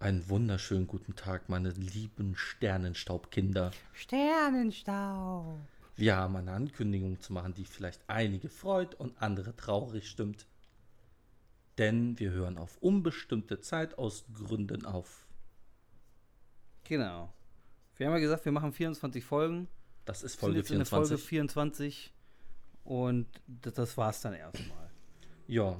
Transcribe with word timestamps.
Einen 0.00 0.26
wunderschönen 0.30 0.86
guten 0.86 1.14
Tag, 1.14 1.50
meine 1.50 1.68
lieben 1.72 2.34
Sternenstaubkinder. 2.34 3.70
Sternenstaub. 3.92 5.58
Wir 5.94 6.16
haben 6.16 6.36
eine 6.36 6.52
Ankündigung 6.52 7.20
zu 7.20 7.34
machen, 7.34 7.52
die 7.52 7.66
vielleicht 7.66 8.00
einige 8.06 8.48
freut 8.48 8.94
und 8.94 9.20
andere 9.20 9.54
traurig 9.54 10.08
stimmt. 10.08 10.46
Denn 11.76 12.18
wir 12.18 12.30
hören 12.30 12.56
auf 12.56 12.78
unbestimmte 12.78 13.60
Zeit 13.60 13.98
aus 13.98 14.24
Gründen 14.32 14.86
auf. 14.86 15.26
Genau. 16.84 17.30
Wir 17.96 18.06
haben 18.06 18.14
ja 18.14 18.20
gesagt, 18.20 18.46
wir 18.46 18.52
machen 18.52 18.72
24 18.72 19.22
Folgen. 19.22 19.68
Das 20.06 20.22
ist 20.22 20.22
Wir 20.22 20.30
sind 20.30 20.40
Folge 20.40 20.58
jetzt 20.60 20.70
in 20.70 20.78
der 20.78 20.86
24. 20.86 21.10
Folge 21.10 21.28
24. 21.28 22.14
Und 22.84 23.26
das, 23.46 23.74
das 23.74 23.98
war's 23.98 24.22
dann 24.22 24.32
erstmal. 24.32 24.90
Ja. 25.46 25.76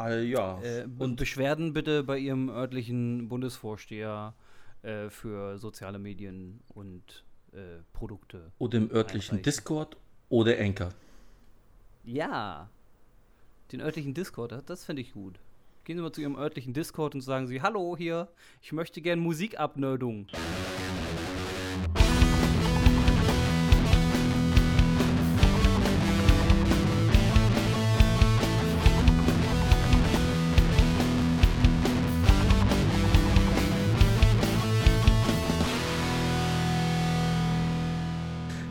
All, 0.00 0.24
ja. 0.24 0.60
Äh, 0.62 0.86
und 0.98 1.16
Beschwerden 1.16 1.72
bitte 1.72 2.02
bei 2.02 2.18
Ihrem 2.18 2.48
örtlichen 2.48 3.28
Bundesvorsteher 3.28 4.34
äh, 4.82 5.10
für 5.10 5.58
soziale 5.58 5.98
Medien 5.98 6.60
und 6.74 7.24
äh, 7.52 7.82
Produkte. 7.92 8.50
oder 8.58 8.78
im 8.78 8.90
örtlichen 8.90 9.32
einreichen. 9.32 9.42
Discord 9.42 9.96
oder 10.28 10.58
Anchor. 10.58 10.90
Ja. 12.04 12.70
Den 13.72 13.80
örtlichen 13.80 14.14
Discord, 14.14 14.52
das, 14.52 14.64
das 14.64 14.84
finde 14.84 15.02
ich 15.02 15.12
gut. 15.12 15.38
Gehen 15.84 15.96
Sie 15.96 16.02
mal 16.02 16.12
zu 16.12 16.20
Ihrem 16.20 16.36
örtlichen 16.36 16.72
Discord 16.72 17.14
und 17.14 17.20
sagen 17.20 17.46
Sie, 17.46 17.60
hallo 17.62 17.96
hier, 17.96 18.28
ich 18.62 18.72
möchte 18.72 19.00
gern 19.00 19.18
Musikabnerdung. 19.18 20.26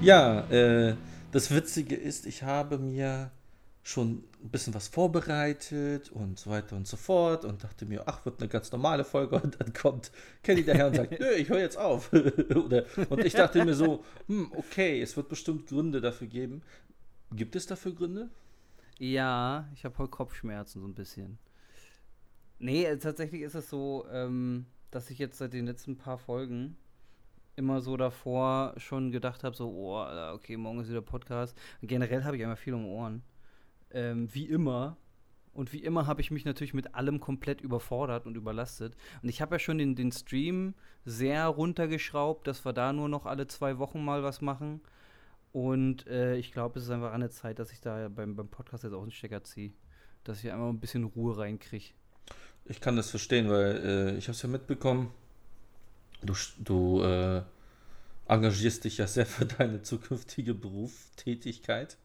Ja, 0.10 0.40
äh, 0.50 0.96
das 1.32 1.54
Witzige 1.54 1.96
ist, 1.96 2.26
ich 2.26 2.42
habe 2.42 2.80
mir 2.80 3.30
schon 3.84 4.24
ein 4.44 4.50
bisschen 4.50 4.74
was 4.74 4.88
vorbereitet 4.88 6.10
und 6.10 6.40
so 6.40 6.50
weiter 6.50 6.76
und 6.76 6.88
so 6.88 6.98
fort 6.98 7.46
und 7.46 7.64
dachte 7.64 7.86
mir, 7.86 8.08
ach, 8.08 8.26
wird 8.26 8.40
eine 8.40 8.50
ganz 8.50 8.72
normale 8.72 9.04
Folge 9.04 9.40
und 9.40 9.62
dann 9.62 9.72
kommt 9.72 10.12
Kelly 10.42 10.66
daher 10.66 10.88
und 10.88 10.96
sagt, 10.96 11.12
nö, 11.20 11.30
ich 11.38 11.50
höre 11.50 11.60
jetzt 11.60 11.78
auf. 11.78 12.12
Oder, 12.56 12.86
und 13.12 13.24
ich 13.24 13.34
dachte 13.34 13.64
mir 13.64 13.76
so, 13.76 14.04
hm, 14.26 14.52
okay, 14.56 15.00
es 15.00 15.16
wird 15.16 15.30
bestimmt 15.30 15.68
Gründe 15.68 16.02
dafür 16.02 16.26
geben. 16.26 16.64
Gibt 17.32 17.56
es 17.56 17.68
dafür 17.68 17.94
Gründe? 17.94 18.30
Ja, 18.98 19.70
ich 19.76 19.86
habe 19.86 19.96
heute 20.00 20.10
Kopfschmerzen 20.10 20.82
so 20.82 20.88
ein 20.88 20.96
bisschen. 20.96 21.38
Nee, 22.58 22.84
äh, 22.84 22.98
tatsächlich 22.98 23.44
ist 23.44 23.54
es 23.54 23.70
so, 23.70 24.08
ähm, 24.12 24.66
dass 24.90 25.12
ich 25.12 25.20
jetzt 25.20 25.38
seit 25.38 25.54
den 25.54 25.68
letzten 25.68 25.98
paar 25.98 26.18
Folgen 26.18 26.78
immer 27.60 27.82
so 27.82 27.98
davor 27.98 28.74
schon 28.78 29.12
gedacht 29.12 29.44
habe, 29.44 29.56
so, 29.56 29.70
oh, 29.70 30.34
okay, 30.34 30.58
morgen 30.58 30.80
ist 30.80 30.90
wieder 30.90 31.02
Podcast. 31.02 31.56
Generell 31.84 32.24
habe 32.24 32.38
ich 32.38 32.42
immer 32.42 32.56
viel 32.56 32.74
um 32.74 32.86
Ohren. 32.86 33.22
Ähm, 33.92 34.34
wie 34.34 34.46
immer. 34.46 34.98
Und 35.54 35.74
wie 35.74 35.84
immer 35.84 36.08
habe 36.08 36.22
ich 36.22 36.32
mich 36.32 36.46
natürlich 36.46 36.74
mit 36.74 36.96
allem 36.96 37.20
komplett 37.20 37.60
überfordert 37.60 38.26
und 38.26 38.38
überlastet. 38.38 38.96
Und 39.22 39.28
ich 39.28 39.42
habe 39.42 39.56
ja 39.56 39.60
schon 39.60 39.78
den, 39.78 39.96
den 39.96 40.12
Stream 40.14 40.74
sehr 41.04 41.46
runtergeschraubt, 41.48 42.48
dass 42.48 42.64
wir 42.66 42.72
da 42.72 42.94
nur 42.94 43.10
noch 43.10 43.26
alle 43.26 43.46
zwei 43.48 43.78
Wochen 43.78 44.04
mal 44.04 44.24
was 44.24 44.40
machen. 44.42 44.80
Und 45.52 46.08
äh, 46.08 46.38
ich 46.38 46.54
glaube, 46.54 46.80
es 46.80 46.86
ist 46.86 46.92
einfach 46.92 47.12
an 47.12 47.22
der 47.22 47.32
Zeit, 47.32 47.60
dass 47.60 47.74
ich 47.74 47.82
da 47.82 48.08
beim, 48.08 48.36
beim 48.36 48.48
Podcast 48.48 48.86
jetzt 48.86 48.94
auch 48.94 49.02
einen 49.02 49.12
Stecker 49.12 49.44
ziehe. 49.44 49.74
Dass 50.24 50.44
ich 50.44 50.52
einmal 50.52 50.70
ein 50.70 50.80
bisschen 50.80 51.04
Ruhe 51.04 51.38
reinkriege. 51.38 51.94
Ich 52.66 52.80
kann 52.80 52.96
das 52.96 53.10
verstehen, 53.10 53.50
weil 53.50 53.82
äh, 53.84 54.18
ich 54.18 54.26
habe 54.26 54.36
es 54.36 54.42
ja 54.42 54.50
mitbekommen. 54.50 55.12
Du, 56.22 56.34
du 56.60 57.02
äh, 57.04 57.42
engagierst 58.28 58.84
dich 58.84 58.98
ja 58.98 59.08
sehr 59.08 59.26
für 59.26 59.46
deine 59.46 59.82
zukünftige 59.82 60.54
Berufstätigkeit. 60.54 61.98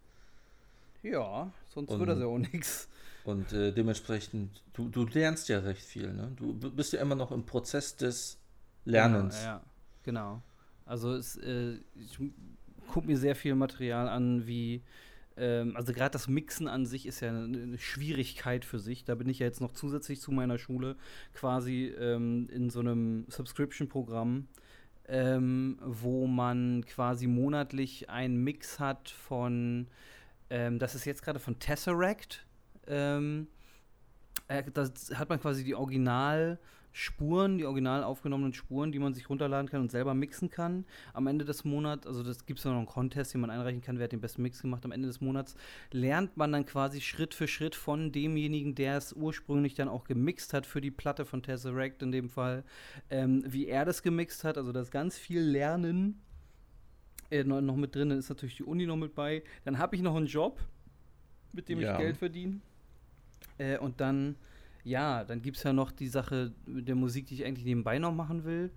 Ja, 1.02 1.52
sonst 1.68 1.90
Und- 1.90 1.98
wird 2.00 2.10
das 2.10 2.18
ja 2.20 2.26
auch 2.26 2.38
nichts. 2.38 2.88
Und 3.24 3.52
äh, 3.54 3.72
dementsprechend, 3.72 4.62
du, 4.74 4.88
du 4.88 5.06
lernst 5.06 5.48
ja 5.48 5.58
recht 5.60 5.82
viel, 5.82 6.12
ne? 6.12 6.30
Du 6.36 6.52
bist 6.52 6.92
ja 6.92 7.00
immer 7.00 7.14
noch 7.14 7.32
im 7.32 7.46
Prozess 7.46 7.96
des 7.96 8.38
Lernens. 8.84 9.36
Genau, 9.36 9.46
ja, 9.46 9.62
genau. 10.02 10.42
Also 10.84 11.14
es, 11.14 11.36
äh, 11.38 11.78
ich 11.94 12.18
gucke 12.92 13.06
mir 13.06 13.16
sehr 13.16 13.34
viel 13.34 13.54
Material 13.54 14.10
an, 14.10 14.46
wie 14.46 14.82
ähm, 15.36 15.76
also 15.76 15.92
gerade 15.92 16.12
das 16.12 16.28
Mixen 16.28 16.68
an 16.68 16.86
sich 16.86 17.06
ist 17.06 17.20
ja 17.20 17.30
eine, 17.30 17.78
Schwierigkeit 17.78 18.64
für 18.64 18.78
sich. 18.78 19.04
Da 19.04 19.14
bin 19.14 19.28
ich 19.28 19.40
ja 19.40 19.46
jetzt 19.46 19.60
noch 19.60 19.72
zusätzlich 19.72 20.20
zu 20.20 20.30
meiner 20.32 20.58
Schule 20.58 20.96
quasi 21.32 21.92
ähm, 21.98 22.48
in 22.50 22.70
so 22.70 22.80
einem 22.80 23.26
Subscription-Programm, 23.28 24.46
ähm, 25.08 25.78
wo 25.82 26.26
man 26.26 26.84
quasi 26.86 27.26
monatlich 27.26 28.10
einen 28.10 28.42
Mix 28.44 28.78
hat 28.78 29.10
von, 29.10 29.88
ähm, 30.50 30.78
das 30.78 30.94
ist 30.94 31.04
jetzt 31.04 31.22
gerade 31.22 31.40
von 31.40 31.58
Tesseract. 31.58 32.46
Ähm, 32.86 33.48
äh, 34.48 34.62
da 34.72 34.88
hat 35.14 35.28
man 35.28 35.40
quasi 35.40 35.64
die 35.64 35.74
Originalspuren, 36.94 37.58
die 37.58 37.64
original 37.64 38.04
aufgenommenen 38.04 38.54
Spuren, 38.54 38.92
die 38.92 39.00
man 39.00 39.14
sich 39.14 39.28
runterladen 39.28 39.68
kann 39.68 39.80
und 39.80 39.90
selber 39.90 40.14
mixen 40.14 40.48
kann. 40.48 40.84
Am 41.12 41.26
Ende 41.26 41.44
des 41.44 41.64
Monats, 41.64 42.06
also 42.06 42.22
das 42.22 42.46
gibt 42.46 42.60
es 42.60 42.64
noch 42.64 42.76
einen 42.76 42.86
Contest, 42.86 43.34
den 43.34 43.40
man 43.40 43.50
einreichen 43.50 43.82
kann, 43.82 43.98
wer 43.98 44.04
hat 44.04 44.12
den 44.12 44.20
besten 44.20 44.42
Mix 44.42 44.62
gemacht. 44.62 44.84
Am 44.84 44.92
Ende 44.92 45.08
des 45.08 45.20
Monats 45.20 45.56
lernt 45.90 46.36
man 46.36 46.52
dann 46.52 46.64
quasi 46.64 47.00
Schritt 47.00 47.34
für 47.34 47.48
Schritt 47.48 47.74
von 47.74 48.12
demjenigen, 48.12 48.74
der 48.74 48.96
es 48.96 49.12
ursprünglich 49.12 49.74
dann 49.74 49.88
auch 49.88 50.04
gemixt 50.04 50.52
hat 50.52 50.66
für 50.66 50.80
die 50.80 50.92
Platte 50.92 51.24
von 51.24 51.42
Tesseract 51.42 52.02
in 52.02 52.12
dem 52.12 52.28
Fall, 52.30 52.64
ähm, 53.10 53.42
wie 53.46 53.66
er 53.66 53.84
das 53.84 54.02
gemixt 54.02 54.44
hat. 54.44 54.56
Also 54.56 54.72
das 54.72 54.90
ganz 54.90 55.18
viel 55.18 55.40
Lernen 55.40 56.22
äh, 57.30 57.42
noch, 57.42 57.60
noch 57.60 57.76
mit 57.76 57.94
drin. 57.94 58.10
Dann 58.10 58.18
ist 58.18 58.28
natürlich 58.28 58.56
die 58.56 58.64
Uni 58.64 58.86
noch 58.86 58.96
mit 58.96 59.14
bei. 59.14 59.42
Dann 59.64 59.78
habe 59.78 59.96
ich 59.96 60.02
noch 60.02 60.14
einen 60.14 60.26
Job, 60.26 60.60
mit 61.52 61.68
dem 61.68 61.80
Ja. 61.80 61.92
ich 61.92 61.98
Geld 61.98 62.16
verdiene. 62.16 62.60
Äh, 63.58 63.78
und 63.78 64.00
dann, 64.00 64.36
ja, 64.84 65.24
dann 65.24 65.42
gibt 65.42 65.56
es 65.56 65.62
ja 65.62 65.72
noch 65.72 65.90
die 65.90 66.08
Sache 66.08 66.52
mit 66.66 66.86
der 66.86 66.94
Musik, 66.94 67.26
die 67.26 67.34
ich 67.34 67.44
eigentlich 67.44 67.64
nebenbei 67.64 67.98
noch 67.98 68.12
machen 68.12 68.44
will. 68.44 68.70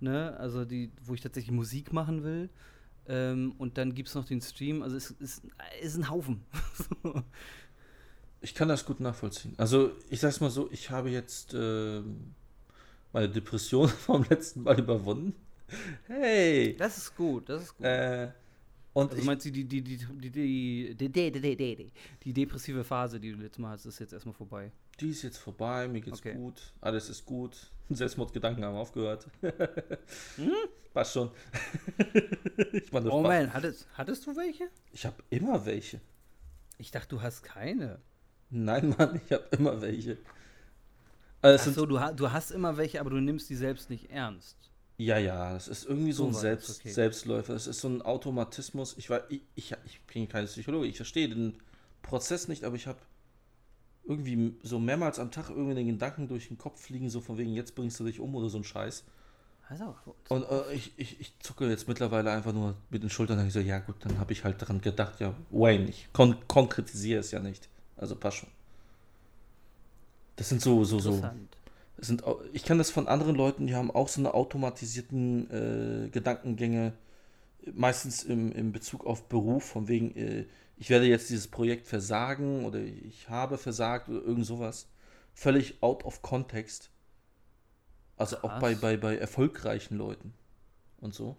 Ne? 0.00 0.36
Also 0.38 0.64
die, 0.64 0.90
wo 1.02 1.14
ich 1.14 1.20
tatsächlich 1.20 1.52
Musik 1.52 1.92
machen 1.92 2.22
will. 2.22 2.50
Ähm, 3.06 3.54
und 3.58 3.76
dann 3.78 3.94
gibt 3.94 4.08
es 4.08 4.14
noch 4.14 4.24
den 4.24 4.40
Stream. 4.40 4.82
Also 4.82 4.96
es 4.96 5.10
ist, 5.10 5.42
ist 5.80 5.96
ein 5.96 6.08
Haufen. 6.08 6.42
Ich 8.40 8.54
kann 8.54 8.68
das 8.68 8.84
gut 8.84 9.00
nachvollziehen. 9.00 9.54
Also, 9.56 9.92
ich 10.10 10.20
sag's 10.20 10.38
mal 10.38 10.50
so, 10.50 10.68
ich 10.70 10.90
habe 10.90 11.08
jetzt 11.08 11.54
ähm, 11.54 12.34
meine 13.10 13.30
Depression 13.30 13.88
vom 13.88 14.22
letzten 14.28 14.64
Mal 14.64 14.78
überwunden. 14.78 15.34
Hey! 16.06 16.76
das 16.76 16.98
ist 16.98 17.16
gut, 17.16 17.48
das 17.48 17.62
ist 17.62 17.74
gut. 17.74 17.86
Äh, 17.86 18.32
und 18.92 19.10
also 19.10 19.16
ich, 19.18 19.24
meinst 19.24 19.46
du, 19.46 19.50
die, 19.50 19.64
die, 19.64 19.80
die, 19.80 19.96
die, 19.96 20.30
die, 20.30 20.94
die, 20.94 21.30
die, 21.40 21.56
die, 21.56 21.92
die, 22.22 22.32
depressive 22.34 22.84
Phase, 22.84 23.18
die 23.18 23.32
du 23.32 23.38
letztes 23.38 23.58
Mal 23.58 23.70
hattest, 23.70 23.86
ist 23.86 23.98
jetzt 23.98 24.12
erstmal 24.12 24.34
vorbei. 24.34 24.70
Die 25.00 25.10
ist 25.10 25.22
jetzt 25.22 25.38
vorbei, 25.38 25.88
mir 25.88 26.00
geht's 26.00 26.20
Okay. 26.20 26.34
gut, 26.34 26.72
alles 26.80 27.08
ist 27.08 27.24
gut. 27.24 27.56
Selbstmordgedanken 27.90 28.64
haben 28.64 28.76
aufgehört. 28.76 29.26
Hm? 30.36 30.50
Passt 30.92 31.12
schon. 31.14 31.30
ich 32.72 32.92
meine, 32.92 33.10
Oh 33.10 33.20
man, 33.22 33.52
hattest, 33.52 33.88
hattest 33.94 34.26
du 34.26 34.36
welche? 34.36 34.68
Ich 34.92 35.04
habe 35.04 35.16
immer 35.30 35.66
welche. 35.66 36.00
Ich 36.78 36.90
dachte, 36.92 37.08
du 37.16 37.22
hast 37.22 37.42
keine. 37.42 38.00
Nein, 38.50 38.94
Mann, 38.96 39.20
ich 39.26 39.32
habe 39.32 39.44
immer 39.56 39.80
welche. 39.80 40.18
Also, 41.42 41.64
sind, 41.64 41.72
Achso, 41.72 41.86
du, 41.86 42.14
du 42.16 42.30
hast 42.32 42.52
immer 42.52 42.76
welche, 42.76 43.00
aber 43.00 43.10
du 43.10 43.16
nimmst 43.20 43.50
die 43.50 43.56
selbst 43.56 43.90
nicht 43.90 44.10
ernst. 44.10 44.56
ja, 44.96 45.18
ja, 45.18 45.52
das 45.52 45.66
ist 45.68 45.84
irgendwie 45.84 46.12
so, 46.12 46.22
So 46.22 46.28
ein 46.28 46.32
das, 46.32 46.40
Selbst, 46.42 46.80
okay. 46.80 46.90
Selbstläufer. 46.90 47.54
Es 47.54 47.66
ist 47.66 47.80
so 47.80 47.88
ein 47.88 48.00
Automatismus. 48.02 48.94
Ich, 48.96 49.10
war, 49.10 49.28
ich, 49.30 49.42
ich, 49.56 49.74
ich 49.84 50.00
bin 50.02 50.28
kein 50.28 50.46
Psychologe, 50.46 50.86
ich 50.86 50.96
verstehe 50.96 51.28
den 51.28 51.58
Prozess 52.02 52.46
nicht, 52.48 52.62
aber 52.64 52.76
ich 52.76 52.86
habe 52.86 52.98
irgendwie 54.06 54.54
so 54.62 54.78
mehrmals 54.78 55.18
am 55.18 55.30
Tag 55.30 55.50
irgendwie 55.50 55.74
den 55.74 55.86
Gedanken 55.86 56.28
durch 56.28 56.48
den 56.48 56.58
Kopf 56.58 56.80
fliegen, 56.80 57.08
so 57.08 57.20
von 57.20 57.38
wegen, 57.38 57.52
jetzt 57.52 57.74
bringst 57.74 57.98
du 58.00 58.04
dich 58.04 58.20
um 58.20 58.34
oder 58.34 58.48
so 58.48 58.58
ein 58.58 58.64
Scheiß. 58.64 59.04
Also, 59.68 59.94
Und 60.28 60.44
äh, 60.50 60.74
ich, 60.74 60.92
ich, 60.96 61.20
ich 61.20 61.38
zucke 61.40 61.68
jetzt 61.68 61.88
mittlerweile 61.88 62.30
einfach 62.30 62.52
nur 62.52 62.74
mit 62.90 63.02
den 63.02 63.08
Schultern 63.08 63.38
und 63.38 63.46
ich 63.46 63.52
so, 63.52 63.60
ja 63.60 63.78
gut, 63.78 63.96
dann 64.00 64.18
habe 64.18 64.32
ich 64.32 64.44
halt 64.44 64.60
daran 64.60 64.80
gedacht, 64.80 65.20
ja, 65.20 65.34
Wayne, 65.50 65.88
ich 65.88 66.08
kon 66.12 66.36
konkretisiere 66.46 67.20
es 67.20 67.30
ja 67.30 67.40
nicht. 67.40 67.68
Also 67.96 68.14
passt 68.14 68.38
schon. 68.38 68.50
Das 70.36 70.48
sind 70.48 70.60
so, 70.60 70.84
so, 70.84 70.98
so. 70.98 71.22
Das 71.96 72.08
sind, 72.08 72.22
ich 72.52 72.64
kenne 72.64 72.78
das 72.78 72.90
von 72.90 73.08
anderen 73.08 73.36
Leuten, 73.36 73.66
die 73.66 73.74
haben 73.74 73.90
auch 73.90 74.08
so 74.08 74.20
eine 74.20 74.34
automatisierten 74.34 75.50
äh, 76.06 76.08
Gedankengänge, 76.10 76.92
meistens 77.72 78.22
im, 78.22 78.52
im 78.52 78.72
Bezug 78.72 79.06
auf 79.06 79.28
Beruf, 79.28 79.64
von 79.64 79.88
wegen, 79.88 80.14
äh, 80.16 80.46
ich 80.76 80.90
werde 80.90 81.06
jetzt 81.06 81.30
dieses 81.30 81.48
Projekt 81.48 81.86
versagen 81.86 82.64
oder 82.64 82.80
ich 82.80 83.28
habe 83.28 83.58
versagt 83.58 84.08
oder 84.08 84.22
irgend 84.22 84.46
sowas. 84.46 84.88
Völlig 85.32 85.82
out 85.82 86.04
of 86.04 86.22
context. 86.22 86.90
Also 88.16 88.38
auch 88.38 88.60
bei, 88.60 88.72
Krass. 88.72 88.80
bei, 88.80 88.96
bei 88.96 89.16
erfolgreichen 89.16 89.96
Leuten 89.96 90.34
und 91.00 91.14
so. 91.14 91.36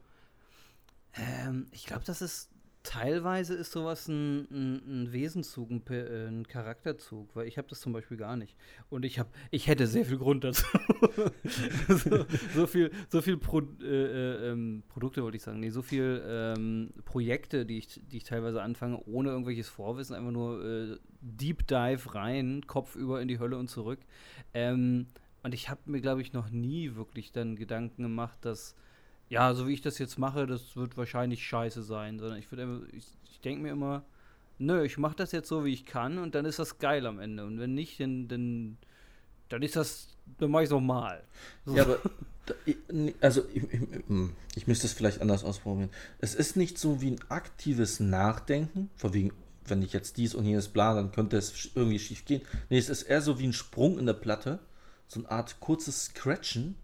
Ähm, 1.13 1.67
ich 1.71 1.85
glaube, 1.85 2.03
das 2.05 2.21
ist 2.21 2.49
Teilweise 2.85 3.55
ist 3.55 3.71
sowas 3.71 4.07
ein, 4.07 4.47
ein, 4.51 5.03
ein 5.03 5.13
Wesenszug, 5.13 5.71
ein, 5.71 5.83
äh, 5.89 6.27
ein, 6.27 6.47
Charakterzug, 6.47 7.35
weil 7.35 7.47
ich 7.47 7.57
habe 7.57 7.67
das 7.67 7.81
zum 7.81 7.93
Beispiel 7.93 8.15
gar 8.15 8.37
nicht. 8.37 8.55
Und 8.89 9.05
ich 9.05 9.17
habe, 9.17 9.29
ich 9.49 9.67
hätte 9.67 9.87
sehr 9.87 10.05
viel 10.05 10.19
Grund 10.19 10.43
dazu. 10.43 10.65
so, 11.89 12.25
so, 12.53 12.67
viel, 12.67 12.91
so 13.09 13.21
viel 13.21 13.37
Pro, 13.37 13.61
äh, 13.81 13.85
äh, 13.85 14.51
ähm, 14.51 14.83
Produkte 14.87 15.23
wollte 15.23 15.37
ich 15.37 15.43
sagen, 15.43 15.59
nee, 15.59 15.71
so 15.71 15.81
viel 15.81 16.23
ähm, 16.27 16.93
Projekte, 17.05 17.65
die 17.65 17.79
ich, 17.79 17.99
die 18.07 18.17
ich 18.17 18.23
teilweise 18.23 18.61
anfange, 18.61 19.01
ohne 19.05 19.29
irgendwelches 19.29 19.67
Vorwissen, 19.67 20.15
einfach 20.15 20.31
nur 20.31 20.63
äh, 20.63 20.97
Deep 21.21 21.67
Dive 21.67 22.13
rein, 22.13 22.61
Kopf 22.67 22.95
über 22.95 23.19
in 23.19 23.27
die 23.27 23.39
Hölle 23.39 23.57
und 23.57 23.67
zurück. 23.67 23.99
Ähm, 24.53 25.07
und 25.41 25.53
ich 25.53 25.69
habe 25.69 25.81
mir, 25.85 26.01
glaube 26.01 26.21
ich, 26.21 26.33
noch 26.33 26.49
nie 26.49 26.95
wirklich 26.95 27.31
dann 27.31 27.55
Gedanken 27.55 28.03
gemacht, 28.03 28.37
dass 28.41 28.75
ja, 29.35 29.53
so 29.53 29.67
wie 29.67 29.73
ich 29.73 29.81
das 29.81 29.97
jetzt 29.97 30.17
mache, 30.17 30.47
das 30.47 30.77
wird 30.77 30.95
wahrscheinlich 30.95 31.45
scheiße 31.45 31.83
sein, 31.83 32.19
sondern 32.19 32.39
ich 32.39 32.47
ich, 32.93 33.05
ich 33.29 33.41
denke 33.41 33.63
mir 33.63 33.71
immer, 33.73 34.05
nö, 34.59 34.85
ich 34.85 34.97
mache 34.97 35.17
das 35.17 35.33
jetzt 35.33 35.49
so, 35.49 35.65
wie 35.65 35.73
ich 35.73 35.85
kann 35.85 36.19
und 36.19 36.35
dann 36.35 36.45
ist 36.45 36.57
das 36.57 36.79
geil 36.79 37.05
am 37.05 37.19
Ende. 37.19 37.45
Und 37.45 37.59
wenn 37.59 37.73
nicht, 37.73 37.99
dann, 37.99 38.29
dann, 38.29 38.77
dann 39.49 39.61
ist 39.61 39.75
das, 39.75 40.07
dann 40.37 40.51
mache 40.51 40.63
ich 40.63 40.67
es 40.67 40.71
nochmal. 40.71 41.21
So. 41.65 41.75
Ja, 41.75 41.83
aber, 41.83 41.99
also, 43.19 43.43
ich, 43.53 43.63
ich, 43.73 43.81
hm, 44.07 44.31
ich 44.55 44.67
müsste 44.67 44.87
es 44.87 44.93
vielleicht 44.93 45.19
anders 45.19 45.43
ausprobieren. 45.43 45.89
Es 46.19 46.33
ist 46.33 46.55
nicht 46.55 46.77
so 46.77 47.01
wie 47.01 47.11
ein 47.11 47.19
aktives 47.27 47.99
Nachdenken, 47.99 48.89
vor 48.95 49.13
wegen, 49.13 49.33
wenn 49.65 49.81
ich 49.81 49.91
jetzt 49.91 50.15
dies 50.15 50.33
und 50.33 50.45
jenes 50.45 50.69
plane, 50.69 51.01
dann 51.01 51.11
könnte 51.11 51.35
es 51.35 51.71
irgendwie 51.75 51.99
schief 51.99 52.23
gehen. 52.23 52.41
Nee, 52.69 52.77
es 52.77 52.87
ist 52.87 53.03
eher 53.03 53.21
so 53.21 53.37
wie 53.37 53.47
ein 53.47 53.53
Sprung 53.53 53.99
in 53.99 54.05
der 54.05 54.13
Platte, 54.13 54.59
so 55.09 55.19
eine 55.19 55.29
Art 55.29 55.59
kurzes 55.59 56.05
Scratchen 56.05 56.75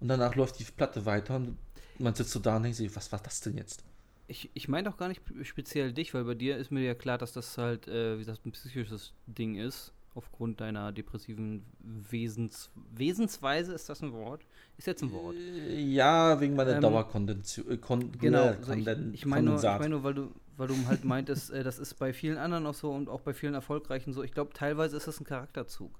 und 0.00 0.08
danach 0.08 0.34
läuft 0.34 0.58
die 0.58 0.64
Platte 0.64 1.04
weiter 1.04 1.36
und 1.36 1.58
man 2.00 2.14
sitzt 2.14 2.30
so 2.30 2.40
da 2.40 2.56
und 2.56 2.64
denkt 2.64 2.76
sich, 2.76 2.94
was 2.96 3.12
war 3.12 3.20
das 3.20 3.40
denn 3.40 3.56
jetzt? 3.56 3.84
Ich, 4.26 4.50
ich 4.54 4.68
meine 4.68 4.88
doch 4.88 4.96
gar 4.96 5.08
nicht 5.08 5.22
speziell 5.42 5.92
dich, 5.92 6.14
weil 6.14 6.24
bei 6.24 6.34
dir 6.34 6.56
ist 6.56 6.70
mir 6.70 6.82
ja 6.82 6.94
klar, 6.94 7.18
dass 7.18 7.32
das 7.32 7.58
halt, 7.58 7.88
äh, 7.88 8.14
wie 8.14 8.20
gesagt, 8.20 8.46
ein 8.46 8.52
psychisches 8.52 9.12
Ding 9.26 9.56
ist. 9.56 9.92
Aufgrund 10.12 10.60
deiner 10.60 10.90
depressiven 10.90 11.64
Wesens 11.78 12.70
Wesensweise, 12.92 13.72
ist 13.72 13.88
das 13.88 14.02
ein 14.02 14.12
Wort? 14.12 14.44
Ist 14.76 14.88
jetzt 14.88 15.02
ein 15.02 15.12
Wort. 15.12 15.36
Äh, 15.36 15.80
ja, 15.80 16.40
wegen 16.40 16.56
meiner 16.56 16.74
ähm, 16.74 16.80
Dauerkondension. 16.80 17.70
Äh, 17.70 17.78
genau, 18.18 18.42
also 18.42 18.72
ich, 18.72 18.88
ich 19.12 19.26
meine 19.26 19.50
nur, 19.50 19.58
ich 19.58 19.64
mein 19.64 19.90
nur, 19.90 20.02
weil 20.02 20.14
du, 20.14 20.32
weil 20.56 20.66
du 20.66 20.74
halt 20.88 21.04
meintest, 21.04 21.50
äh, 21.52 21.62
das 21.62 21.78
ist 21.78 21.94
bei 21.94 22.12
vielen 22.12 22.38
anderen 22.38 22.66
auch 22.66 22.74
so 22.74 22.90
und 22.90 23.08
auch 23.08 23.20
bei 23.20 23.34
vielen 23.34 23.54
Erfolgreichen 23.54 24.12
so. 24.12 24.24
Ich 24.24 24.32
glaube, 24.32 24.52
teilweise 24.52 24.96
ist 24.96 25.06
das 25.06 25.20
ein 25.20 25.24
Charakterzug. 25.24 25.92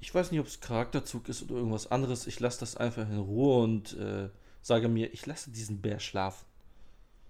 Ich 0.00 0.14
weiß 0.14 0.30
nicht, 0.30 0.40
ob 0.40 0.46
es 0.46 0.60
Charakterzug 0.60 1.28
ist 1.28 1.42
oder 1.44 1.56
irgendwas 1.56 1.90
anderes. 1.90 2.26
Ich 2.26 2.40
lasse 2.40 2.60
das 2.60 2.76
einfach 2.76 3.08
in 3.08 3.18
Ruhe 3.18 3.62
und 3.62 3.96
äh, 3.98 4.30
sage 4.64 4.88
mir, 4.88 5.12
ich 5.12 5.26
lasse 5.26 5.50
diesen 5.50 5.82
Bär 5.82 6.00
schlafen. 6.00 6.46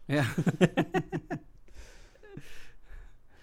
Ja. 0.06 0.24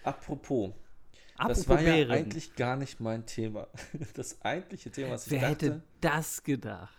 Apropos. 0.04 0.72
Apropos 1.38 1.58
das 1.58 1.70
war 1.70 1.82
ja 1.82 2.08
eigentlich 2.10 2.56
gar 2.56 2.78
nicht 2.78 3.00
mein 3.00 3.26
Thema. 3.26 3.68
Das 4.14 4.42
eigentliche 4.42 4.92
Thema, 4.92 5.12
was 5.12 5.26
ich 5.26 5.34
Wer 5.34 5.42
dachte, 5.42 5.66
hätte 5.66 5.84
das 6.00 6.44
gedacht? 6.44 6.94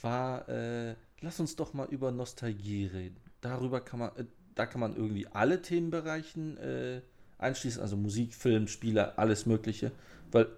War, 0.00 0.48
äh, 0.48 0.96
lass 1.20 1.38
uns 1.38 1.54
doch 1.56 1.74
mal 1.74 1.86
über 1.88 2.10
Nostalgie 2.10 2.86
reden. 2.86 3.20
Darüber 3.40 3.80
kann 3.80 4.00
man, 4.00 4.16
äh, 4.16 4.24
da 4.54 4.66
kann 4.66 4.80
man 4.80 4.96
irgendwie 4.96 5.28
alle 5.28 5.62
Themenbereichen 5.62 6.56
äh, 6.56 7.02
einschließen, 7.38 7.80
also 7.80 7.96
Musik, 7.96 8.34
Film, 8.34 8.66
Spiele, 8.66 9.16
alles 9.16 9.46
Mögliche, 9.46 9.92
weil 10.32 10.48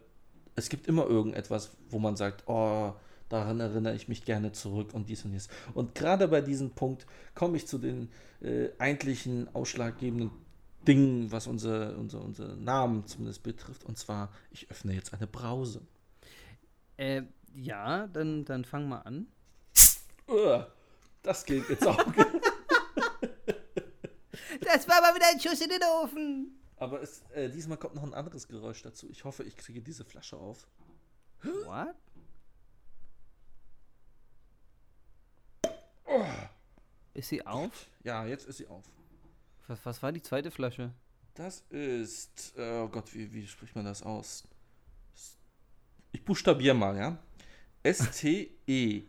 es 0.55 0.69
gibt 0.69 0.87
immer 0.87 1.07
irgendetwas, 1.07 1.73
wo 1.91 1.99
man 1.99 2.17
sagt, 2.17 2.45
oh, 2.47 2.95
Daran 3.29 3.61
erinnere 3.61 3.95
ich 3.95 4.09
mich 4.09 4.25
gerne 4.25 4.53
zurück 4.53 4.93
und 4.93 5.09
dies 5.09 5.25
und 5.25 5.33
dies. 5.33 5.49
Und 5.75 5.95
gerade 5.95 6.29
bei 6.29 6.41
diesem 6.41 6.71
Punkt 6.71 7.07
komme 7.35 7.57
ich 7.57 7.67
zu 7.67 7.79
den 7.79 8.11
äh, 8.43 8.69
eigentlichen 8.79 9.53
ausschlaggebenden 9.55 10.31
Dingen, 10.87 11.33
was 11.33 11.47
unser, 11.47 11.97
unser, 11.97 12.23
unser 12.23 12.57
Namen 12.57 13.07
zumindest 13.07 13.43
betrifft. 13.43 13.85
Und 13.85 13.99
zwar, 13.99 14.31
ich 14.51 14.71
öffne 14.71 14.93
jetzt 14.93 15.15
eine 15.15 15.27
Brause. 15.27 15.81
Äh, 16.97 17.23
ja, 17.55 18.07
dann, 18.09 18.45
dann 18.45 18.65
fang 18.65 18.89
mal 18.89 18.99
an. 18.99 19.27
Das 21.23 21.45
geht 21.45 21.69
jetzt 21.71 21.87
auch. 21.87 21.97
das 24.61 24.89
war 24.89 25.01
mal 25.01 25.15
wieder 25.15 25.27
ein 25.33 25.41
Schuss 25.41 25.61
in 25.61 25.71
den 25.71 25.83
Ofen. 26.03 26.61
Aber 26.77 27.03
es, 27.03 27.23
äh, 27.35 27.49
diesmal 27.49 27.79
kommt 27.79 27.95
noch 27.95 28.03
ein 28.03 28.15
anderes 28.15 28.49
Geräusch 28.49 28.83
dazu. 28.83 29.09
Ich 29.11 29.25
hoffe, 29.25 29.45
ich 29.45 29.57
kriege 29.57 29.81
diese 29.81 30.05
Flasche 30.05 30.37
auf. 30.37 30.67
What? 31.43 31.95
Oh. 36.15 36.25
Ist 37.15 37.29
sie 37.29 37.45
auf? 37.45 37.89
Ja, 38.05 38.25
jetzt 38.25 38.47
ist 38.47 38.59
sie 38.59 38.69
auf. 38.69 38.85
Was, 39.67 39.85
was 39.85 40.01
war 40.03 40.13
die 40.13 40.23
zweite 40.23 40.53
Flasche? 40.53 40.93
Das 41.35 41.65
ist, 41.71 42.55
oh 42.57 42.87
Gott, 42.89 43.13
wie, 43.15 43.33
wie 43.33 43.45
spricht 43.47 43.75
man 43.75 43.85
das 43.85 44.03
aus? 44.03 44.45
Ich 46.13 46.25
buchstabiere 46.25 46.75
mal, 46.75 46.97
ja. 46.97 47.19
S-T-E-G-F-R-I-E-D. 47.83 49.09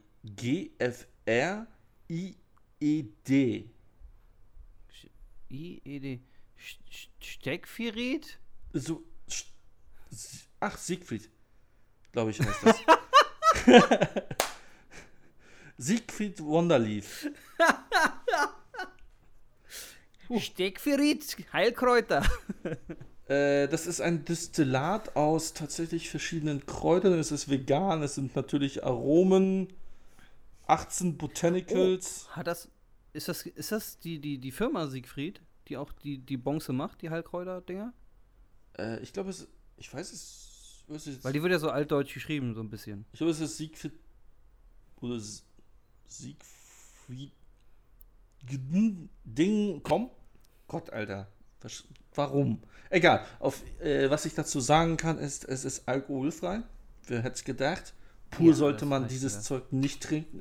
I-E-D. 5.52 6.20
Steckfirit? 7.20 8.40
So, 8.74 9.04
ach, 10.60 10.78
Siegfried, 10.78 11.30
glaube 12.12 12.32
ich, 12.32 12.42
heißt 12.42 12.66
das. 12.66 12.78
Siegfried 15.78 16.42
Wonderleaf. 16.42 17.28
Steckferit, 20.38 21.38
Heilkräuter. 21.54 22.26
äh, 23.28 23.68
das 23.68 23.86
ist 23.86 24.02
ein 24.02 24.26
Destillat 24.26 25.16
aus 25.16 25.54
tatsächlich 25.54 26.10
verschiedenen 26.10 26.66
Kräutern. 26.66 27.14
Es 27.20 27.32
ist 27.32 27.50
vegan, 27.50 28.02
es 28.02 28.16
sind 28.16 28.36
natürlich 28.36 28.84
Aromen, 28.84 29.72
18 30.68 31.18
Botanicals. 31.18 32.28
Oh, 32.32 32.36
hat 32.38 32.48
das, 32.48 32.70
ist 33.14 33.28
das, 33.28 33.46
ist 33.46 33.72
das 33.72 34.00
die, 34.00 34.20
die, 34.20 34.40
die 34.40 34.52
Firma 34.52 34.88
Siegfried, 34.88 35.42
die 35.68 35.78
auch 35.78 35.92
die, 35.92 36.18
die 36.18 36.38
Bonze 36.38 36.74
macht, 36.74 37.02
die 37.02 37.10
Heilkräuter-Dinger? 37.10 37.94
Äh, 38.78 39.00
ich 39.02 39.14
glaube, 39.14 39.30
es, 39.30 39.48
ich 39.78 39.94
weiß 39.94 40.12
es, 40.12 40.84
Weil 41.22 41.34
die 41.34 41.42
wird 41.42 41.52
ja 41.52 41.60
so 41.60 41.70
altdeutsch 41.70 42.14
geschrieben, 42.14 42.56
so 42.56 42.62
ein 42.62 42.70
bisschen. 42.70 43.06
Ich 43.12 43.18
glaube, 43.18 43.32
es 43.32 43.42
ist 43.42 43.58
Siegfried 43.58 43.94
oder 45.02 45.20
Siegfried 46.08 47.32
Ding, 49.24 49.82
komm. 49.84 50.10
Gott, 50.68 50.92
Alter. 50.92 51.28
Warum? 52.14 52.62
Egal. 52.90 53.26
Auf, 53.40 53.64
äh, 53.80 54.10
was 54.10 54.26
ich 54.26 54.36
dazu 54.36 54.60
sagen 54.60 54.98
kann, 54.98 55.18
ist, 55.18 55.46
es 55.46 55.66
ist 55.66 55.88
alkoholfrei. 55.88 56.62
Wer 57.08 57.24
hätte 57.24 57.36
es 57.36 57.44
gedacht? 57.44 57.94
Pur 58.30 58.50
ja, 58.50 58.54
sollte 58.54 58.86
man 58.86 59.08
dieses 59.08 59.36
ja. 59.36 59.42
Zeug 59.42 59.72
nicht 59.72 60.04
trinken. 60.04 60.40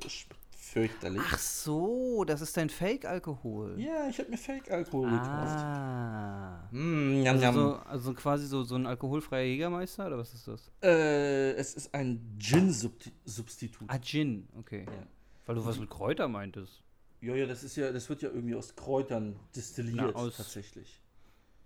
Fürchterlich. 0.51 1.21
Ach 1.25 1.39
so, 1.39 2.25
das 2.25 2.41
ist 2.41 2.57
dein 2.57 2.69
Fake-Alkohol. 2.69 3.79
Ja, 3.79 4.09
ich 4.09 4.19
habe 4.19 4.29
mir 4.29 4.37
Fake-Alkohol 4.37 5.09
ah. 5.09 6.67
gekauft. 6.67 6.73
Mm, 6.73 7.23
also, 7.27 7.51
so, 7.51 7.75
also, 7.75 8.13
quasi 8.13 8.47
so, 8.47 8.63
so 8.63 8.75
ein 8.75 8.85
alkoholfreier 8.85 9.45
Jägermeister 9.45 10.07
oder 10.07 10.17
was 10.17 10.33
ist 10.33 10.47
das? 10.47 10.69
Äh, 10.83 11.51
es 11.53 11.75
ist 11.75 11.93
ein 11.93 12.35
Gin-Substitut. 12.37 13.87
Ah, 13.87 13.99
Gin, 13.99 14.49
okay. 14.57 14.85
Ja. 14.85 15.07
Weil 15.45 15.55
du 15.55 15.65
was 15.65 15.79
mit 15.79 15.89
Kräuter 15.89 16.27
meintest. 16.27 16.81
Ja, 17.21 17.35
ja, 17.35 17.45
das 17.45 17.63
ist 17.63 17.75
ja, 17.75 17.91
das 17.91 18.09
wird 18.09 18.21
ja 18.21 18.29
irgendwie 18.29 18.55
aus 18.55 18.75
Kräutern 18.75 19.39
destilliert, 19.55 20.13
Na, 20.13 20.15
aus, 20.15 20.37
tatsächlich. 20.37 20.99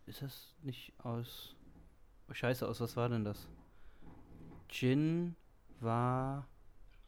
Ist 0.06 0.22
das 0.22 0.54
nicht 0.64 0.94
aus. 1.04 1.56
Oh, 2.30 2.34
scheiße, 2.34 2.68
aus 2.68 2.80
was 2.82 2.96
war 2.96 3.10
denn 3.10 3.24
das? 3.24 3.48
Gin 4.68 5.36
war. 5.80 6.48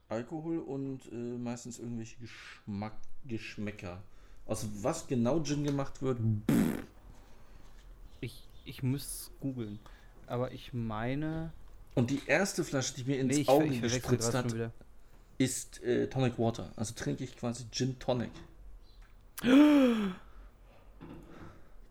Alkohol 0.09 0.59
und 0.59 1.09
äh, 1.11 1.15
meistens 1.15 1.79
irgendwelche 1.79 2.17
Geschmack, 2.19 2.97
Geschmäcker. 3.25 4.03
Aus 4.45 4.67
was 4.81 5.07
genau 5.07 5.41
Gin 5.43 5.63
gemacht 5.63 6.01
wird? 6.01 6.19
Ich, 8.19 8.47
ich 8.65 8.83
muss 8.83 9.31
googeln. 9.39 9.79
Aber 10.27 10.51
ich 10.51 10.73
meine. 10.73 11.53
Und 11.95 12.09
die 12.09 12.21
erste 12.25 12.63
Flasche, 12.63 12.95
die 12.95 13.03
mir 13.03 13.19
ins 13.19 13.37
nee, 13.37 13.47
Auge 13.47 13.79
gespritzt 13.79 14.33
hat, 14.33 14.53
ist 15.43 15.83
äh, 15.83 16.07
Tonic 16.07 16.37
Water. 16.37 16.71
Also 16.75 16.93
trinke 16.95 17.23
ich 17.23 17.35
quasi 17.37 17.65
Gin 17.71 17.97
Tonic. 17.99 18.31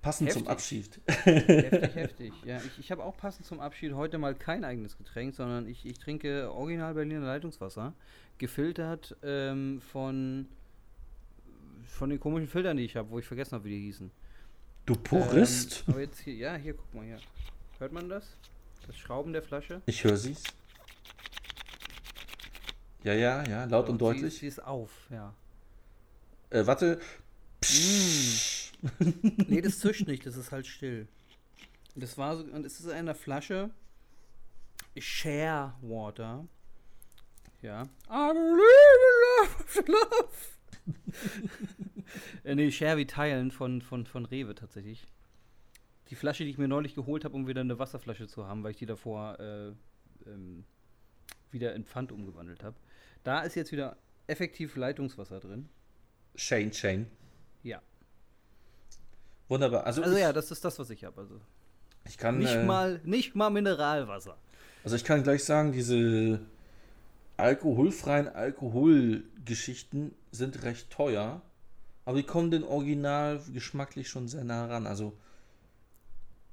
Passend 0.02 0.28
heftig. 0.28 0.44
zum 0.44 0.50
Abschied. 0.50 1.00
Heftig, 1.06 1.94
heftig. 1.94 2.32
Ja, 2.44 2.56
ich, 2.58 2.78
ich 2.78 2.90
habe 2.90 3.04
auch 3.04 3.18
passend 3.18 3.44
zum 3.44 3.60
Abschied 3.60 3.92
heute 3.92 4.16
mal 4.16 4.34
kein 4.34 4.64
eigenes 4.64 4.96
Getränk, 4.96 5.34
sondern 5.34 5.68
ich, 5.68 5.84
ich 5.84 5.98
trinke 5.98 6.50
Original 6.50 6.94
Berliner 6.94 7.26
Leitungswasser. 7.26 7.92
Gefiltert 8.38 9.14
ähm, 9.22 9.82
von, 9.92 10.48
von 11.84 12.08
den 12.08 12.18
komischen 12.18 12.48
Filtern, 12.48 12.78
die 12.78 12.84
ich 12.84 12.96
habe, 12.96 13.10
wo 13.10 13.18
ich 13.18 13.26
vergessen 13.26 13.52
habe, 13.52 13.64
wie 13.64 13.76
die 13.76 13.80
hießen. 13.80 14.10
Du 14.86 14.94
Purist? 14.96 15.84
Ähm, 15.86 15.92
aber 15.92 16.00
jetzt 16.00 16.20
hier, 16.20 16.34
ja, 16.34 16.54
hier, 16.54 16.72
guck 16.72 16.94
mal 16.94 17.04
hier. 17.04 17.18
Hört 17.78 17.92
man 17.92 18.08
das? 18.08 18.24
Das 18.86 18.96
Schrauben 18.96 19.34
der 19.34 19.42
Flasche? 19.42 19.82
Ich 19.84 20.02
höre 20.02 20.16
sie's. 20.16 20.42
Ja, 23.02 23.14
ja, 23.14 23.42
ja, 23.44 23.64
laut 23.64 23.86
und, 23.86 23.92
und 23.92 24.00
deutlich. 24.00 24.34
Sie, 24.34 24.40
sie, 24.40 24.46
ist 24.46 24.62
auf, 24.62 24.90
ja. 25.10 25.34
Äh, 26.50 26.66
warte. 26.66 27.00
Psch. 27.60 28.72
nee, 29.48 29.60
das 29.60 29.78
zischt 29.78 30.06
nicht, 30.06 30.26
das 30.26 30.36
ist 30.36 30.52
halt 30.52 30.66
still. 30.66 31.06
Das 31.94 32.16
war 32.18 32.36
so, 32.36 32.44
und 32.44 32.64
es 32.64 32.80
ist 32.80 32.86
in 32.86 32.92
einer 32.92 33.14
Flasche 33.14 33.70
Share 34.98 35.74
Water. 35.82 36.46
Ja. 37.62 37.82
I 38.08 38.32
believe 38.32 39.76
in 39.76 39.92
love, 39.92 39.92
love. 39.92 40.28
äh, 42.44 42.54
nee, 42.54 42.70
Share 42.70 42.96
wie 42.96 43.06
teilen 43.06 43.50
von, 43.50 43.82
von, 43.82 44.06
von 44.06 44.24
Rewe 44.24 44.54
tatsächlich. 44.54 45.06
Die 46.08 46.14
Flasche, 46.16 46.44
die 46.44 46.50
ich 46.50 46.58
mir 46.58 46.68
neulich 46.68 46.94
geholt 46.94 47.24
habe, 47.24 47.36
um 47.36 47.46
wieder 47.46 47.60
eine 47.60 47.78
Wasserflasche 47.78 48.26
zu 48.26 48.46
haben, 48.46 48.64
weil 48.64 48.72
ich 48.72 48.78
die 48.78 48.86
davor 48.86 49.38
äh, 49.38 49.72
ähm, 50.26 50.64
wieder 51.50 51.74
in 51.74 51.84
Pfand 51.84 52.12
umgewandelt 52.12 52.64
habe. 52.64 52.76
Da 53.24 53.40
ist 53.40 53.54
jetzt 53.54 53.72
wieder 53.72 53.96
effektiv 54.26 54.76
Leitungswasser 54.76 55.40
drin. 55.40 55.68
Shane, 56.34 56.72
Shane. 56.72 57.06
Ja. 57.62 57.82
Wunderbar. 59.48 59.84
Also, 59.84 60.02
Also 60.02 60.14
ich, 60.14 60.22
ja, 60.22 60.32
das 60.32 60.50
ist 60.50 60.64
das, 60.64 60.78
was 60.78 60.90
ich 60.90 61.04
habe. 61.04 61.20
Also 61.20 61.40
ich 62.06 62.16
kann 62.16 62.38
nicht 62.38 62.54
äh, 62.54 62.64
mal, 62.64 63.00
nicht 63.04 63.34
mal 63.34 63.50
Mineralwasser. 63.50 64.36
Also 64.84 64.96
ich 64.96 65.04
kann 65.04 65.22
gleich 65.22 65.44
sagen, 65.44 65.72
diese 65.72 66.40
alkoholfreien 67.36 68.28
Alkoholgeschichten 68.28 70.14
sind 70.30 70.62
recht 70.62 70.90
teuer, 70.90 71.42
aber 72.04 72.16
die 72.16 72.22
kommen 72.22 72.50
den 72.50 72.64
Original 72.64 73.40
geschmacklich 73.52 74.08
schon 74.08 74.28
sehr 74.28 74.44
nah 74.44 74.66
ran. 74.66 74.86
Also 74.86 75.16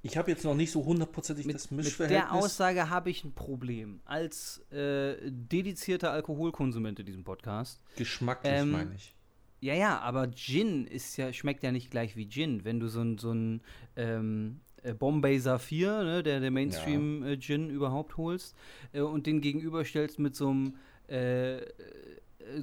ich 0.02 0.18
habe 0.18 0.32
jetzt 0.32 0.44
noch 0.44 0.56
nicht 0.56 0.72
so 0.72 0.86
hundertprozentig 0.86 1.48
das 1.48 1.72
Mit 1.72 1.86
Mischverhältnis. 1.86 2.30
der 2.30 2.34
Aussage 2.34 2.90
habe 2.90 3.10
ich 3.10 3.24
ein 3.24 3.34
Problem. 3.34 4.02
Als 4.06 4.60
äh, 4.72 5.16
dedizierter 5.30 6.12
Alkoholkonsument 6.12 7.00
in 7.00 7.06
diesem 7.06 7.24
Podcast. 7.24 7.82
geschmacklich 7.96 8.54
Ähm, 8.54 8.72
meine 8.72 8.96
ich. 8.96 9.16
Ja, 9.60 9.74
ja, 9.74 10.00
aber 10.00 10.32
Gin 10.32 10.86
ist 10.86 11.18
ja, 11.18 11.34
schmeckt 11.34 11.64
ja 11.64 11.72
nicht 11.72 11.90
gleich 11.90 12.16
wie 12.16 12.30
Gin. 12.30 12.64
Wenn 12.64 12.80
du 12.80 12.88
so 12.88 13.02
ein, 13.02 13.18
so 13.18 13.32
ein 13.32 13.62
ähm, 13.96 14.60
äh, 14.84 14.94
Bombay 14.94 15.40
Saphir, 15.40 16.04
ne, 16.04 16.22
der, 16.22 16.40
der 16.40 16.52
Mainstream-Gin 16.52 17.70
überhaupt 17.70 18.18
holst, 18.18 18.56
äh, 18.94 19.02
und 19.02 19.26
den 19.26 19.42
gegenüberstellst 19.42 20.20
mit 20.20 20.36
so 20.36 20.50
einem 20.50 20.76
äh, 21.10 21.58
äh, 21.58 21.64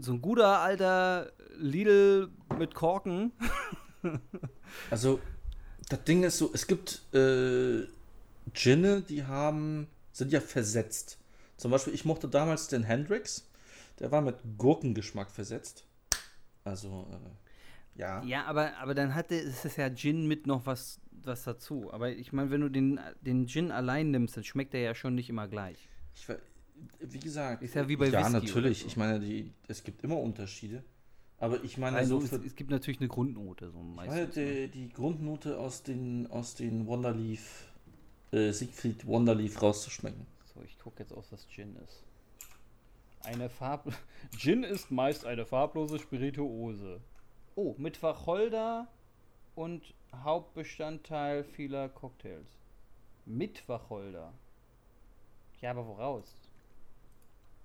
so 0.00 0.12
ein 0.12 0.22
guter 0.22 0.60
alter 0.60 1.32
Lidl 1.58 2.30
mit 2.58 2.74
Korken. 2.74 3.32
Also 4.90 5.18
das 5.88 6.04
Ding 6.04 6.22
ist 6.22 6.38
so, 6.38 6.50
es 6.52 6.66
gibt 6.66 7.02
äh, 7.14 7.86
Ginne, 8.52 9.02
die 9.02 9.24
haben, 9.24 9.86
sind 10.12 10.32
ja 10.32 10.40
versetzt. 10.40 11.18
Zum 11.56 11.70
Beispiel, 11.70 11.94
ich 11.94 12.04
mochte 12.04 12.28
damals 12.28 12.68
den 12.68 12.84
Hendrix, 12.84 13.46
der 13.98 14.10
war 14.10 14.20
mit 14.20 14.36
Gurkengeschmack 14.58 15.30
versetzt. 15.30 15.84
Also, 16.64 17.06
äh, 17.10 18.00
ja. 18.00 18.22
Ja, 18.24 18.44
aber, 18.46 18.76
aber 18.78 18.94
dann 18.94 19.14
hatte 19.14 19.36
es 19.36 19.64
ist 19.64 19.76
ja 19.76 19.94
Gin 19.94 20.26
mit 20.26 20.46
noch 20.46 20.66
was, 20.66 21.00
was 21.10 21.44
dazu. 21.44 21.92
Aber 21.92 22.10
ich 22.10 22.32
meine, 22.32 22.50
wenn 22.50 22.60
du 22.62 22.68
den, 22.68 22.98
den 23.20 23.46
Gin 23.46 23.70
allein 23.70 24.10
nimmst, 24.10 24.36
dann 24.36 24.44
schmeckt 24.44 24.72
der 24.72 24.80
ja 24.80 24.94
schon 24.94 25.14
nicht 25.14 25.28
immer 25.28 25.46
gleich. 25.46 25.88
Ich, 26.14 26.26
wie 27.00 27.18
gesagt, 27.18 27.62
Ist 27.62 27.74
ja 27.74 27.88
wie 27.88 27.96
bei 27.96 28.08
ja 28.08 28.20
Whisky 28.20 28.32
natürlich. 28.32 28.80
so. 28.80 28.86
Ich 28.88 28.96
meine, 28.96 29.20
die, 29.20 29.52
es 29.68 29.84
gibt 29.84 30.02
immer 30.02 30.18
Unterschiede. 30.18 30.82
Aber 31.44 31.62
ich 31.62 31.76
meine, 31.76 31.98
Also 31.98 32.20
so 32.20 32.36
es, 32.36 32.42
es 32.42 32.56
gibt 32.56 32.70
natürlich 32.70 33.00
eine 33.00 33.08
Grundnote, 33.08 33.70
so 33.70 33.78
ich 33.78 33.96
meine 33.96 34.10
meistens. 34.10 34.36
ne? 34.36 34.68
die, 34.68 34.86
die 34.86 34.88
Grundnote 34.88 35.58
aus 35.58 35.82
den, 35.82 36.26
aus 36.30 36.54
den 36.54 36.86
Wonderleaf, 36.86 37.70
äh, 38.32 38.50
Siegfried 38.50 39.06
Wonderleaf 39.06 39.60
rauszuschmecken. 39.60 40.26
So, 40.54 40.62
ich 40.62 40.78
gucke 40.78 41.00
jetzt 41.00 41.12
aus, 41.12 41.30
was 41.32 41.46
Gin 41.48 41.76
ist. 41.84 42.02
Eine 43.24 43.50
Farb. 43.50 43.92
Gin 44.38 44.64
ist 44.64 44.90
meist 44.90 45.26
eine 45.26 45.44
farblose 45.44 45.98
Spirituose. 45.98 47.02
Oh, 47.56 47.74
mit 47.76 48.02
Wacholder 48.02 48.88
und 49.54 49.92
Hauptbestandteil 50.14 51.44
vieler 51.44 51.90
Cocktails. 51.90 52.56
Mit 53.26 53.68
Wacholder. 53.68 54.32
Ja, 55.60 55.72
aber 55.72 55.86
woraus? 55.86 56.34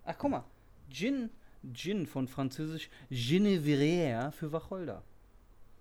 Ach, 0.04 0.16
guck 0.18 0.32
mal. 0.32 0.44
Gin, 0.90 1.30
Gin 1.74 2.06
von 2.08 2.28
französisch 2.28 2.90
Genevière 3.10 4.32
für 4.32 4.52
Wacholder. 4.52 5.04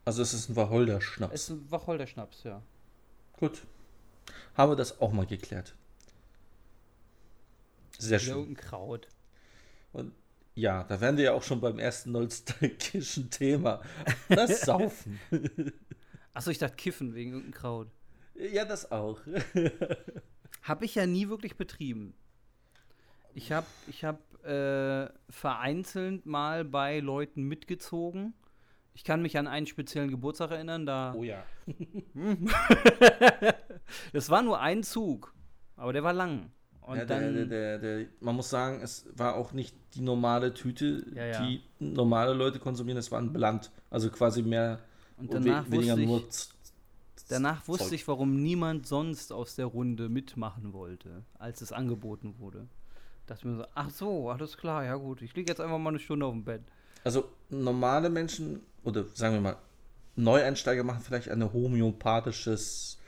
Also 0.05 0.23
es 0.23 0.33
ist 0.35 0.49
ein 0.49 0.57
Wacholder-Schnaps. 0.57 1.35
Es 1.35 1.43
ist 1.43 1.51
ein 1.51 1.71
Wacholderschnaps, 1.71 2.45
ja. 2.45 2.63
Gut. 3.35 3.63
Haben 4.55 4.73
wir 4.73 4.77
das 4.77 5.01
auch 5.01 5.13
mal 5.13 5.27
geklärt. 5.27 5.75
Sehr 7.99 8.19
schön. 8.19 8.35
irgendein 8.39 8.57
Kraut. 8.57 9.09
Und 9.93 10.13
ja, 10.55 10.85
da 10.85 11.01
wären 11.01 11.17
wir 11.17 11.25
ja 11.25 11.33
auch 11.33 11.43
schon 11.43 11.61
beim 11.61 11.79
ersten 11.79 12.13
nostalgischen 12.13 13.31
Thema. 13.31 13.83
Das 14.29 14.61
Saufen. 14.63 15.21
Achso, 16.33 16.51
ich 16.51 16.59
dachte 16.59 16.77
Kiffen 16.77 17.15
wegen 17.15 17.33
irgendein 17.33 17.53
Kraut. 17.61 17.89
ja, 18.35 18.65
das 18.65 18.91
auch. 18.91 19.21
Habe 20.63 20.85
ich 20.85 20.95
ja 20.95 21.07
nie 21.07 21.29
wirklich 21.29 21.57
betrieben. 21.57 22.15
Ich 23.39 23.53
habe 23.53 23.67
ich 23.87 24.05
hab, 24.05 24.19
äh, 24.45 25.09
vereinzelt 25.31 26.27
mal 26.27 26.65
bei 26.65 26.99
Leuten 26.99 27.45
mitgezogen. 27.45 28.35
Ich 28.95 29.05
kann 29.05 29.23
mich 29.23 29.39
an 29.39 29.47
einen 29.47 29.69
speziellen 29.69 30.11
Geburtstag 30.11 30.51
erinnern, 30.51 30.85
da. 30.87 31.15
Oh 31.17 31.23
ja. 31.23 31.45
Das 34.13 34.29
war 34.31 34.43
nur 34.43 34.61
ein 34.61 34.83
Zug, 34.83 35.33
aber 35.77 35.93
der 35.93 36.03
war 36.03 36.13
lang. 36.13 36.51
Und 36.81 36.97
ja 36.99 37.05
der, 37.05 37.47
der, 37.47 37.79
der, 37.79 38.07
man 38.21 38.35
muss 38.35 38.51
sagen, 38.51 38.81
es 38.83 39.07
war 39.15 39.35
auch 39.37 39.53
nicht 39.53 39.77
die 39.95 40.01
normale 40.01 40.53
Tüte, 40.55 41.05
Ja, 41.15 41.27
ja. 41.27 41.47
die 41.47 41.63
normale 41.79 42.33
Leute 42.33 42.59
konsumieren, 42.59 42.99
es 42.99 43.13
war 43.13 43.21
ein 43.21 43.33
Bland. 43.33 43.71
Also 43.91 44.11
quasi 44.11 44.43
mehr 44.43 44.81
und 45.17 45.33
danach 45.33 45.71
weniger 45.71 45.93
wusste, 45.97 46.07
nur 46.07 46.31
Z- 46.31 46.49
danach 47.29 47.69
wusste 47.69 47.85
Zeug. 47.85 47.93
ich, 47.95 48.09
warum 48.09 48.43
niemand 48.43 48.87
sonst 48.87 49.33
aus 49.33 49.55
der 49.55 49.67
Runde 49.67 50.09
mitmachen 50.09 50.73
wollte, 50.73 51.23
als 51.39 51.61
es 51.61 51.73
angeboten 51.73 52.35
wurde. 52.39 52.67
Dachte 53.29 53.47
mir 53.47 53.57
so, 53.57 53.65
ach 53.75 53.91
so, 53.91 54.31
alles 54.31 54.57
klar, 54.57 54.85
ja 54.85 54.97
gut, 54.97 55.23
ich 55.23 55.35
liege 55.35 55.51
jetzt 55.51 55.61
einfach 55.61 55.79
mal 55.79 55.91
eine 55.91 55.99
Stunde 55.99 56.27
auf 56.27 56.33
dem 56.33 56.45
Bett. 56.45 56.63
Also 57.05 57.29
normale 57.51 58.11
Menschen 58.11 58.61
oder 58.85 59.05
sagen 59.15 59.35
wir 59.35 59.41
mal 59.41 59.57
Neueinsteiger 60.17 60.83
machen 60.83 61.03
vielleicht 61.03 61.31
ein 61.31 61.53
homöopathisches 61.53 62.99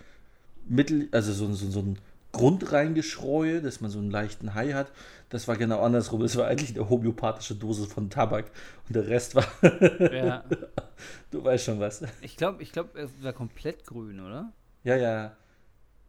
Mittel, 0.66 1.08
also 1.10 1.32
so, 1.32 1.52
so, 1.52 1.70
so 1.70 1.80
ein 1.80 1.98
Grundreingeschreue, 2.32 3.60
dass 3.60 3.80
man 3.80 3.90
so 3.90 3.98
einen 3.98 4.10
leichten 4.10 4.54
High 4.54 4.74
hat. 4.74 4.92
Das 5.30 5.48
war 5.48 5.56
genau 5.56 5.82
andersrum. 5.82 6.22
Es 6.22 6.36
war 6.36 6.46
eigentlich 6.46 6.76
eine 6.76 6.88
homöopathische 6.88 7.56
Dose 7.56 7.86
von 7.86 8.10
Tabak 8.10 8.50
und 8.86 8.94
der 8.94 9.08
Rest 9.08 9.34
war, 9.34 9.44
Ja. 10.12 10.44
du 11.32 11.42
weißt 11.42 11.64
schon 11.64 11.80
was. 11.80 12.02
Ich 12.20 12.36
glaube, 12.36 12.62
ich 12.62 12.70
glaub, 12.70 12.94
es 12.94 13.10
war 13.22 13.32
komplett 13.32 13.84
grün, 13.86 14.20
oder? 14.20 14.52
Ja, 14.84 14.96
ja. 14.96 15.36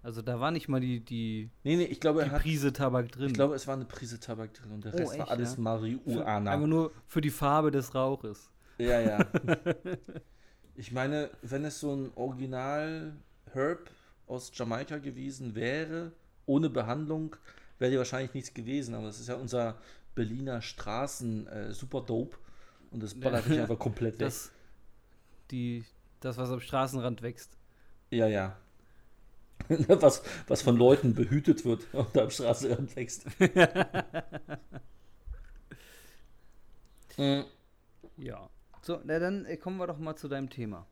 Also 0.03 0.21
da 0.21 0.39
war 0.39 0.49
nicht 0.51 0.67
mal 0.67 0.79
die, 0.81 0.99
die, 0.99 1.51
Nee, 1.63 1.75
nee, 1.75 1.83
ich 1.83 1.99
glaube, 1.99 2.23
die 2.23 2.29
er 2.29 2.31
hat, 2.31 2.41
Prise 2.41 2.73
Tabak 2.73 3.11
drin. 3.11 3.27
ich 3.27 3.33
glaube, 3.33 3.53
es 3.55 3.67
war 3.67 3.75
eine 3.75 3.85
Prise 3.85 4.19
Tabak 4.19 4.53
drin 4.53 4.71
und 4.71 4.83
der 4.83 4.93
Oh, 4.95 4.97
Rest 4.97 5.11
war 5.11 5.19
echt, 5.19 5.31
alles 5.31 5.55
ja? 5.55 5.61
Marihuana. 5.61 6.51
Einfach 6.51 6.67
nur 6.67 6.91
für 7.05 7.21
die 7.21 7.29
Farbe 7.29 7.69
des 7.69 7.93
Rauches. 7.93 8.49
Ja, 8.79 8.99
ja. 8.99 9.19
ich 10.75 10.91
meine, 10.91 11.29
wenn 11.43 11.65
es 11.65 11.79
so 11.79 11.93
ein 11.93 12.11
Original 12.15 13.13
Herb 13.53 13.91
aus 14.25 14.51
Jamaika 14.55 14.97
gewesen 14.97 15.53
wäre, 15.53 16.13
ohne 16.47 16.69
Behandlung, 16.69 17.35
wäre 17.77 17.91
die 17.91 17.97
wahrscheinlich 17.97 18.33
nichts 18.33 18.53
gewesen. 18.53 18.95
Aber 18.95 19.05
das 19.05 19.19
ist 19.19 19.27
ja 19.29 19.35
unser 19.35 19.77
Berliner 20.15 20.61
Straßen 20.63 21.47
äh, 21.47 21.73
super 21.73 22.01
dope. 22.01 22.37
Und 22.89 23.03
das 23.03 23.13
ballert 23.19 23.45
sich 23.45 23.59
einfach 23.59 23.77
komplett 23.77 24.13
weg. 24.13 24.19
Das, 24.19 24.51
die, 25.51 25.85
das, 26.21 26.37
was 26.37 26.49
am 26.49 26.59
Straßenrand 26.59 27.21
wächst. 27.21 27.55
Ja, 28.09 28.27
ja. 28.27 28.57
was, 30.01 30.23
was 30.47 30.61
von 30.61 30.77
Leuten 30.77 31.13
behütet 31.13 31.65
wird 31.65 31.81
und 31.93 32.17
am 32.17 32.29
Straßenrand 32.29 32.95
wächst. 32.95 33.25
Mm, 37.17 37.41
Ja. 38.17 38.49
So, 38.81 38.99
na 39.03 39.19
dann 39.19 39.45
äh, 39.45 39.57
kommen 39.57 39.77
wir 39.77 39.87
doch 39.87 39.99
mal 39.99 40.15
zu 40.15 40.27
deinem 40.27 40.49
Thema. 40.49 40.87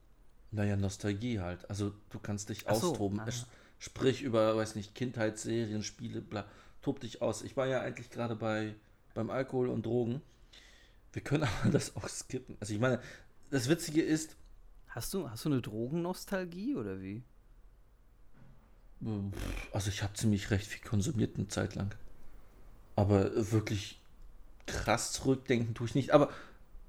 Naja, 0.52 0.76
Nostalgie 0.76 1.40
halt. 1.40 1.68
Also 1.70 1.92
du 2.10 2.18
kannst 2.18 2.48
dich 2.50 2.66
Ach 2.66 2.74
so, 2.74 2.90
austoben. 2.92 3.20
Es- 3.26 3.46
Sprich 3.78 4.20
über, 4.22 4.56
weiß 4.56 4.74
nicht, 4.74 4.94
Kindheitsserien, 4.94 5.82
Spiele, 5.82 6.20
bla. 6.20 6.44
Tob 6.82 7.00
dich 7.00 7.22
aus. 7.22 7.42
Ich 7.42 7.56
war 7.56 7.66
ja 7.66 7.80
eigentlich 7.80 8.10
gerade 8.10 8.36
bei 8.36 8.74
beim 9.14 9.30
Alkohol 9.30 9.68
und 9.70 9.86
Drogen. 9.86 10.20
Wir 11.12 11.22
können 11.22 11.44
aber 11.62 11.70
das 11.72 11.96
auch 11.96 12.08
skippen. 12.08 12.56
Also 12.60 12.74
ich 12.74 12.80
meine, 12.80 13.00
das 13.50 13.68
Witzige 13.68 14.02
ist, 14.02 14.36
Hast 14.88 15.14
du, 15.14 15.30
hast 15.30 15.44
du 15.44 15.50
eine 15.50 15.62
Drogennostalgie 15.62 16.74
oder 16.76 17.00
wie? 17.00 17.22
Also 19.72 19.88
ich 19.88 20.02
habe 20.02 20.12
ziemlich 20.14 20.50
recht 20.50 20.66
viel 20.66 20.86
konsumiert 20.86 21.36
eine 21.36 21.48
Zeit 21.48 21.74
lang. 21.74 21.94
Aber 22.96 23.50
wirklich 23.52 24.00
krass 24.66 25.12
zurückdenken 25.12 25.74
tue 25.74 25.86
ich 25.86 25.94
nicht. 25.94 26.12
Aber 26.12 26.30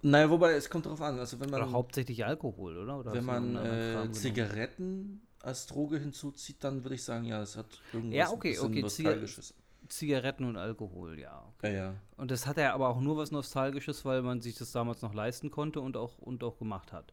naja, 0.02 0.30
wobei, 0.30 0.54
es 0.54 0.70
kommt 0.70 0.86
drauf 0.86 1.02
an. 1.02 1.20
Also 1.20 1.40
wenn 1.40 1.50
man 1.50 1.62
Oder 1.62 1.72
hauptsächlich 1.72 2.26
Alkohol, 2.26 2.78
oder? 2.78 3.00
oder 3.00 3.14
Wenn 3.14 3.26
man 3.26 3.56
äh? 3.56 4.12
Zigaretten 4.12 5.22
als 5.42 5.68
Droge 5.68 6.00
hinzuzieht, 6.00 6.64
dann 6.64 6.84
würde 6.84 6.96
ich 6.96 7.04
sagen, 7.04 7.26
ja, 7.26 7.42
es 7.42 7.56
hat 7.56 7.68
irgendwas 7.94 8.18
Ja, 8.18 8.32
okay, 8.32 8.58
ein 8.58 8.66
okay, 8.66 8.82
Nostalgisches. 8.82 9.54
Zigaretten 9.88 10.46
und 10.46 10.58
Alkohol, 10.58 11.20
ja. 11.20 11.44
Okay. 11.58 11.76
Ja, 11.76 11.84
ja. 11.84 11.96
Und 12.18 12.32
das 12.32 12.46
hat 12.48 12.58
ja 12.58 12.74
aber 12.74 12.90
auch 12.90 13.02
nur 13.02 13.18
was 13.18 13.32
Nostalgisches, 13.32 14.06
weil 14.06 14.22
man 14.22 14.42
sich 14.42 14.56
das 14.56 14.72
damals 14.72 15.02
noch 15.02 15.14
leisten 15.14 15.52
konnte 15.52 15.82
und 15.82 15.98
auch, 15.98 16.18
und 16.20 16.44
auch 16.44 16.58
gemacht 16.58 16.94
hat. 16.94 17.12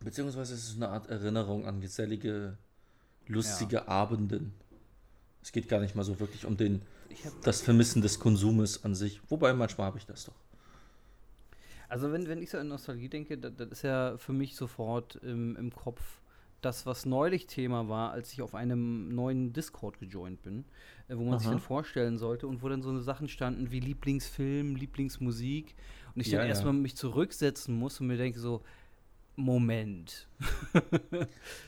Beziehungsweise 0.00 0.54
es 0.54 0.68
ist 0.68 0.76
eine 0.76 0.88
Art 0.88 1.08
Erinnerung 1.08 1.66
an 1.66 1.80
gesellige, 1.80 2.58
lustige 3.28 3.76
ja. 3.76 3.88
Abenden. 3.88 4.52
Es 5.42 5.52
geht 5.52 5.68
gar 5.68 5.80
nicht 5.80 5.94
mal 5.94 6.04
so 6.04 6.18
wirklich 6.18 6.44
um 6.44 6.56
den, 6.56 6.82
das 7.42 7.60
Vermissen 7.60 8.02
des 8.02 8.18
Konsumes 8.18 8.84
an 8.84 8.94
sich. 8.94 9.20
Wobei 9.28 9.52
manchmal 9.52 9.88
habe 9.88 9.98
ich 9.98 10.06
das 10.06 10.24
doch. 10.24 10.34
Also 11.88 12.10
wenn, 12.12 12.26
wenn 12.28 12.42
ich 12.42 12.50
so 12.50 12.58
an 12.58 12.68
Nostalgie 12.68 13.08
denke, 13.08 13.38
das, 13.38 13.52
das 13.56 13.68
ist 13.68 13.82
ja 13.82 14.16
für 14.18 14.32
mich 14.32 14.56
sofort 14.56 15.16
im, 15.16 15.54
im 15.56 15.72
Kopf 15.72 16.20
das, 16.60 16.86
was 16.86 17.06
neulich 17.06 17.46
Thema 17.46 17.88
war, 17.88 18.10
als 18.10 18.32
ich 18.32 18.42
auf 18.42 18.54
einem 18.54 19.14
neuen 19.14 19.52
Discord 19.52 19.98
gejoint 20.00 20.42
bin, 20.42 20.64
äh, 21.08 21.16
wo 21.16 21.22
man 21.22 21.34
Aha. 21.34 21.38
sich 21.38 21.48
dann 21.48 21.60
vorstellen 21.60 22.18
sollte 22.18 22.46
und 22.46 22.62
wo 22.62 22.68
dann 22.68 22.82
so 22.82 22.90
eine 22.90 23.02
Sachen 23.02 23.28
standen 23.28 23.70
wie 23.70 23.80
Lieblingsfilm, 23.80 24.74
Lieblingsmusik 24.74 25.74
und 26.14 26.20
ich 26.20 26.28
ja, 26.28 26.38
dann 26.38 26.46
ja. 26.46 26.50
erstmal 26.50 26.72
mich 26.72 26.96
zurücksetzen 26.96 27.74
muss 27.74 28.00
und 28.00 28.08
mir 28.08 28.16
denke 28.16 28.40
so, 28.40 28.62
Moment. 29.36 30.26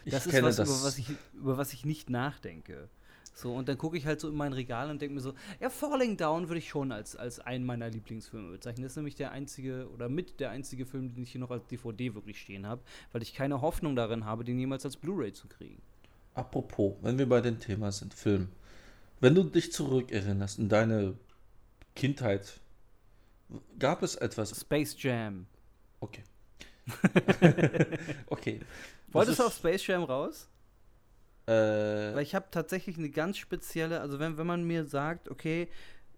das 0.07 0.27
ist 0.27 0.43
was, 0.43 0.57
das. 0.57 0.69
Über, 0.69 0.87
was 0.87 0.99
ich, 0.99 1.09
über 1.35 1.57
was 1.59 1.73
ich 1.73 1.85
nicht 1.85 2.11
nachdenke. 2.11 2.89
So, 3.35 3.55
und 3.55 3.69
dann 3.69 3.79
gucke 3.79 3.97
ich 3.97 4.05
halt 4.05 4.21
so 4.21 4.29
in 4.29 4.35
mein 4.35 4.53
Regal 4.53 4.91
und 4.91 5.01
denke 5.01 5.15
mir 5.15 5.21
so, 5.21 5.33
ja, 5.61 5.71
Falling 5.71 6.17
Down 6.17 6.49
würde 6.49 6.59
ich 6.59 6.69
schon 6.69 6.91
als, 6.91 7.15
als 7.15 7.39
einen 7.39 7.65
meiner 7.65 7.89
Lieblingsfilme 7.89 8.51
bezeichnen. 8.51 8.83
Das 8.83 8.93
ist 8.93 8.97
nämlich 8.97 9.15
der 9.15 9.31
einzige 9.31 9.89
oder 9.91 10.09
mit 10.09 10.41
der 10.41 10.51
einzige 10.51 10.87
Film, 10.87 11.15
den 11.15 11.23
ich 11.23 11.31
hier 11.31 11.41
noch 11.41 11.53
als 11.53 11.65
DVD 11.69 12.15
wirklich 12.15 12.41
stehen 12.41 12.67
habe, 12.67 12.83
weil 13.13 13.23
ich 13.23 13.35
keine 13.35 13.61
Hoffnung 13.61 13.95
darin 13.95 14.25
habe, 14.25 14.43
den 14.43 14.59
jemals 14.59 14.85
als 14.85 14.97
Blu-ray 14.97 15.33
zu 15.33 15.47
kriegen. 15.47 15.81
Apropos, 16.35 16.97
wenn 17.03 17.17
wir 17.17 17.29
bei 17.29 17.41
dem 17.41 17.61
Thema 17.61 17.93
sind, 17.93 18.13
Film. 18.13 18.49
Wenn 19.21 19.37
du 19.37 19.45
dich 19.45 19.73
zurückerinnerst 19.73 20.59
in 20.59 20.69
deine 20.69 21.15
Kindheit, 21.95 22.59
gab 23.79 24.03
es 24.03 24.17
etwas. 24.17 24.61
Space 24.61 24.97
Jam. 24.99 25.47
Okay. 26.01 26.25
okay. 28.27 28.61
Wolltest 29.09 29.39
du 29.39 29.45
auf 29.45 29.55
Space 29.55 29.87
Jam 29.87 30.03
raus? 30.05 30.49
Äh, 31.47 31.53
Weil 31.53 32.23
ich 32.23 32.35
habe 32.35 32.47
tatsächlich 32.51 32.99
eine 32.99 33.09
ganz 33.11 33.39
spezielle, 33.39 34.01
also 34.01 34.19
wenn, 34.19 34.37
wenn 34.37 34.47
man 34.47 34.65
mir 34.65 34.85
sagt, 34.85 35.31
okay, 35.31 35.69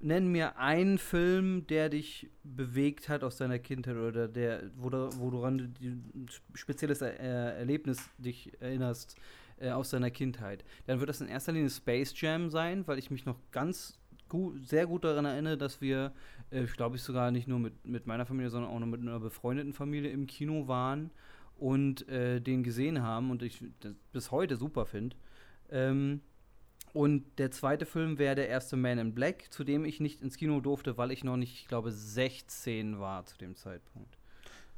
nenn 0.00 0.32
mir 0.32 0.56
einen 0.56 0.98
Film, 0.98 1.66
der 1.66 1.88
dich 1.88 2.30
bewegt 2.42 3.08
hat 3.08 3.22
aus 3.22 3.36
deiner 3.36 3.58
Kindheit 3.58 3.96
oder 3.96 4.26
der, 4.26 4.70
wo, 4.76 4.90
wo 4.90 5.30
du 5.30 5.44
an 5.44 5.74
ein 5.80 6.26
spezielles 6.54 7.02
er 7.02 7.54
Erlebnis 7.56 8.00
dich 8.18 8.52
erinnerst 8.60 9.16
äh, 9.58 9.70
aus 9.70 9.90
deiner 9.90 10.10
Kindheit, 10.10 10.64
dann 10.86 10.98
wird 10.98 11.10
das 11.10 11.20
in 11.20 11.28
erster 11.28 11.52
Linie 11.52 11.70
Space 11.70 12.18
Jam 12.18 12.50
sein, 12.50 12.86
weil 12.88 12.98
ich 12.98 13.10
mich 13.10 13.26
noch 13.26 13.38
ganz 13.52 13.99
gut, 14.30 14.66
sehr 14.66 14.86
gut 14.86 15.04
daran 15.04 15.26
erinnere, 15.26 15.58
dass 15.58 15.82
wir, 15.82 16.12
äh, 16.50 16.64
ich 16.64 16.72
glaube 16.72 16.96
ich 16.96 17.02
sogar 17.02 17.30
nicht 17.30 17.46
nur 17.46 17.58
mit, 17.58 17.84
mit 17.84 18.06
meiner 18.06 18.24
Familie, 18.24 18.48
sondern 18.48 18.70
auch 18.70 18.78
noch 18.78 18.86
mit 18.86 19.02
einer 19.02 19.20
befreundeten 19.20 19.74
Familie 19.74 20.10
im 20.10 20.26
Kino 20.26 20.66
waren 20.66 21.10
und 21.58 22.08
äh, 22.08 22.40
den 22.40 22.62
gesehen 22.62 23.02
haben 23.02 23.30
und 23.30 23.42
ich 23.42 23.62
bis 24.12 24.30
heute 24.30 24.56
super 24.56 24.86
finde. 24.86 25.16
Ähm, 25.70 26.22
und 26.92 27.24
der 27.38 27.50
zweite 27.50 27.86
Film 27.86 28.18
wäre 28.18 28.34
der 28.34 28.48
erste 28.48 28.76
Man 28.76 28.98
in 28.98 29.14
Black, 29.14 29.52
zu 29.52 29.62
dem 29.62 29.84
ich 29.84 30.00
nicht 30.00 30.22
ins 30.22 30.36
Kino 30.36 30.60
durfte, 30.60 30.96
weil 30.96 31.12
ich 31.12 31.22
noch 31.22 31.36
nicht, 31.36 31.54
ich 31.54 31.68
glaube, 31.68 31.92
16 31.92 32.98
war 32.98 33.26
zu 33.26 33.38
dem 33.38 33.54
Zeitpunkt. 33.54 34.16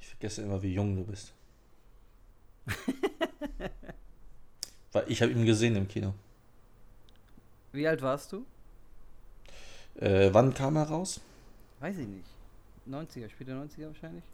Ich 0.01 0.09
vergesse 0.09 0.43
immer, 0.43 0.63
wie 0.63 0.75
jung 0.75 0.97
du 0.97 1.05
bist. 1.05 1.33
weil 4.93 5.05
ich 5.09 5.23
habe 5.23 5.33
ihn 5.33 5.47
gesehen 5.47 5.77
im 5.77 5.89
Kino. 5.89 6.13
Wie 7.73 7.89
alt 7.89 8.03
warst 8.03 8.33
du? 8.33 8.45
Äh, 9.97 10.31
wann 10.33 10.55
kam 10.55 10.77
er 10.77 10.85
raus? 10.85 11.21
Weiß 11.81 11.97
ich 11.99 12.07
nicht. 12.07 12.29
90er, 12.89 13.29
später 13.29 13.53
90er 13.53 13.87
wahrscheinlich. 13.89 14.25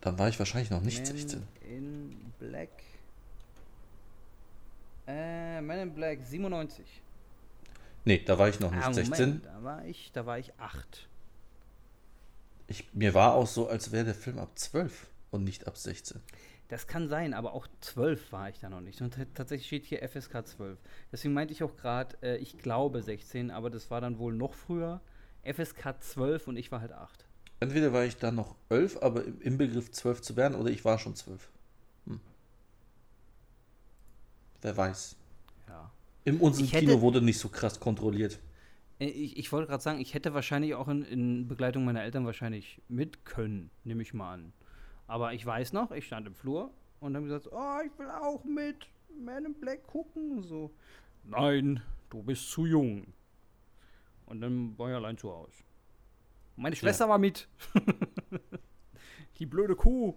Dann 0.00 0.18
war 0.18 0.28
ich 0.28 0.38
wahrscheinlich 0.38 0.70
noch 0.70 0.82
nicht 0.82 0.98
Man 0.98 1.06
16. 1.06 1.42
In 1.68 2.16
Black. 2.38 2.70
Äh, 5.06 5.60
Man 5.60 5.78
in 5.78 5.94
Black 5.94 6.20
97. 6.24 6.84
Nee, 8.04 8.22
da 8.24 8.38
war 8.38 8.48
ich 8.48 8.60
noch 8.60 8.70
nicht 8.70 8.86
ah, 8.86 8.92
16. 8.92 9.42
Da 9.42 9.62
war 9.64 9.84
ich, 9.84 10.12
da 10.12 10.26
war 10.26 10.38
ich 10.38 10.52
8. 10.58 11.08
Ich, 12.68 12.92
mir 12.94 13.14
war 13.14 13.34
auch 13.34 13.46
so, 13.46 13.68
als 13.68 13.92
wäre 13.92 14.04
der 14.04 14.14
Film 14.14 14.38
ab 14.38 14.50
12 14.54 15.08
und 15.30 15.44
nicht 15.44 15.66
ab 15.66 15.76
16. 15.76 16.20
Das 16.68 16.86
kann 16.86 17.08
sein, 17.08 17.32
aber 17.32 17.52
auch 17.52 17.68
12 17.80 18.32
war 18.32 18.48
ich 18.48 18.58
da 18.58 18.68
noch 18.68 18.80
nicht. 18.80 19.00
Und 19.00 19.16
tatsächlich 19.34 19.66
steht 19.66 19.84
hier 19.84 20.06
FSK 20.08 20.46
12. 20.46 20.78
Deswegen 21.12 21.32
meinte 21.32 21.52
ich 21.52 21.62
auch 21.62 21.76
gerade, 21.76 22.16
äh, 22.22 22.36
ich 22.38 22.58
glaube 22.58 23.02
16, 23.02 23.50
aber 23.50 23.70
das 23.70 23.90
war 23.90 24.00
dann 24.00 24.18
wohl 24.18 24.34
noch 24.34 24.54
früher. 24.54 25.00
FSK 25.44 26.00
12 26.00 26.48
und 26.48 26.56
ich 26.56 26.72
war 26.72 26.80
halt 26.80 26.92
8. 26.92 27.24
Entweder 27.60 27.92
war 27.92 28.04
ich 28.04 28.16
dann 28.16 28.34
noch 28.34 28.56
11, 28.68 28.98
aber 29.00 29.24
im 29.40 29.58
Begriff 29.58 29.90
12 29.90 30.20
zu 30.22 30.36
werden, 30.36 30.56
oder 30.56 30.70
ich 30.70 30.84
war 30.84 30.98
schon 30.98 31.14
12. 31.14 31.48
Hm. 32.06 32.20
Wer 34.60 34.76
weiß. 34.76 35.16
Ja. 35.68 35.90
In 36.24 36.38
unserem 36.38 36.66
hätte, 36.66 36.86
Kino 36.86 37.00
wurde 37.00 37.22
nicht 37.22 37.38
so 37.38 37.48
krass 37.48 37.78
kontrolliert. 37.78 38.40
Äh, 38.98 39.06
ich, 39.06 39.36
ich 39.36 39.52
wollte 39.52 39.68
gerade 39.68 39.82
sagen, 39.82 40.00
ich 40.00 40.14
hätte 40.14 40.34
wahrscheinlich 40.34 40.74
auch 40.74 40.88
in, 40.88 41.02
in 41.04 41.48
Begleitung 41.48 41.84
meiner 41.84 42.02
Eltern 42.02 42.26
wahrscheinlich 42.26 42.82
mit 42.88 43.24
können, 43.24 43.70
nehme 43.84 44.02
ich 44.02 44.12
mal 44.12 44.34
an. 44.34 44.52
Aber 45.06 45.32
ich 45.32 45.44
weiß 45.44 45.72
noch, 45.72 45.90
ich 45.92 46.06
stand 46.06 46.26
im 46.26 46.34
Flur 46.34 46.70
und 47.00 47.14
dann 47.14 47.24
gesagt, 47.24 47.48
oh, 47.52 47.78
ich 47.84 47.98
will 47.98 48.10
auch 48.10 48.44
mit 48.44 48.88
Man 49.20 49.44
in 49.44 49.54
Black 49.54 49.86
gucken. 49.86 50.42
So, 50.42 50.70
nein, 51.24 51.80
du 52.10 52.22
bist 52.22 52.50
zu 52.50 52.66
jung. 52.66 53.06
Und 54.26 54.40
dann 54.40 54.76
war 54.78 54.90
ich 54.90 54.96
allein 54.96 55.16
zu 55.16 55.30
Hause. 55.30 55.62
Meine 56.56 56.74
Schwester 56.74 57.04
ja. 57.04 57.10
war 57.10 57.18
mit. 57.18 57.48
Die 59.38 59.46
blöde 59.46 59.76
Kuh. 59.76 60.14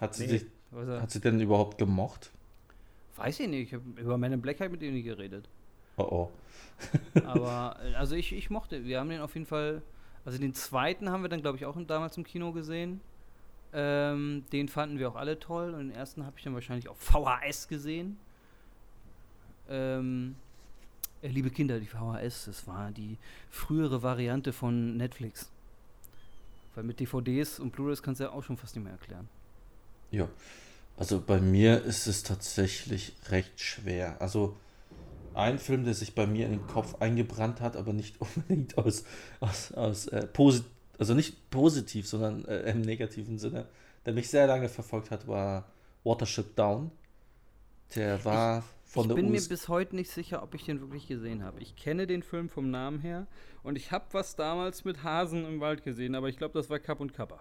Hat 0.00 0.14
sie, 0.14 0.26
nee, 0.26 0.38
sich, 0.38 0.46
hat 0.72 1.10
sie 1.10 1.20
denn 1.20 1.40
überhaupt 1.40 1.78
gemocht? 1.78 2.32
Weiß 3.16 3.38
ich 3.40 3.48
nicht. 3.48 3.68
Ich 3.68 3.74
habe 3.74 4.00
über 4.00 4.18
Man 4.18 4.32
in 4.32 4.42
Black 4.42 4.60
halt 4.60 4.72
mit 4.72 4.82
ihr 4.82 4.90
nie 4.90 5.02
geredet. 5.02 5.48
Oh 5.96 6.02
oh. 6.02 6.30
Aber, 7.24 7.76
äh, 7.84 7.94
also 7.94 8.16
ich, 8.16 8.32
ich 8.32 8.50
mochte, 8.50 8.84
wir 8.84 8.98
haben 8.98 9.10
den 9.10 9.20
auf 9.20 9.34
jeden 9.34 9.46
Fall, 9.46 9.82
also 10.24 10.38
den 10.38 10.54
zweiten 10.54 11.10
haben 11.10 11.22
wir 11.22 11.28
dann, 11.28 11.42
glaube 11.42 11.56
ich, 11.56 11.66
auch 11.66 11.76
damals 11.86 12.16
im 12.16 12.24
Kino 12.24 12.52
gesehen. 12.52 13.00
Ähm, 13.72 14.44
den 14.52 14.68
fanden 14.68 14.98
wir 14.98 15.08
auch 15.08 15.16
alle 15.16 15.38
toll. 15.38 15.74
Und 15.74 15.88
den 15.88 15.90
ersten 15.90 16.24
habe 16.26 16.36
ich 16.38 16.44
dann 16.44 16.54
wahrscheinlich 16.54 16.88
auf 16.88 16.98
VHS 16.98 17.68
gesehen. 17.68 18.16
Ähm, 19.68 20.36
äh, 21.22 21.28
liebe 21.28 21.50
Kinder, 21.50 21.80
die 21.80 21.86
VHS, 21.86 22.46
das 22.46 22.66
war 22.66 22.90
die 22.90 23.16
frühere 23.50 24.02
Variante 24.02 24.52
von 24.52 24.96
Netflix. 24.96 25.50
Weil 26.74 26.84
mit 26.84 27.00
DVDs 27.00 27.60
und 27.60 27.72
Blu-rays 27.72 28.02
kannst 28.02 28.20
du 28.20 28.24
ja 28.24 28.30
auch 28.30 28.42
schon 28.42 28.56
fast 28.56 28.74
nicht 28.74 28.84
mehr 28.84 28.92
erklären. 28.92 29.28
Ja, 30.10 30.28
also 30.96 31.20
bei 31.20 31.40
mir 31.40 31.82
ist 31.82 32.06
es 32.06 32.22
tatsächlich 32.22 33.14
recht 33.30 33.60
schwer. 33.60 34.20
Also 34.20 34.56
ein 35.34 35.58
Film, 35.58 35.84
der 35.84 35.94
sich 35.94 36.14
bei 36.14 36.26
mir 36.26 36.46
in 36.46 36.52
den 36.52 36.66
Kopf 36.66 36.96
eingebrannt 37.00 37.60
hat, 37.60 37.76
aber 37.76 37.92
nicht 37.92 38.20
unbedingt 38.20 38.78
aus, 38.78 39.04
aus, 39.40 39.72
aus 39.72 40.08
äh, 40.08 40.26
posit 40.26 40.64
also 40.98 41.14
nicht 41.14 41.50
positiv, 41.50 42.06
sondern 42.06 42.44
äh, 42.44 42.70
im 42.70 42.82
negativen 42.82 43.38
Sinne, 43.38 43.66
der 44.04 44.12
mich 44.12 44.28
sehr 44.30 44.46
lange 44.46 44.68
verfolgt 44.68 45.10
hat, 45.10 45.26
war 45.26 45.70
Watership 46.04 46.56
Down. 46.56 46.90
Der 47.94 48.24
war 48.24 48.58
ich, 48.58 48.92
von 48.92 49.02
ich 49.02 49.08
der 49.08 49.16
Ich 49.16 49.22
bin 49.24 49.32
US 49.32 49.42
mir 49.42 49.48
bis 49.48 49.68
heute 49.68 49.96
nicht 49.96 50.10
sicher, 50.10 50.42
ob 50.42 50.54
ich 50.54 50.64
den 50.64 50.80
wirklich 50.80 51.06
gesehen 51.06 51.42
habe. 51.42 51.60
Ich 51.60 51.76
kenne 51.76 52.06
den 52.06 52.22
Film 52.22 52.48
vom 52.48 52.70
Namen 52.70 53.00
her 53.00 53.26
und 53.62 53.76
ich 53.76 53.92
habe 53.92 54.06
was 54.12 54.36
damals 54.36 54.84
mit 54.84 55.02
Hasen 55.02 55.44
im 55.44 55.60
Wald 55.60 55.84
gesehen, 55.84 56.14
aber 56.14 56.28
ich 56.28 56.36
glaube, 56.36 56.54
das 56.54 56.70
war 56.70 56.78
Kapp 56.78 57.00
und 57.00 57.12
Kappa. 57.12 57.40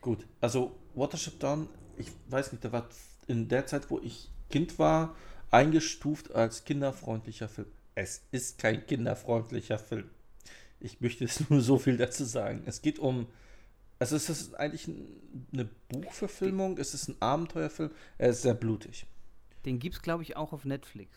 Gut, 0.00 0.26
also 0.40 0.76
Watership 0.94 1.38
Down, 1.40 1.68
ich 1.96 2.08
weiß 2.28 2.52
nicht, 2.52 2.64
der 2.64 2.72
war 2.72 2.88
in 3.26 3.48
der 3.48 3.66
Zeit, 3.66 3.90
wo 3.90 3.98
ich 3.98 4.30
Kind 4.48 4.78
war, 4.78 5.14
eingestuft 5.50 6.32
als 6.34 6.64
kinderfreundlicher 6.64 7.48
Film. 7.48 7.68
Es 7.94 8.22
ist 8.30 8.58
kein 8.58 8.86
kinderfreundlicher 8.86 9.78
Film. 9.78 10.08
Ich 10.80 11.00
möchte 11.00 11.24
es 11.24 11.48
nur 11.50 11.60
so 11.60 11.78
viel 11.78 11.96
dazu 11.96 12.24
sagen. 12.24 12.62
Es 12.66 12.82
geht 12.82 12.98
um. 12.98 13.26
Also 13.98 14.16
ist 14.16 14.30
das 14.30 14.54
eigentlich 14.54 14.88
eine 15.52 15.68
Buchverfilmung? 15.88 16.78
Ist 16.78 16.94
es 16.94 17.08
ein 17.08 17.16
Abenteuerfilm? 17.20 17.90
Er 18.16 18.30
ist 18.30 18.42
sehr 18.42 18.54
blutig. 18.54 19.06
Den 19.66 19.78
gibt 19.78 19.96
es, 19.96 20.02
glaube 20.02 20.22
ich, 20.22 20.36
auch 20.36 20.54
auf 20.54 20.64
Netflix. 20.64 21.10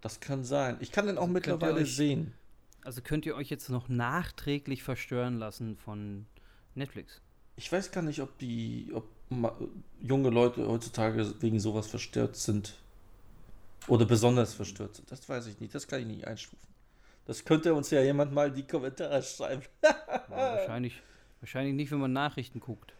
Das 0.00 0.20
kann 0.20 0.42
sein. 0.42 0.78
Ich 0.80 0.92
kann 0.92 1.06
den 1.06 1.18
auch 1.18 1.22
also 1.22 1.32
mittlerweile 1.32 1.80
euch, 1.80 1.94
sehen. 1.94 2.32
Also 2.82 3.02
könnt 3.02 3.26
ihr 3.26 3.36
euch 3.36 3.50
jetzt 3.50 3.68
noch 3.68 3.88
nachträglich 3.88 4.82
verstören 4.82 5.38
lassen 5.38 5.76
von 5.76 6.24
Netflix? 6.74 7.20
Ich 7.56 7.70
weiß 7.70 7.90
gar 7.90 8.02
nicht, 8.02 8.20
ob 8.20 8.38
die, 8.38 8.90
ob 8.94 9.08
junge 10.00 10.30
Leute 10.30 10.66
heutzutage 10.68 11.34
wegen 11.40 11.60
sowas 11.60 11.86
verstört 11.86 12.36
sind. 12.36 12.76
Oder 13.88 14.04
besonders 14.04 14.54
verstört 14.54 14.96
sind. 14.96 15.10
Das 15.10 15.28
weiß 15.28 15.46
ich 15.46 15.60
nicht. 15.60 15.74
Das 15.74 15.86
kann 15.86 16.00
ich 16.00 16.06
nicht 16.06 16.26
einstufen. 16.26 16.58
Das 17.26 17.44
könnte 17.44 17.74
uns 17.74 17.90
ja 17.90 18.00
jemand 18.00 18.32
mal 18.32 18.48
in 18.48 18.54
die 18.54 18.66
Kommentare 18.66 19.22
schreiben. 19.22 19.62
ja, 19.82 20.26
wahrscheinlich, 20.30 21.02
wahrscheinlich 21.40 21.74
nicht, 21.74 21.90
wenn 21.90 21.98
man 21.98 22.12
Nachrichten 22.12 22.60
guckt. 22.60 22.94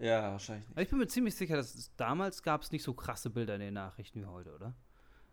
Ja, 0.00 0.32
wahrscheinlich 0.32 0.66
nicht. 0.66 0.76
Aber 0.76 0.82
ich 0.82 0.90
bin 0.90 0.98
mir 0.98 1.06
ziemlich 1.06 1.36
sicher, 1.36 1.56
dass 1.56 1.74
es, 1.74 1.94
damals 1.96 2.42
gab 2.42 2.62
es 2.62 2.72
nicht 2.72 2.82
so 2.82 2.94
krasse 2.94 3.30
Bilder 3.30 3.54
in 3.54 3.60
den 3.60 3.74
Nachrichten 3.74 4.20
wie 4.20 4.26
heute, 4.26 4.52
oder? 4.54 4.74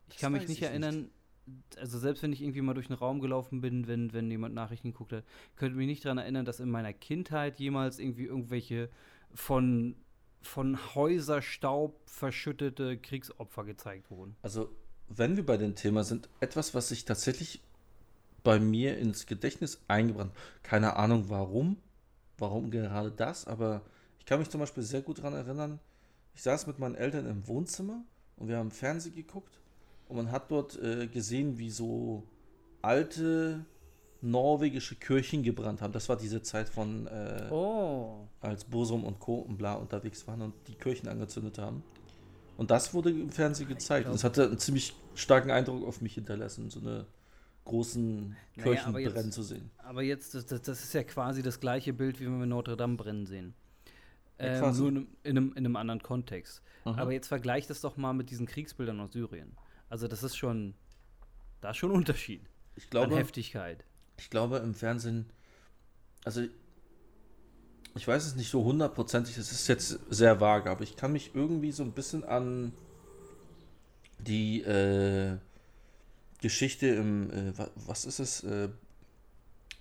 Ich 0.07 0.15
das 0.15 0.21
kann 0.21 0.33
mich 0.33 0.47
nicht 0.47 0.61
erinnern, 0.61 1.09
nicht. 1.45 1.79
also 1.79 1.97
selbst 1.97 2.21
wenn 2.21 2.31
ich 2.31 2.41
irgendwie 2.41 2.61
mal 2.61 2.75
durch 2.75 2.89
einen 2.89 2.99
Raum 2.99 3.19
gelaufen 3.19 3.61
bin, 3.61 3.87
wenn, 3.87 4.13
wenn 4.13 4.29
jemand 4.29 4.53
Nachrichten 4.53 4.91
geguckt 4.91 5.13
hat, 5.13 5.23
könnte 5.55 5.75
mich 5.75 5.87
nicht 5.87 6.05
daran 6.05 6.19
erinnern, 6.19 6.45
dass 6.45 6.59
in 6.59 6.69
meiner 6.69 6.93
Kindheit 6.93 7.59
jemals 7.59 7.97
irgendwie 7.97 8.25
irgendwelche 8.25 8.89
von 9.33 9.95
von 10.41 10.95
Häuserstaub 10.95 11.99
verschüttete 12.05 12.97
Kriegsopfer 12.97 13.65
gezeigt 13.65 14.09
wurden. 14.09 14.37
Also, 14.41 14.73
wenn 15.09 15.35
wir 15.35 15.45
bei 15.45 15.57
dem 15.57 15.75
Thema 15.75 16.03
sind, 16.03 16.29
etwas, 16.39 16.73
was 16.73 16.89
sich 16.89 17.03
tatsächlich 17.03 17.61
bei 18.43 18.59
mir 18.59 18.97
ins 18.97 19.25
Gedächtnis 19.25 19.81
eingebrannt. 19.87 20.33
Keine 20.63 20.95
Ahnung 20.95 21.25
warum, 21.29 21.77
warum 22.37 22.71
gerade 22.71 23.11
das, 23.11 23.47
aber 23.47 23.81
ich 24.19 24.25
kann 24.25 24.39
mich 24.39 24.49
zum 24.49 24.59
Beispiel 24.59 24.83
sehr 24.83 25.01
gut 25.01 25.19
daran 25.19 25.33
erinnern, 25.33 25.79
ich 26.35 26.43
saß 26.43 26.67
mit 26.67 26.79
meinen 26.79 26.95
Eltern 26.95 27.25
im 27.25 27.47
Wohnzimmer 27.47 28.03
und 28.37 28.47
wir 28.47 28.57
haben 28.57 28.71
Fernsehen 28.71 29.15
geguckt 29.15 29.59
und 30.07 30.17
man 30.17 30.31
hat 30.31 30.51
dort 30.51 30.81
äh, 30.81 31.07
gesehen, 31.07 31.57
wie 31.57 31.69
so 31.69 32.23
alte 32.81 33.65
norwegische 34.21 34.95
Kirchen 34.95 35.43
gebrannt 35.43 35.81
haben. 35.81 35.93
Das 35.93 36.09
war 36.09 36.17
diese 36.17 36.41
Zeit 36.41 36.69
von, 36.69 37.07
äh, 37.07 37.47
oh. 37.51 38.27
als 38.41 38.65
Bosum 38.65 39.03
und 39.03 39.19
Co. 39.19 39.35
und 39.35 39.57
bla 39.57 39.75
unterwegs 39.75 40.27
waren 40.27 40.41
und 40.41 40.53
die 40.67 40.75
Kirchen 40.75 41.07
angezündet 41.07 41.57
haben. 41.57 41.83
Und 42.57 42.71
das 42.71 42.93
wurde 42.93 43.09
im 43.09 43.29
Fernsehen 43.29 43.69
gezeigt. 43.69 44.07
Und 44.07 44.15
es 44.15 44.23
hatte 44.23 44.45
einen 44.47 44.59
ziemlich 44.59 44.93
starken 45.15 45.51
Eindruck 45.51 45.87
auf 45.87 46.01
mich 46.01 46.15
hinterlassen, 46.15 46.69
so 46.69 46.81
eine 46.81 47.05
großen 47.69 48.35
Kirchen 48.55 48.91
naja, 48.93 49.09
brennen 49.09 49.31
zu 49.31 49.43
sehen. 49.43 49.69
Aber 49.77 50.01
jetzt, 50.01 50.33
das, 50.35 50.45
das, 50.45 50.83
ist 50.83 50.93
ja 50.93 51.03
quasi 51.03 51.41
das 51.41 51.59
gleiche 51.59 51.93
Bild, 51.93 52.19
wie 52.19 52.25
wir 52.25 52.45
Notre 52.45 52.75
Dame 52.75 52.97
brennen 52.97 53.25
sehen. 53.25 53.53
Ja, 54.39 54.69
ähm, 54.69 54.77
nur 54.77 54.87
in, 54.89 55.07
in, 55.23 55.37
einem, 55.37 55.49
in 55.51 55.57
einem 55.57 55.75
anderen 55.75 56.01
Kontext. 56.01 56.61
Aha. 56.85 57.01
Aber 57.01 57.11
jetzt 57.11 57.27
vergleich 57.27 57.67
das 57.67 57.81
doch 57.81 57.97
mal 57.97 58.13
mit 58.13 58.29
diesen 58.29 58.47
Kriegsbildern 58.47 58.99
aus 58.99 59.11
Syrien. 59.11 59.55
Also 59.89 60.07
das 60.07 60.23
ist 60.23 60.35
schon, 60.35 60.73
da 61.61 61.71
ist 61.71 61.77
schon 61.77 61.91
ein 61.91 61.97
Unterschied. 61.97 62.41
Ich 62.75 62.89
glaube, 62.89 63.13
an 63.13 63.17
Heftigkeit. 63.17 63.85
Ich 64.17 64.29
glaube 64.29 64.57
im 64.57 64.73
Fernsehen, 64.73 65.25
also 66.25 66.41
ich 67.95 68.07
weiß 68.07 68.25
es 68.25 68.35
nicht 68.35 68.49
so 68.49 68.63
hundertprozentig, 68.63 69.37
es 69.37 69.51
ist 69.51 69.67
jetzt 69.67 69.99
sehr 70.09 70.39
vage, 70.39 70.69
aber 70.69 70.83
ich 70.83 70.95
kann 70.95 71.11
mich 71.11 71.31
irgendwie 71.33 71.71
so 71.71 71.83
ein 71.83 71.91
bisschen 71.91 72.23
an 72.23 72.71
die 74.19 74.61
äh, 74.61 75.37
Geschichte 76.41 76.87
im, 76.87 77.31
äh, 77.31 77.53
was 77.75 78.05
ist 78.05 78.19
es, 78.19 78.43
äh, 78.43 78.69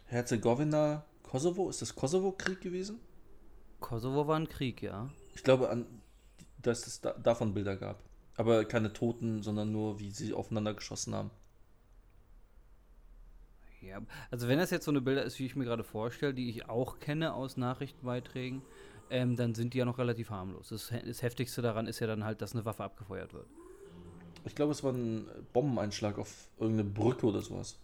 Herzegowina, 0.06 1.04
Kosovo, 1.22 1.68
ist 1.68 1.82
das 1.82 1.94
Kosovo-Krieg 1.94 2.60
gewesen? 2.60 2.98
Kosovo 3.80 4.26
war 4.26 4.38
ein 4.38 4.48
Krieg, 4.48 4.82
ja. 4.82 5.10
Ich 5.34 5.42
glaube, 5.42 5.68
an, 5.70 5.86
dass 6.60 6.86
es 6.86 7.00
da, 7.00 7.12
davon 7.12 7.54
Bilder 7.54 7.76
gab. 7.76 8.02
Aber 8.36 8.64
keine 8.64 8.92
Toten, 8.92 9.42
sondern 9.42 9.70
nur, 9.72 9.98
wie 10.00 10.10
sie 10.10 10.32
aufeinander 10.32 10.74
geschossen 10.74 11.14
haben. 11.14 11.30
Ja, 13.80 14.00
also 14.30 14.48
wenn 14.48 14.58
das 14.58 14.70
jetzt 14.70 14.84
so 14.84 14.90
eine 14.90 15.00
Bilder 15.00 15.22
ist, 15.22 15.38
wie 15.38 15.46
ich 15.46 15.54
mir 15.54 15.64
gerade 15.64 15.84
vorstelle, 15.84 16.34
die 16.34 16.48
ich 16.48 16.68
auch 16.68 16.98
kenne 16.98 17.34
aus 17.34 17.56
Nachrichtenbeiträgen, 17.56 18.62
ähm, 19.10 19.36
dann 19.36 19.54
sind 19.54 19.74
die 19.74 19.78
ja 19.78 19.84
noch 19.84 19.98
relativ 19.98 20.30
harmlos. 20.30 20.68
Das, 20.68 20.92
das, 21.04 21.22
Heftigste 21.22 21.62
daran 21.62 21.86
ist 21.86 22.00
ja 22.00 22.06
dann 22.06 22.24
halt, 22.24 22.42
dass 22.42 22.54
eine 22.54 22.64
Waffe 22.64 22.84
abgefeuert 22.84 23.32
wird. 23.32 23.46
Ich 24.44 24.54
glaube, 24.54 24.72
es 24.72 24.82
war 24.82 24.92
ein 24.92 25.26
Bombeneinschlag 25.52 26.18
auf 26.18 26.48
irgendeine 26.58 26.88
Brücke 26.88 27.26
oder 27.26 27.40
sowas. 27.40 27.78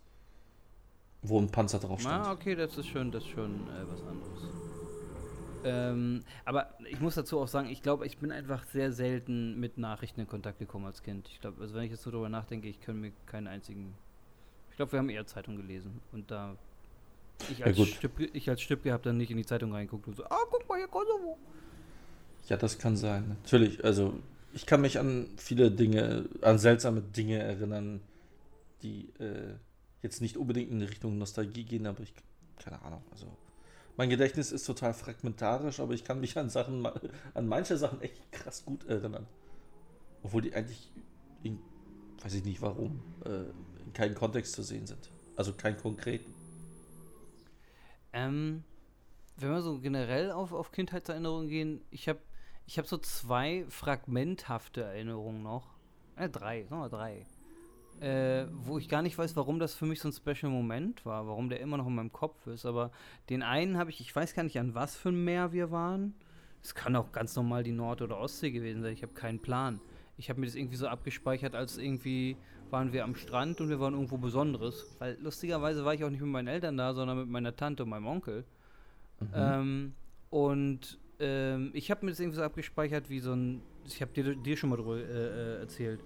Wo 1.23 1.40
ein 1.40 1.49
Panzer 1.49 1.79
drauf 1.79 2.01
stand. 2.01 2.27
Ah, 2.27 2.33
okay, 2.33 2.55
das 2.55 2.77
ist 2.77 2.87
schon, 2.87 3.11
das 3.11 3.25
ist 3.25 3.31
schon 3.31 3.67
äh, 3.69 3.90
was 3.90 4.03
anderes. 4.03 4.43
Ähm, 5.67 6.23
aber 6.45 6.75
ich 6.90 7.01
muss 7.01 7.14
dazu 7.14 7.40
auch 7.40 7.49
sagen, 7.49 7.71
ich 7.71 7.83
glaube, 7.83 8.07
ich 8.07 8.19
bin 8.19 8.31
einfach 8.31 8.64
sehr 8.64 8.93
selten 8.93 9.59
mit 9.59 9.79
Nachrichten 9.79 10.21
in 10.21 10.29
Kontakt 10.29 10.59
gekommen 10.59 10.85
als 10.85 11.03
Kind. 11.03 11.29
Ich 11.29 11.40
glaube, 11.40 11.62
also 11.62 11.75
wenn 11.75 11.85
ich 11.85 11.90
jetzt 11.90 12.03
so 12.03 12.11
darüber 12.11 12.29
nachdenke, 12.29 12.69
ich 12.69 12.81
kann 12.83 13.01
mir 13.01 13.12
keinen 13.25 13.47
einzigen 13.47 13.95
ich 14.75 14.77
glaube, 14.77 14.90
wir 14.90 14.99
haben 14.99 15.09
eher 15.09 15.25
Zeitung 15.25 15.57
gelesen. 15.57 16.01
Und 16.11 16.33
da 16.33 16.57
ich 17.49 17.64
als, 17.64 17.79
ja, 17.79 17.87
Stübke, 17.87 18.25
ich 18.33 18.51
als 18.51 18.61
Stübke 18.61 18.93
habe 18.93 19.05
dann 19.05 19.17
nicht 19.17 19.31
in 19.31 19.37
die 19.37 19.47
Zeitung 19.47 19.73
reingeguckt 19.73 20.09
und 20.09 20.17
so, 20.17 20.25
ah, 20.25 20.40
guck 20.51 20.69
mal 20.69 20.79
hier 20.79 20.88
Kosovo. 20.88 21.38
Ja, 22.49 22.57
das 22.57 22.77
kann 22.77 22.97
sein. 22.97 23.37
Natürlich, 23.40 23.85
also 23.85 24.14
ich 24.55 24.67
kann 24.67 24.81
mich 24.81 24.99
an 24.99 25.29
viele 25.37 25.71
Dinge, 25.71 26.29
an 26.40 26.59
seltsame 26.59 27.03
Dinge 27.03 27.38
erinnern, 27.40 28.01
die 28.83 29.12
äh, 29.19 29.55
jetzt 30.03 30.21
nicht 30.21 30.37
unbedingt 30.37 30.71
in 30.71 30.81
Richtung 30.81 31.19
Nostalgie 31.19 31.64
gehen, 31.64 31.87
aber 31.87 32.01
ich, 32.01 32.14
keine 32.59 32.81
Ahnung, 32.83 33.03
also 33.11 33.27
mein 33.97 34.11
Gedächtnis 34.11 34.53
ist 34.53 34.64
total 34.64 34.95
fragmentarisch, 34.95 35.81
aber 35.81 35.95
ich 35.95 36.05
kann 36.05 36.21
mich 36.21 36.37
an 36.38 36.51
Sachen, 36.51 36.87
an 37.35 37.47
manche 37.47 37.77
Sachen 37.77 38.01
echt 38.01 38.33
krass 38.33 38.64
gut 38.64 38.85
erinnern. 38.87 39.27
Obwohl 40.23 40.43
die 40.43 40.55
eigentlich, 40.55 40.93
weiß 42.23 42.35
ich 42.35 42.45
nicht 42.45 42.62
warum, 42.62 43.03
äh, 43.25 43.45
keinen 43.93 44.14
Kontext 44.14 44.55
zu 44.55 44.62
sehen 44.62 44.87
sind. 44.87 45.11
Also 45.37 45.53
keinen 45.53 45.77
konkreten. 45.77 46.33
Ähm, 48.12 48.64
wenn 49.37 49.51
wir 49.51 49.62
so 49.62 49.81
generell 49.81 50.31
auf, 50.31 50.53
auf 50.53 50.73
Kindheitserinnerungen 50.73 51.49
gehen, 51.49 51.81
ich 51.90 52.09
habe 52.09 52.21
ich 52.66 52.79
hab 52.79 52.87
so 52.87 52.98
zwei 52.98 53.64
fragmenthafte 53.68 54.83
Erinnerungen 54.83 55.42
noch. 55.42 55.74
Äh, 56.16 56.29
drei, 56.29 56.64
sagen 56.64 56.83
wir 56.83 56.88
drei. 56.88 57.27
Äh, 58.00 58.46
wo 58.64 58.79
ich 58.79 58.88
gar 58.88 59.03
nicht 59.03 59.16
weiß, 59.16 59.37
warum 59.37 59.59
das 59.59 59.74
für 59.74 59.87
mich 59.87 60.00
so 60.00 60.09
ein 60.09 60.12
Special 60.12 60.50
Moment 60.50 61.07
war, 61.07 61.27
warum 61.29 61.48
der 61.48 61.61
immer 61.61 61.77
noch 61.77 61.87
in 61.87 61.94
meinem 61.94 62.12
Kopf 62.12 62.46
ist. 62.46 62.66
Aber 62.66 62.90
den 63.31 63.42
einen 63.42 63.79
habe 63.79 63.90
ich, 63.90 64.00
ich 64.00 64.14
weiß 64.14 64.35
gar 64.35 64.42
nicht, 64.42 64.59
an 64.59 64.74
was 64.74 64.96
für 64.96 65.11
ein 65.11 65.24
Meer 65.24 65.53
wir 65.53 65.70
waren. 65.70 66.14
Es 66.62 66.74
kann 66.74 66.96
auch 66.96 67.12
ganz 67.12 67.37
normal 67.37 67.62
die 67.62 67.72
Nord- 67.72 68.03
oder 68.03 68.18
Ostsee 68.18 68.50
gewesen 68.50 68.83
sein, 68.83 68.92
ich 68.92 69.03
habe 69.03 69.12
keinen 69.12 69.38
Plan. 69.38 69.81
Ich 70.16 70.31
habe 70.31 70.40
mir 70.40 70.46
das 70.46 70.55
irgendwie 70.55 70.77
so 70.77 70.88
abgespeichert, 70.88 71.55
als 71.55 71.77
irgendwie 71.77 72.37
waren 72.70 72.92
wir 72.92 73.05
am 73.05 73.14
Strand 73.14 73.61
und 73.61 73.68
wir 73.68 73.79
waren 73.79 73.94
irgendwo 73.94 74.16
Besonderes. 74.16 74.96
Weil 74.98 75.18
lustigerweise 75.20 75.85
war 75.85 75.94
ich 75.94 76.05
auch 76.05 76.11
nicht 76.11 76.22
mit 76.22 76.31
meinen 76.31 76.48
Eltern 76.48 76.77
da, 76.77 76.94
sondern 76.94 77.18
mit 77.18 77.29
meiner 77.29 77.55
Tante 77.55 77.85
und 77.85 77.90
meinem 77.90 78.07
Onkel. 78.07 78.44
Mhm. 79.20 79.29
Ähm, 79.35 79.94
und 80.31 80.98
ähm, 81.20 81.70
ich 81.74 81.90
habe 81.90 82.05
mir 82.05 82.12
das 82.12 82.20
irgendwie 82.20 82.37
so 82.37 82.42
abgespeichert, 82.42 83.11
wie 83.11 83.20
so 83.20 83.33
ein. 83.33 83.62
Ich 83.87 84.00
habe 84.00 84.12
dir, 84.12 84.35
dir 84.35 84.57
schon 84.57 84.70
mal 84.70 84.77
drüber 84.77 84.96
äh, 84.96 85.03
äh, 85.03 85.61
erzählt, 85.61 86.00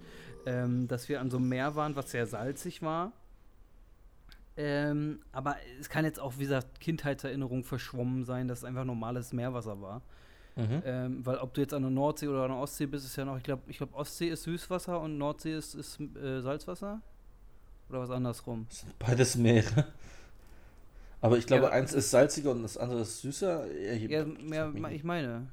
ähm, 0.45 0.87
dass 0.87 1.07
wir 1.09 1.21
an 1.21 1.29
so 1.29 1.37
einem 1.37 1.49
Meer 1.49 1.75
waren, 1.75 1.95
was 1.95 2.11
sehr 2.11 2.25
salzig 2.27 2.81
war. 2.81 3.13
Ähm, 4.57 5.21
aber 5.31 5.55
es 5.79 5.87
kann 5.87 6.03
jetzt 6.03 6.19
auch, 6.19 6.33
wie 6.37 6.43
gesagt, 6.43 6.81
Kindheitserinnerung 6.81 7.63
verschwommen 7.63 8.25
sein, 8.25 8.49
dass 8.49 8.59
es 8.59 8.63
einfach 8.65 8.83
normales 8.83 9.31
Meerwasser 9.31 9.81
war. 9.81 10.01
Mhm. 10.57 10.81
Ähm, 10.83 11.25
weil 11.25 11.37
ob 11.37 11.53
du 11.53 11.61
jetzt 11.61 11.73
an 11.73 11.83
der 11.83 11.91
Nordsee 11.91 12.27
oder 12.27 12.43
an 12.43 12.49
der 12.49 12.57
Ostsee 12.57 12.85
bist, 12.85 13.05
ist 13.05 13.15
ja 13.15 13.23
noch, 13.23 13.37
ich 13.37 13.43
glaube, 13.43 13.61
ich 13.67 13.77
glaube, 13.77 13.95
Ostsee 13.95 14.27
ist 14.27 14.43
Süßwasser 14.43 14.99
und 14.99 15.17
Nordsee 15.17 15.55
ist, 15.55 15.75
ist 15.75 16.01
äh, 16.01 16.41
Salzwasser? 16.41 17.01
Oder 17.89 18.01
was 18.01 18.09
andersrum? 18.09 18.67
Beides 18.99 19.35
Meere. 19.37 19.87
Aber 21.21 21.37
ich 21.37 21.45
glaube, 21.45 21.65
ja, 21.65 21.69
eins 21.71 21.93
ist 21.93 22.11
salziger 22.11 22.51
und 22.51 22.63
das 22.63 22.77
andere 22.77 23.01
ist 23.01 23.21
süßer. 23.21 23.67
Ja, 23.71 24.25
mehr, 24.25 24.71
ich 24.91 25.03
meine. 25.03 25.47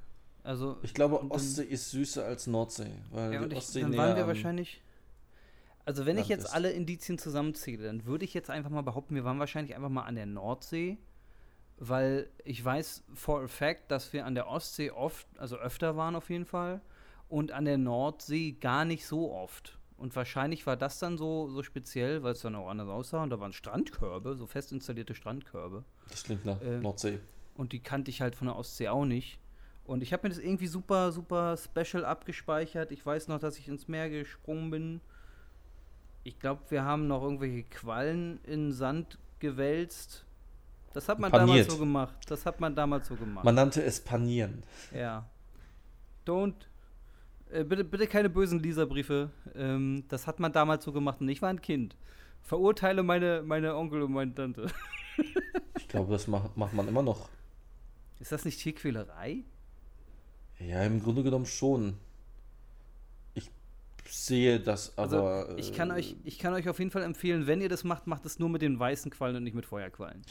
Also, 0.44 0.76
ich 0.82 0.94
glaube, 0.94 1.28
Ostsee 1.30 1.64
ist 1.64 1.90
süßer 1.90 2.24
als 2.24 2.46
Nordsee. 2.46 2.92
Weil 3.10 3.32
ja, 3.32 3.44
die 3.46 3.56
Ostsee 3.56 3.80
ich, 3.80 3.84
dann 3.86 3.96
waren 3.96 4.16
wir 4.16 4.26
wahrscheinlich. 4.28 4.80
Also, 5.84 6.06
wenn 6.06 6.18
ich 6.18 6.28
jetzt 6.28 6.46
ist. 6.46 6.50
alle 6.50 6.70
Indizien 6.70 7.18
zusammenzähle, 7.18 7.84
dann 7.84 8.06
würde 8.06 8.24
ich 8.24 8.32
jetzt 8.32 8.50
einfach 8.50 8.70
mal 8.70 8.82
behaupten, 8.82 9.14
wir 9.14 9.24
waren 9.24 9.40
wahrscheinlich 9.40 9.74
einfach 9.74 9.88
mal 9.88 10.02
an 10.02 10.14
der 10.14 10.26
Nordsee 10.26 10.98
weil 11.78 12.28
ich 12.44 12.64
weiß 12.64 13.04
for 13.14 13.42
a 13.42 13.48
fact, 13.48 13.90
dass 13.90 14.12
wir 14.12 14.24
an 14.24 14.34
der 14.34 14.48
Ostsee 14.48 14.90
oft, 14.90 15.26
also 15.38 15.56
öfter 15.56 15.96
waren 15.96 16.16
auf 16.16 16.30
jeden 16.30 16.46
Fall 16.46 16.80
und 17.28 17.52
an 17.52 17.64
der 17.64 17.78
Nordsee 17.78 18.52
gar 18.52 18.84
nicht 18.84 19.06
so 19.06 19.32
oft. 19.32 19.75
Und 19.98 20.14
wahrscheinlich 20.14 20.66
war 20.66 20.76
das 20.76 20.98
dann 20.98 21.16
so, 21.16 21.48
so 21.48 21.62
speziell, 21.62 22.22
weil 22.22 22.32
es 22.32 22.40
dann 22.42 22.54
auch 22.54 22.68
anders 22.68 22.88
aussah. 22.88 23.22
Und 23.22 23.30
da 23.30 23.40
waren 23.40 23.52
Strandkörbe, 23.52 24.36
so 24.36 24.46
fest 24.46 24.72
installierte 24.72 25.14
Strandkörbe. 25.14 25.84
Das 26.10 26.24
klingt 26.24 26.44
nach 26.44 26.60
äh, 26.60 26.78
Nordsee. 26.80 27.18
Und 27.54 27.72
die 27.72 27.80
kannte 27.80 28.10
ich 28.10 28.20
halt 28.20 28.36
von 28.36 28.48
der 28.48 28.56
Ostsee 28.56 28.88
auch 28.88 29.06
nicht. 29.06 29.38
Und 29.84 30.02
ich 30.02 30.12
habe 30.12 30.24
mir 30.24 30.34
das 30.34 30.38
irgendwie 30.38 30.66
super, 30.66 31.12
super 31.12 31.56
special 31.56 32.04
abgespeichert. 32.04 32.92
Ich 32.92 33.06
weiß 33.06 33.28
noch, 33.28 33.38
dass 33.38 33.58
ich 33.58 33.68
ins 33.68 33.88
Meer 33.88 34.10
gesprungen 34.10 34.70
bin. 34.70 35.00
Ich 36.24 36.38
glaube, 36.40 36.60
wir 36.68 36.84
haben 36.84 37.06
noch 37.06 37.22
irgendwelche 37.22 37.62
Quallen 37.62 38.40
in 38.44 38.72
Sand 38.72 39.16
gewälzt. 39.38 40.24
Das 40.92 41.08
hat 41.08 41.18
man 41.18 41.30
Paniert. 41.30 41.48
damals 41.48 41.72
so 41.72 41.78
gemacht. 41.78 42.16
Das 42.28 42.44
hat 42.44 42.60
man 42.60 42.74
damals 42.74 43.06
so 43.08 43.14
gemacht. 43.14 43.44
Man 43.44 43.54
nannte 43.54 43.82
es 43.82 44.00
Panieren. 44.00 44.62
Ja. 44.92 45.28
Don't. 46.26 46.54
Äh, 47.50 47.64
bitte, 47.64 47.84
bitte 47.84 48.06
keine 48.06 48.28
bösen 48.28 48.60
Leserbriefe. 48.60 49.30
Ähm, 49.54 50.04
das 50.08 50.26
hat 50.26 50.40
man 50.40 50.52
damals 50.52 50.84
so 50.84 50.92
gemacht 50.92 51.20
und 51.20 51.28
ich 51.28 51.42
war 51.42 51.50
ein 51.50 51.60
Kind. 51.60 51.96
Verurteile 52.42 53.02
meine, 53.02 53.42
meine 53.44 53.76
Onkel 53.76 54.02
und 54.02 54.12
meine 54.12 54.34
Tante. 54.34 54.66
ich 55.76 55.88
glaube, 55.88 56.12
das 56.12 56.26
macht, 56.26 56.56
macht 56.56 56.74
man 56.74 56.88
immer 56.88 57.02
noch. 57.02 57.28
Ist 58.20 58.32
das 58.32 58.44
nicht 58.44 58.60
Tierquälerei? 58.60 59.44
Ja, 60.58 60.82
im 60.84 61.02
Grunde 61.02 61.22
genommen 61.22 61.46
schon. 61.46 61.96
Ich 63.34 63.50
sehe 64.08 64.58
das 64.58 64.96
also, 64.96 65.18
aber. 65.18 65.48
Also 65.48 65.58
ich, 65.58 65.72
kann 65.72 65.90
äh, 65.90 65.94
euch, 65.94 66.16
ich 66.24 66.38
kann 66.38 66.54
euch 66.54 66.68
auf 66.68 66.78
jeden 66.78 66.90
Fall 66.90 67.02
empfehlen, 67.02 67.46
wenn 67.46 67.60
ihr 67.60 67.68
das 67.68 67.84
macht, 67.84 68.06
macht 68.06 68.24
es 68.24 68.38
nur 68.38 68.48
mit 68.48 68.62
den 68.62 68.78
weißen 68.78 69.10
Quallen 69.10 69.36
und 69.36 69.44
nicht 69.44 69.54
mit 69.54 69.66
Feuerquallen. 69.66 70.22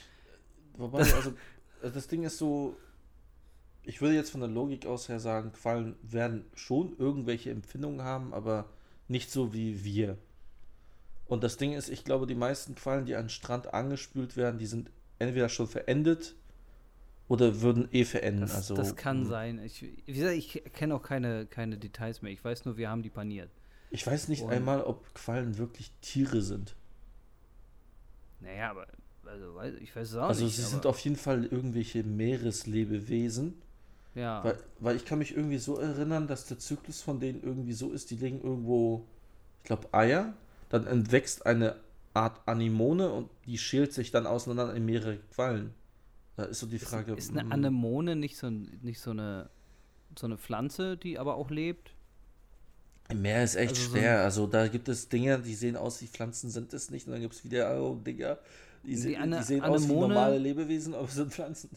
Wobei, 0.74 1.00
also, 1.00 1.34
das 1.82 2.08
Ding 2.08 2.24
ist 2.24 2.38
so, 2.38 2.76
ich 3.88 4.02
würde 4.02 4.16
jetzt 4.16 4.32
von 4.32 4.42
der 4.42 4.50
Logik 4.50 4.86
aus 4.86 5.10
her 5.10 5.20
sagen, 5.20 5.52
Quallen 5.54 5.96
werden 6.02 6.46
schon 6.56 6.96
irgendwelche 6.98 7.52
Empfindungen 7.52 8.02
haben, 8.04 8.34
aber 8.34 8.66
nicht 9.08 9.32
so 9.32 9.54
wie 9.54 9.84
wir. 9.84 10.18
Und 11.28 11.44
das 11.44 11.58
Ding 11.58 11.74
ist, 11.74 11.90
ich 11.90 12.04
glaube, 12.04 12.28
die 12.28 12.36
meisten 12.36 12.76
Quallen, 12.76 13.06
die 13.06 13.16
an 13.16 13.26
den 13.26 13.30
Strand 13.30 13.74
angespült 13.74 14.38
werden, 14.38 14.60
die 14.60 14.68
sind 14.68 14.92
entweder 15.20 15.50
schon 15.50 15.68
verendet 15.68 16.36
Oder 17.28 17.62
würden 17.62 17.88
eh 17.92 18.06
verenden. 18.06 18.42
Das, 18.42 18.54
also, 18.56 18.76
das 18.76 18.96
kann 18.96 19.24
mh. 19.24 19.30
sein. 19.30 19.60
Ich, 19.64 19.82
wie 19.82 20.14
gesagt, 20.14 20.36
ich 20.36 20.64
kenne 20.74 20.94
auch 20.94 21.02
keine, 21.02 21.48
keine 21.48 21.78
Details 21.78 22.22
mehr. 22.22 22.32
Ich 22.32 22.44
weiß 22.44 22.66
nur, 22.66 22.78
wir 22.78 22.90
haben 22.90 23.02
die 23.02 23.10
paniert. 23.10 23.50
Ich 23.90 24.06
weiß 24.06 24.28
nicht 24.28 24.44
Und- 24.44 24.52
einmal, 24.52 24.84
ob 24.84 25.14
Quallen 25.16 25.58
wirklich 25.58 25.92
Tiere 26.02 26.42
sind. 26.42 26.76
Naja, 28.42 28.70
aber 28.72 28.88
also, 29.26 29.60
ich 29.80 29.96
weiß 29.96 30.10
es 30.12 30.16
auch 30.18 30.28
Also 30.28 30.44
nicht. 30.46 30.56
sie 30.56 30.62
aber, 30.62 30.70
sind 30.72 30.86
auf 30.86 31.00
jeden 31.00 31.16
Fall 31.16 31.46
irgendwelche 31.46 32.04
Meereslebewesen. 32.04 33.56
Ja. 34.16 34.44
Weil, 34.44 34.58
weil 34.80 34.96
ich 34.96 35.06
kann 35.06 35.20
mich 35.20 35.36
irgendwie 35.36 35.58
so 35.58 35.78
erinnern, 35.78 36.28
dass 36.28 36.46
der 36.48 36.58
Zyklus 36.60 37.02
von 37.02 37.20
denen 37.20 37.44
irgendwie 37.44 37.74
so 37.74 37.92
ist, 37.92 38.10
die 38.12 38.16
legen 38.18 38.42
irgendwo, 38.42 39.06
ich 39.62 39.68
glaube, 39.68 39.94
Eier, 39.94 40.34
dann 40.70 40.88
entwächst 40.88 41.46
eine 41.46 41.76
Art 42.14 42.42
Anemone 42.48 43.12
und 43.12 43.30
die 43.46 43.58
schält 43.58 43.94
sich 43.94 44.12
dann 44.12 44.26
auseinander 44.26 44.74
in 44.74 44.86
mehrere 44.86 45.18
Quallen. 45.34 45.74
Da 46.38 46.46
ist 46.46 46.60
so 46.60 46.68
die 46.68 46.80
Frage. 46.80 47.14
ist 47.14 47.32
eine 47.32 47.44
mm, 47.46 47.52
Anemone 47.52 48.16
nicht 48.16 48.38
so, 48.38 48.50
nicht 48.50 49.00
so 49.00 49.12
eine 49.12 49.50
so 50.18 50.28
eine 50.28 50.38
Pflanze, 50.38 50.96
die 50.98 51.20
aber 51.20 51.36
auch 51.36 51.50
lebt? 51.50 51.94
Im 53.10 53.22
Meer 53.22 53.44
ist 53.44 53.56
echt 53.56 53.72
Also 53.72 53.84
so 53.84 53.90
schwer. 53.92 54.22
Also 54.24 54.48
da 54.48 54.68
gibt 54.68 54.88
es 54.90 55.10
Dinge, 55.10 55.40
die 55.40 55.54
sehen 55.56 55.76
aus 55.76 56.02
wie 56.02 56.08
Pflanzen, 56.08 56.50
sind 56.50 56.74
es 56.74 56.90
nicht. 56.90 57.06
Und 57.08 57.14
dann 57.14 57.22
gibt 57.22 57.34
es 57.36 57.44
wieder 57.44 57.82
oh, 57.82 57.96
Dinger, 57.96 58.38
die, 58.84 58.96
Die 58.96 58.96
se 58.96 59.18
Ane- 59.18 59.38
die 59.38 59.44
sehen 59.44 59.62
aus 59.64 59.88
wie 59.90 59.94
Anemone- 59.94 60.08
normale 60.08 60.38
Lebewesen, 60.38 60.94
aber 60.96 61.08
sind 61.08 61.34
Pflanzen. 61.34 61.70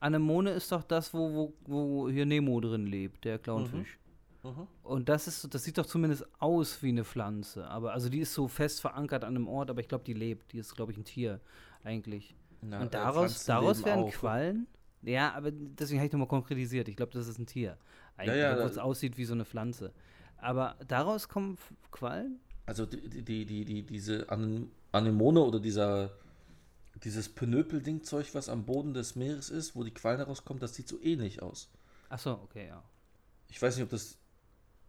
Anemone 0.00 0.50
ist 0.50 0.70
doch 0.72 0.82
das, 0.82 1.12
wo, 1.14 1.34
wo, 1.34 1.52
wo 1.66 2.08
hier 2.10 2.26
Nemo 2.26 2.60
drin 2.60 2.86
lebt, 2.86 3.24
der 3.24 3.38
Clownfisch. 3.38 3.98
Mhm. 4.42 4.66
Und 4.82 5.08
das 5.08 5.26
ist, 5.26 5.42
so- 5.42 5.48
das 5.48 5.64
sieht 5.64 5.76
doch 5.78 5.86
zumindest 5.86 6.24
aus 6.38 6.82
wie 6.82 6.90
eine 6.90 7.04
Pflanze. 7.04 7.66
Aber 7.68 7.92
also 7.92 8.08
die 8.08 8.20
ist 8.20 8.32
so 8.34 8.46
fest 8.46 8.80
verankert 8.80 9.24
an 9.24 9.34
einem 9.34 9.48
Ort, 9.48 9.70
aber 9.70 9.80
ich 9.80 9.88
glaube, 9.88 10.04
die 10.04 10.12
lebt. 10.12 10.52
Die 10.52 10.58
ist, 10.58 10.74
glaube 10.76 10.92
ich, 10.92 10.98
ein 10.98 11.04
Tier 11.04 11.40
eigentlich. 11.82 12.34
Na, 12.62 12.80
Und 12.80 12.86
äh, 12.86 12.90
daraus, 12.90 13.14
Pflanzen 13.32 13.46
daraus 13.48 13.84
werden 13.84 14.04
auch. 14.04 14.10
Quallen? 14.12 14.66
Ja, 15.02 15.32
aber 15.34 15.50
deswegen 15.50 15.98
habe 16.00 16.06
ich 16.06 16.12
nochmal 16.12 16.28
konkretisiert. 16.28 16.88
Ich 16.88 16.96
glaube, 16.96 17.12
das 17.12 17.26
ist 17.28 17.38
ein 17.38 17.46
Tier. 17.46 17.76
Eigentlich, 18.16 18.38
ja, 18.38 18.52
obwohl 18.52 18.64
da- 18.64 18.70
es 18.70 18.78
aussieht 18.78 19.16
wie 19.18 19.24
so 19.24 19.34
eine 19.34 19.44
Pflanze. 19.44 19.92
Aber 20.38 20.76
daraus 20.86 21.28
kommen 21.28 21.56
Quallen? 21.90 22.38
Also 22.66 22.86
die, 22.86 23.08
die, 23.08 23.22
die, 23.22 23.44
die, 23.46 23.64
die, 23.64 23.82
diese 23.82 24.28
Anem- 24.30 24.68
Anemone 24.92 25.40
oder 25.40 25.58
dieser, 25.60 26.10
dieses 27.04 27.28
Penöpel-Ding-Zeug, 27.28 28.34
was 28.34 28.48
am 28.48 28.64
Boden 28.64 28.94
des 28.94 29.16
Meeres 29.16 29.50
ist, 29.50 29.76
wo 29.76 29.84
die 29.84 29.92
Quallen 29.92 30.20
rauskommen, 30.20 30.60
das 30.60 30.74
sieht 30.74 30.88
so 30.88 31.00
ähnlich 31.02 31.42
aus. 31.42 31.68
Achso, 32.08 32.32
okay, 32.32 32.68
ja. 32.68 32.82
Ich 33.50 33.60
weiß 33.60 33.76
nicht, 33.76 33.84
ob 33.84 33.90
das 33.90 34.18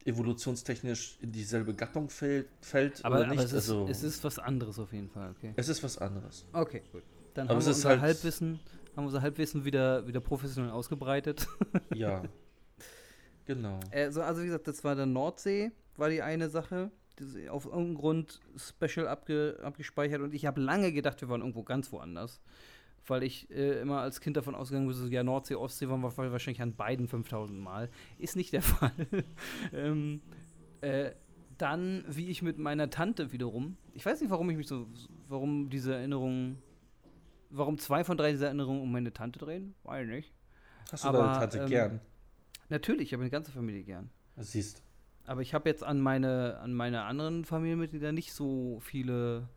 evolutionstechnisch 0.06 1.18
in 1.22 1.32
dieselbe 1.32 1.74
Gattung 1.74 2.10
fällt, 2.10 2.48
fällt 2.62 3.04
Aber, 3.04 3.18
oder 3.18 3.28
nicht. 3.28 3.40
aber 3.40 3.44
es, 3.46 3.52
ist, 3.52 3.70
also, 3.70 3.88
es 3.90 4.04
ist 4.04 4.24
was 4.24 4.40
anderes 4.40 4.80
auf 4.80 4.94
jeden 4.94 5.10
Fall, 5.10 5.32
okay. 5.32 5.54
es 5.56 5.68
ist 5.68 5.84
was 5.84 5.98
anderes. 5.98 6.46
Okay, 6.54 6.82
gut. 6.92 7.04
Dann 7.34 7.48
Aber 7.48 7.56
haben 7.58 7.66
wir 7.66 7.72
ist 7.72 7.78
unser 7.78 7.90
halt- 7.90 8.02
Halbwissen, 8.02 8.60
haben 8.96 9.04
wir 9.04 9.08
unser 9.08 9.22
Halbwissen 9.22 9.66
wieder, 9.66 10.08
wieder 10.08 10.22
professionell 10.22 10.72
ausgebreitet. 10.72 11.48
Ja. 11.94 12.24
genau. 13.46 13.80
Äh, 13.92 14.12
so, 14.12 14.22
also 14.22 14.42
wie 14.42 14.46
gesagt, 14.46 14.68
das 14.68 14.84
war 14.84 14.96
der 14.96 15.06
Nordsee, 15.06 15.72
war 15.98 16.10
die 16.10 16.22
eine 16.22 16.50
Sache. 16.50 16.92
Auf 17.50 17.66
irgendeinen 17.66 17.96
Grund 17.96 18.42
special 18.56 19.08
abge, 19.08 19.60
abgespeichert 19.64 20.22
und 20.22 20.34
ich 20.34 20.46
habe 20.46 20.62
lange 20.62 20.92
gedacht, 20.92 21.20
wir 21.22 21.30
waren 21.30 21.42
irgendwo 21.42 21.64
ganz 21.64 21.92
woanders. 21.92 22.42
Weil 23.06 23.24
ich 23.24 23.50
äh, 23.50 23.80
immer 23.80 24.02
als 24.02 24.20
Kind 24.20 24.36
davon 24.36 24.54
ausgegangen 24.54 24.88
bin, 24.88 24.96
so, 24.96 25.06
ja, 25.08 25.24
Nordsee, 25.24 25.56
Ostsee 25.56 25.88
waren 25.88 26.02
wir 26.02 26.16
wahrscheinlich 26.18 26.62
an 26.62 26.76
beiden 26.76 27.08
5000 27.08 27.58
Mal. 27.58 27.90
Ist 28.18 28.36
nicht 28.36 28.52
der 28.52 28.62
Fall. 28.64 28.92
ähm, 29.74 30.22
äh, 30.82 31.12
dann, 31.58 32.04
wie 32.08 32.30
ich 32.30 32.42
mit 32.42 32.58
meiner 32.58 32.90
Tante 32.90 33.32
wiederum, 33.32 33.78
ich 33.94 34.06
weiß 34.06 34.22
nicht, 34.22 34.30
warum 34.30 34.50
ich 34.50 34.58
mich 34.58 34.68
so, 34.68 34.88
warum 35.28 35.70
diese 35.70 35.96
Erinnerungen, 35.96 36.62
warum 37.50 37.78
zwei 37.78 38.04
von 38.04 38.18
drei 38.18 38.32
dieser 38.32 38.48
Erinnerungen 38.48 38.82
um 38.82 38.92
meine 38.92 39.14
Tante 39.14 39.40
drehen, 39.40 39.74
weiß 39.84 40.04
ich 40.06 40.14
nicht. 40.14 40.34
Hast 40.92 41.04
du 41.04 41.08
aber, 41.08 41.20
deine 41.20 41.40
Tante 41.40 41.58
ähm, 41.60 41.70
gern? 41.70 42.00
Natürlich, 42.70 43.08
ich 43.08 43.14
habe 43.14 43.22
meine 43.22 43.32
ganze 43.32 43.52
Familie 43.52 43.84
gern. 43.84 44.10
Siehst. 44.36 44.84
Aber 45.28 45.42
ich 45.42 45.54
habe 45.54 45.70
jetzt 45.70 45.84
an 45.84 46.00
meine, 46.00 46.58
an 46.62 46.74
meine 46.74 47.04
anderen 47.04 47.46
Familienmitglieder 47.46 48.14
nicht 48.14 48.34
so 48.34 48.80
viele. 48.80 49.48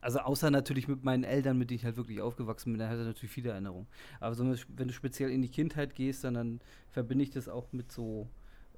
Also 0.00 0.18
außer 0.18 0.50
natürlich 0.50 0.88
mit 0.88 1.04
meinen 1.04 1.22
Eltern, 1.22 1.56
mit 1.58 1.70
denen 1.70 1.76
ich 1.76 1.84
halt 1.84 1.96
wirklich 1.96 2.20
aufgewachsen 2.20 2.72
bin, 2.72 2.80
da 2.80 2.88
hatte 2.88 3.02
ich 3.02 3.06
natürlich 3.06 3.30
viele 3.30 3.50
Erinnerungen. 3.50 3.86
Aber 4.18 4.34
so, 4.34 4.44
wenn 4.44 4.88
du 4.88 4.94
speziell 4.94 5.30
in 5.30 5.42
die 5.42 5.50
Kindheit 5.50 5.94
gehst, 5.94 6.24
dann, 6.24 6.34
dann 6.34 6.60
verbinde 6.90 7.22
ich 7.22 7.30
das 7.30 7.48
auch 7.48 7.72
mit 7.72 7.92
so, 7.92 8.28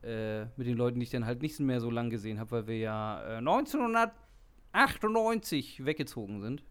äh, 0.03 0.45
mit 0.57 0.67
den 0.67 0.77
Leuten, 0.77 1.01
die 1.01 1.05
ich 1.05 1.11
dann 1.11 1.25
halt 1.25 1.41
nicht 1.41 1.59
mehr 1.61 1.81
so 1.81 1.91
lang 1.91 2.11
gesehen 2.11 2.39
habe, 2.39 2.51
weil 2.51 2.67
wir 2.67 2.77
ja 2.77 3.23
äh, 3.27 3.39
1998 3.39 5.87
weggezogen 5.87 6.43
sind. 6.43 6.63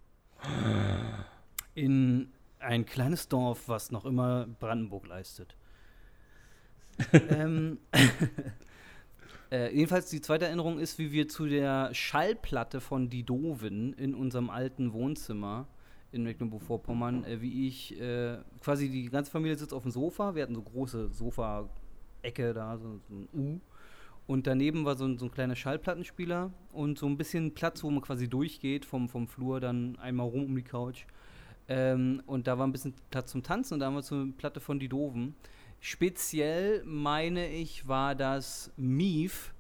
In 1.74 2.32
ein 2.60 2.86
kleines 2.86 3.28
Dorf, 3.30 3.70
was 3.70 3.92
noch 3.92 4.06
immer 4.06 4.46
Brandenburg 4.60 5.08
leistet. 5.08 5.56
ähm, 7.30 7.80
äh, 9.54 9.72
jedenfalls 9.72 10.10
die 10.10 10.20
zweite 10.20 10.46
Erinnerung 10.46 10.80
ist, 10.80 10.98
wie 10.98 11.12
wir 11.12 11.28
zu 11.28 11.46
der 11.46 11.94
Schallplatte 11.94 12.82
von 12.82 13.10
Die 13.10 13.24
Doven 13.24 13.94
in 13.94 14.16
unserem 14.16 14.50
alten 14.50 14.94
Wohnzimmer 14.94 15.68
in 16.12 16.24
Mecklenburg-Vorpommern, 16.24 17.24
äh, 17.24 17.40
wie 17.40 17.68
ich 17.68 18.00
äh, 18.02 18.38
quasi 18.62 18.90
die 18.90 19.06
ganze 19.10 19.30
Familie 19.30 19.56
sitzt 19.56 19.74
auf 19.74 19.84
dem 19.84 19.92
Sofa. 19.92 20.34
Wir 20.34 20.42
hatten 20.42 20.56
so 20.56 20.64
große 20.64 21.10
Sofa-Ecke 21.10 22.54
da, 22.56 22.80
so, 22.80 23.00
so 23.08 23.14
ein 23.14 23.28
U. 23.32 23.60
Und 24.26 24.48
daneben 24.48 24.86
war 24.86 24.96
so 24.96 25.06
ein, 25.06 25.20
so 25.20 25.26
ein 25.26 25.32
kleiner 25.32 25.56
Schallplattenspieler 25.56 26.52
und 26.72 26.98
so 26.98 27.06
ein 27.06 27.18
bisschen 27.18 27.54
Platz, 27.54 27.84
wo 27.84 27.92
man 27.92 28.02
quasi 28.02 28.28
durchgeht 28.28 28.86
vom, 28.86 29.08
vom 29.08 29.28
Flur 29.28 29.60
dann 29.60 29.98
einmal 29.98 30.28
rum 30.28 30.46
um 30.46 30.56
die 30.56 30.64
Couch. 30.64 31.06
Ähm, 31.68 32.24
und 32.26 32.48
da 32.48 32.58
war 32.58 32.66
ein 32.66 32.72
bisschen 32.72 32.96
Platz 33.12 33.32
zum 33.32 33.44
Tanzen 33.44 33.76
und 33.76 33.82
da 33.82 33.86
haben 33.86 33.96
wir 33.96 34.02
so 34.02 34.16
eine 34.16 34.32
Platte 34.32 34.60
von 34.60 34.80
Die 34.80 34.90
Doven. 34.90 35.36
Speziell 35.86 36.82
meine 36.86 37.50
ich, 37.50 37.86
war 37.90 38.16
das 38.16 38.72
Mief, 38.78 39.54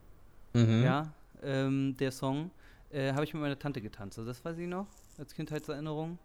Mhm. 0.53 0.81
ja, 0.81 1.13
ähm, 1.41 1.97
der 1.99 2.13
Song. 2.13 2.49
Äh, 2.91 3.11
Habe 3.11 3.25
ich 3.25 3.33
mit 3.33 3.41
meiner 3.41 3.59
Tante 3.59 3.81
getanzt. 3.81 4.17
Also 4.17 4.29
das 4.29 4.45
weiß 4.45 4.57
ich 4.57 4.67
noch, 4.69 4.87
als 5.17 5.33
Kindheitserinnerung. 5.33 6.17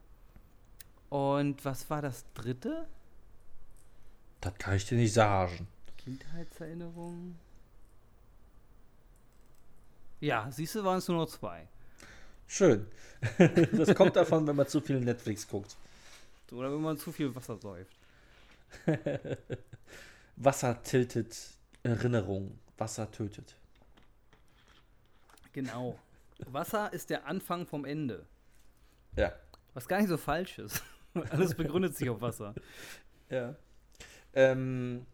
Und 1.09 1.65
was 1.65 1.91
war 1.91 2.01
das 2.01 2.25
dritte? 2.35 2.87
Das 4.41 4.55
kann 4.59 4.77
ich 4.77 4.87
dir 4.87 4.97
nicht 4.99 5.13
sagen. 5.15 5.67
Kindheitserinnerung? 5.97 7.35
Ja, 10.21 10.49
siehst 10.53 10.77
du, 10.77 10.85
waren 10.85 10.99
es 10.99 11.09
nur 11.09 11.17
noch 11.17 11.29
zwei. 11.29 11.67
Schön. 12.47 12.87
das 13.73 13.93
kommt 13.97 14.15
davon, 14.15 14.47
wenn 14.47 14.55
man 14.55 14.69
zu 14.69 14.81
viel 14.81 15.01
Netflix 15.01 15.49
guckt. 15.49 15.77
Oder 16.53 16.73
wenn 16.73 16.83
man 16.83 16.97
zu 16.99 17.11
viel 17.11 17.35
Wasser 17.35 17.57
säuft. 17.57 17.98
Wasser 20.37 20.83
tiltet 20.83 21.37
Erinnerung. 21.83 22.59
Wasser 22.77 23.11
tötet. 23.11 23.57
Genau. 25.53 25.99
Wasser 26.47 26.93
ist 26.93 27.11
der 27.11 27.27
Anfang 27.27 27.67
vom 27.67 27.85
Ende. 27.85 28.27
Ja. 29.17 29.33
Was 29.75 29.89
gar 29.89 29.99
nicht 29.99 30.09
so 30.09 30.17
falsch 30.17 30.59
ist. 30.59 30.83
Alles 31.31 31.55
begründet 31.55 31.97
sich 31.97 32.09
auf 32.09 32.21
Wasser. 32.21 32.55
Ja. 33.31 33.57
Ähm, 34.35 35.07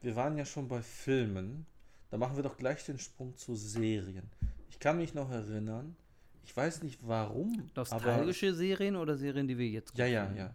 wir 0.00 0.14
waren 0.14 0.36
ja 0.36 0.44
schon 0.44 0.68
bei 0.68 0.80
Filmen. 0.82 1.66
Da 2.10 2.16
machen 2.16 2.36
wir 2.36 2.42
doch 2.42 2.56
gleich 2.56 2.84
den 2.84 2.98
Sprung 2.98 3.36
zu 3.36 3.54
Serien. 3.54 4.30
Ich 4.70 4.78
kann 4.78 4.98
mich 4.98 5.14
noch 5.14 5.30
erinnern, 5.30 5.96
ich 6.44 6.56
weiß 6.56 6.82
nicht 6.82 7.00
warum, 7.06 7.68
Nostalgische 7.74 8.54
Serien 8.54 8.96
oder 8.96 9.16
Serien, 9.16 9.46
die 9.48 9.58
wir 9.58 9.68
jetzt 9.68 9.96
Ja, 9.98 10.06
ja, 10.06 10.22
gucken? 10.24 10.38
ja. 10.38 10.54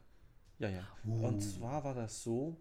Ja, 0.60 0.70
ja. 0.70 0.88
Uh. 1.06 1.28
Und 1.28 1.42
zwar 1.42 1.84
war 1.84 1.94
das 1.94 2.24
so, 2.24 2.58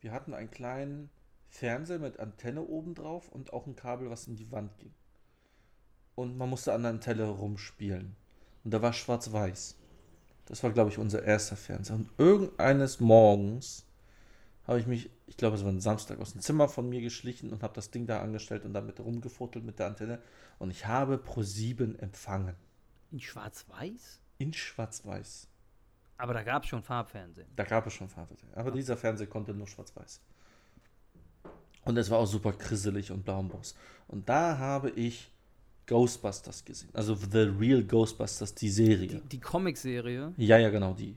wir 0.00 0.12
hatten 0.12 0.34
einen 0.34 0.50
kleinen 0.50 1.10
Fernseher 1.48 1.98
mit 1.98 2.18
Antenne 2.18 2.62
oben 2.62 2.94
drauf 2.94 3.28
und 3.28 3.52
auch 3.52 3.66
ein 3.66 3.76
Kabel, 3.76 4.10
was 4.10 4.26
in 4.26 4.36
die 4.36 4.50
Wand 4.52 4.76
ging. 4.78 4.94
Und 6.14 6.36
man 6.36 6.50
musste 6.50 6.72
an 6.72 6.82
der 6.82 6.92
Antenne 6.92 7.28
rumspielen. 7.28 8.16
Und 8.64 8.74
da 8.74 8.82
war 8.82 8.92
schwarz-weiß. 8.92 9.76
Das 10.46 10.62
war, 10.62 10.72
glaube 10.72 10.90
ich, 10.90 10.98
unser 10.98 11.22
erster 11.22 11.56
Fernseher. 11.56 11.96
Und 11.96 12.10
irgendeines 12.18 13.00
Morgens 13.00 13.86
habe 14.66 14.80
ich 14.80 14.86
mich, 14.86 15.10
ich 15.26 15.36
glaube, 15.36 15.56
es 15.56 15.64
war 15.64 15.70
ein 15.70 15.80
Samstag, 15.80 16.20
aus 16.20 16.32
dem 16.32 16.40
Zimmer 16.40 16.68
von 16.68 16.88
mir 16.88 17.00
geschlichen 17.00 17.50
und 17.52 17.62
habe 17.62 17.74
das 17.74 17.90
Ding 17.90 18.06
da 18.06 18.20
angestellt 18.20 18.64
und 18.64 18.74
damit 18.74 19.00
rumgefuttelt 19.00 19.64
mit 19.64 19.78
der 19.78 19.86
Antenne. 19.86 20.20
Und 20.58 20.70
ich 20.70 20.86
habe 20.86 21.16
Pro7 21.16 21.98
empfangen. 21.98 22.54
In 23.10 23.20
Schwarz-Weiß? 23.20 24.20
In 24.38 24.52
schwarz-weiß. 24.52 25.48
Aber 26.18 26.34
da 26.34 26.42
gab 26.42 26.64
es 26.64 26.68
schon 26.68 26.82
Farbfernsehen. 26.82 27.48
Da 27.56 27.64
gab 27.64 27.86
es 27.86 27.92
schon 27.94 28.08
Farbfernsehen. 28.08 28.52
Aber 28.54 28.70
dieser 28.70 28.96
Fernseher 28.96 29.28
konnte 29.28 29.54
nur 29.54 29.66
schwarz-weiß. 29.68 30.20
Und 31.84 31.96
es 31.96 32.10
war 32.10 32.18
auch 32.18 32.26
super 32.26 32.52
krisselig 32.52 33.10
und 33.12 33.24
blau 33.24 33.38
und 33.38 33.48
Boss. 33.48 33.74
Und 34.08 34.28
da 34.28 34.58
habe 34.58 34.90
ich 34.90 35.30
Ghostbusters 35.86 36.64
gesehen. 36.64 36.90
Also 36.92 37.14
The 37.14 37.38
Real 37.58 37.82
Ghostbusters, 37.82 38.54
die 38.54 38.68
Serie. 38.68 39.06
Die, 39.06 39.20
die 39.28 39.40
Comicserie, 39.40 40.34
ja, 40.36 40.58
ja, 40.58 40.68
genau, 40.70 40.92
die. 40.92 41.14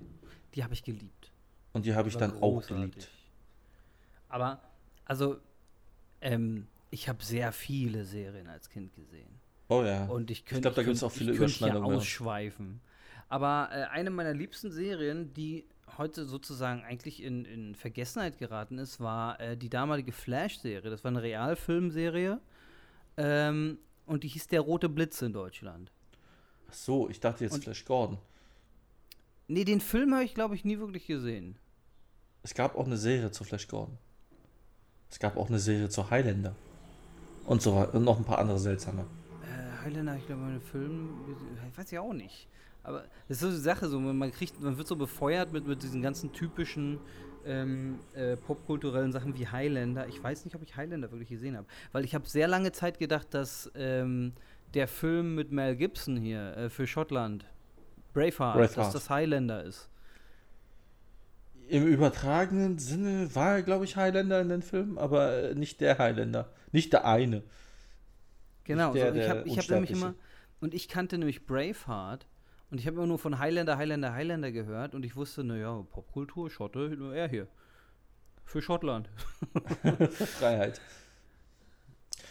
die 0.55 0.63
habe 0.63 0.73
ich 0.73 0.83
geliebt. 0.83 1.31
Und 1.73 1.85
die 1.85 1.93
habe 1.93 2.07
ich 2.07 2.15
dann 2.15 2.31
auch 2.35 2.39
großartig. 2.61 2.77
geliebt. 2.91 3.09
Aber, 4.29 4.61
also, 5.05 5.37
ähm, 6.21 6.67
ich 6.89 7.09
habe 7.09 7.23
sehr 7.23 7.51
viele 7.51 8.05
Serien 8.05 8.47
als 8.47 8.69
Kind 8.69 8.93
gesehen. 8.95 9.27
Oh 9.67 9.83
ja. 9.83 10.05
Und 10.05 10.29
ich 10.31 10.45
könnte 10.45 10.61
glaub, 10.61 10.75
da 10.75 10.81
ich 10.81 10.87
gibt's 10.87 10.99
könnt- 11.01 11.11
auch 11.11 11.15
viele 11.15 11.31
ich 11.33 11.37
könnte 11.37 11.53
hier 11.53 11.67
Überschneidungen. 11.67 11.97
ausschweifen. 11.97 12.81
Aber 13.31 13.69
äh, 13.71 13.83
eine 13.85 14.09
meiner 14.09 14.33
liebsten 14.33 14.71
Serien, 14.73 15.33
die 15.33 15.63
heute 15.97 16.25
sozusagen 16.25 16.83
eigentlich 16.83 17.23
in, 17.23 17.45
in 17.45 17.75
Vergessenheit 17.75 18.37
geraten 18.37 18.77
ist, 18.77 18.99
war 18.99 19.39
äh, 19.39 19.55
die 19.55 19.69
damalige 19.69 20.11
Flash-Serie. 20.11 20.91
Das 20.91 21.05
war 21.05 21.11
eine 21.11 21.21
Realfilmserie. 21.21 22.41
Ähm, 23.15 23.77
und 24.05 24.23
die 24.25 24.27
hieß 24.27 24.47
Der 24.47 24.59
Rote 24.59 24.89
Blitz 24.89 25.21
in 25.21 25.31
Deutschland. 25.31 25.93
Ach 26.69 26.73
so, 26.73 27.07
ich 27.09 27.21
dachte 27.21 27.45
jetzt 27.45 27.53
Und- 27.53 27.63
Flash 27.63 27.85
Gordon. 27.85 28.17
Nee, 29.47 29.63
den 29.63 29.79
Film 29.79 30.13
habe 30.13 30.25
ich, 30.25 30.33
glaube 30.33 30.55
ich, 30.55 30.65
nie 30.65 30.79
wirklich 30.79 31.07
gesehen. 31.07 31.57
Es 32.43 32.53
gab 32.53 32.75
auch 32.75 32.85
eine 32.85 32.97
Serie 32.97 33.31
zu 33.31 33.45
Flash 33.45 33.69
Gordon. 33.69 33.97
Es 35.09 35.19
gab 35.19 35.37
auch 35.37 35.47
eine 35.47 35.59
Serie 35.59 35.87
zu 35.87 36.09
Highlander. 36.09 36.53
Und 37.45 37.61
so. 37.61 37.75
Und 37.77 38.03
noch 38.03 38.17
ein 38.17 38.25
paar 38.25 38.39
andere 38.39 38.59
seltsame. 38.59 39.05
Äh, 39.43 39.85
Highlander, 39.85 40.17
ich 40.17 40.25
glaube, 40.25 40.43
einen 40.43 40.61
Film, 40.61 41.09
ich 41.69 41.77
weiß 41.77 41.91
ja 41.91 42.01
auch 42.01 42.13
nicht. 42.13 42.49
Aber 42.83 43.03
das 43.27 43.37
ist 43.37 43.41
so 43.41 43.49
die 43.49 43.55
Sache, 43.57 43.87
so, 43.87 43.99
man 43.99 44.31
kriegt, 44.31 44.59
man 44.59 44.77
wird 44.77 44.87
so 44.87 44.95
befeuert 44.95 45.53
mit, 45.53 45.67
mit 45.67 45.83
diesen 45.83 46.01
ganzen 46.01 46.33
typischen 46.33 46.99
ähm, 47.45 47.99
äh, 48.13 48.35
popkulturellen 48.37 49.11
Sachen 49.11 49.37
wie 49.37 49.47
Highlander. 49.47 50.07
Ich 50.07 50.21
weiß 50.21 50.45
nicht, 50.45 50.55
ob 50.55 50.63
ich 50.63 50.75
Highlander 50.75 51.11
wirklich 51.11 51.29
gesehen 51.29 51.57
habe. 51.57 51.67
Weil 51.91 52.05
ich 52.05 52.15
habe 52.15 52.27
sehr 52.27 52.47
lange 52.47 52.71
Zeit 52.71 52.99
gedacht, 52.99 53.27
dass 53.31 53.71
ähm, 53.75 54.33
der 54.73 54.87
Film 54.87 55.35
mit 55.35 55.51
Mel 55.51 55.75
Gibson 55.75 56.17
hier 56.17 56.55
äh, 56.57 56.69
für 56.69 56.87
Schottland, 56.87 57.45
Braveheart, 58.13 58.59
dass 58.59 58.73
Braveheart. 58.73 58.95
das 58.95 59.09
Highlander 59.09 59.63
ist. 59.63 59.89
Im 61.67 61.87
übertragenen 61.87 62.79
Sinne 62.79 63.33
war 63.33 63.55
er, 63.55 63.61
glaube 63.61 63.85
ich, 63.85 63.95
Highlander 63.95 64.41
in 64.41 64.49
den 64.49 64.61
Filmen, 64.61 64.97
aber 64.97 65.51
äh, 65.51 65.55
nicht 65.55 65.79
der 65.81 65.97
Highlander. 65.97 66.49
Nicht 66.71 66.91
der 66.93 67.05
eine. 67.05 67.43
Genau, 68.63 68.93
der- 68.93 69.13
so, 69.13 69.19
ich 69.19 69.29
habe 69.29 69.49
hab 69.49 69.69
nämlich 69.69 69.91
immer, 69.91 70.13
und 70.59 70.73
ich 70.73 70.87
kannte 70.89 71.17
nämlich 71.17 71.45
Braveheart 71.45 72.27
und 72.71 72.79
ich 72.79 72.87
habe 72.87 72.97
immer 72.97 73.07
nur 73.07 73.19
von 73.19 73.37
Highlander, 73.39 73.77
Highlander, 73.77 74.13
Highlander 74.13 74.51
gehört 74.51 74.95
und 74.95 75.03
ich 75.05 75.15
wusste, 75.15 75.43
naja, 75.43 75.85
Popkultur, 75.91 76.49
Schotte, 76.49 76.89
nur 76.89 77.13
er 77.15 77.27
hier. 77.29 77.47
Für 78.45 78.61
Schottland. 78.61 79.09
Freiheit. 80.39 80.81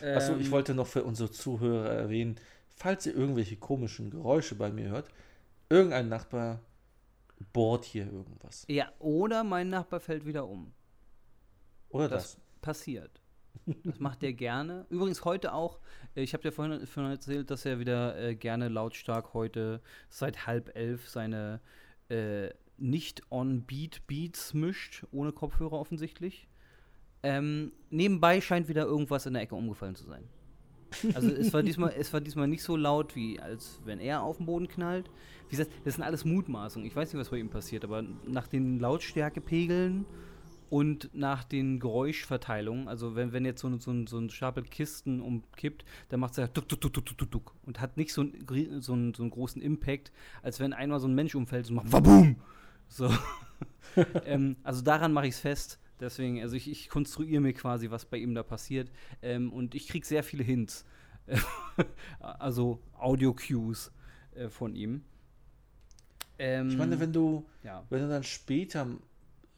Achso, 0.02 0.36
ich 0.36 0.46
Ähm, 0.46 0.50
wollte 0.50 0.74
noch 0.74 0.86
für 0.86 1.04
unsere 1.04 1.30
Zuhörer 1.30 1.90
erwähnen, 1.90 2.36
falls 2.74 3.06
ihr 3.06 3.14
irgendwelche 3.14 3.56
komischen 3.56 4.10
Geräusche 4.10 4.54
bei 4.54 4.70
mir 4.70 4.88
hört, 4.90 5.08
irgendein 5.68 6.08
Nachbar 6.08 6.60
bohrt 7.52 7.84
hier 7.84 8.06
irgendwas. 8.10 8.64
Ja, 8.68 8.90
oder 8.98 9.44
mein 9.44 9.68
Nachbar 9.68 10.00
fällt 10.00 10.24
wieder 10.26 10.46
um. 10.46 10.72
Oder 11.90 12.08
Das- 12.08 12.34
das? 12.34 12.40
Passiert. 12.62 13.19
Das 13.84 14.00
macht 14.00 14.22
er 14.22 14.32
gerne. 14.32 14.86
Übrigens 14.90 15.24
heute 15.24 15.52
auch, 15.52 15.78
äh, 16.14 16.22
ich 16.22 16.32
habe 16.32 16.42
dir 16.42 16.52
vorhin, 16.52 16.86
vorhin 16.86 17.12
erzählt, 17.12 17.50
dass 17.50 17.64
er 17.64 17.78
wieder 17.78 18.18
äh, 18.18 18.34
gerne 18.34 18.68
lautstark 18.68 19.34
heute 19.34 19.80
seit 20.08 20.46
halb 20.46 20.74
elf 20.76 21.08
seine 21.08 21.60
äh, 22.08 22.50
nicht 22.78 23.22
on 23.30 23.62
Beat 23.62 24.06
Beats 24.06 24.54
mischt, 24.54 25.04
ohne 25.12 25.32
Kopfhörer 25.32 25.74
offensichtlich. 25.74 26.48
Ähm, 27.22 27.72
nebenbei 27.90 28.40
scheint 28.40 28.68
wieder 28.68 28.84
irgendwas 28.84 29.26
in 29.26 29.34
der 29.34 29.42
Ecke 29.42 29.54
umgefallen 29.54 29.94
zu 29.94 30.04
sein. 30.04 30.24
Also 31.14 31.28
es 31.28 31.52
war 31.52 31.62
diesmal, 31.62 31.94
es 31.96 32.12
war 32.12 32.20
diesmal 32.20 32.48
nicht 32.48 32.62
so 32.62 32.76
laut, 32.76 33.14
wie 33.14 33.38
als 33.38 33.80
wenn 33.84 34.00
er 34.00 34.22
auf 34.22 34.38
den 34.38 34.46
Boden 34.46 34.66
knallt. 34.66 35.10
Wie 35.48 35.56
gesagt, 35.56 35.70
das 35.84 35.94
sind 35.94 36.02
alles 36.02 36.24
Mutmaßungen. 36.24 36.86
Ich 36.86 36.96
weiß 36.96 37.12
nicht, 37.12 37.20
was 37.20 37.30
bei 37.30 37.38
ihm 37.38 37.50
passiert, 37.50 37.84
aber 37.84 38.02
nach 38.26 38.48
den 38.48 38.80
Lautstärkepegeln 38.80 40.04
und 40.70 41.10
nach 41.12 41.44
den 41.44 41.80
Geräuschverteilungen, 41.80 42.88
also 42.88 43.14
wenn, 43.16 43.32
wenn 43.32 43.44
jetzt 43.44 43.60
so, 43.60 43.68
ein- 43.68 43.80
so, 43.80 44.06
so 44.06 44.18
ein 44.18 44.30
Stapel 44.30 44.62
Kisten 44.64 45.20
umkippt, 45.20 45.84
dann 46.08 46.20
macht 46.20 46.32
es 46.32 46.36
ja 46.38 46.46
duck, 46.46 46.68
duck, 46.68 46.80
duck, 46.80 46.94
duck, 46.94 47.06
duck, 47.18 47.30
duck, 47.30 47.54
und 47.66 47.80
hat 47.80 47.96
nicht 47.96 48.12
so, 48.12 48.22
ein, 48.22 48.80
so, 48.80 48.92
einen, 48.92 49.12
so 49.12 49.22
einen 49.22 49.30
großen 49.30 49.60
Impact, 49.60 50.12
als 50.42 50.60
wenn 50.60 50.72
einmal 50.72 51.00
so 51.00 51.08
ein 51.08 51.14
Mensch 51.14 51.34
umfällt 51.34 51.68
und 51.68 51.76
macht 51.76 51.92
Waboom! 51.92 52.36
So. 52.88 53.12
ähm, 54.24 54.56
also 54.62 54.82
daran 54.82 55.12
mache 55.12 55.26
ich 55.26 55.34
es 55.34 55.40
fest. 55.40 55.78
Deswegen, 56.00 56.40
also 56.40 56.56
ich, 56.56 56.70
ich 56.70 56.88
konstruiere 56.88 57.40
mir 57.42 57.52
quasi, 57.52 57.90
was 57.90 58.04
bei 58.06 58.16
ihm 58.16 58.34
da 58.34 58.42
passiert. 58.42 58.90
Ähm, 59.22 59.52
und 59.52 59.74
ich 59.74 59.86
kriege 59.88 60.06
sehr 60.06 60.22
viele 60.24 60.44
Hints. 60.44 60.86
also 62.20 62.80
Audio-Cues 62.98 63.92
äh, 64.34 64.48
von 64.48 64.74
ihm. 64.74 65.02
Ähm, 66.38 66.70
Ich 66.70 66.76
meine, 66.76 66.98
wenn 67.00 67.12
du, 67.12 67.44
ja. 67.62 67.84
wenn 67.90 68.00
du 68.02 68.08
dann 68.08 68.24
später 68.24 68.86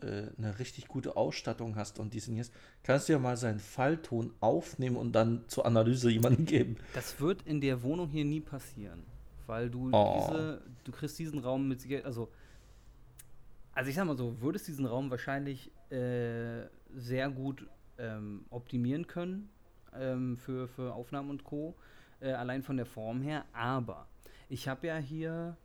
äh, 0.05 0.31
eine 0.39 0.59
richtig 0.59 0.89
gute 0.89 1.17
Ausstattung 1.17 1.77
hast 1.77 1.99
und 1.99 2.15
diesen 2.15 2.35
hier, 2.35 2.45
kannst 2.83 3.09
du 3.09 3.13
ja 3.15 3.19
mal 3.19 3.37
seinen 3.37 3.59
Fallton 3.61 4.33
aufnehmen 4.41 4.97
und 4.97 5.13
dann 5.13 5.45
zur 5.49 5.67
Analyse 5.67 6.11
jemanden 6.11 6.45
geben. 6.47 6.77
Das 6.95 7.21
wird 7.21 7.43
in 7.43 7.61
der 7.61 7.83
Wohnung 7.83 8.09
hier 8.09 8.25
nie 8.25 8.41
passieren, 8.41 9.03
weil 9.47 9.71
du 9.71 9.91
Oh. 9.93 10.27
diese, 10.29 10.63
du 10.85 10.93
kriegst 10.93 11.19
diesen 11.19 11.39
Raum 11.39 11.69
mit 11.69 11.81
Sicherheit, 11.81 12.05
also, 12.05 12.31
also 13.73 13.89
ich 13.91 13.97
sag 13.97 14.07
mal 14.07 14.17
so, 14.17 14.41
würdest 14.41 14.69
diesen 14.69 14.87
Raum 14.87 15.11
wahrscheinlich 15.11 15.71
äh, 15.91 16.67
sehr 16.95 17.31
gut 17.31 17.67
ähm, 17.99 18.45
optimieren 18.51 19.07
können 19.07 19.49
ähm, 19.95 20.37
für, 20.39 20.69
für 20.69 20.95
Aufnahmen 20.95 21.31
und 21.31 21.45
Co. 21.45 21.75
Äh, 22.21 22.33
allein 22.33 22.63
von 22.63 22.77
der 22.77 22.87
Form 22.87 23.21
her, 23.21 23.45
aber 23.53 24.07
ich 24.49 24.69
habe 24.69 24.87
ja 24.87 24.97
hier 24.97 25.57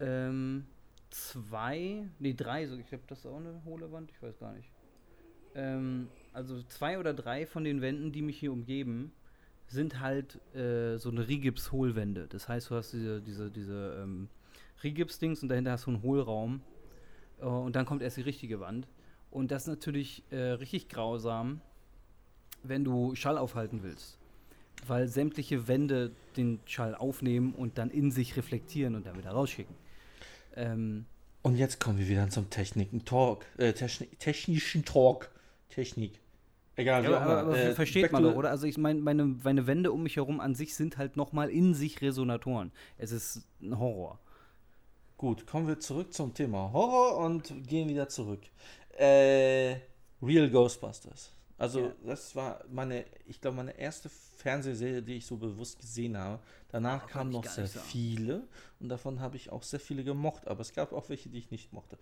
ähm, 0.00 0.66
zwei, 1.16 2.08
nee 2.18 2.34
drei, 2.34 2.66
so 2.66 2.76
ich 2.76 2.86
glaube, 2.86 3.04
das 3.06 3.20
ist 3.20 3.26
auch 3.26 3.38
eine 3.38 3.62
hohle 3.64 3.90
Wand, 3.92 4.10
ich 4.10 4.22
weiß 4.22 4.38
gar 4.38 4.52
nicht. 4.52 4.70
Ähm, 5.54 6.08
also 6.32 6.62
zwei 6.64 6.98
oder 6.98 7.14
drei 7.14 7.46
von 7.46 7.64
den 7.64 7.80
Wänden, 7.80 8.12
die 8.12 8.22
mich 8.22 8.38
hier 8.38 8.52
umgeben, 8.52 9.12
sind 9.68 10.00
halt 10.00 10.38
äh, 10.54 10.96
so 10.98 11.10
eine 11.10 11.26
Rigips-Hohlwände. 11.26 12.26
Das 12.28 12.48
heißt, 12.48 12.70
du 12.70 12.74
hast 12.76 12.92
diese, 12.92 13.20
diese, 13.20 13.50
diese 13.50 14.00
ähm, 14.02 14.28
Rigips-Dings 14.82 15.42
und 15.42 15.48
dahinter 15.48 15.72
hast 15.72 15.86
du 15.86 15.90
einen 15.90 16.02
Hohlraum. 16.02 16.60
Äh, 17.40 17.46
und 17.46 17.74
dann 17.74 17.86
kommt 17.86 18.02
erst 18.02 18.18
die 18.18 18.22
richtige 18.22 18.60
Wand. 18.60 18.86
Und 19.30 19.50
das 19.50 19.62
ist 19.62 19.68
natürlich 19.68 20.22
äh, 20.30 20.36
richtig 20.36 20.88
grausam, 20.88 21.60
wenn 22.62 22.84
du 22.84 23.14
Schall 23.14 23.38
aufhalten 23.38 23.82
willst. 23.82 24.18
Weil 24.86 25.08
sämtliche 25.08 25.66
Wände 25.68 26.12
den 26.36 26.60
Schall 26.66 26.94
aufnehmen 26.94 27.54
und 27.54 27.78
dann 27.78 27.90
in 27.90 28.10
sich 28.10 28.36
reflektieren 28.36 28.94
und 28.94 29.06
dann 29.06 29.16
wieder 29.16 29.30
rausschicken. 29.30 29.74
Ähm, 30.56 31.06
Und 31.42 31.56
jetzt 31.56 31.78
kommen 31.80 31.98
wir 31.98 32.08
wieder 32.08 32.28
zum 32.30 32.50
Techniken 32.50 33.04
Talk, 33.04 33.44
äh, 33.58 33.72
techni 33.72 34.06
technischen 34.18 34.84
Talk. 34.84 35.30
Technik. 35.68 36.18
Egal, 36.76 37.02
wie 37.04 37.08
Ja, 37.08 37.18
auch 37.18 37.20
aber, 37.22 37.40
immer. 37.40 37.50
aber 37.50 37.58
Äh, 37.58 37.74
versteht 37.74 38.12
man 38.12 38.22
to 38.22 38.30
doch, 38.30 38.36
oder? 38.36 38.50
Also 38.50 38.66
ich 38.66 38.76
meine, 38.78 39.00
meine, 39.00 39.24
meine 39.24 39.66
Wände 39.66 39.92
um 39.92 40.02
mich 40.02 40.16
herum 40.16 40.40
an 40.40 40.54
sich 40.54 40.74
sind 40.74 40.98
halt 40.98 41.16
nochmal 41.16 41.48
in 41.50 41.74
sich 41.74 42.02
Resonatoren. 42.02 42.70
Es 42.98 43.12
ist 43.12 43.42
ein 43.62 43.78
Horror. 43.78 44.18
Gut, 45.16 45.46
kommen 45.46 45.66
wir 45.68 45.80
zurück 45.80 46.12
zum 46.12 46.34
Thema 46.34 46.72
Horror 46.72 47.18
und 47.24 47.66
gehen 47.66 47.88
wieder 47.88 48.08
zurück. 48.08 48.42
Äh, 48.98 49.76
Real 50.22 50.50
Ghostbusters. 50.50 51.32
Also, 51.58 51.80
Ja. 51.80 51.94
das 52.04 52.36
war 52.36 52.64
meine, 52.70 53.04
ich 53.24 53.40
glaube, 53.40 53.56
meine 53.56 53.78
erste 53.78 54.08
Fernsehserie, 54.10 55.02
die 55.02 55.14
ich 55.14 55.26
so 55.26 55.36
bewusst 55.38 55.78
gesehen 55.78 56.16
habe. 56.16 56.42
Danach 56.68 57.02
Ach, 57.04 57.06
kann 57.08 57.20
kamen 57.22 57.30
noch 57.32 57.44
sehr 57.46 57.66
sagen. 57.66 57.86
viele 57.86 58.46
und 58.78 58.88
davon 58.90 59.20
habe 59.20 59.36
ich 59.36 59.50
auch 59.50 59.62
sehr 59.62 59.80
viele 59.80 60.04
gemocht, 60.04 60.46
aber 60.48 60.60
es 60.60 60.72
gab 60.74 60.92
auch 60.92 61.08
welche, 61.08 61.28
die 61.30 61.38
ich 61.38 61.50
nicht 61.50 61.72
mochte. 61.72 61.96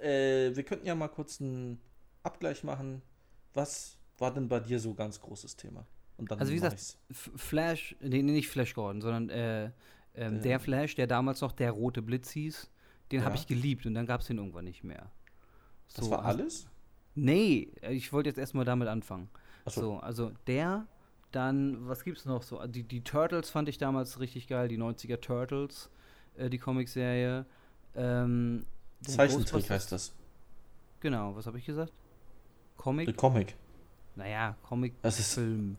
Äh, 0.00 0.54
wir 0.54 0.62
könnten 0.62 0.86
ja 0.86 0.94
mal 0.94 1.08
kurz 1.08 1.40
einen 1.40 1.80
Abgleich 2.22 2.62
machen. 2.64 3.02
Was 3.54 3.98
war 4.18 4.32
denn 4.32 4.48
bei 4.48 4.60
dir 4.60 4.78
so 4.78 4.94
ganz 4.94 5.20
großes 5.20 5.56
Thema? 5.56 5.84
Und 6.16 6.30
dann 6.30 6.38
Also 6.38 6.52
wie 6.52 6.56
gesagt, 6.56 6.74
ich's. 6.74 6.98
Flash, 7.36 7.96
nee, 8.00 8.22
nee, 8.22 8.32
nicht 8.32 8.48
Flash 8.48 8.74
Gordon, 8.74 9.00
sondern 9.02 9.28
äh, 9.30 9.70
ähm, 10.14 10.40
Der- 10.42 10.60
Flash, 10.60 10.94
der 10.94 11.06
damals 11.08 11.40
noch 11.40 11.52
der 11.52 11.72
rote 11.72 12.02
Blitz 12.02 12.30
hieß, 12.30 12.70
den 13.10 13.24
habe 13.24 13.34
Ja. 13.34 13.40
ich 13.40 13.46
geliebt 13.48 13.84
und 13.86 13.94
dann 13.94 14.06
gab 14.06 14.20
es 14.20 14.28
den 14.28 14.38
irgendwann 14.38 14.64
nicht 14.66 14.84
mehr. 14.84 15.10
das 15.94 16.04
So, 16.06 16.10
war 16.12 16.24
also- 16.24 16.40
alles? 16.42 16.66
Nee, 17.14 17.68
äh, 17.82 17.92
ich 17.92 18.12
wollte 18.12 18.28
jetzt 18.30 18.38
erstmal 18.38 18.64
damit 18.64 18.88
anfangen. 18.88 19.28
Achso. 19.64 19.80
So, 19.80 19.96
also 19.98 20.32
der, 20.46 20.86
dann, 21.30 21.86
was 21.88 22.04
gibt's 22.04 22.24
noch 22.24 22.42
so? 22.42 22.64
Die, 22.66 22.82
die 22.82 23.02
Turtles 23.02 23.50
fand 23.50 23.68
ich 23.68 23.78
damals 23.78 24.18
richtig 24.20 24.48
geil, 24.48 24.68
die 24.68 24.78
90er 24.78 25.20
Turtles, 25.20 25.90
äh, 26.36 26.48
die 26.50 26.58
Comicserie. 26.58 27.44
Ähm, 27.94 28.64
Zeichentrick 29.02 29.68
heißt 29.68 29.92
das. 29.92 30.14
Genau, 31.00 31.34
was 31.34 31.46
habe 31.46 31.58
ich 31.58 31.66
gesagt? 31.66 31.92
The 31.92 32.82
Comic? 32.82 33.16
Comic. 33.16 33.54
Naja, 34.16 34.56
Comic, 34.62 34.94
Das 35.02 35.18
ist 35.18 35.34
Film. 35.34 35.76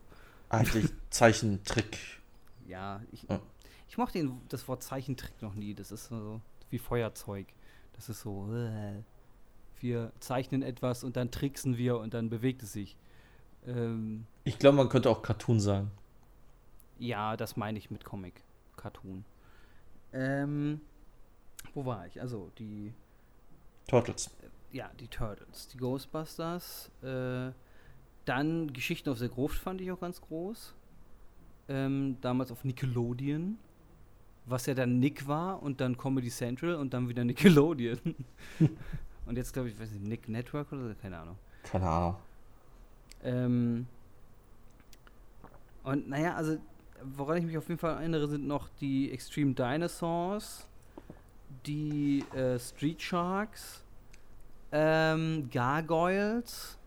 eigentlich 0.49 0.85
Zeichentrick. 1.09 1.97
Ja, 2.67 3.01
ich, 3.11 3.23
Ja. 3.23 3.39
ich 3.89 3.97
mochte 3.97 4.31
das 4.49 4.67
Wort 4.67 4.83
Zeichentrick 4.83 5.41
noch 5.41 5.53
nie. 5.53 5.73
Das 5.73 5.91
ist 5.91 6.05
so 6.07 6.41
wie 6.69 6.79
Feuerzeug. 6.79 7.47
Das 7.93 8.09
ist 8.09 8.21
so, 8.21 8.47
äh, 8.53 9.01
wir 9.83 10.11
zeichnen 10.19 10.61
etwas 10.63 11.03
und 11.03 11.15
dann 11.15 11.29
tricksen 11.29 11.77
wir 11.77 11.99
und 11.99 12.13
dann 12.13 12.29
bewegt 12.29 12.63
es 12.63 12.73
sich. 12.73 12.97
Ähm, 13.67 14.25
Ich 14.45 14.57
glaube, 14.57 14.77
man 14.77 14.89
könnte 14.89 15.09
auch 15.09 15.21
Cartoon 15.21 15.59
sagen. 15.59 15.91
ja, 16.99 17.35
das 17.37 17.55
meine 17.57 17.77
ich 17.77 17.91
mit 17.91 18.03
Comic, 18.05 18.41
Cartoon. 18.77 19.25
Ähm, 20.13 20.81
wo 21.73 21.85
war 21.85 22.05
ich? 22.07 22.19
Also, 22.21 22.51
die, 22.57 22.93
Turtles. 23.87 24.29
ja, 24.71 24.89
die 24.99 25.07
Turtles, 25.07 25.67
die 25.69 25.77
Ghostbusters. 25.77 26.89
Äh, 27.01 27.51
dann 28.25 28.71
Geschichten 28.73 29.09
auf 29.09 29.19
der 29.19 29.29
Gruft 29.29 29.57
fand 29.59 29.81
ich 29.81 29.91
auch 29.91 29.99
ganz 29.99 30.21
groß. 30.21 30.73
Ähm, 31.67 32.17
damals 32.21 32.51
auf 32.51 32.63
Nickelodeon. 32.63 33.57
Was 34.45 34.65
ja 34.65 34.73
dann 34.73 34.99
Nick 34.99 35.27
war 35.27 35.63
und 35.63 35.79
dann 35.81 35.97
Comedy 35.97 36.29
Central 36.29 36.75
und 36.75 36.93
dann 36.93 37.07
wieder 37.09 37.23
Nickelodeon. 37.23 37.99
Und 39.25 39.37
jetzt 39.37 39.53
glaube 39.53 39.69
ich, 39.69 39.79
weiß 39.79 39.91
nicht, 39.91 40.03
Nick 40.03 40.29
Network 40.29 40.71
oder 40.71 40.89
so, 40.89 40.95
keine 41.01 41.17
Ahnung. 41.17 41.37
Keine 41.63 41.89
Ahnung. 41.89 42.15
Ähm, 43.23 43.87
und 45.83 46.09
naja, 46.09 46.35
also 46.35 46.57
woran 47.03 47.37
ich 47.37 47.45
mich 47.45 47.57
auf 47.57 47.67
jeden 47.67 47.79
Fall 47.79 47.95
erinnere, 47.95 48.27
sind 48.27 48.47
noch 48.47 48.69
die 48.79 49.11
Extreme 49.11 49.53
Dinosaurs, 49.53 50.67
die 51.65 52.25
äh, 52.33 52.59
Street 52.59 53.01
Sharks, 53.01 53.83
ähm, 54.71 55.49
Gargoyles, 55.51 56.77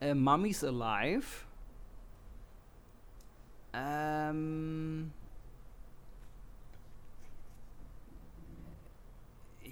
äh, 0.00 0.14
Mummies 0.14 0.62
Alive, 0.62 1.26
ähm, 3.72 5.12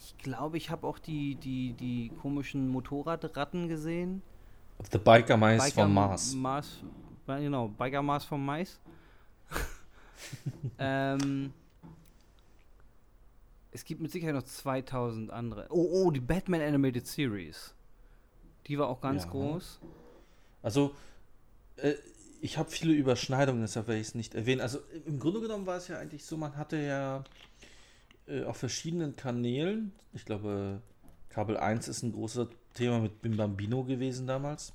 ich 0.05 0.18
glaube, 0.18 0.57
ich 0.57 0.70
habe 0.70 0.86
auch 0.86 0.98
die, 0.98 1.36
die, 1.36 1.74
die 1.74 2.11
komischen 2.20 2.68
Motorradratten 2.68 3.68
gesehen. 3.68 4.22
The 4.90 4.98
Biker 4.98 5.36
Mice 5.36 5.62
Biker 5.62 5.82
von 5.82 5.94
Mars. 5.94 6.34
Mars, 6.34 6.78
genau, 7.26 7.68
Biker 7.68 8.03
Mars 8.03 8.24
vom 8.24 8.44
Mais. 8.44 8.80
ähm, 10.78 11.53
es 13.70 13.84
gibt 13.84 14.00
mit 14.00 14.11
Sicherheit 14.11 14.34
noch 14.34 14.42
2000 14.42 15.30
andere. 15.30 15.66
Oh, 15.70 15.88
oh, 15.92 16.11
die 16.11 16.20
Batman 16.20 16.62
Animated 16.62 17.07
Series. 17.07 17.74
Die 18.66 18.78
war 18.78 18.88
auch 18.88 19.00
ganz 19.00 19.24
Ja. 19.24 19.30
groß. 19.30 19.80
Also, 20.62 20.94
äh, 21.76 21.94
ich 22.40 22.59
habe 22.59 22.70
viele 22.70 22.92
Überschneidungen, 22.92 23.61
deshalb 23.62 23.86
werde 23.86 24.00
ich 24.00 24.09
es 24.09 24.14
nicht 24.16 24.34
erwähnen. 24.34 24.61
Also, 24.61 24.80
im 25.07 25.20
Grunde 25.20 25.40
genommen 25.40 25.66
war 25.66 25.76
es 25.76 25.86
ja 25.86 25.98
eigentlich 25.98 26.24
so, 26.24 26.36
man 26.36 26.57
hatte 26.57 26.76
ja 26.76 27.22
äh, 28.33 28.45
auf 28.45 28.57
verschiedenen 28.57 29.16
Kanälen, 29.16 29.93
ich 30.12 30.24
glaube, 30.24 30.80
Kabel 31.28 31.57
1 31.57 31.89
ist 31.89 32.03
ein 32.03 32.12
großes 32.12 32.49
Thema 32.74 33.01
mit 33.01 33.20
Bim 33.22 33.37
Bambino 33.37 33.85
gewesen 33.85 34.26
damals. 34.26 34.72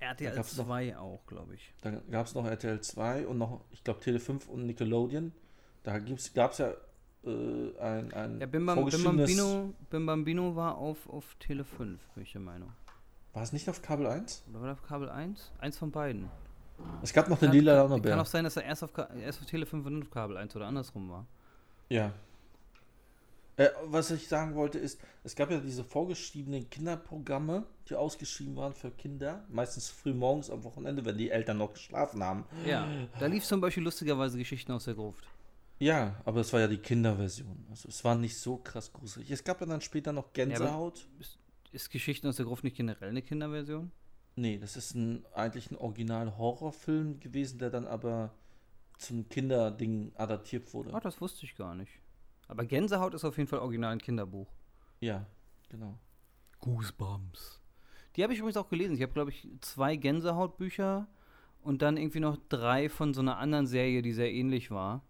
RTL 0.00 0.36
noch- 0.36 0.44
2 0.44 0.96
auch, 0.98 1.24
glaube 1.26 1.54
ich. 1.54 1.72
Dann 1.82 2.00
gab 2.10 2.26
es 2.26 2.34
noch 2.34 2.44
RTL 2.46 2.80
2 2.80 3.26
und 3.26 3.38
noch, 3.38 3.60
ich 3.70 3.82
glaube, 3.82 4.00
Tele 4.00 4.20
5 4.20 4.48
und 4.48 4.66
Nickelodeon. 4.66 5.32
Da 5.82 5.98
gab 5.98 6.52
es 6.52 6.58
ja 6.58 6.72
äh, 7.24 7.78
ein, 7.80 8.12
ein 8.12 8.40
Ja, 8.40 8.46
Bim, 8.46 8.66
Bam, 8.66 8.84
Bim, 8.84 9.02
Bambino, 9.04 9.72
Bim 9.90 10.06
Bambino 10.06 10.54
war 10.54 10.76
auf, 10.76 11.08
auf 11.08 11.34
Tele 11.40 11.64
5, 11.64 12.00
bin 12.14 12.22
ich 12.22 12.32
der 12.32 12.40
Meinung. 12.40 12.72
War 13.32 13.42
es 13.42 13.52
nicht 13.52 13.68
auf 13.68 13.82
Kabel 13.82 14.06
1? 14.06 14.44
Oder 14.50 14.60
war 14.60 14.68
das 14.68 14.78
auf 14.78 14.86
Kabel 14.86 15.08
1? 15.10 15.50
Eins 15.58 15.76
von 15.78 15.90
beiden. 15.90 16.28
Es 17.02 17.12
gab 17.12 17.28
noch 17.28 17.38
den 17.38 17.48
Kann- 17.48 17.56
lila 17.56 17.72
kann, 17.72 17.80
kann 17.82 17.90
Launebär. 17.90 18.20
auch 18.20 18.26
sein, 18.26 18.44
dass 18.44 18.56
er 18.56 18.64
erst 18.64 18.84
auf, 18.84 18.90
erst 19.22 19.40
auf 19.40 19.46
Tele 19.46 19.64
5 19.66 19.86
und 19.86 20.02
auf 20.02 20.10
Kabel 20.10 20.36
1 20.36 20.54
oder 20.56 20.66
andersrum 20.66 21.08
war. 21.10 21.26
Ja. 21.88 22.12
Äh, 23.56 23.70
was 23.84 24.10
ich 24.10 24.28
sagen 24.28 24.54
wollte 24.54 24.78
ist, 24.78 25.00
es 25.24 25.34
gab 25.34 25.50
ja 25.50 25.58
diese 25.58 25.82
vorgeschriebenen 25.82 26.68
Kinderprogramme, 26.68 27.66
die 27.88 27.94
ausgeschrieben 27.94 28.56
waren 28.56 28.74
für 28.74 28.90
Kinder, 28.90 29.44
meistens 29.48 29.88
früh 29.88 30.12
morgens 30.12 30.50
am 30.50 30.62
Wochenende, 30.64 31.04
wenn 31.04 31.16
die 31.16 31.30
Eltern 31.30 31.58
noch 31.58 31.72
geschlafen 31.72 32.22
haben. 32.22 32.44
Ja, 32.66 32.86
da 33.18 33.26
lief 33.26 33.44
zum 33.44 33.60
Beispiel 33.60 33.82
lustigerweise 33.82 34.36
Geschichten 34.36 34.72
aus 34.72 34.84
der 34.84 34.94
Gruft. 34.94 35.26
Ja, 35.78 36.20
aber 36.24 36.40
es 36.40 36.52
war 36.52 36.60
ja 36.60 36.68
die 36.68 36.78
Kinderversion. 36.78 37.66
Also 37.70 37.88
es 37.88 38.02
war 38.04 38.14
nicht 38.14 38.38
so 38.38 38.56
krass 38.58 38.92
gruselig. 38.92 39.30
Es 39.30 39.44
gab 39.44 39.60
ja 39.60 39.66
dann 39.66 39.80
später 39.80 40.12
noch 40.12 40.32
Gänsehaut. 40.32 41.06
Ist 41.72 41.90
Geschichten 41.90 42.26
aus 42.28 42.36
der 42.36 42.46
Gruft 42.46 42.64
nicht 42.64 42.76
generell 42.76 43.10
eine 43.10 43.22
Kinderversion? 43.22 43.90
nee, 44.36 44.58
das 44.58 44.76
ist 44.76 44.94
ein, 44.94 45.24
eigentlich 45.34 45.70
ein 45.70 45.76
Original-Horrorfilm 45.76 47.20
gewesen, 47.20 47.58
der 47.58 47.70
dann 47.70 47.86
aber 47.86 48.32
zum 48.98 49.28
Kinderding 49.28 50.12
adaptiert 50.14 50.72
wurde. 50.72 50.92
Oh, 50.94 51.00
das 51.00 51.20
wusste 51.20 51.44
ich 51.44 51.56
gar 51.56 51.74
nicht. 51.74 51.92
Aber 52.48 52.64
Gänsehaut 52.64 53.14
ist 53.14 53.24
auf 53.24 53.36
jeden 53.36 53.48
Fall 53.48 53.58
original 53.60 53.92
ein 53.92 54.00
Kinderbuch. 54.00 54.48
Ja, 55.00 55.26
genau. 55.68 55.98
Goosebumps. 56.60 57.60
Die 58.16 58.22
habe 58.22 58.32
ich 58.32 58.38
übrigens 58.38 58.56
auch 58.56 58.68
gelesen. 58.68 58.94
Ich 58.94 59.02
habe, 59.02 59.12
glaube 59.12 59.30
ich, 59.30 59.46
zwei 59.60 59.96
Gänsehautbücher 59.96 61.06
und 61.62 61.82
dann 61.82 61.96
irgendwie 61.96 62.20
noch 62.20 62.38
drei 62.48 62.88
von 62.88 63.12
so 63.14 63.20
einer 63.20 63.38
anderen 63.38 63.66
Serie, 63.66 64.02
die 64.02 64.12
sehr 64.12 64.32
ähnlich 64.32 64.70
war. 64.70 65.02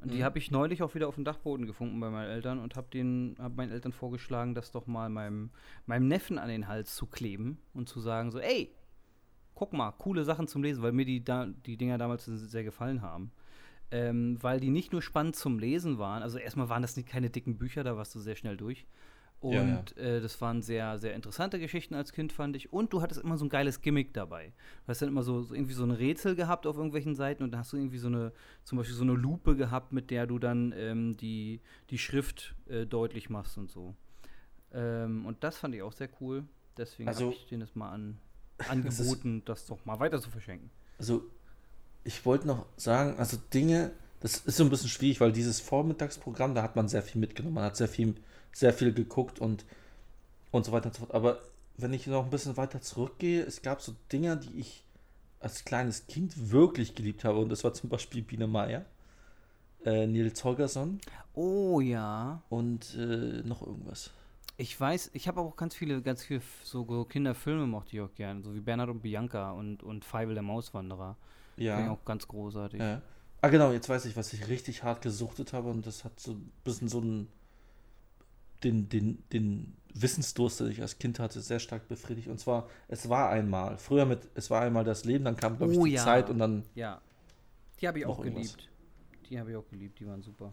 Und 0.00 0.12
die 0.12 0.18
Mhm. 0.18 0.22
habe 0.24 0.38
ich 0.38 0.50
neulich 0.50 0.82
auch 0.82 0.94
wieder 0.94 1.08
auf 1.08 1.16
dem 1.16 1.24
Dachboden 1.24 1.66
gefunden 1.66 1.98
bei 1.98 2.08
meinen 2.08 2.30
Eltern 2.30 2.58
und 2.60 2.76
habe 2.76 2.88
den 2.88 3.36
hab 3.38 3.56
meinen 3.56 3.72
Eltern 3.72 3.92
vorgeschlagen, 3.92 4.54
das 4.54 4.70
doch 4.70 4.86
mal 4.86 5.08
meinem, 5.08 5.50
meinem 5.86 6.06
Neffen 6.08 6.38
an 6.38 6.48
den 6.48 6.68
Hals 6.68 6.94
zu 6.94 7.06
kleben 7.06 7.58
und 7.74 7.88
zu 7.88 8.00
sagen 8.00 8.30
so, 8.30 8.38
ey, 8.38 8.72
guck 9.54 9.72
mal, 9.72 9.90
coole 9.92 10.24
Sachen 10.24 10.46
zum 10.46 10.62
Lesen, 10.62 10.82
weil 10.82 10.92
mir 10.92 11.04
die, 11.04 11.24
da, 11.24 11.46
die 11.46 11.76
Dinger 11.76 11.98
damals 11.98 12.26
sehr 12.26 12.62
gefallen 12.62 13.02
haben. 13.02 13.32
Ähm, 13.90 14.36
weil 14.42 14.60
die 14.60 14.70
nicht 14.70 14.92
nur 14.92 15.00
spannend 15.00 15.34
zum 15.36 15.58
Lesen 15.58 15.98
waren, 15.98 16.22
also 16.22 16.36
erstmal 16.38 16.68
waren 16.68 16.82
das 16.82 16.96
nicht 16.96 17.08
keine 17.08 17.30
dicken 17.30 17.56
Bücher, 17.56 17.84
da 17.84 17.96
warst 17.96 18.14
du 18.14 18.20
sehr 18.20 18.36
schnell 18.36 18.56
durch. 18.56 18.86
Und 19.40 19.52
Ja, 19.54 19.62
ja. 19.64 19.84
Äh, 20.16 20.20
das 20.20 20.40
waren 20.40 20.62
sehr, 20.62 20.98
sehr 20.98 21.14
interessante 21.14 21.58
Geschichten 21.60 21.94
als 21.94 22.12
Kind, 22.12 22.32
fand 22.32 22.56
ich. 22.56 22.72
Und 22.72 22.92
du 22.92 23.00
hattest 23.02 23.22
immer 23.22 23.38
so 23.38 23.44
ein 23.46 23.48
geiles 23.48 23.80
Gimmick 23.80 24.12
dabei. 24.12 24.52
Du 24.84 24.88
hast 24.88 25.00
dann 25.00 25.08
immer 25.08 25.22
so, 25.22 25.40
so 25.42 25.54
irgendwie 25.54 25.74
so 25.74 25.84
ein 25.84 25.92
Rätsel 25.92 26.34
gehabt 26.34 26.66
auf 26.66 26.76
irgendwelchen 26.76 27.14
Seiten 27.14 27.44
und 27.44 27.52
dann 27.52 27.60
hast 27.60 27.72
du 27.72 27.76
irgendwie 27.76 27.98
so 27.98 28.08
eine, 28.08 28.32
zum 28.64 28.78
Beispiel 28.78 28.96
so 28.96 29.04
eine 29.04 29.12
Lupe 29.12 29.54
gehabt, 29.54 29.92
mit 29.92 30.10
der 30.10 30.26
du 30.26 30.38
dann 30.40 30.74
ähm, 30.76 31.16
die, 31.16 31.60
die 31.90 31.98
Schrift 31.98 32.56
äh, 32.66 32.84
deutlich 32.84 33.30
machst 33.30 33.56
und 33.58 33.70
so. 33.70 33.94
Ähm, 34.72 35.24
und 35.24 35.42
das 35.44 35.56
fand 35.56 35.74
ich 35.74 35.82
auch 35.82 35.92
sehr 35.92 36.08
cool. 36.20 36.44
Deswegen 36.76 37.08
Also- 37.08 37.26
habe 37.26 37.34
ich 37.34 37.46
denen 37.46 37.60
das 37.60 37.74
mal 37.74 37.90
an, 37.90 38.18
angeboten, 38.68 39.42
das 39.44 39.66
doch 39.66 39.84
mal 39.86 39.98
weiter 40.00 40.20
zu 40.20 40.30
verschenken. 40.30 40.70
Also, 40.98 41.22
ich 42.04 42.24
wollte 42.24 42.46
noch 42.46 42.66
sagen, 42.76 43.18
also 43.18 43.36
Dinge, 43.52 43.92
das 44.20 44.38
ist 44.38 44.56
so 44.56 44.64
ein 44.64 44.70
bisschen 44.70 44.88
schwierig, 44.88 45.20
weil 45.20 45.32
dieses 45.32 45.60
Vormittagsprogramm, 45.60 46.54
da 46.54 46.62
hat 46.62 46.76
man 46.76 46.88
sehr 46.88 47.02
viel 47.02 47.20
mitgenommen, 47.20 47.54
man 47.56 47.64
hat 47.64 47.76
sehr 47.76 47.88
viel, 47.88 48.14
sehr 48.52 48.72
viel 48.72 48.92
geguckt 48.92 49.38
und, 49.38 49.64
und 50.50 50.64
so 50.64 50.72
weiter 50.72 50.86
und 50.86 50.94
so 50.94 51.00
fort. 51.00 51.14
Aber 51.14 51.40
wenn 51.76 51.92
ich 51.92 52.06
noch 52.06 52.24
ein 52.24 52.30
bisschen 52.30 52.56
weiter 52.56 52.80
zurückgehe, 52.80 53.42
es 53.42 53.62
gab 53.62 53.80
so 53.80 53.94
Dinge, 54.12 54.36
die 54.36 54.58
ich 54.58 54.84
als 55.40 55.64
kleines 55.64 56.06
Kind 56.08 56.50
wirklich 56.50 56.94
geliebt 56.94 57.24
habe 57.24 57.38
und 57.38 57.48
das 57.50 57.62
war 57.62 57.72
zum 57.72 57.88
Beispiel 57.88 58.22
Biene 58.22 58.48
Meier, 58.48 58.84
äh, 59.84 60.06
Nils 60.06 60.42
Holgersson 60.42 61.00
Oh 61.34 61.80
ja. 61.80 62.42
und 62.48 62.96
äh, 62.96 63.42
noch 63.44 63.64
irgendwas. 63.64 64.10
Ich 64.56 64.78
weiß, 64.78 65.10
ich 65.12 65.28
habe 65.28 65.40
auch 65.40 65.54
ganz 65.54 65.76
viele, 65.76 66.02
ganz 66.02 66.24
viele 66.24 66.40
so 66.64 67.04
Kinderfilme 67.04 67.68
mochte 67.68 67.94
ich 67.96 68.02
auch 68.02 68.12
gerne, 68.16 68.42
so 68.42 68.52
wie 68.54 68.60
Bernhard 68.60 68.90
und 68.90 69.02
Bianca 69.02 69.52
und, 69.52 69.84
und 69.84 70.04
Feivel 70.04 70.34
der 70.34 70.42
Mauswanderer. 70.42 71.16
Finde 71.58 71.72
ich 71.80 71.86
Ja. 71.86 71.90
auch 71.90 72.04
ganz 72.04 72.26
großartig. 72.28 72.80
ja. 72.80 73.02
Ah, 73.40 73.48
genau, 73.50 73.70
jetzt 73.70 73.88
weiß 73.88 74.04
ich, 74.06 74.16
was 74.16 74.32
ich 74.32 74.48
richtig 74.48 74.82
hart 74.82 75.00
gesuchtet 75.00 75.52
habe 75.52 75.68
und 75.70 75.86
das 75.86 76.04
hat 76.04 76.18
so 76.18 76.32
ein 76.32 76.50
bisschen 76.64 76.88
so 76.88 77.00
einen, 77.00 77.28
den, 78.64 78.88
den, 78.88 79.22
den 79.32 79.76
Wissensdurst, 79.94 80.60
den 80.60 80.70
ich 80.70 80.82
als 80.82 80.98
Kind 80.98 81.18
hatte, 81.20 81.40
sehr 81.40 81.60
stark 81.60 81.88
befriedigt. 81.88 82.26
Und 82.28 82.38
zwar, 82.40 82.68
es 82.88 83.08
war 83.08 83.30
einmal, 83.30 83.78
früher 83.78 84.06
mit, 84.06 84.28
es 84.34 84.50
war 84.50 84.62
einmal 84.62 84.82
das 84.84 85.04
Leben, 85.04 85.24
dann 85.24 85.36
kam, 85.36 85.56
glaube 85.56 85.72
ich, 85.72 85.78
Oh 85.78 85.84
die 85.84 85.92
ja. 85.92 86.02
Zeit 86.04 86.30
und 86.30 86.38
dann, 86.38 86.64
Ja. 86.74 87.00
Die 87.80 87.86
habe 87.86 88.00
ich 88.00 88.06
auch 88.06 88.18
irgendwas. 88.18 88.54
geliebt. 88.56 88.68
Die 89.30 89.38
habe 89.38 89.50
ich 89.52 89.56
auch 89.56 89.68
geliebt, 89.68 90.00
die 90.00 90.06
waren 90.08 90.22
super. 90.22 90.52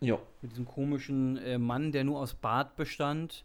ja, 0.00 0.18
Mit 0.42 0.50
diesem 0.50 0.64
komischen 0.66 1.36
äh, 1.36 1.58
Mann, 1.58 1.92
der 1.92 2.02
nur 2.02 2.18
aus 2.18 2.34
Bart 2.34 2.74
bestand. 2.76 3.44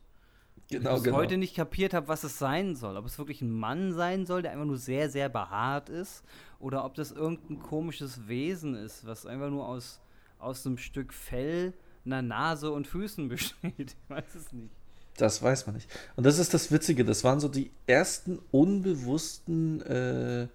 Genau, 0.69 0.89
ich 0.91 0.95
bis 0.95 1.03
genau. 1.03 1.17
heute 1.17 1.37
nicht 1.37 1.55
kapiert 1.55 1.93
habe, 1.93 2.07
was 2.07 2.23
es 2.23 2.39
sein 2.39 2.75
soll. 2.75 2.97
Ob 2.97 3.05
es 3.05 3.17
wirklich 3.17 3.41
ein 3.41 3.51
Mann 3.51 3.93
sein 3.93 4.25
soll, 4.25 4.41
der 4.41 4.51
einfach 4.51 4.65
nur 4.65 4.77
sehr, 4.77 5.09
sehr 5.09 5.29
behaart 5.29 5.89
ist. 5.89 6.23
Oder 6.59 6.85
ob 6.85 6.95
das 6.95 7.11
irgendein 7.11 7.59
komisches 7.59 8.27
Wesen 8.27 8.75
ist, 8.75 9.05
was 9.05 9.25
einfach 9.25 9.49
nur 9.49 9.67
aus, 9.67 9.99
aus 10.39 10.65
einem 10.65 10.77
Stück 10.77 11.13
Fell, 11.13 11.73
einer 12.05 12.21
Nase 12.21 12.71
und 12.71 12.87
Füßen 12.87 13.27
besteht. 13.29 13.73
Ich 13.77 14.09
weiß 14.09 14.35
es 14.35 14.53
nicht. 14.53 14.71
Das 15.17 15.41
weiß 15.41 15.65
man 15.65 15.75
nicht. 15.75 15.89
Und 16.15 16.25
das 16.25 16.39
ist 16.39 16.53
das 16.53 16.71
Witzige, 16.71 17.05
das 17.05 17.23
waren 17.23 17.39
so 17.39 17.47
die 17.47 17.71
ersten 17.87 18.39
unbewussten 18.51 19.81
äh, 19.81 20.47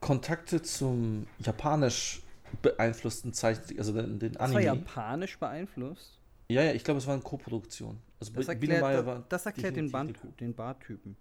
Kontakte 0.00 0.62
zum 0.62 1.26
japanisch 1.38 2.22
beeinflussten 2.60 3.32
Zeichen, 3.32 3.78
also 3.78 3.92
den, 3.92 4.18
den 4.18 4.32
Das 4.32 4.40
war 4.40 4.46
Anime. 4.48 4.64
japanisch 4.64 5.38
beeinflusst. 5.38 6.18
Ja, 6.48 6.62
ja, 6.62 6.72
ich 6.72 6.84
glaube, 6.84 6.98
es 6.98 7.06
war 7.06 7.14
eine 7.14 7.22
Koproduktion. 7.22 7.98
Also 8.28 8.32
Das 8.34 8.48
erklärt, 8.48 8.82
Meier 8.82 9.24
das 9.28 9.46
erklärt 9.46 9.76
den, 9.76 9.90
Band, 9.90 10.18
den 10.40 10.54
Barttypen. 10.54 11.16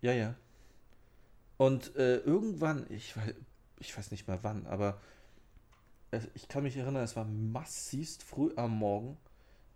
Ja, 0.00 0.12
ja. 0.12 0.34
Und 1.56 1.94
äh, 1.96 2.18
irgendwann, 2.18 2.86
ich 2.88 3.16
weiß, 3.16 3.34
ich 3.78 3.96
weiß 3.96 4.10
nicht 4.10 4.26
mehr 4.26 4.38
wann, 4.42 4.66
aber 4.66 5.00
es, 6.10 6.28
ich 6.34 6.48
kann 6.48 6.62
mich 6.62 6.76
erinnern, 6.76 7.02
es 7.02 7.16
war 7.16 7.24
massivst 7.24 8.22
früh 8.22 8.50
am 8.56 8.76
Morgen. 8.76 9.16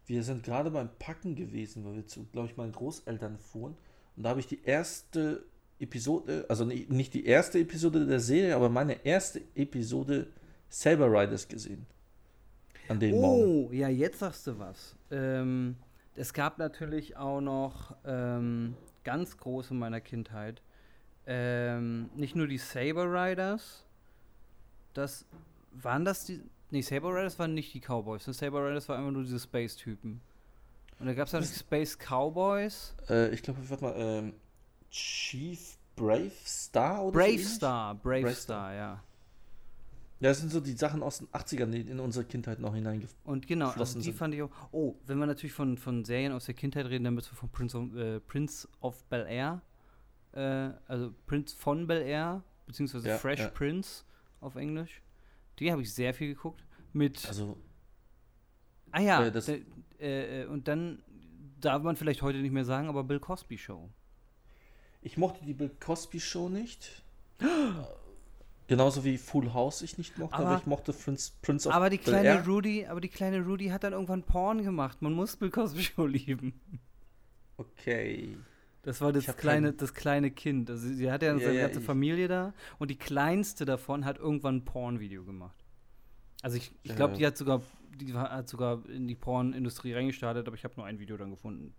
Wir 0.06 0.22
sind 0.22 0.44
gerade 0.44 0.70
beim 0.70 0.88
Packen 0.98 1.34
gewesen, 1.34 1.84
weil 1.84 1.96
wir 1.96 2.06
zu, 2.06 2.24
glaube 2.32 2.48
ich, 2.48 2.56
meinen 2.56 2.72
Großeltern 2.72 3.38
fuhren. 3.38 3.76
Und 4.16 4.22
da 4.22 4.30
habe 4.30 4.40
ich 4.40 4.46
die 4.46 4.62
erste 4.62 5.44
Episode, 5.78 6.46
also 6.48 6.64
nicht, 6.64 7.14
die 7.14 7.26
erste 7.26 7.58
Episode 7.58 8.06
der 8.06 8.20
Serie, 8.20 8.54
aber 8.54 8.68
meine 8.68 9.04
erste 9.04 9.42
Episode 9.54 10.28
Saber 10.68 11.10
Riders 11.10 11.46
gesehen. 11.48 11.86
An 12.88 13.00
dem 13.00 13.16
Morgen. 13.16 13.42
Oh, 13.42 13.72
ja, 13.72 13.88
jetzt 13.88 14.20
sagst 14.20 14.46
du 14.46 14.58
was. 14.58 14.96
Ähm, 15.10 15.76
es 16.16 16.32
gab 16.32 16.58
natürlich 16.58 17.16
auch 17.16 17.40
noch 17.40 17.94
ähm, 18.04 18.74
ganz 19.04 19.36
groß 19.36 19.70
in 19.70 19.78
meiner 19.78 20.00
Kindheit. 20.00 20.62
Ähm, 21.26 22.10
nicht 22.14 22.36
nur 22.36 22.46
die 22.46 22.58
Saber 22.58 23.04
Riders. 23.04 23.84
Das 24.94 25.26
waren 25.72 26.04
das 26.04 26.24
die. 26.24 26.42
Nee, 26.70 26.82
Saber 26.82 27.14
Riders 27.14 27.38
waren 27.38 27.54
nicht 27.54 27.72
die 27.74 27.80
Cowboys. 27.80 28.26
Ne? 28.26 28.32
Saber 28.32 28.66
Riders 28.66 28.88
war 28.88 28.98
einfach 28.98 29.12
nur 29.12 29.22
diese 29.22 29.38
Space-Typen. 29.38 30.20
Und 30.98 31.06
da 31.06 31.14
gab 31.14 31.28
es 31.28 31.34
auch 31.34 31.42
Space 31.42 31.96
Cowboys. 31.98 32.94
Äh, 33.08 33.28
ich 33.28 33.42
glaube, 33.42 33.60
warte 33.68 33.84
mal, 33.84 33.94
ähm, 33.96 34.34
Chief 34.90 35.76
Brave 35.94 36.32
Star 36.44 37.04
oder 37.04 37.18
Brave 37.18 37.38
so 37.38 37.56
Star, 37.56 37.94
Brave, 37.94 38.22
Brave 38.22 38.34
Star, 38.34 38.74
ja. 38.74 39.02
Ja, 40.20 40.30
das 40.30 40.38
sind 40.38 40.50
so 40.50 40.60
die 40.60 40.72
Sachen 40.72 41.02
aus 41.02 41.18
den 41.18 41.28
80ern, 41.28 41.66
die 41.70 41.80
in 41.82 42.00
unsere 42.00 42.24
Kindheit 42.24 42.58
noch 42.58 42.74
hineingeflossen 42.74 43.18
Und 43.24 43.46
genau, 43.46 43.68
also 43.68 43.98
die 43.98 44.04
sind. 44.04 44.16
fand 44.16 44.34
ich 44.34 44.42
auch. 44.42 44.50
Oh, 44.72 44.94
wenn 45.04 45.18
wir 45.18 45.26
natürlich 45.26 45.52
von, 45.52 45.76
von 45.76 46.04
Serien 46.06 46.32
aus 46.32 46.46
der 46.46 46.54
Kindheit 46.54 46.86
reden, 46.86 47.04
dann 47.04 47.14
müssen 47.14 47.32
wir 47.32 47.36
von 47.36 47.50
Prince 47.50 47.76
of, 47.76 47.94
äh, 47.94 48.20
Prince 48.20 48.66
of 48.80 49.04
Bel 49.04 49.26
Air, 49.28 49.60
äh, 50.32 50.70
also 50.88 51.12
Prince 51.26 51.54
von 51.54 51.86
Bel 51.86 52.00
Air, 52.02 52.42
beziehungsweise 52.66 53.08
Ja, 53.08 53.18
Fresh 53.18 53.40
ja. 53.40 53.48
Prince 53.48 54.04
auf 54.40 54.56
Englisch. 54.56 55.02
Die 55.58 55.70
habe 55.70 55.82
ich 55.82 55.92
sehr 55.92 56.14
viel 56.14 56.28
geguckt. 56.28 56.64
Mit. 56.94 57.26
Also, 57.28 57.58
ah 58.92 59.00
ja, 59.00 59.26
äh, 59.26 59.30
das- 59.32 59.48
äh, 59.48 59.60
äh, 59.98 60.46
und 60.46 60.66
dann 60.66 61.02
darf 61.60 61.82
man 61.82 61.94
vielleicht 61.96 62.22
heute 62.22 62.38
nicht 62.38 62.52
mehr 62.52 62.64
sagen, 62.64 62.88
aber 62.88 63.04
Bill 63.04 63.20
Cosby 63.20 63.58
Show. 63.58 63.90
ich 65.02 65.18
mochte 65.18 65.44
die 65.44 65.52
Bill 65.54 65.70
Cosby 65.78 66.20
Show 66.20 66.48
nicht. 66.48 67.02
Genauso 68.68 69.04
wie 69.04 69.16
Full 69.16 69.52
House 69.54 69.82
ich 69.82 69.96
nicht 69.96 70.18
mochte, 70.18 70.34
aber, 70.34 70.46
Aber- 70.48 70.58
ich 70.58 70.66
mochte 70.66 70.92
Prince, 70.92 71.32
Prince 71.40 71.68
of 71.68 71.74
Aber 71.74 71.88
die 71.90 71.98
kleine 71.98 72.28
Air. 72.28 72.44
Rudy, 72.46 72.86
aber 72.86 73.00
die 73.00 73.08
kleine 73.08 73.40
Rudy 73.44 73.68
hat 73.68 73.84
dann 73.84 73.92
irgendwann 73.92 74.24
Porn 74.24 74.64
gemacht. 74.64 75.02
Man 75.02 75.12
muss 75.12 75.36
Bill 75.36 75.50
Cosby 75.50 75.82
Show 75.84 76.06
lieben. 76.06 76.60
Okay. 77.56 78.36
Das 78.82 79.00
war 79.00 79.12
das 79.12 79.24
kleine, 79.36 79.68
keinen- 79.68 79.76
das 79.78 79.94
kleine 79.94 80.30
Kind. 80.30 80.70
Also 80.70 80.86
sie 80.88 81.10
hat 81.10 81.22
ja, 81.22 81.36
seine 81.38 81.54
ja, 81.54 81.62
ganze 81.62 81.80
ich- 81.80 81.84
Familie 81.86 82.28
da 82.28 82.54
und 82.78 82.90
die 82.90 82.96
kleinste 82.96 83.64
davon 83.64 84.04
hat 84.04 84.18
irgendwann 84.18 84.56
ein 84.56 84.64
Porn-Video 84.64 85.24
gemacht. 85.24 85.56
Also 86.42 86.56
ich, 86.56 86.70
ich 86.82 86.94
glaube, 86.94 87.14
Ja. 87.14 87.18
die 87.18 87.26
hat 87.26 87.36
sogar, 87.36 87.62
die 88.00 88.12
hat 88.14 88.48
sogar 88.48 88.84
in 88.88 89.08
die 89.08 89.14
Pornindustrie 89.16 89.92
reingestartet, 89.94 90.46
aber 90.46 90.54
ich 90.56 90.62
habe 90.64 90.74
nur 90.76 90.86
ein 90.86 90.98
Video 91.00 91.16
dann 91.16 91.30
gefunden. 91.30 91.74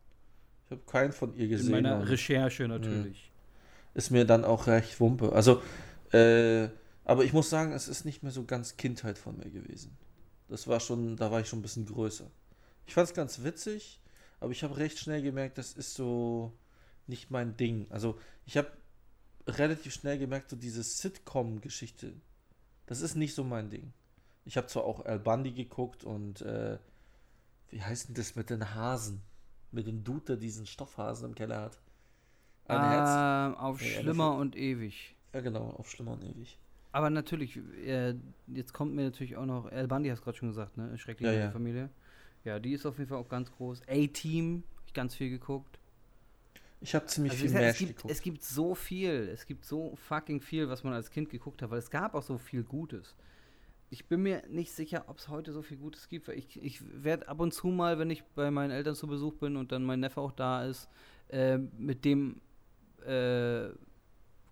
Ich 0.66 0.72
habe 0.72 0.82
keinen 0.86 1.14
von 1.14 1.34
ihr 1.36 1.46
In 1.46 1.50
gesehen. 1.50 1.72
meiner 1.72 1.96
und 1.98 2.04
Recherche 2.04 2.68
natürlich. 2.68 3.32
ist 3.94 4.12
mir 4.12 4.26
dann 4.26 4.44
auch 4.44 4.68
recht 4.68 5.00
wumpe. 5.00 5.32
Also, 5.32 5.62
äh, 6.12 6.70
aber 7.04 7.24
ich 7.24 7.34
muss 7.34 7.50
sagen, 7.50 7.72
es 7.72 7.88
ist 7.88 8.06
nicht 8.06 8.24
mehr 8.24 8.32
so 8.32 8.44
ganz 8.44 8.78
Kindheit 8.78 9.18
von 9.18 9.38
mir 9.38 9.50
gewesen. 9.50 9.98
Das 10.50 10.68
war 10.68 10.80
schon, 10.80 11.16
da 11.18 11.32
war 11.32 11.42
ich 11.42 11.48
schon 11.48 11.60
ein 11.60 11.64
bisschen 11.64 11.86
größer. 11.86 12.30
Ich 12.86 12.94
fand 12.94 13.10
es 13.10 13.14
ganz 13.14 13.44
witzig, 13.44 14.00
aber 14.40 14.52
ich 14.52 14.64
habe 14.64 14.78
recht 14.78 15.00
schnell 15.00 15.22
gemerkt, 15.22 15.58
das 15.58 15.74
ist 15.74 15.94
so 15.94 16.54
nicht 17.08 17.32
mein 17.32 17.58
Ding. 17.58 17.88
Also, 17.90 18.20
ich 18.46 18.58
habe 18.58 18.72
relativ 19.48 19.94
schnell 19.94 20.18
gemerkt, 20.18 20.50
so 20.50 20.56
diese 20.56 20.84
Sitcom-Geschichte, 20.84 22.14
das 22.86 23.02
ist 23.02 23.16
nicht 23.16 23.36
so 23.36 23.44
mein 23.44 23.70
Ding. 23.70 23.94
Ich 24.46 24.56
habe 24.58 24.68
zwar 24.68 24.86
auch 24.86 25.06
Al 25.06 25.20
Bundy 25.20 25.52
geguckt 25.52 26.04
und 26.04 26.42
äh, 26.42 26.78
wie 27.70 27.82
heißt 27.82 28.08
denn 28.10 28.16
das 28.16 28.36
mit 28.36 28.50
den 28.50 28.76
Hasen? 28.76 29.22
Mit 29.72 29.88
dem 29.88 30.04
Dude, 30.04 30.26
der 30.26 30.38
diesen 30.38 30.66
Stoffhasen 30.66 31.30
im 31.30 31.36
Keller 31.36 31.62
hat. 31.62 31.80
Ein 32.66 32.90
Herz. 32.90 33.10
Ähm, 33.10 33.60
auf 33.60 33.82
Ja, 33.82 34.02
Schlimmer 34.02 34.36
und 34.36 34.56
ewig. 34.56 35.17
Ja, 35.38 35.42
genau, 35.44 35.70
auf 35.78 35.92
Schlimmer 35.92 36.14
und 36.14 36.24
ewig. 36.24 36.58
Aber 36.92 37.12
natürlich, 37.12 37.60
äh, 37.86 38.16
jetzt 38.48 38.74
kommt 38.74 38.96
mir 38.96 39.04
natürlich 39.04 39.38
auch 39.38 39.46
noch, 39.46 39.72
Al 39.72 39.88
Bundy 39.88 40.10
hast 40.10 40.24
gerade 40.24 40.36
schon 40.36 40.50
gesagt, 40.50 40.78
ne? 40.78 40.98
Schreckliche 40.98 41.32
Ja, 41.32 41.40
ja. 41.42 41.52
Familie. 41.52 41.92
Ja, 42.44 42.58
die 42.58 42.74
ist 42.74 42.88
auf 42.88 42.98
jeden 42.98 43.08
Fall 43.08 43.20
auch 43.20 43.30
ganz 43.30 43.52
groß. 43.52 43.84
A-Team, 43.88 44.64
ich 44.88 44.94
ganz 44.96 45.14
viel 45.14 45.30
geguckt. 45.30 45.78
Ich 46.82 46.96
habe 46.96 47.06
ziemlich 47.06 47.34
Also 47.34 47.46
viel 47.48 47.56
es, 47.56 47.78
gibt, 47.78 47.96
geguckt. 47.98 48.12
es 48.12 48.22
gibt 48.24 48.44
so 48.44 48.74
viel, 48.74 49.30
es 49.32 49.46
gibt 49.46 49.64
so 49.64 49.96
fucking 49.96 50.42
viel, 50.42 50.70
was 50.70 50.84
man 50.84 50.94
als 50.94 51.12
Kind 51.12 51.30
geguckt 51.30 51.62
hat, 51.62 51.70
weil 51.70 51.78
es 51.78 51.92
gab 51.92 52.16
auch 52.16 52.24
so 52.24 52.40
viel 52.40 52.64
Gutes. 52.64 53.16
Ich 53.92 54.08
bin 54.08 54.24
mir 54.24 54.42
nicht 54.50 54.72
sicher, 54.72 55.04
ob 55.06 55.20
es 55.20 55.30
heute 55.30 55.54
so 55.54 55.62
viel 55.62 55.78
Gutes 55.78 56.10
gibt, 56.10 56.28
weil 56.28 56.40
ich, 56.40 56.60
ich 56.64 56.82
werde 57.04 57.28
ab 57.28 57.40
und 57.42 57.54
zu 57.54 57.68
mal, 57.68 58.00
wenn 58.00 58.10
ich 58.10 58.24
bei 58.24 58.50
meinen 58.50 58.72
Eltern 58.72 58.96
zu 58.96 59.06
Besuch 59.06 59.36
bin 59.36 59.56
und 59.56 59.72
dann 59.72 59.84
mein 59.84 60.00
Neffe 60.00 60.20
auch 60.20 60.32
da 60.32 60.66
ist, 60.66 60.90
äh, 61.30 61.60
mit 61.78 62.06
dem 62.06 62.42
äh, 63.06 63.70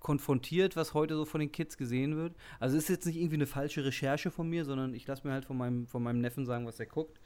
konfrontiert, 0.06 0.76
was 0.76 0.94
heute 0.94 1.16
so 1.16 1.26
von 1.26 1.40
den 1.40 1.52
Kids 1.52 1.78
gesehen 1.78 2.16
wird. 2.16 2.36
Also 2.60 2.78
es 2.78 2.84
ist 2.84 2.90
jetzt 2.90 3.06
nicht 3.08 3.16
irgendwie 3.16 3.38
eine 3.38 3.48
falsche 3.48 3.84
Recherche 3.84 4.30
von 4.30 4.48
mir, 4.48 4.64
sondern 4.64 4.94
ich 4.94 5.08
lasse 5.08 5.26
mir 5.26 5.34
halt 5.34 5.46
von 5.46 5.58
meinem, 5.58 5.88
von 5.88 6.04
meinem 6.04 6.22
Neffen 6.22 6.46
sagen, 6.46 6.68
was 6.68 6.80
er 6.80 6.86
guckt. 6.86 7.20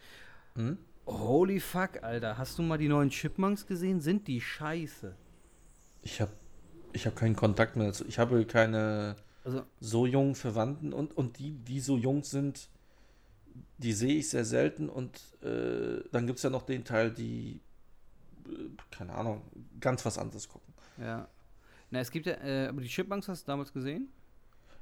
Hm? 0.55 0.77
Holy 1.05 1.59
fuck, 1.59 2.01
Alter, 2.03 2.37
hast 2.37 2.57
du 2.57 2.61
mal 2.61 2.77
die 2.77 2.87
neuen 2.87 3.09
Chipmunks 3.09 3.67
gesehen? 3.67 3.99
Sind 3.99 4.29
die 4.29 4.39
scheiße? 4.39 5.13
Ich 6.03 6.21
habe 6.21 6.31
ich 6.93 7.05
hab 7.05 7.17
keinen 7.17 7.35
Kontakt 7.35 7.75
mehr 7.75 7.87
dazu. 7.87 8.05
Ich 8.07 8.17
habe 8.17 8.45
keine 8.45 9.17
Also 9.43 9.63
so 9.81 10.05
jungen 10.05 10.35
Verwandten 10.35 10.93
und, 10.93 11.17
und 11.17 11.37
die, 11.37 11.51
die 11.51 11.81
so 11.81 11.97
jung 11.97 12.23
sind, 12.23 12.69
die 13.77 13.91
sehe 13.91 14.19
ich 14.19 14.29
sehr 14.29 14.45
selten. 14.45 14.87
Und 14.87 15.19
äh, 15.43 16.01
dann 16.13 16.27
gibt 16.27 16.37
es 16.37 16.43
ja 16.43 16.49
noch 16.49 16.63
den 16.63 16.85
Teil, 16.85 17.11
die, 17.11 17.59
äh, 18.45 18.69
keine 18.89 19.15
Ahnung, 19.15 19.41
ganz 19.81 20.05
was 20.05 20.17
anderes 20.17 20.47
gucken. 20.47 20.73
Ja. 20.97 21.27
Na, 21.91 21.99
es 21.99 22.11
gibt 22.11 22.25
ja, 22.25 22.33
äh, 22.33 22.67
aber 22.67 22.81
die 22.81 22.87
Chipmunks 22.87 23.27
hast 23.27 23.43
du 23.47 23.51
damals 23.51 23.73
gesehen? 23.73 24.09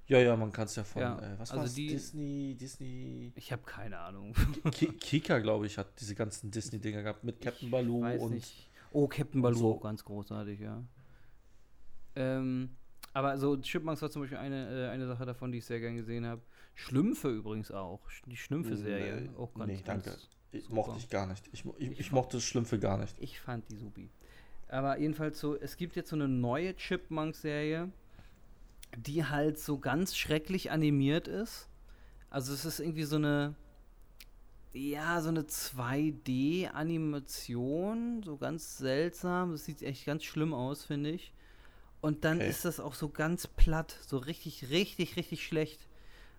Ja, 0.08 0.20
ja, 0.20 0.36
man 0.38 0.51
kann 0.51 0.66
es 0.66 0.76
ja 0.76 0.84
von, 0.84 1.01
Ja, 1.01 1.20
äh, 1.20 1.38
was 1.39 1.51
also 1.51 1.64
war's? 1.64 1.74
die- 1.74 1.88
Disney, 1.88 2.55
Disney, 2.60 3.32
Ich 3.36 3.51
habe 3.51 3.64
keine 3.64 3.97
Ahnung. 3.99 4.34
Ki 4.72 4.88
Kika, 4.93 5.39
glaube 5.39 5.66
ich, 5.68 5.78
hat 5.78 5.88
diese 5.99 6.16
ganzen 6.16 6.49
Disney-Dinger 6.49 7.03
gehabt 7.03 7.24
mit 7.24 7.41
Captain 7.41 7.70
Baloo 7.70 8.05
und 8.18 8.32
nicht. 8.34 8.70
Oh, 8.93 9.08
Captain 9.08 9.41
Baloo, 9.41 9.58
so. 9.58 9.80
ganz 9.80 10.03
großartig, 10.03 10.62
ja. 10.62 10.82
Ähm, 12.16 12.70
aber 13.14 13.38
so 13.38 13.58
Chipmunks 13.58 14.01
war 14.01 14.10
zum 14.10 14.22
Beispiel 14.24 14.38
eine, 14.38 14.88
äh, 14.88 14.89
eine 14.89 15.08
Sache 15.08 15.26
davon, 15.26 15.51
die 15.51 15.58
ich 15.60 15.66
sehr 15.66 15.80
gern 15.80 15.95
gesehen 15.95 16.26
habe. 16.26 16.41
Schlümpfe 16.74 17.30
übrigens 17.30 17.72
auch. 17.72 18.01
Die 18.28 18.38
Schlümpfe-Serie. 18.38 19.22
Nee, 19.22 19.30
auch 19.38 19.53
ganz, 19.53 19.68
nee, 19.68 19.82
danke. 19.86 20.10
ganz 20.12 20.30
Ich, 20.51 20.70
mochte 20.70 20.97
ich 20.97 21.10
gar 21.10 21.28
nicht. 21.28 21.47
Ich, 21.51 21.66
ich, 21.66 21.91
Ich 21.91 21.99
ich 21.99 22.12
mochte 22.12 22.39
Schlümpfe 22.39 22.80
gar 22.80 22.97
nicht. 22.97 23.16
Ich 23.20 23.39
fand 23.39 23.70
die 23.70 23.76
supi. 23.76 24.10
Aber 24.70 24.97
jedenfalls 24.99 25.39
so, 25.39 25.55
es 25.55 25.78
gibt 25.78 25.95
jetzt 25.95 26.09
so 26.09 26.15
eine 26.15 26.28
neue 26.28 26.76
Chipmunk-Serie, 26.76 27.89
die 28.97 29.26
halt 29.26 29.59
so 29.59 29.78
ganz 29.80 30.18
schrecklich 30.18 30.72
animiert 30.72 31.28
ist. 31.28 31.68
Also 32.30 32.53
es 32.53 32.65
ist 32.65 32.80
irgendwie 32.80 33.03
so 33.03 33.18
eine, 33.18 33.55
ja, 34.74 35.22
so 35.22 35.30
eine 35.30 35.47
2D-Animation, 35.47 38.24
so 38.24 38.38
ganz 38.38 38.78
seltsam. 38.78 39.51
Das 39.51 39.65
sieht 39.65 39.82
echt 39.82 40.05
ganz 40.05 40.24
schlimm 40.24 40.53
aus, 40.53 40.86
finde 40.86 41.09
ich. 41.11 41.34
Und 42.01 42.26
dann 42.26 42.38
Okay. 42.38 42.41
ist 42.41 42.65
das 42.65 42.80
auch 42.80 42.95
so 42.95 43.09
ganz 43.09 43.47
platt, 43.47 43.97
so 44.05 44.18
richtig, 44.18 44.70
richtig, 44.70 45.15
richtig 45.18 45.45
schlecht. 45.45 45.88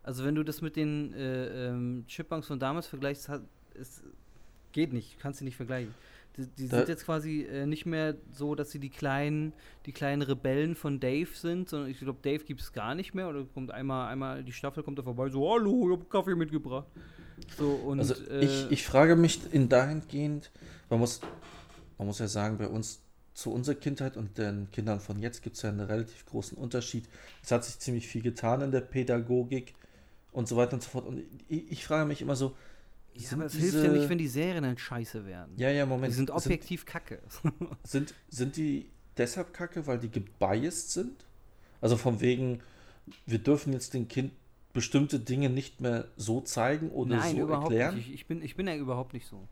Also 0.03 0.25
wenn 0.25 0.35
du 0.35 0.43
das 0.45 0.63
mit 0.63 0.77
den 0.77 1.13
äh, 1.15 1.69
ähm, 1.69 2.05
Chipmunks 2.07 2.47
von 2.47 2.59
damals 2.61 2.87
vergleichst, 2.87 3.29
hat, 3.29 3.43
es 3.75 4.03
geht 4.73 4.93
nicht, 4.93 5.19
kannst 5.19 5.41
du 5.41 5.45
nicht 5.45 5.57
vergleichen. 5.57 5.95
Die, 6.39 6.47
die 6.57 6.67
sind 6.69 6.89
jetzt 6.89 7.05
quasi 7.05 7.43
äh, 7.43 7.67
nicht 7.67 7.85
mehr 7.85 8.15
so, 8.33 8.55
dass 8.55 8.71
sie 8.71 8.79
die 8.79 8.91
kleinen, 8.91 9.53
die 9.87 9.93
kleinen 9.93 10.23
Rebellen 10.23 10.77
von 10.77 11.01
Dave 11.01 11.31
sind, 11.35 11.69
sondern 11.69 11.91
ich 11.91 11.99
glaube, 11.99 12.21
Dave 12.23 12.45
gibt 12.45 12.61
es 12.61 12.73
gar 12.73 12.95
nicht 12.95 13.13
mehr. 13.13 13.29
Oder 13.29 13.45
kommt 13.53 13.73
einmal, 13.73 14.09
einmal 14.09 14.45
die 14.45 14.53
Staffel 14.53 14.85
kommt 14.85 14.99
da 14.99 15.03
vorbei, 15.03 15.29
so, 15.31 15.53
hallo, 15.53 15.91
ich 15.91 15.99
habe 15.99 16.05
Kaffee 16.09 16.37
mitgebracht. 16.37 16.87
So, 17.57 17.71
und 17.71 17.99
Also 17.99 18.15
äh, 18.31 18.45
ich, 18.45 18.71
ich 18.71 18.85
frage 18.87 19.17
mich 19.17 19.41
in 19.53 19.69
dahingehend, 19.69 20.53
man 20.89 21.01
muss, 21.01 21.21
man 21.99 22.07
muss 22.07 22.21
ja 22.21 22.29
sagen, 22.29 22.57
bei 22.57 22.69
uns 22.69 23.01
zu 23.35 23.53
unserer 23.53 23.77
Kindheit 23.77 24.17
und 24.17 24.39
den 24.39 24.71
Kindern 24.71 25.01
von 25.01 25.21
jetzt 25.21 25.43
gibt 25.43 25.57
es 25.57 25.63
ja 25.63 25.71
einen 25.71 25.81
relativ 25.81 26.25
großen 26.27 26.57
Unterschied. 26.57 27.09
Es 27.43 27.51
hat 27.51 27.65
sich 27.65 27.79
ziemlich 27.79 28.07
viel 28.07 28.23
getan 28.23 28.61
in 28.63 28.71
der 28.71 28.81
Pädagogik 28.81 29.75
und 30.33 30.49
so 30.49 30.57
weiter 30.57 30.75
und 30.75 30.83
so 30.83 30.91
fort. 30.91 31.07
Und 31.07 31.23
ich, 31.49 31.71
ich 31.71 31.85
frage 31.85 32.07
mich 32.07 32.23
immer 32.23 32.37
so, 32.37 32.57
ja, 33.15 33.29
sind 33.29 33.39
aber 33.39 33.47
es 33.47 33.55
hilft 33.55 33.85
ja 33.85 33.93
nicht, 33.93 34.09
wenn 34.09 34.19
die 34.19 34.29
Serien 34.29 34.63
dann 34.65 34.79
scheiße 34.79 35.27
werden. 35.27 35.53
ja, 35.57 35.71
ja, 35.71 35.87
Moment, 35.87 36.13
die 36.13 36.17
sind 36.17 36.29
sind, 36.29 36.37
objektiv 36.37 36.87
kacke. 36.87 37.21
sind, 37.85 38.15
sind 38.29 38.57
die 38.57 38.91
deshalb 39.17 39.53
kacke, 39.53 39.87
weil 39.87 39.99
die 39.99 40.11
gebiased 40.11 40.93
sind? 40.93 41.25
Also 41.81 41.97
von 41.97 42.21
wegen, 42.21 42.61
wir 43.27 43.39
dürfen 43.39 43.73
jetzt 43.73 43.95
dem 43.95 44.09
Kind 44.09 44.33
bestimmte 44.73 45.19
Dinge 45.19 45.49
nicht 45.51 45.81
mehr 45.81 46.09
so 46.17 46.41
zeigen 46.41 46.91
oder 46.91 47.17
Nein, 47.17 47.37
so 47.37 47.43
überhaupt 47.43 47.71
erklären? 47.73 47.97
nicht. 47.97 48.09
Ich, 48.09 48.15
ich, 48.15 48.27
bin, 48.27 48.43
ich 48.43 48.55
bin 48.57 48.67
ja 48.67 48.77
überhaupt 48.77 49.13
nicht 49.13 49.27
so. 49.27 49.49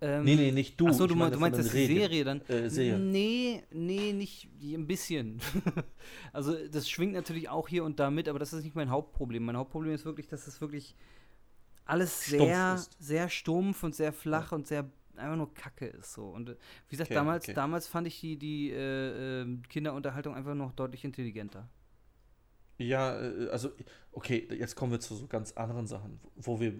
Ähm, 0.00 0.24
Nee, 0.24 0.34
nee, 0.36 0.52
nicht 0.52 0.78
du. 0.80 0.88
Achso, 0.88 1.06
du, 1.06 1.14
mein, 1.14 1.32
du 1.32 1.38
meinst 1.38 1.58
das 1.58 1.68
den 1.68 1.74
die 1.74 1.78
Regeln. 1.94 2.00
Serie 2.00 2.24
dann? 2.24 2.40
Äh, 2.48 2.68
Serie. 2.68 2.98
Nee, 2.98 3.62
nee, 3.72 4.12
nicht 4.12 4.48
ein 4.62 4.86
bisschen. 4.86 5.40
also 6.32 6.54
das 6.70 6.88
schwingt 6.90 7.14
natürlich 7.14 7.48
auch 7.48 7.68
hier 7.68 7.84
und 7.84 7.98
da 7.98 8.10
mit, 8.10 8.28
aber 8.28 8.38
das 8.38 8.52
ist 8.52 8.64
nicht 8.64 8.74
mein 8.74 8.90
Hauptproblem. 8.90 9.44
Mein 9.44 9.56
Hauptproblem 9.56 9.94
ist 9.94 10.04
wirklich, 10.04 10.28
dass 10.28 10.46
es 10.46 10.60
wirklich 10.60 10.94
alles 11.86 12.24
sehr, 12.24 12.80
sehr 12.98 13.28
stumpf 13.28 13.82
und 13.82 13.94
sehr 13.94 14.12
flach 14.12 14.52
und 14.52 14.66
sehr 14.66 14.90
einfach 15.16 15.36
nur 15.36 15.54
Kacke 15.54 15.86
ist 15.86 16.12
so. 16.12 16.26
Und 16.28 16.50
äh, 16.50 16.56
wie 16.88 16.96
gesagt, 16.96 17.10
Okay, 17.10 17.14
damals, 17.14 17.44
okay. 17.44 17.54
damals 17.54 17.86
fand 17.88 18.06
ich 18.06 18.20
die, 18.20 18.36
die 18.36 18.70
äh, 18.70 19.42
ähm, 19.42 19.62
Kinderunterhaltung 19.68 20.34
einfach 20.34 20.54
noch 20.54 20.72
deutlich 20.72 21.04
intelligenter. 21.04 21.68
Ja, 22.78 23.18
äh, 23.20 23.48
also, 23.48 23.70
okay, 24.12 24.46
jetzt 24.50 24.74
kommen 24.76 24.92
wir 24.92 25.00
zu 25.00 25.14
so 25.14 25.26
ganz 25.26 25.52
anderen 25.52 25.86
Sachen, 25.86 26.20
wo 26.36 26.60
wir 26.60 26.74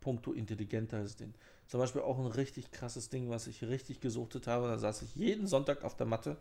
puncto 0.00 0.32
intelligenter 0.32 1.06
sind. 1.06 1.36
Zum 1.66 1.80
Beispiel 1.80 2.00
auch 2.02 2.18
ein 2.18 2.26
richtig 2.26 2.70
krasses 2.70 3.10
Ding, 3.10 3.28
was 3.30 3.46
ich 3.46 3.62
richtig 3.62 4.00
gesuchtet 4.00 4.46
habe. 4.46 4.68
Da 4.68 4.78
saß 4.78 5.02
ich 5.02 5.14
jeden 5.14 5.46
Sonntag 5.46 5.84
auf 5.84 5.96
der 5.96 6.06
Matte. 6.06 6.36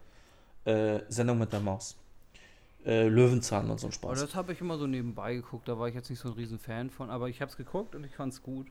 Äh, 0.65 1.01
Sendung 1.09 1.39
mit 1.39 1.53
der 1.53 1.59
Maus. 1.59 1.97
Äh, 2.85 3.07
Löwenzahn 3.09 3.69
und 3.69 3.79
so 3.79 3.87
ein 3.87 3.89
Aber 3.89 4.15
Spaß. 4.15 4.21
das 4.21 4.35
habe 4.35 4.53
ich 4.53 4.61
immer 4.61 4.77
so 4.77 4.87
nebenbei 4.87 5.35
geguckt, 5.35 5.67
da 5.67 5.77
war 5.77 5.87
ich 5.89 5.95
jetzt 5.95 6.09
nicht 6.09 6.19
so 6.19 6.29
ein 6.29 6.35
riesen 6.35 6.57
Fan 6.59 6.89
von, 6.89 7.09
aber 7.09 7.27
ich 7.27 7.41
habe 7.41 7.49
es 7.51 7.57
geguckt 7.57 7.95
und 7.95 8.03
ich 8.05 8.15
fand 8.15 8.31
es 8.33 8.41
gut. 8.41 8.67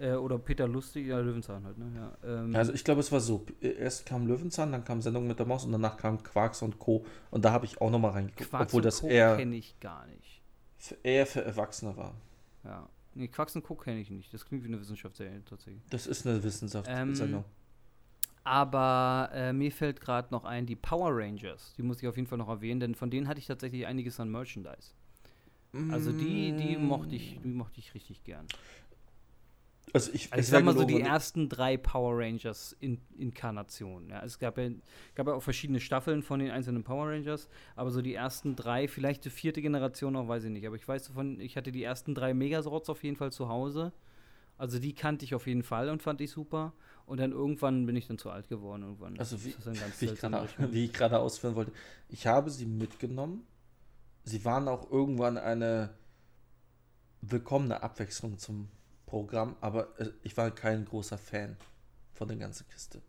Äh, 0.00 0.12
oder 0.12 0.38
Peter 0.38 0.68
Lustig, 0.68 1.08
ja, 1.08 1.18
Löwenzahn 1.18 1.64
halt, 1.64 1.76
ne? 1.76 1.90
Ja, 1.96 2.16
ähm, 2.44 2.54
Also 2.54 2.72
ich 2.72 2.84
glaube, 2.84 3.00
es 3.00 3.10
war 3.10 3.18
so. 3.20 3.44
Erst 3.60 4.06
kam 4.06 4.26
Löwenzahn, 4.28 4.70
dann 4.72 4.84
kam 4.84 5.02
Sendung 5.02 5.26
mit 5.26 5.38
der 5.40 5.46
Maus 5.46 5.64
und 5.64 5.72
danach 5.72 5.96
kam 5.96 6.22
Quarks 6.22 6.62
und 6.62 6.78
Co. 6.78 7.04
Und 7.32 7.44
da 7.44 7.50
habe 7.52 7.66
ich 7.66 7.80
auch 7.80 7.90
nochmal 7.90 8.12
reingeguckt. 8.12 8.48
Quarks 8.48 8.66
obwohl 8.72 8.78
und 8.78 8.84
das 8.84 9.00
Co. 9.00 9.08
eher, 9.08 9.36
kenne 9.36 9.56
ich 9.56 9.78
gar 9.80 10.06
nicht. 10.06 10.40
für- 10.78 10.96
eher 11.02 11.26
für 11.26 11.44
Erwachsene 11.44 11.96
war. 11.96 12.14
Ja. 12.64 12.88
Nee, 13.14 13.26
Quacks 13.26 13.56
und 13.56 13.64
Co. 13.64 13.74
kenne 13.74 13.98
ich 13.98 14.10
nicht. 14.10 14.32
Das 14.32 14.46
klingt 14.46 14.62
wie 14.62 14.68
eine 14.68 14.80
Wissenschaftsserie 14.80 15.42
tatsächlich. 15.44 15.82
Das 15.90 16.06
ist 16.06 16.24
eine 16.24 16.40
Wissenschaftssendung. 16.44 17.40
Ähm, 17.40 17.44
Aber 18.48 19.30
äh, 19.34 19.52
mir 19.52 19.70
fällt 19.70 20.00
gerade 20.00 20.28
noch 20.30 20.44
ein, 20.44 20.64
die 20.64 20.74
Power 20.74 21.10
Rangers. 21.14 21.74
Die 21.76 21.82
muss 21.82 22.00
ich 22.00 22.08
auf 22.08 22.16
jeden 22.16 22.26
Fall 22.26 22.38
noch 22.38 22.48
erwähnen, 22.48 22.80
denn 22.80 22.94
von 22.94 23.10
denen 23.10 23.28
hatte 23.28 23.40
ich 23.40 23.46
tatsächlich 23.46 23.86
einiges 23.86 24.18
an 24.20 24.30
Merchandise. 24.30 24.94
Also 25.86 26.12
die, 26.12 26.54
die 26.54 26.76
Mm. 26.76 26.86
mochte 26.86 27.14
ich, 27.16 27.40
die 27.42 27.48
mochte 27.48 27.78
ich 27.80 27.94
richtig 27.94 28.24
gern. 28.24 28.46
Also 29.94 30.12
ich, 30.12 30.30
Also 30.30 30.40
ich 30.40 30.48
sag 30.48 30.64
mal 30.64 30.76
so 30.76 30.84
die 30.84 31.00
ersten 31.00 31.48
drei 31.48 31.76
Power 31.78 32.18
Rangers 32.18 32.76
in, 32.80 33.00
Inkarnationen. 33.16 34.10
Ja, 34.10 34.22
es 34.22 34.38
gab 34.38 34.58
ja, 34.58 34.68
gab 35.14 35.26
ja 35.26 35.32
auch 35.34 35.42
verschiedene 35.42 35.80
Staffeln 35.80 36.22
von 36.22 36.40
den 36.40 36.50
einzelnen 36.50 36.84
Power 36.84 37.08
Rangers, 37.08 37.48
aber 37.74 37.90
so 37.90 38.02
die 38.02 38.14
ersten 38.14 38.54
drei, 38.54 38.86
vielleicht 38.88 39.24
die 39.24 39.30
vierte 39.30 39.62
Generation 39.62 40.12
noch, 40.12 40.28
weiß 40.28 40.44
ich 40.44 40.50
nicht. 40.50 40.66
Aber 40.66 40.76
ich 40.76 40.86
weiß 40.86 41.04
davon, 41.08 41.40
ich 41.40 41.56
hatte 41.56 41.72
die 41.72 41.82
ersten 41.82 42.14
drei 42.14 42.34
Megasorts 42.34 42.90
auf 42.90 43.02
jeden 43.02 43.16
Fall 43.16 43.32
zu 43.32 43.48
Hause. 43.48 43.92
Also 44.58 44.78
die 44.78 44.94
kannte 44.94 45.24
ich 45.24 45.34
auf 45.34 45.46
jeden 45.46 45.62
Fall 45.62 45.88
und 45.88 46.02
fand 46.02 46.20
ich 46.20 46.30
super. 46.30 46.74
Und 47.08 47.18
dann 47.20 47.32
irgendwann 47.32 47.86
bin 47.86 47.96
ich 47.96 48.06
dann 48.06 48.18
zu 48.18 48.30
alt 48.30 48.48
geworden. 48.48 48.82
Irgendwann 48.82 49.18
Also 49.18 49.42
wie, 49.44 49.54
wie, 49.98 50.04
ich 50.04 50.22
Richtung. 50.22 50.32
wie 50.72 50.84
ich 50.84 50.92
gerade 50.92 51.18
ausführen 51.18 51.54
wollte. 51.54 51.72
Ich 52.08 52.26
habe 52.26 52.50
sie 52.50 52.66
mitgenommen. 52.66 53.46
Sie 54.24 54.44
waren 54.44 54.68
auch 54.68 54.90
irgendwann 54.90 55.38
eine 55.38 55.90
willkommene 57.22 57.82
Abwechslung 57.82 58.38
zum 58.38 58.68
Programm, 59.06 59.56
aber 59.60 59.98
äh, 59.98 60.10
ich 60.22 60.36
war 60.36 60.50
kein 60.50 60.84
großer 60.84 61.18
Fan 61.18 61.56
von 62.12 62.28
der 62.28 62.36
ganzen 62.36 62.68
Kiste. 62.68 63.00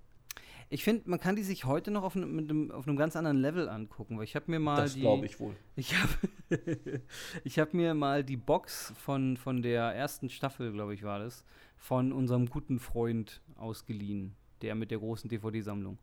Ich 0.72 0.84
finde, 0.84 1.10
man 1.10 1.20
kann 1.20 1.36
die 1.36 1.44
sich 1.44 1.66
heute 1.66 1.90
noch 1.90 2.04
auf, 2.04 2.16
einem- 2.16 2.70
auf 2.72 2.88
einem 2.88 2.96
ganz 2.96 3.16
anderen 3.16 3.38
Level 3.42 3.68
angucken, 3.68 4.18
weil 4.18 4.24
ich 4.26 4.36
habe 4.36 4.50
mir 4.52 4.60
mal 4.60 4.84
das 4.84 4.94
die 4.94 5.02
glaube 5.02 5.26
ich 5.26 5.40
wohl. 5.40 5.56
Ich 5.76 5.96
habe 6.00 6.14
ich 7.44 7.58
hab 7.60 7.74
mir 7.74 7.94
mal 7.96 8.24
die 8.24 8.38
Box 8.38 8.94
von, 8.98 9.36
von 9.36 9.62
der 9.64 9.84
ersten 9.96 10.30
Staffel, 10.30 10.72
glaube 10.72 10.94
ich, 10.94 11.04
war 11.04 11.20
das, 11.20 11.44
von 11.80 12.12
unserem 12.12 12.48
guten 12.48 12.80
Freund 12.80 13.42
ausgeliehen, 13.56 14.36
der 14.62 14.76
mit 14.76 14.92
der 14.92 15.00
großen 15.00 15.30
DVD-Sammlung. 15.30 15.98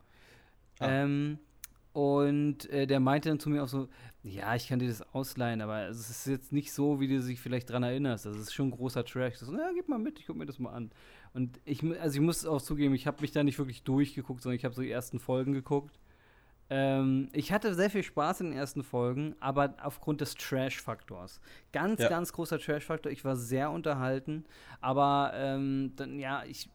Ah. 0.81 1.03
Ähm, 1.03 1.39
und 1.93 2.69
äh, 2.69 2.87
der 2.87 3.01
meinte 3.01 3.31
dann 3.31 3.39
zu 3.39 3.49
mir 3.49 3.63
auch 3.63 3.69
so, 3.69 3.89
ja, 4.23 4.55
ich 4.55 4.69
kann 4.69 4.79
dir 4.79 4.89
das 4.89 5.01
ausleihen, 5.15 5.63
aber 5.63 5.89
es 5.89 6.11
ist 6.11 6.27
jetzt 6.27 6.53
nicht 6.53 6.73
so, 6.73 7.01
wie 7.01 7.09
du 7.09 7.21
dich 7.21 7.41
vielleicht 7.41 7.71
dran 7.71 7.83
erinnerst. 7.83 8.27
Das 8.27 8.37
ist 8.37 8.53
schon 8.53 8.71
großer 8.71 9.05
Trash. 9.05 9.37
So, 9.37 9.57
ja, 9.57 9.71
gib 9.75 9.89
mal 9.89 9.99
mit, 9.99 10.19
ich 10.19 10.27
guck 10.27 10.37
mir 10.37 10.45
das 10.45 10.59
mal 10.59 10.73
an. 10.73 10.91
Und 11.33 11.59
ich, 11.65 11.83
also 11.99 12.17
ich 12.17 12.21
muss 12.21 12.45
auch 12.45 12.61
zugeben, 12.61 12.95
ich 12.95 13.07
habe 13.07 13.23
mich 13.23 13.33
da 13.33 13.43
nicht 13.43 13.59
wirklich 13.59 13.83
durchgeguckt, 13.83 14.43
sondern 14.43 14.57
ich 14.57 14.65
habe 14.65 14.75
so 14.75 14.83
die 14.83 14.91
ersten 14.91 15.21
Folgen 15.21 15.53
geguckt. 15.55 15.99
Ähm, 16.69 17.29
ich 17.33 17.53
hatte 17.53 17.75
sehr 17.75 17.91
viel 17.91 18.03
Spaß 18.03 18.41
in 18.41 18.51
den 18.51 18.59
ersten 18.59 18.83
Folgen, 18.83 19.37
aber 19.39 19.75
aufgrund 19.83 20.21
des 20.21 20.35
Trash-Faktors. 20.35 21.41
Ganz, 21.73 22.01
Ja. 22.01 22.09
ganz 22.09 22.33
großer 22.33 22.59
Trash-Faktor. 22.59 23.13
Ich 23.13 23.25
war 23.25 23.37
sehr 23.37 23.71
unterhalten, 23.71 24.45
aber 24.81 25.33
ähm, 25.35 25.93
dann, 25.97 26.19
ja, 26.19 26.45
ich. 26.45 26.69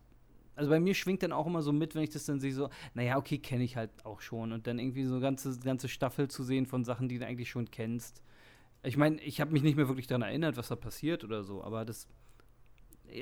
Also 0.55 0.69
bei 0.69 0.79
mir 0.79 0.93
schwingt 0.93 1.23
dann 1.23 1.31
auch 1.31 1.47
immer 1.47 1.61
so 1.61 1.71
mit, 1.71 1.95
wenn 1.95 2.03
ich 2.03 2.09
das 2.09 2.25
dann 2.25 2.39
sehe, 2.39 2.53
so, 2.53 2.69
naja, 2.93 3.17
okay, 3.17 3.37
kenne 3.37 3.63
ich 3.63 3.77
halt 3.77 3.89
auch 4.05 4.21
schon. 4.21 4.51
Und 4.51 4.67
dann 4.67 4.79
irgendwie 4.79 5.05
so 5.05 5.13
eine 5.15 5.21
ganze, 5.21 5.57
ganze 5.59 5.87
Staffel 5.87 6.27
zu 6.27 6.43
sehen 6.43 6.65
von 6.65 6.83
Sachen, 6.83 7.07
die 7.07 7.17
du 7.17 7.25
eigentlich 7.25 7.49
schon 7.49 7.71
kennst. 7.71 8.21
Ich 8.83 8.97
meine, 8.97 9.19
ich 9.21 9.39
habe 9.41 9.51
mich 9.51 9.63
nicht 9.63 9.75
mehr 9.77 9.87
wirklich 9.87 10.07
daran 10.07 10.23
erinnert, 10.23 10.57
was 10.57 10.67
da 10.67 10.75
passiert 10.75 11.23
oder 11.23 11.43
so, 11.43 11.63
aber 11.63 11.85
das. 11.85 12.07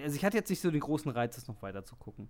Also 0.04 0.16
ich 0.16 0.26
hatte 0.26 0.38
jetzt 0.38 0.50
nicht 0.50 0.60
so 0.62 0.70
den 0.72 0.82
großen 0.82 1.10
Reiz, 1.12 1.36
das 1.36 1.48
noch 1.48 1.62
weiter 1.62 1.84
zu 1.84 1.96
gucken. 1.96 2.30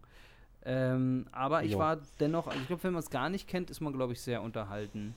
Ähm, 0.66 1.26
aber 1.32 1.64
ich 1.64 1.72
Jo. 1.72 1.80
war 1.80 1.98
dennoch, 2.20 2.48
also 2.48 2.60
ich 2.60 2.68
glaube, 2.68 2.84
wenn 2.84 2.94
man 2.94 3.02
es 3.02 3.10
gar 3.10 3.30
nicht 3.30 3.48
kennt, 3.48 3.70
ist 3.70 3.80
man, 3.80 3.94
glaube 3.94 4.14
ich, 4.14 4.22
sehr 4.22 4.42
unterhalten 4.42 5.16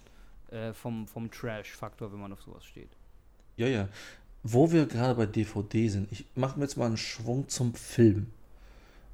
äh, 0.51 0.73
vom, 0.73 1.07
vom 1.07 1.31
Trash-Faktor, 1.31 2.13
wenn 2.13 2.21
man 2.21 2.33
auf 2.33 2.43
sowas 2.43 2.65
steht. 2.65 2.91
Ja, 3.57 3.67
ja. 3.67 3.89
Wo 4.45 4.73
wir 4.73 4.87
gerade 4.87 5.15
bei 5.15 5.27
DVD 5.27 5.89
sind, 5.89 6.11
ich 6.13 6.27
mache 6.35 6.59
mir 6.59 6.65
jetzt 6.65 6.77
mal 6.77 6.87
einen 6.87 6.97
Schwung 6.97 7.49
zum 7.49 7.75
Film. 7.75 8.27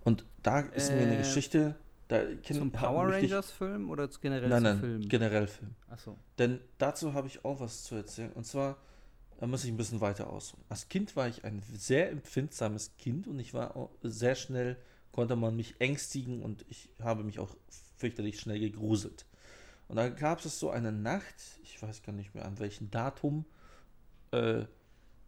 Und 0.05 0.25
da 0.43 0.61
ist 0.61 0.93
mir 0.93 1.03
eine 1.03 1.15
Äh, 1.15 1.19
Geschichte, 1.19 1.75
da 2.09 2.21
kenn- 2.43 2.57
Zum 2.59 2.71
Power 2.71 3.09
Rangers-Film 3.13 3.91
oder 3.91 4.09
generell 4.21 4.49
Nein, 4.49 4.63
nein, 4.63 4.79
Film? 4.81 5.09
generell 5.09 5.47
Film. 5.47 5.75
Achso. 5.91 6.17
Denn 6.39 6.61
dazu 6.79 7.13
habe 7.13 7.27
ich 7.27 7.45
auch 7.45 7.61
was 7.61 7.85
zu 7.85 7.95
erzählen. 7.97 8.33
Und 8.33 8.47
zwar, 8.47 8.77
da 9.39 9.47
muss 9.47 9.65
ich 9.65 9.71
ein 9.71 9.77
bisschen 9.77 10.01
weiter 10.01 10.31
ausholen. 10.31 10.65
Als 10.71 10.89
Kind 10.89 11.15
war 11.17 11.29
ich 11.29 11.45
ein 11.45 11.63
sehr 11.75 12.11
empfindsames 12.11 12.93
Kind 12.99 13.27
und 13.29 13.39
ich 13.39 13.53
war 13.53 13.77
auch 13.77 13.91
sehr 14.03 14.35
schnell, 14.35 14.77
konnte 15.13 15.37
man 15.37 15.57
mich 15.57 15.81
ängstigen 15.81 16.43
und 16.43 16.65
ich 16.69 16.89
habe 17.03 17.25
mich 17.25 17.39
auch 17.39 17.55
fürchterlich 17.97 18.39
schnell 18.41 18.61
gegruselt. 18.61 19.27
Und 19.89 19.97
da 19.97 20.09
gab 20.09 20.45
es 20.45 20.59
so 20.59 20.71
eine 20.71 20.93
Nacht, 20.93 21.35
ich 21.63 21.81
weiß 21.83 22.03
gar 22.03 22.13
nicht 22.13 22.35
mehr 22.35 22.45
an 22.45 22.59
welchem 22.59 22.91
Datum, 22.91 23.45
äh, 24.33 24.65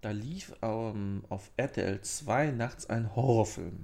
da 0.03 0.11
lief 0.11 0.55
ähm, 0.63 1.25
auf 1.29 1.51
RTL 1.57 2.01
2 2.01 2.51
nachts 2.53 2.89
ein 2.89 3.15
Horrorfilm. 3.17 3.83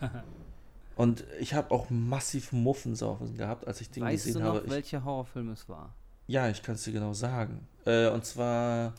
Und 0.96 1.24
ich 1.38 1.54
habe 1.54 1.70
auch 1.70 1.88
massiv 1.88 2.52
Muffensaufen 2.52 3.36
gehabt, 3.36 3.66
als 3.66 3.80
ich 3.80 3.90
den 3.90 4.02
Weißt 4.02 4.26
gesehen 4.26 4.40
du 4.40 4.46
noch, 4.46 4.54
habe. 4.56 4.66
Ich, 4.66 4.70
welcher 4.70 5.04
Horrorfilm 5.04 5.50
es 5.50 5.68
war? 5.68 5.94
ja, 6.26 6.48
ich 6.48 6.62
kann 6.62 6.76
es 6.76 6.84
dir 6.84 6.92
genau 6.92 7.12
sagen. 7.12 7.66
Äh, 7.86 8.08
und 8.08 8.24
zwar 8.24 8.94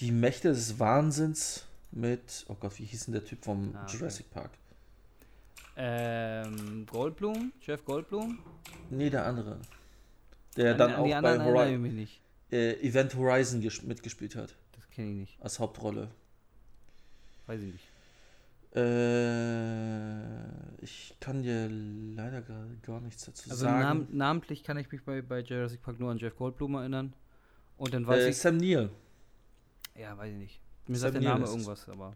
Die 0.00 0.12
Mächte 0.12 0.48
des 0.50 0.78
Wahnsinns 0.78 1.64
mit, 1.90 2.44
oh 2.48 2.54
Gott, 2.54 2.78
wie 2.78 2.84
hieß 2.84 3.06
denn 3.06 3.14
der 3.14 3.24
Typ 3.24 3.44
vom 3.44 3.74
Ah, 3.74 3.82
okay. 3.84 3.96
Jurassic 3.96 4.30
Park? 4.30 4.50
Ähm, 5.76 6.86
Goldblum? 6.86 7.52
Jeff 7.60 7.84
Goldblum? 7.84 8.38
Nee, 8.90 9.10
der 9.10 9.24
andere. 9.26 9.58
Der 10.56 10.72
An- 10.72 10.78
dann 10.78 10.90
an 10.92 10.96
auch 11.00 11.04
bei 11.04 11.16
anderen 11.16 11.40
erinnere 11.40 11.62
ich 11.64 11.68
Hori 11.70 11.78
mich 11.78 11.92
nicht. 11.94 12.20
äh, 12.50 12.74
Event 12.86 13.14
Horizon 13.14 13.62
ges- 13.62 13.84
mitgespielt 13.86 14.36
hat, 14.36 14.54
Das 14.72 14.88
kenne 14.90 15.10
ich 15.10 15.16
nicht. 15.16 15.42
als 15.42 15.58
Hauptrolle. 15.58 16.08
Weiß 17.46 17.60
ich 17.62 17.72
nicht. 17.72 17.88
Äh, 18.74 20.82
ich 20.84 21.14
kann 21.20 21.42
dir 21.42 21.68
leider 21.70 22.42
gar, 22.42 23.00
nichts 23.00 23.24
dazu 23.24 23.50
Also 23.50 23.64
sagen. 23.64 23.80
nam 23.80 24.06
namentlich 24.10 24.64
kann 24.64 24.76
ich 24.78 24.90
mich 24.90 25.02
bei, 25.04 25.22
bei 25.22 25.40
Jurassic 25.40 25.82
Park 25.82 26.00
nur 26.00 26.10
an 26.10 26.18
Jeff 26.18 26.36
Goldblum 26.36 26.74
erinnern. 26.74 27.12
Und 27.76 27.94
dann 27.94 28.06
weiß 28.06 28.24
äh, 28.24 28.28
ich. 28.30 28.38
Sam 28.38 28.56
Neill. 28.58 28.90
Ja, 29.98 30.16
weiß 30.16 30.32
ich 30.32 30.38
nicht. 30.38 30.60
Mir 30.86 30.96
Sam 30.96 31.12
sagt 31.12 31.22
der 31.24 31.30
Name 31.32 31.46
irgendwas, 31.46 31.88
aber. 31.88 32.14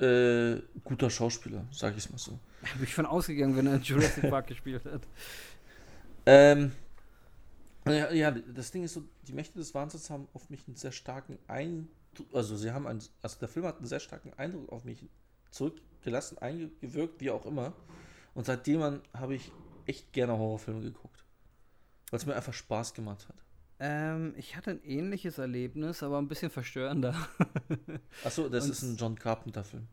Äh, 0.00 0.62
guter 0.84 1.10
Schauspieler, 1.10 1.66
sag 1.70 1.96
ich 1.96 2.10
mal 2.10 2.18
so. 2.18 2.38
Bin 2.74 2.84
ich 2.84 2.94
von 2.94 3.06
ausgegangen, 3.06 3.56
wenn 3.56 3.66
er 3.66 3.74
in 3.74 3.82
Jurassic 3.82 4.30
Park 4.30 4.46
gespielt 4.48 4.84
hat. 4.84 5.02
Ähm, 6.24 6.72
ja, 7.86 8.12
ja, 8.12 8.30
das 8.30 8.70
Ding 8.70 8.84
ist 8.84 8.94
so, 8.94 9.02
die 9.26 9.32
Mächte 9.32 9.58
des 9.58 9.74
Wahnsinns 9.74 10.08
haben 10.08 10.28
auf 10.34 10.48
mich 10.50 10.66
einen 10.66 10.76
sehr 10.76 10.92
starken 10.92 11.38
Eindruck, 11.48 12.26
also 12.32 12.56
sie 12.56 12.70
haben 12.70 12.86
einen, 12.86 13.02
also 13.20 13.38
der 13.40 13.48
Film 13.48 13.66
hat 13.66 13.78
einen 13.78 13.86
sehr 13.86 14.00
starken 14.00 14.32
Eindruck 14.34 14.70
auf 14.70 14.84
mich 14.84 15.04
zurückgelassen, 15.50 16.38
eingewirkt, 16.38 17.20
wie 17.20 17.30
auch 17.30 17.44
immer. 17.44 17.72
Und 18.34 18.46
seitdem 18.46 19.02
habe 19.12 19.34
ich 19.34 19.52
echt 19.86 20.12
gerne 20.12 20.38
Horrorfilme 20.38 20.80
geguckt. 20.80 21.24
Weil 22.10 22.18
es 22.18 22.26
mir 22.26 22.36
einfach 22.36 22.54
Spaß 22.54 22.94
gemacht 22.94 23.28
hat. 23.28 23.36
Ähm, 23.84 24.32
ich 24.36 24.56
hatte 24.56 24.70
ein 24.70 24.84
ähnliches 24.84 25.38
Erlebnis, 25.38 26.04
aber 26.04 26.18
ein 26.18 26.28
bisschen 26.28 26.50
verstörender. 26.50 27.16
Achso, 28.24 28.48
das 28.48 28.64
Und- 28.66 28.70
ist 28.70 28.82
ein 28.82 28.96
John 28.96 29.18
Carpenter-Film. 29.18 29.88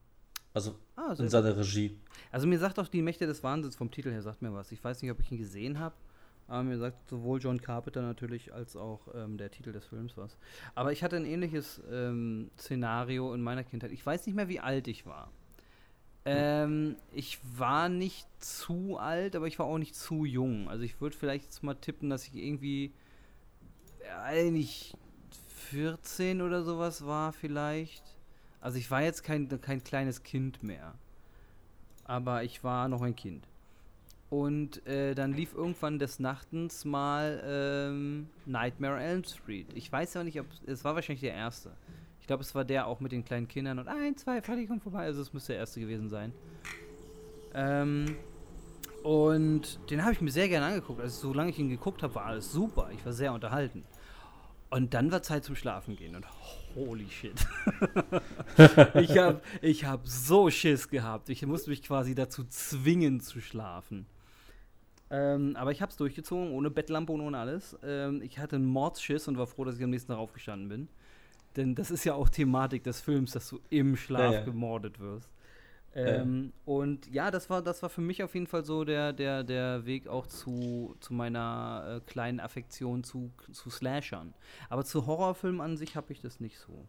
Also 0.54 0.76
ah, 0.96 1.16
in 1.18 1.28
seiner 1.30 1.58
Regie. 1.58 1.98
Also 2.32 2.46
mir 2.46 2.60
sagt 2.60 2.78
auch 2.78 2.88
die 2.88 3.02
Mächte 3.02 3.26
des 3.26 3.44
Wahnsinns 3.44 3.76
vom 3.76 3.90
Titel 3.90 4.12
her, 4.12 4.22
sagt 4.22 4.42
mir 4.44 4.54
was. 4.54 4.72
Ich 4.72 4.84
weiß 4.84 5.02
nicht, 5.02 5.12
ob 5.12 5.20
ich 5.20 5.32
ihn 5.32 5.38
gesehen 5.40 5.80
habe, 5.80 5.96
aber 6.48 6.64
mir 6.64 6.78
sagt 6.78 7.10
sowohl 7.10 7.40
John 7.40 7.60
Carpenter 7.62 8.02
natürlich 8.04 8.54
als 8.54 8.76
auch 8.76 9.08
ähm, 9.16 9.38
der 9.38 9.50
Titel 9.50 9.72
des 9.72 9.86
Films 9.86 10.18
was. 10.18 10.38
Aber 10.76 10.92
ich 10.92 11.04
hatte 11.04 11.16
ein 11.16 11.26
ähnliches 11.26 11.82
ähm, 11.92 12.52
Szenario 12.60 13.34
in 13.34 13.42
meiner 13.42 13.64
Kindheit. 13.64 13.92
Ich 13.92 14.06
weiß 14.06 14.26
nicht 14.28 14.36
mehr, 14.36 14.50
wie 14.50 14.60
alt 14.60 14.88
ich 14.88 15.06
war. 15.08 15.32
Ähm, 16.26 16.96
ich 17.14 17.40
war 17.58 17.90
nicht 17.90 18.28
zu 18.44 18.98
alt, 18.98 19.36
aber 19.36 19.48
ich 19.48 19.58
war 19.58 19.66
auch 19.66 19.78
nicht 19.80 19.96
zu 19.96 20.26
jung. 20.26 20.68
Also 20.70 20.84
ich 20.84 21.00
würde 21.02 21.16
vielleicht 21.16 21.46
jetzt 21.46 21.64
mal 21.64 21.76
tippen, 21.76 22.10
dass 22.10 22.28
ich 22.28 22.36
irgendwie 22.36 22.92
nicht 24.52 24.98
14 25.72 26.42
oder 26.42 26.64
sowas 26.64 27.06
war 27.06 27.34
vielleicht. 27.34 28.04
Also 28.62 28.78
ich 28.78 28.90
war 28.92 29.02
jetzt 29.02 29.24
kein, 29.24 29.48
kein 29.62 29.84
kleines 29.84 30.24
Kind 30.24 30.64
mehr 30.64 30.94
aber 32.10 32.44
ich 32.44 32.64
war 32.64 32.88
noch 32.88 33.04
ein 33.04 33.16
Kind. 33.16 33.48
Und 34.32 34.86
äh, 34.88 35.14
dann 35.14 35.32
lief 35.32 35.54
irgendwann 35.54 36.00
des 36.00 36.20
Nachtens 36.20 36.84
mal 36.84 37.42
ähm, 37.46 38.28
Nightmare 38.48 39.00
Elm 39.00 39.24
Street. 39.24 39.68
Ich 39.76 39.92
weiß 39.92 40.16
aber 40.16 40.24
nicht, 40.24 40.40
ob 40.40 40.48
es 40.66 40.84
war 40.84 40.96
wahrscheinlich 40.96 41.22
der 41.22 41.34
erste. 41.34 41.72
Ich 42.20 42.26
glaube, 42.26 42.42
es 42.42 42.56
war 42.56 42.66
der 42.66 42.88
auch 42.88 43.00
mit 43.00 43.12
den 43.12 43.24
kleinen 43.24 43.48
Kindern 43.48 43.78
und 43.78 43.88
ein, 43.88 44.18
zwei, 44.18 44.42
fertig 44.42 44.68
komm 44.68 44.82
vorbei. 44.82 45.04
Also 45.04 45.22
es 45.22 45.34
müsste 45.34 45.54
der 45.54 45.60
erste 45.60 45.80
gewesen 45.80 46.10
sein. 46.10 46.34
Ähm, 47.54 48.16
und 49.04 49.80
den 49.92 50.04
habe 50.04 50.14
ich 50.14 50.22
mir 50.22 50.32
sehr 50.32 50.50
gerne 50.50 50.66
angeguckt. 50.66 51.02
Also 51.02 51.30
solange 51.30 51.52
ich 51.52 51.60
ihn 51.60 51.70
geguckt 51.70 52.02
habe, 52.02 52.16
war 52.16 52.26
alles 52.26 52.52
super. 52.52 52.90
Ich 52.92 53.06
war 53.06 53.14
sehr 53.14 53.34
unterhalten. 53.34 53.84
Und 54.70 54.94
dann 54.94 55.12
war 55.12 55.24
Zeit 55.24 55.44
zum 55.44 55.56
Schlafen 55.56 55.96
gehen 55.96 56.16
und 56.16 56.26
holy 56.76 57.10
shit. 57.10 57.34
ich 58.96 59.18
habe 59.18 59.42
ich 59.62 59.86
hab 59.86 60.08
so 60.08 60.50
Schiss 60.52 60.90
gehabt. 60.90 61.30
Ich 61.30 61.44
musste 61.46 61.72
mich 61.72 61.82
quasi 61.82 62.14
dazu 62.14 62.44
zwingen 62.44 63.20
zu 63.20 63.42
schlafen. 63.42 64.06
Ähm, 65.12 65.56
aber 65.56 65.72
ich 65.72 65.82
habe 65.82 65.90
es 65.90 65.98
durchgezogen, 65.98 66.52
ohne 66.52 66.70
Bettlampe 66.70 67.12
und 67.12 67.22
ohne 67.22 67.40
alles. 67.40 67.76
Ähm, 67.84 68.22
ich 68.22 68.38
hatte 68.38 68.58
einen 68.58 68.68
Mordsschiss 68.68 69.28
und 69.28 69.38
war 69.38 69.48
froh, 69.48 69.66
dass 69.66 69.78
ich 69.78 69.84
am 69.84 69.90
nächsten 69.90 70.12
Tag 70.12 70.20
aufgestanden 70.20 70.70
bin. 70.70 70.88
Denn 71.56 71.74
das 71.74 71.90
ist 71.90 72.04
ja 72.04 72.14
auch 72.14 72.30
Thematik 72.30 72.84
des 72.84 73.02
Films, 73.02 73.32
dass 73.32 73.50
du 73.50 73.60
im 73.70 73.96
Schlaf 73.96 74.34
ja, 74.34 74.40
ja. 74.40 74.46
gemordet 74.46 75.00
wirst. 75.00 75.32
Ähm, 75.96 76.54
ja. 76.54 76.74
Und 76.74 77.08
ja, 77.12 77.32
das 77.32 77.50
war, 77.50 77.62
das 77.62 77.82
war 77.82 77.90
für 77.90 78.02
mich 78.02 78.22
auf 78.24 78.34
jeden 78.36 78.48
Fall 78.48 78.64
so 78.64 78.84
der, 78.84 79.12
der, 79.12 79.44
der 79.44 79.86
Weg 79.86 80.08
auch 80.08 80.28
zu, 80.28 80.96
zu 81.00 81.14
meiner 81.14 81.98
äh, 81.98 82.10
kleinen 82.10 82.40
Affektion 82.40 83.04
zu, 83.04 83.32
zu 83.52 83.70
Slashern. 83.70 84.34
Aber 84.70 84.86
zu 84.86 85.06
Horrorfilmen 85.08 85.62
an 85.62 85.78
sich 85.78 85.96
habe 85.96 86.14
ich 86.14 86.22
das 86.22 86.40
nicht 86.40 86.60
so. 86.60 86.86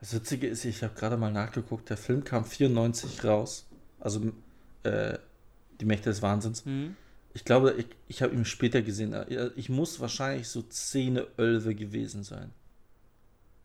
Das 0.00 0.14
Witzige 0.14 0.46
ist, 0.48 0.64
ich 0.64 0.82
habe 0.82 0.94
gerade 0.94 1.16
mal 1.16 1.32
nachgeguckt, 1.32 1.90
der 1.90 1.96
Film 1.96 2.24
kam 2.24 2.44
94 2.44 3.24
raus. 3.24 3.66
Also 4.00 4.32
äh, 4.82 5.18
Die 5.80 5.84
Mächte 5.84 6.10
des 6.10 6.22
Wahnsinns. 6.22 6.64
Mhm. 6.64 6.96
Ich 7.34 7.44
glaube, 7.44 7.72
ich, 7.72 7.86
ich 8.08 8.22
habe 8.22 8.34
ihn 8.34 8.44
später 8.44 8.82
gesehen. 8.82 9.12
Äh, 9.12 9.50
ich 9.56 9.68
muss 9.68 10.00
wahrscheinlich 10.00 10.48
so 10.48 10.62
10, 10.62 11.20
11 11.36 11.76
gewesen 11.76 12.22
sein. 12.22 12.52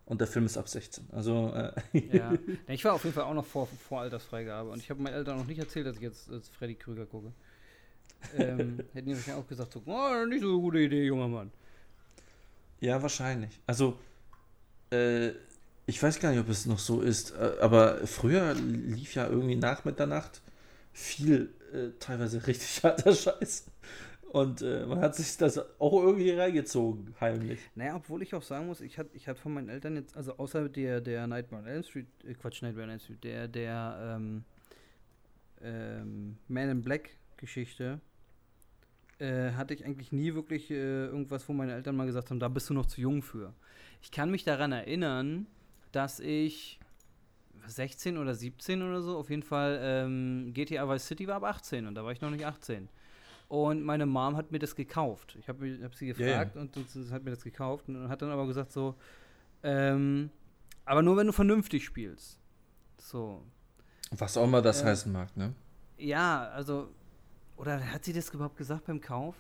Und 0.10 0.20
der 0.20 0.28
Film 0.28 0.48
ist 0.48 0.58
ab 0.58 0.68
16. 0.68 1.08
Also. 1.12 1.54
Äh 1.54 2.18
ja. 2.18 2.34
Ich 2.68 2.84
war 2.84 2.94
auf 2.94 3.04
jeden 3.04 3.14
Fall 3.14 3.26
auch 3.26 3.34
noch 3.36 3.46
vor, 3.46 3.68
vor 3.88 4.02
Altersfreigabe. 4.02 4.72
Und 4.72 4.80
ich 4.80 4.90
habe 4.90 5.02
meinen 5.02 5.14
Eltern 5.14 5.38
noch 5.38 5.46
nicht 5.46 5.60
erzählt, 5.60 5.86
dass 5.86 5.98
ich 5.98 6.02
jetzt, 6.02 6.30
jetzt 6.30 6.52
Freddy 6.56 6.74
Krüger 6.74 7.06
gucke. 7.06 7.32
ähm, 8.36 8.80
hätten 8.94 9.08
die 9.08 9.16
wahrscheinlich 9.16 9.44
auch 9.44 9.48
gesagt: 9.48 9.72
so, 9.72 9.84
oh, 9.86 10.26
nicht 10.26 10.42
so 10.42 10.50
eine 10.50 10.58
gute 10.58 10.80
Idee, 10.80 11.06
junger 11.06 11.28
Mann. 11.28 11.52
Ja, 12.80 13.00
wahrscheinlich. 13.00 13.60
Also, 13.68 14.00
äh, 14.92 15.30
ich 15.86 16.02
weiß 16.02 16.20
gar 16.20 16.32
nicht, 16.32 16.40
ob 16.40 16.50
es 16.50 16.66
noch 16.66 16.80
so 16.80 17.02
ist, 17.02 17.32
äh, 17.32 17.58
aber 17.62 18.08
früher 18.08 18.56
lief 18.56 19.14
ja 19.14 19.28
irgendwie 19.28 19.58
nach 19.58 19.86
Mitternacht 19.86 20.42
viel 20.92 21.54
äh, 21.72 21.90
teilweise 22.00 22.48
richtig 22.48 22.84
harter 22.84 23.14
Scheiß. 23.14 23.66
Und 24.30 24.62
äh, 24.62 24.86
man 24.86 25.00
hat 25.00 25.16
sich 25.16 25.38
das 25.38 25.58
auch 25.80 26.04
irgendwie 26.04 26.32
reingezogen, 26.32 27.16
heimlich. 27.20 27.60
Naja, 27.74 27.96
obwohl 27.96 28.22
ich 28.22 28.36
auch 28.36 28.44
sagen 28.44 28.68
muss, 28.68 28.80
ich 28.80 29.00
hatte 29.00 29.10
ich 29.14 29.28
hat 29.28 29.40
von 29.40 29.54
meinen 29.54 29.70
Eltern 29.70 29.96
jetzt, 29.96 30.16
also 30.16 30.38
außer 30.38 30.70
der, 30.70 31.02
der 31.02 31.26
Nightmare 31.26 31.64
on 31.64 31.70
Elm 31.70 31.84
Street, 31.84 32.08
äh, 32.24 32.36
Quatsch, 32.36 32.62
Nightmare 32.62 32.86
on 32.86 32.92
Elm 32.92 33.00
Street, 33.00 33.24
der, 33.24 33.48
der 33.48 34.18
ähm, 34.18 34.44
ähm, 35.64 36.38
Man 36.48 36.70
in 36.70 36.82
Black 36.84 37.10
Geschichte, 37.38 38.02
äh, 39.18 39.52
hatte 39.54 39.74
ich 39.74 39.84
eigentlich 39.84 40.12
nie 40.12 40.36
wirklich 40.36 40.70
äh, 40.70 41.06
irgendwas, 41.06 41.50
wo 41.50 41.54
meine 41.54 41.74
Eltern 41.74 41.96
mal 41.96 42.06
gesagt 42.06 42.30
haben, 42.30 42.40
da 42.40 42.50
bist 42.50 42.70
du 42.70 42.76
noch 42.76 42.86
zu 42.86 43.02
jung 43.02 43.24
für. 43.24 43.54
Ich 44.02 44.12
kann 44.12 44.30
mich 44.30 44.44
daran 44.44 44.72
erinnern, 44.72 45.48
dass 45.92 46.20
ich 46.20 46.80
16 47.66 48.18
oder 48.18 48.36
17 48.36 48.84
oder 48.84 49.02
so, 49.02 49.18
auf 49.18 49.30
jeden 49.32 49.44
Fall 49.44 49.80
ähm, 49.82 50.52
GTA 50.54 50.88
Vice 50.88 51.08
City 51.08 51.28
war 51.28 51.38
ab 51.38 51.44
18 51.46 51.88
und 51.88 51.96
da 51.96 52.04
war 52.04 52.12
ich 52.12 52.22
noch 52.22 52.30
nicht 52.30 52.46
18. 52.46 52.90
Und 53.50 53.84
meine 53.84 54.06
Mom 54.06 54.38
hat 54.38 54.52
mir 54.52 54.60
das 54.60 54.76
gekauft. 54.76 55.36
Ich 55.40 55.50
habe 55.50 55.80
hab 55.84 55.96
sie 55.96 56.06
gefragt 56.06 56.56
yeah. 56.56 56.62
und, 56.62 56.76
sie 56.88 57.12
hat 57.12 57.24
mir 57.24 57.32
das 57.32 57.44
gekauft 57.44 57.90
und 57.90 58.08
hat 58.08 58.22
dann 58.22 58.30
aber 58.30 58.46
gesagt 58.46 58.72
so, 58.72 58.96
ähm, 59.64 60.30
aber 60.86 61.02
nur 61.02 61.18
wenn 61.18 61.26
du 61.26 61.34
vernünftig 61.34 61.84
spielst. 61.84 62.40
So. 63.00 63.42
Was 64.12 64.38
auch 64.38 64.44
immer 64.44 64.62
das 64.62 64.84
äh, 64.84 64.86
heißen 64.86 65.12
mag, 65.12 65.36
ne? 65.36 65.54
Ja, 65.98 66.48
also, 66.50 66.90
oder 67.58 67.92
hat 67.92 68.06
sie 68.06 68.14
das 68.14 68.30
überhaupt 68.30 68.56
gesagt 68.56 68.86
beim 68.86 69.02
Kauf? 69.02 69.36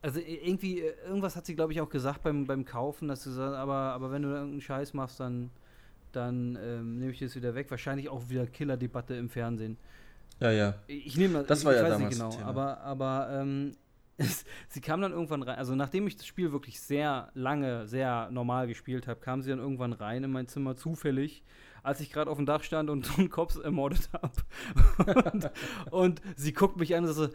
Also 0.00 0.20
irgendwie, 0.20 0.80
äh, 0.80 0.94
irgendwas 1.06 1.36
hat 1.36 1.44
sie, 1.44 1.54
glaube 1.54 1.74
ich, 1.74 1.82
auch 1.82 1.90
gesagt 1.90 2.22
beim, 2.22 2.46
beim 2.46 2.64
Kaufen, 2.64 3.08
dass 3.08 3.24
sie 3.24 3.34
sagt, 3.34 3.54
aber, 3.54 3.74
aber 3.74 4.10
wenn 4.12 4.22
du 4.22 4.28
irgendeinen 4.30 4.62
Scheiß 4.62 4.94
machst, 4.94 5.20
dann, 5.20 5.50
dann 6.12 6.58
ähm, 6.62 6.98
nehme 6.98 7.12
ich 7.12 7.18
das 7.18 7.36
wieder 7.36 7.54
weg. 7.54 7.70
Wahrscheinlich 7.70 8.08
auch 8.08 8.30
wieder 8.30 8.46
Killer-Debatte 8.46 9.14
im 9.14 9.28
Fernsehen. 9.28 9.76
Ja, 10.40 10.50
ja. 10.50 10.74
Ich 10.86 11.16
nehme 11.16 11.44
das, 11.44 11.60
ich, 11.60 11.64
war 11.64 11.72
ich 11.72 11.78
ja 11.78 11.84
weiß 11.84 11.92
damals 11.92 12.18
nicht 12.18 12.38
genau, 12.38 12.46
aber, 12.46 12.80
aber 12.80 13.28
ähm, 13.32 13.76
es, 14.16 14.44
sie 14.68 14.80
kam 14.80 15.00
dann 15.00 15.12
irgendwann 15.12 15.42
rein, 15.42 15.58
also 15.58 15.74
nachdem 15.74 16.06
ich 16.06 16.16
das 16.16 16.26
Spiel 16.26 16.52
wirklich 16.52 16.80
sehr 16.80 17.30
lange, 17.34 17.86
sehr 17.86 18.28
normal 18.30 18.66
gespielt 18.66 19.06
habe, 19.08 19.20
kam 19.20 19.42
sie 19.42 19.50
dann 19.50 19.58
irgendwann 19.58 19.92
rein 19.92 20.24
in 20.24 20.30
mein 20.30 20.46
Zimmer 20.46 20.76
zufällig, 20.76 21.42
als 21.82 22.00
ich 22.00 22.12
gerade 22.12 22.30
auf 22.30 22.36
dem 22.36 22.46
Dach 22.46 22.62
stand 22.62 22.90
und 22.90 23.08
einen 23.18 23.30
Kopf 23.30 23.56
ermordet 23.62 24.08
habe. 24.12 25.30
und, 25.32 25.50
und, 25.90 26.22
sie 26.36 26.52
guckt 26.52 26.78
mich 26.78 26.94
an 26.94 27.04
und 27.04 27.12
so, 27.12 27.28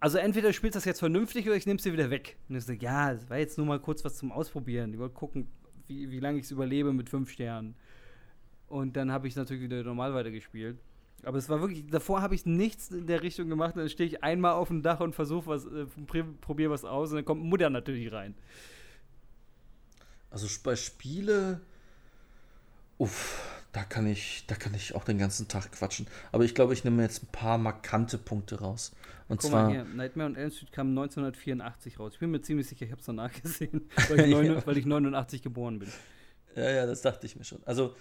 also 0.00 0.18
entweder 0.18 0.48
du 0.48 0.54
spielst 0.54 0.76
das 0.76 0.84
jetzt 0.84 1.00
vernünftig 1.00 1.46
oder 1.46 1.56
ich 1.56 1.66
nehme 1.66 1.78
es 1.78 1.82
dir 1.82 1.92
wieder 1.92 2.10
weg. 2.10 2.36
Und 2.48 2.56
ich 2.56 2.64
so, 2.64 2.72
ja, 2.72 3.12
es 3.12 3.28
war 3.30 3.38
jetzt 3.38 3.56
nur 3.56 3.66
mal 3.66 3.80
kurz 3.80 4.04
was 4.04 4.16
zum 4.16 4.30
Ausprobieren. 4.30 4.92
Ich 4.92 4.98
wollte 4.98 5.14
gucken, 5.14 5.48
wie, 5.86 6.10
wie 6.10 6.20
lange 6.20 6.38
ich 6.38 6.44
es 6.44 6.50
überlebe 6.50 6.92
mit 6.92 7.08
fünf 7.08 7.30
Sternen. 7.30 7.74
Und 8.68 8.96
dann 8.96 9.10
habe 9.10 9.28
ich 9.28 9.36
natürlich 9.36 9.62
wieder 9.62 9.82
normal 9.82 10.12
weitergespielt. 10.12 10.78
Aber 11.22 11.38
es 11.38 11.48
war 11.48 11.60
wirklich, 11.60 11.86
davor 11.86 12.22
habe 12.22 12.34
ich 12.34 12.46
nichts 12.46 12.90
in 12.90 13.06
der 13.06 13.22
Richtung 13.22 13.48
gemacht. 13.48 13.76
Dann 13.76 13.88
stehe 13.88 14.08
ich 14.08 14.22
einmal 14.22 14.52
auf 14.52 14.68
dem 14.68 14.82
Dach 14.82 15.00
und 15.00 15.14
versuche 15.14 15.46
was, 15.46 15.64
äh, 15.66 15.86
probiere 16.40 16.70
was 16.70 16.84
aus 16.84 17.10
und 17.10 17.16
dann 17.16 17.24
kommt 17.24 17.42
Mutter 17.42 17.70
natürlich 17.70 18.12
rein. 18.12 18.34
Also 20.30 20.46
bei 20.62 20.76
Spiele, 20.76 21.60
uff, 22.98 23.56
da 23.72 23.84
kann 23.84 24.06
ich, 24.06 24.44
da 24.46 24.54
kann 24.54 24.74
ich 24.74 24.94
auch 24.94 25.04
den 25.04 25.18
ganzen 25.18 25.48
Tag 25.48 25.72
quatschen. 25.72 26.06
Aber 26.32 26.44
ich 26.44 26.54
glaube, 26.54 26.72
ich 26.72 26.84
nehme 26.84 27.02
jetzt 27.02 27.22
ein 27.22 27.28
paar 27.28 27.58
markante 27.58 28.18
Punkte 28.18 28.60
raus. 28.60 28.92
Und 29.28 29.40
Guck 29.40 29.50
zwar. 29.50 29.64
Mal 29.64 29.72
hier, 29.72 29.84
Nightmare 29.84 30.30
on 30.30 30.36
Elm 30.36 30.50
Street 30.50 30.72
kam 30.72 30.88
1984 30.90 31.98
raus. 31.98 32.12
Ich 32.14 32.20
bin 32.20 32.30
mir 32.30 32.40
ziemlich 32.40 32.68
sicher, 32.68 32.84
ich 32.84 32.92
habe 32.92 33.00
es 33.00 33.06
danach 33.06 33.32
gesehen, 33.42 33.88
weil 34.08 34.20
ich, 34.20 34.30
ja. 34.46 34.66
weil 34.66 34.78
ich 34.78 34.86
89 34.86 35.42
geboren 35.42 35.78
bin. 35.78 35.90
Ja, 36.54 36.70
ja, 36.70 36.86
das 36.86 37.02
dachte 37.02 37.26
ich 37.26 37.36
mir 37.36 37.44
schon. 37.44 37.62
Also 37.64 37.94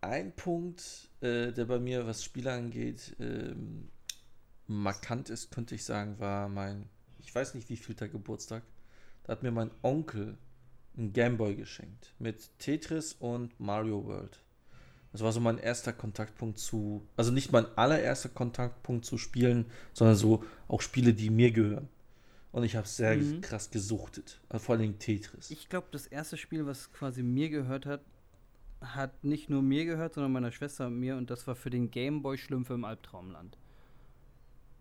ein 0.00 0.32
Punkt, 0.32 1.09
äh, 1.20 1.52
der 1.52 1.64
bei 1.66 1.78
mir, 1.78 2.06
was 2.06 2.24
Spiele 2.24 2.52
angeht, 2.52 3.16
ähm, 3.20 3.88
markant 4.66 5.30
ist, 5.30 5.50
könnte 5.50 5.74
ich 5.74 5.84
sagen, 5.84 6.18
war 6.18 6.48
mein, 6.48 6.88
ich 7.18 7.34
weiß 7.34 7.54
nicht 7.54 7.68
wie 7.68 7.76
vielter 7.76 8.08
Geburtstag. 8.08 8.62
Da 9.24 9.32
hat 9.32 9.42
mir 9.42 9.50
mein 9.50 9.70
Onkel 9.82 10.38
ein 10.96 11.12
Gameboy 11.12 11.54
geschenkt 11.54 12.14
mit 12.18 12.58
Tetris 12.58 13.12
und 13.14 13.58
Mario 13.60 14.04
World. 14.04 14.40
Das 15.12 15.22
war 15.22 15.32
so 15.32 15.40
mein 15.40 15.58
erster 15.58 15.92
Kontaktpunkt 15.92 16.58
zu, 16.58 17.06
also 17.16 17.32
nicht 17.32 17.50
mein 17.50 17.66
allererster 17.76 18.28
Kontaktpunkt 18.28 19.04
zu 19.04 19.18
Spielen, 19.18 19.66
sondern 19.92 20.16
so 20.16 20.44
auch 20.68 20.80
Spiele, 20.80 21.14
die 21.14 21.30
mir 21.30 21.50
gehören. 21.50 21.88
Und 22.52 22.64
ich 22.64 22.76
habe 22.76 22.86
sehr 22.86 23.16
mhm. 23.16 23.40
krass 23.40 23.70
gesuchtet, 23.70 24.40
also 24.48 24.64
vor 24.64 24.76
allem 24.76 24.98
Tetris. 24.98 25.50
Ich 25.50 25.68
glaube, 25.68 25.88
das 25.92 26.06
erste 26.06 26.36
Spiel, 26.36 26.66
was 26.66 26.92
quasi 26.92 27.22
mir 27.22 27.48
gehört 27.48 27.86
hat, 27.86 28.02
hat 28.80 29.24
nicht 29.24 29.50
nur 29.50 29.62
mir 29.62 29.84
gehört, 29.84 30.14
sondern 30.14 30.32
meiner 30.32 30.52
Schwester 30.52 30.86
und 30.86 30.98
mir 30.98 31.16
und 31.16 31.30
das 31.30 31.46
war 31.46 31.54
für 31.54 31.70
den 31.70 31.90
Gameboy 31.90 32.38
Schlümpfe 32.38 32.74
im 32.74 32.84
Albtraumland. 32.84 33.56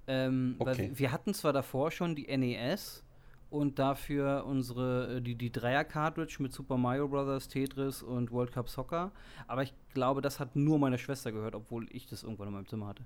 Ähm, 0.08 0.56
okay. 0.58 0.92
wir 0.96 1.12
hatten 1.12 1.34
zwar 1.34 1.54
davor 1.54 1.92
schon 1.92 2.16
die 2.16 2.36
NES 2.36 3.04
und 3.50 3.78
dafür 3.78 4.46
unsere 4.46 5.18
äh, 5.18 5.22
die, 5.22 5.36
die 5.36 5.52
Dreier-Cartridge 5.52 6.38
mit 6.40 6.54
Super 6.54 6.78
Mario 6.78 7.08
Bros., 7.08 7.48
Tetris 7.48 8.02
und 8.02 8.32
World 8.32 8.52
Cup 8.52 8.70
Soccer, 8.70 9.12
aber 9.48 9.64
ich 9.64 9.74
glaube, 9.94 10.22
das 10.22 10.40
hat 10.40 10.56
nur 10.56 10.80
meiner 10.80 10.98
Schwester 10.98 11.32
gehört, 11.32 11.56
obwohl 11.56 11.88
ich 11.92 12.08
das 12.08 12.24
irgendwann 12.24 12.48
in 12.48 12.54
meinem 12.54 12.68
Zimmer 12.68 12.88
hatte. 12.88 13.04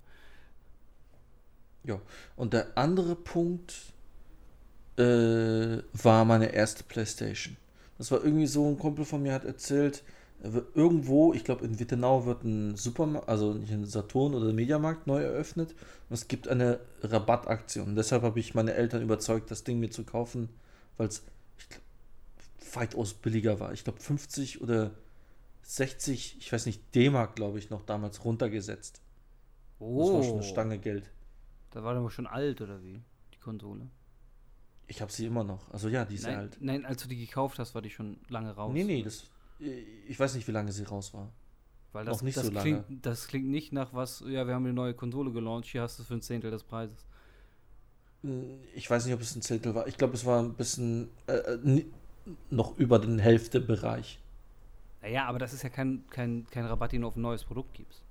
Ja, 1.83 1.99
und 2.37 2.53
der 2.53 2.77
andere 2.77 3.15
Punkt 3.15 3.93
äh, 4.97 5.79
war 5.93 6.23
meine 6.23 6.53
erste 6.53 6.83
Playstation. 6.83 7.57
Das 7.97 8.11
war 8.11 8.23
irgendwie 8.23 8.47
so, 8.47 8.69
ein 8.69 8.77
Kumpel 8.77 9.05
von 9.05 9.21
mir 9.21 9.33
hat 9.33 9.43
erzählt, 9.43 10.03
irgendwo, 10.43 11.33
ich 11.33 11.43
glaube 11.45 11.65
in 11.65 11.79
Wittenau 11.79 12.25
wird 12.25 12.43
ein 12.43 12.75
Supermarkt, 12.75 13.29
also 13.29 13.53
nicht 13.53 13.71
ein 13.71 13.85
Saturn 13.85 14.33
oder 14.35 14.49
ein 14.49 14.55
Mediamarkt 14.55 15.07
neu 15.07 15.23
eröffnet 15.23 15.71
und 16.09 16.13
es 16.13 16.27
gibt 16.27 16.47
eine 16.47 16.79
Rabattaktion. 17.01 17.89
Und 17.89 17.95
deshalb 17.95 18.23
habe 18.23 18.39
ich 18.39 18.53
meine 18.53 18.73
Eltern 18.73 19.01
überzeugt, 19.01 19.51
das 19.51 19.63
Ding 19.63 19.79
mir 19.79 19.89
zu 19.89 20.03
kaufen, 20.03 20.49
weil 20.97 21.07
es 21.07 21.23
weitaus 22.73 23.13
billiger 23.13 23.59
war. 23.59 23.71
Ich 23.71 23.83
glaube 23.83 23.99
50 23.99 24.61
oder 24.61 24.91
60, 25.61 26.37
ich 26.39 26.51
weiß 26.51 26.65
nicht, 26.65 26.93
D-Mark, 26.93 27.35
glaube 27.35 27.57
ich, 27.57 27.69
noch 27.69 27.85
damals 27.85 28.25
runtergesetzt. 28.25 29.01
Oh. 29.79 29.99
Das 29.99 30.13
war 30.13 30.23
schon 30.23 30.33
eine 30.33 30.43
Stange 30.43 30.79
Geld. 30.79 31.09
Da 31.71 31.83
war 31.83 31.95
aber 31.95 32.11
schon 32.11 32.27
alt, 32.27 32.59
oder 32.61 32.83
wie? 32.83 33.01
Die 33.33 33.39
Konsole. 33.39 33.87
Ich 34.87 35.01
habe 35.01 35.11
sie 35.11 35.25
immer 35.25 35.45
noch. 35.45 35.71
Also 35.71 35.87
ja, 35.87 36.03
die 36.03 36.15
ist 36.15 36.23
nein, 36.23 36.37
alt. 36.37 36.57
Nein, 36.59 36.85
als 36.85 37.01
du 37.01 37.07
die 37.07 37.15
gekauft 37.15 37.59
hast, 37.59 37.73
war 37.73 37.81
die 37.81 37.89
schon 37.89 38.17
lange 38.27 38.51
raus. 38.51 38.73
Nee, 38.73 38.83
nee, 38.83 39.01
das, 39.01 39.29
ich 39.59 40.19
weiß 40.19 40.35
nicht, 40.35 40.47
wie 40.47 40.51
lange 40.51 40.71
sie 40.71 40.83
raus 40.83 41.13
war. 41.13 41.31
Weil 41.91 42.05
das, 42.05 42.17
Noch 42.17 42.23
nicht 42.23 42.37
das 42.37 42.47
so 42.47 42.51
lange. 42.51 42.83
Klingt, 42.83 43.05
das 43.05 43.27
klingt 43.27 43.47
nicht 43.47 43.71
nach 43.71 43.93
was, 43.93 44.23
ja, 44.27 44.47
wir 44.47 44.55
haben 44.55 44.65
eine 44.65 44.73
neue 44.73 44.93
Konsole 44.95 45.31
gelauncht, 45.31 45.67
hier 45.67 45.83
hast 45.83 45.99
du 45.99 46.01
es 46.01 46.07
für 46.07 46.15
ein 46.15 46.21
Zehntel 46.21 46.49
des 46.49 46.63
Preises. 46.63 47.05
Hm, 48.23 48.59
ich 48.73 48.89
weiß 48.89 49.05
nicht, 49.05 49.13
ob 49.13 49.21
es 49.21 49.35
ein 49.35 49.41
Zehntel 49.41 49.75
war. 49.75 49.87
Ich 49.87 49.97
glaube, 49.97 50.15
es 50.15 50.25
war 50.25 50.41
ein 50.41 50.53
bisschen 50.55 51.09
äh, 51.27 51.33
äh 51.33 51.85
noch 52.49 52.77
über 52.77 52.99
den 52.99 53.19
Hälftebereich. 53.19 54.19
Naja, 55.01 55.25
aber 55.25 55.39
das 55.39 55.53
ist 55.53 55.63
ja 55.63 55.69
kein, 55.69 56.03
kein, 56.09 56.47
kein 56.49 56.65
Rabatt, 56.65 56.93
den 56.93 57.01
du 57.01 57.07
auf 57.07 57.17
ein 57.17 57.21
neues 57.21 57.43
Produkt 57.43 57.73
gibst. 57.73 58.01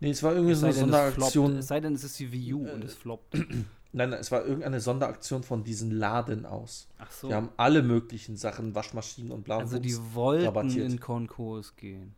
Nee, 0.00 0.10
es 0.10 0.22
war 0.22 0.32
irgendwie 0.32 0.52
es 0.52 0.60
so 0.60 0.66
eine 0.66 0.74
Sonderaktion. 0.74 1.56
Es 1.56 1.66
sei 1.66 1.80
denn, 1.80 1.94
es 1.94 2.04
ist 2.04 2.18
die 2.20 2.30
Wii 2.30 2.54
U 2.54 2.66
äh, 2.66 2.72
und 2.72 2.84
es 2.84 2.94
floppt. 2.94 3.36
Nein, 3.92 4.10
nein, 4.10 4.20
es 4.20 4.30
war 4.30 4.44
irgendeine 4.44 4.80
Sonderaktion 4.80 5.42
von 5.42 5.64
diesen 5.64 5.90
Laden 5.90 6.44
aus. 6.44 6.88
Ach 6.98 7.10
so. 7.10 7.28
Die 7.28 7.34
haben 7.34 7.48
alle 7.56 7.82
möglichen 7.82 8.36
Sachen, 8.36 8.74
Waschmaschinen 8.74 9.32
und 9.32 9.44
bla. 9.44 9.58
also 9.58 9.78
die 9.78 9.96
wollten 10.14 10.44
rabattiert. 10.44 10.90
in 10.92 11.00
Konkurs 11.00 11.74
gehen. 11.76 12.14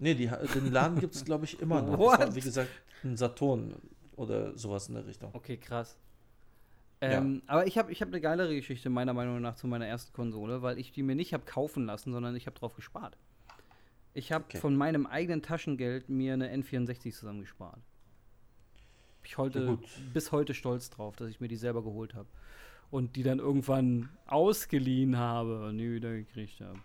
Nee, 0.00 0.14
die, 0.14 0.26
den 0.54 0.72
Laden 0.72 0.98
gibt 0.98 1.14
es, 1.14 1.24
glaube 1.24 1.44
ich, 1.44 1.60
immer 1.60 1.80
noch. 1.80 1.98
What? 1.98 2.18
war, 2.18 2.34
wie 2.34 2.40
gesagt, 2.40 2.68
ein 3.04 3.16
Saturn 3.16 3.74
oder 4.16 4.56
sowas 4.58 4.88
in 4.88 4.94
der 4.94 5.06
Richtung. 5.06 5.30
Okay, 5.32 5.56
krass. 5.56 5.96
Ja. 7.00 7.18
Ähm, 7.18 7.42
Aber 7.46 7.66
ich 7.66 7.78
habe 7.78 7.92
ich 7.92 8.00
hab 8.00 8.08
eine 8.08 8.20
geilere 8.20 8.54
Geschichte 8.54 8.90
meiner 8.90 9.12
Meinung 9.12 9.40
nach 9.40 9.54
zu 9.54 9.66
meiner 9.68 9.86
ersten 9.86 10.12
Konsole, 10.12 10.62
weil 10.62 10.78
ich 10.78 10.90
die 10.90 11.02
mir 11.02 11.14
nicht 11.14 11.32
habe 11.34 11.44
kaufen 11.44 11.86
lassen, 11.86 12.12
sondern 12.12 12.34
ich 12.34 12.46
habe 12.46 12.58
drauf 12.58 12.74
gespart. 12.74 13.16
Ich 14.12 14.32
habe 14.32 14.44
Okay. 14.44 14.58
von 14.58 14.74
meinem 14.76 15.06
eigenen 15.06 15.42
Taschengeld 15.42 16.08
mir 16.08 16.32
eine 16.34 16.52
N64 16.54 17.12
zusammengespart. 17.12 17.80
Ich 19.24 19.38
heute 19.38 19.66
gut. 19.66 19.84
bis 20.12 20.32
heute 20.32 20.54
stolz 20.54 20.90
drauf, 20.90 21.16
dass 21.16 21.28
ich 21.28 21.40
mir 21.40 21.48
die 21.48 21.56
selber 21.56 21.82
geholt 21.82 22.14
habe 22.14 22.28
und 22.90 23.16
die 23.16 23.22
dann 23.22 23.38
irgendwann 23.38 24.08
ausgeliehen 24.26 25.16
habe 25.18 25.66
und 25.66 25.76
nie 25.76 25.92
wieder 25.94 26.12
gekriegt 26.12 26.60
habe. 26.60 26.78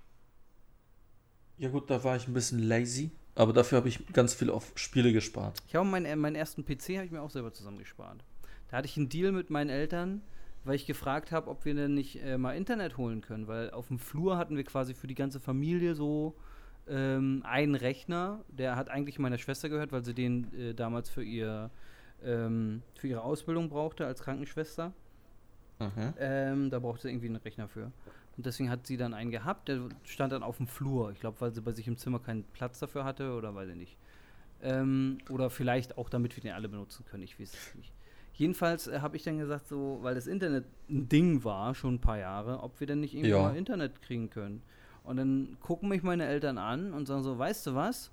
Ja 1.58 1.70
gut, 1.70 1.90
da 1.90 2.04
war 2.04 2.16
ich 2.16 2.28
ein 2.28 2.34
bisschen 2.34 2.60
lazy, 2.60 3.12
aber 3.36 3.54
dafür 3.54 3.78
habe 3.80 3.90
ich 3.90 4.08
ganz 4.14 4.34
viel 4.34 4.50
auf 4.50 4.72
Spiele 4.76 5.12
gespart. 5.12 5.62
Ich 5.68 5.76
habe 5.76 5.88
meinen, 5.88 6.20
meinen 6.20 6.36
ersten 6.36 6.66
PC 6.66 6.96
habe 6.96 7.06
ich 7.06 7.12
mir 7.12 7.22
auch 7.22 7.30
selber 7.30 7.54
zusammengespart. 7.54 8.24
Da 8.70 8.78
hatte 8.78 8.88
ich 8.88 8.98
einen 8.98 9.10
Deal 9.10 9.32
mit 9.32 9.50
meinen 9.50 9.70
Eltern, 9.70 10.22
weil 10.64 10.76
ich 10.76 10.86
gefragt 10.86 11.32
habe, 11.32 11.50
ob 11.50 11.66
wir 11.66 11.74
denn 11.74 11.94
nicht 11.94 12.24
äh, 12.24 12.38
mal 12.38 12.56
Internet 12.56 12.98
holen 12.98 13.22
können, 13.22 13.48
weil 13.48 13.72
auf 13.72 13.88
dem 13.88 14.00
Flur 14.00 14.38
hatten 14.38 14.56
wir 14.56 14.64
quasi 14.64 14.94
für 14.94 15.08
die 15.08 15.16
ganze 15.16 15.40
Familie 15.40 15.96
so 15.96 16.36
ähm, 16.88 17.44
einen 17.46 17.76
Rechner, 17.76 18.44
der 18.48 18.76
hat 18.76 18.90
eigentlich 18.90 19.20
meiner 19.20 19.38
Schwester 19.38 19.70
gehört, 19.70 19.92
weil 19.92 20.04
sie 20.04 20.14
den 20.14 20.54
äh, 20.54 20.74
damals 20.74 21.10
für 21.10 21.24
ihr 21.24 21.70
ähm, 22.24 22.82
für 22.96 23.08
ihre 23.08 23.22
Ausbildung 23.22 23.70
brauchte 23.70 24.06
als 24.06 24.22
Krankenschwester. 24.22 24.94
Ähm, 26.20 26.70
da 26.70 26.80
brauchte 26.80 27.04
sie 27.04 27.10
irgendwie 27.10 27.28
einen 27.28 27.38
Rechner 27.38 27.68
für. 27.68 27.92
Und 28.38 28.46
deswegen 28.46 28.70
hat 28.70 28.86
sie 28.88 28.98
dann 28.98 29.14
einen 29.14 29.32
gehabt, 29.32 29.68
der 29.70 29.90
stand 30.04 30.34
dann 30.34 30.44
auf 30.44 30.58
dem 30.58 30.68
Flur. 30.68 31.12
Ich 31.12 31.20
glaube, 31.20 31.40
weil 31.42 31.52
sie 31.54 31.62
bei 31.62 31.72
sich 31.72 31.88
im 31.88 31.98
Zimmer 31.98 32.20
keinen 32.20 32.44
Platz 32.44 32.80
dafür 32.80 33.04
hatte 33.06 33.34
oder 33.34 33.54
weiß 33.56 33.70
ich 33.70 33.76
nicht. 33.76 33.98
Ähm, 34.62 35.20
oder 35.30 35.50
vielleicht 35.50 35.98
auch, 35.98 36.10
damit 36.10 36.36
wir 36.36 36.44
den 36.44 36.52
alle 36.54 36.68
benutzen 36.68 37.06
können. 37.06 37.24
Ich 37.24 37.40
weiß 37.40 37.54
es 37.54 37.76
nicht. 37.76 37.94
Jedenfalls 38.34 38.88
äh, 38.88 39.00
habe 39.00 39.16
ich 39.18 39.24
dann 39.24 39.38
gesagt, 39.38 39.68
so, 39.68 40.00
weil 40.02 40.16
das 40.16 40.28
Internet 40.28 40.66
ein 40.90 41.08
Ding 41.10 41.44
war, 41.44 41.76
schon 41.76 41.96
ein 41.96 42.02
paar 42.02 42.18
Jahre, 42.18 42.62
ob 42.62 42.80
wir 42.80 42.88
denn 42.88 43.00
nicht 43.02 43.14
irgendwie 43.14 43.32
Ja. 43.32 43.42
mal 43.42 43.56
Internet 43.56 44.02
kriegen 44.02 44.30
können. 44.30 44.62
Und 45.04 45.18
dann 45.18 45.58
gucken 45.62 45.90
mich 45.90 46.04
meine 46.04 46.26
Eltern 46.26 46.58
an 46.58 46.94
und 46.94 47.06
sagen 47.08 47.24
so, 47.24 47.38
weißt 47.38 47.68
du 47.68 47.76
was? 47.76 48.12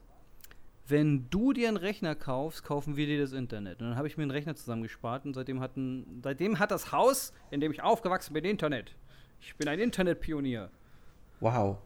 Wenn 0.88 1.28
du 1.30 1.52
dir 1.52 1.68
einen 1.68 1.76
Rechner 1.76 2.14
kaufst, 2.14 2.62
kaufen 2.62 2.96
wir 2.96 3.06
dir 3.06 3.20
das 3.20 3.32
Internet. 3.32 3.80
Und 3.80 3.88
dann 3.88 3.96
habe 3.96 4.06
ich 4.06 4.16
mir 4.16 4.22
einen 4.22 4.30
Rechner 4.30 4.54
zusammengespart 4.54 5.24
und 5.24 5.34
seitdem, 5.34 5.60
hatten, 5.60 6.20
seitdem 6.22 6.58
hat 6.58 6.70
das 6.70 6.92
Haus, 6.92 7.32
in 7.50 7.60
dem 7.60 7.72
ich 7.72 7.82
aufgewachsen 7.82 8.32
bin, 8.34 8.44
Internet. 8.44 8.94
Ich 9.40 9.56
bin 9.56 9.68
ein 9.68 9.80
Internetpionier. 9.80 10.70
Wow. 11.40 11.78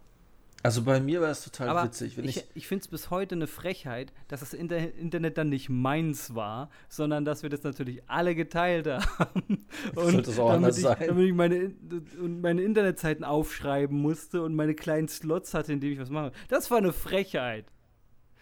Also 0.62 0.82
bei 0.82 1.00
mir 1.00 1.22
war 1.22 1.30
es 1.30 1.42
total 1.42 1.70
Aber 1.70 1.84
witzig, 1.84 2.18
ich, 2.18 2.36
ich, 2.36 2.44
ich 2.54 2.68
finde 2.68 2.82
es 2.82 2.88
bis 2.88 3.08
heute 3.08 3.34
eine 3.34 3.46
Frechheit, 3.46 4.12
dass 4.28 4.40
das 4.40 4.52
Inter 4.52 4.76
Internet 4.94 5.38
dann 5.38 5.48
nicht 5.48 5.70
meins 5.70 6.34
war, 6.34 6.68
sondern 6.90 7.24
dass 7.24 7.42
wir 7.42 7.48
das 7.48 7.62
natürlich 7.62 8.02
alle 8.08 8.34
geteilt 8.34 8.86
haben. 8.86 9.66
Sollte 9.94 10.30
es 10.30 10.38
auch 10.38 10.50
anders 10.50 10.76
ich, 10.76 10.84
sein. 10.84 10.98
Damit 11.06 11.28
ich 11.28 11.34
meine, 11.34 11.56
In- 11.56 12.06
und 12.20 12.42
meine 12.42 12.60
Internetzeiten 12.60 13.24
aufschreiben 13.24 13.96
musste 13.98 14.42
und 14.42 14.54
meine 14.54 14.74
kleinen 14.74 15.08
Slots 15.08 15.54
hatte, 15.54 15.72
in 15.72 15.80
denen 15.80 15.94
ich 15.94 15.98
was 15.98 16.10
mache. 16.10 16.32
Das 16.48 16.70
war 16.70 16.76
eine 16.76 16.92
Frechheit. 16.92 17.64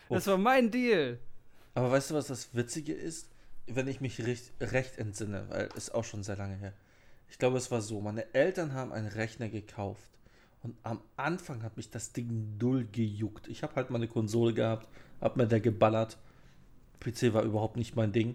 Das 0.09 0.26
war 0.26 0.38
mein 0.38 0.70
Deal. 0.70 1.18
Aber 1.74 1.90
weißt 1.90 2.11
du, 2.11 2.14
was 2.14 2.26
das 2.26 2.54
Witzige 2.54 2.92
ist? 2.92 3.28
Wenn 3.66 3.88
ich 3.88 4.00
mich 4.00 4.24
recht, 4.24 4.52
recht 4.61 4.98
entsinne, 4.98 5.44
weil 5.48 5.68
ist 5.76 5.94
auch 5.94 6.04
schon 6.04 6.22
sehr 6.22 6.36
lange 6.36 6.56
her. 6.56 6.72
Ich 7.30 7.38
glaube, 7.38 7.59
es 7.59 7.70
war 7.70 7.82
so, 7.82 8.00
meine 8.00 8.32
Eltern 8.34 8.72
haben 8.72 8.92
einen 8.92 9.09
Rechner 9.09 9.48
gekauft. 9.48 10.11
Und 10.62 10.76
am 10.82 11.00
Anfang 11.16 11.62
hat 11.62 11.76
mich 11.76 11.90
das 11.90 12.12
Ding 12.12 12.56
null 12.59 12.86
gejuckt. 12.90 13.48
Ich 13.48 13.62
habe 13.62 13.74
halt 13.76 13.90
meine 13.90 14.09
Konsole 14.09 14.54
gehabt, 14.54 14.88
hab 15.20 15.36
mir 15.36 15.46
da 15.46 15.59
geballert. 15.59 16.18
PC 17.00 17.32
war 17.32 17.44
überhaupt 17.44 17.76
nicht 17.76 17.94
mein 17.94 18.12
Ding. 18.12 18.34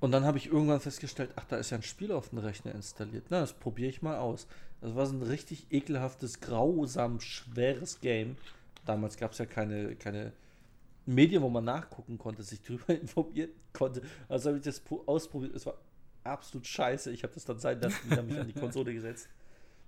Und 0.00 0.10
dann 0.10 0.24
habe 0.24 0.36
ich 0.36 0.48
irgendwann 0.48 0.80
festgestellt, 0.80 1.30
ach, 1.36 1.44
da 1.44 1.56
ist 1.56 1.70
ja 1.70 1.78
ein 1.78 1.82
Spiel 1.82 2.10
auf 2.10 2.30
dem 2.30 2.38
Rechner 2.38 2.74
installiert. 2.74 3.26
Na, 3.30 3.40
das 3.40 3.52
probiere 3.52 3.88
ich 3.88 4.02
mal 4.02 4.18
aus. 4.18 4.48
Das 4.80 4.96
war 4.96 5.06
so 5.06 5.14
ein 5.14 5.22
richtig 5.22 5.68
ekelhaftes, 5.70 6.40
grausam 6.40 7.20
schweres 7.20 8.00
Game. 8.00 8.36
Damals 8.84 9.16
gab 9.16 9.32
es 9.32 9.38
ja 9.38 9.46
keine, 9.46 9.94
keine 9.96 10.32
Medien, 11.06 11.42
wo 11.42 11.48
man 11.48 11.64
nachgucken 11.64 12.18
konnte, 12.18 12.42
sich 12.42 12.62
drüber 12.62 12.88
informieren 13.00 13.50
konnte. 13.72 14.02
Also 14.28 14.48
habe 14.50 14.58
ich 14.58 14.64
das 14.64 14.80
pro- 14.80 15.04
ausprobiert. 15.06 15.54
Es 15.54 15.66
war 15.66 15.78
absolut 16.24 16.66
scheiße. 16.66 17.10
Ich 17.12 17.22
habe 17.22 17.32
das 17.34 17.44
dann 17.44 17.58
sein 17.58 17.80
lassen, 17.80 18.10
wieder 18.10 18.22
mich 18.22 18.38
an 18.38 18.46
die 18.46 18.52
Konsole 18.54 18.92
gesetzt. 18.94 19.28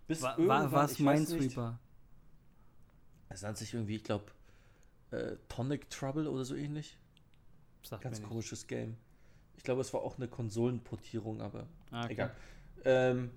Bis 0.07 0.21
War, 0.23 0.39
irgendwann, 0.39 0.71
war, 0.73 0.87
nicht, 0.87 1.01
Minesweeper? 1.01 1.79
Es 3.29 3.43
nannte 3.43 3.61
sich 3.61 3.73
irgendwie, 3.75 3.97
ich 3.97 4.05
glaube, 4.05 4.27
äh, 5.11 5.37
Tonic 5.49 5.89
Trouble 5.91 6.29
oder 6.29 6.45
so 6.45 6.55
ähnlich. 6.55 6.99
Sagt 7.83 8.03
Ganz 8.03 8.23
komisches 8.23 8.67
Game. 8.67 8.97
Ich 9.57 9.63
glaube, 9.63 9.81
es 9.81 9.93
war 9.93 10.03
auch 10.03 10.17
eine 10.17 10.29
Konsolenportierung, 10.29 11.41
aber 11.41 11.67
Ah, 11.91 12.05
okay. 12.05 12.13
egal. 12.13 12.37
Ähm, 12.85 13.31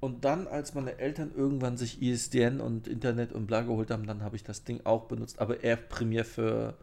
und 0.00 0.24
dann, 0.24 0.46
als 0.46 0.74
meine 0.74 0.98
Eltern 0.98 1.32
irgendwann 1.34 1.76
sich 1.76 2.00
ISDN 2.00 2.60
und 2.60 2.88
Internet 2.88 3.32
und 3.32 3.46
bla 3.46 3.60
geholt 3.60 3.90
haben, 3.90 4.06
dann 4.06 4.22
habe 4.22 4.36
ich 4.36 4.42
das 4.42 4.64
Ding 4.64 4.80
auch 4.84 5.06
benutzt, 5.06 5.38
aber 5.38 5.62
eher 5.62 5.76
primär 5.76 6.24
für 6.24 6.78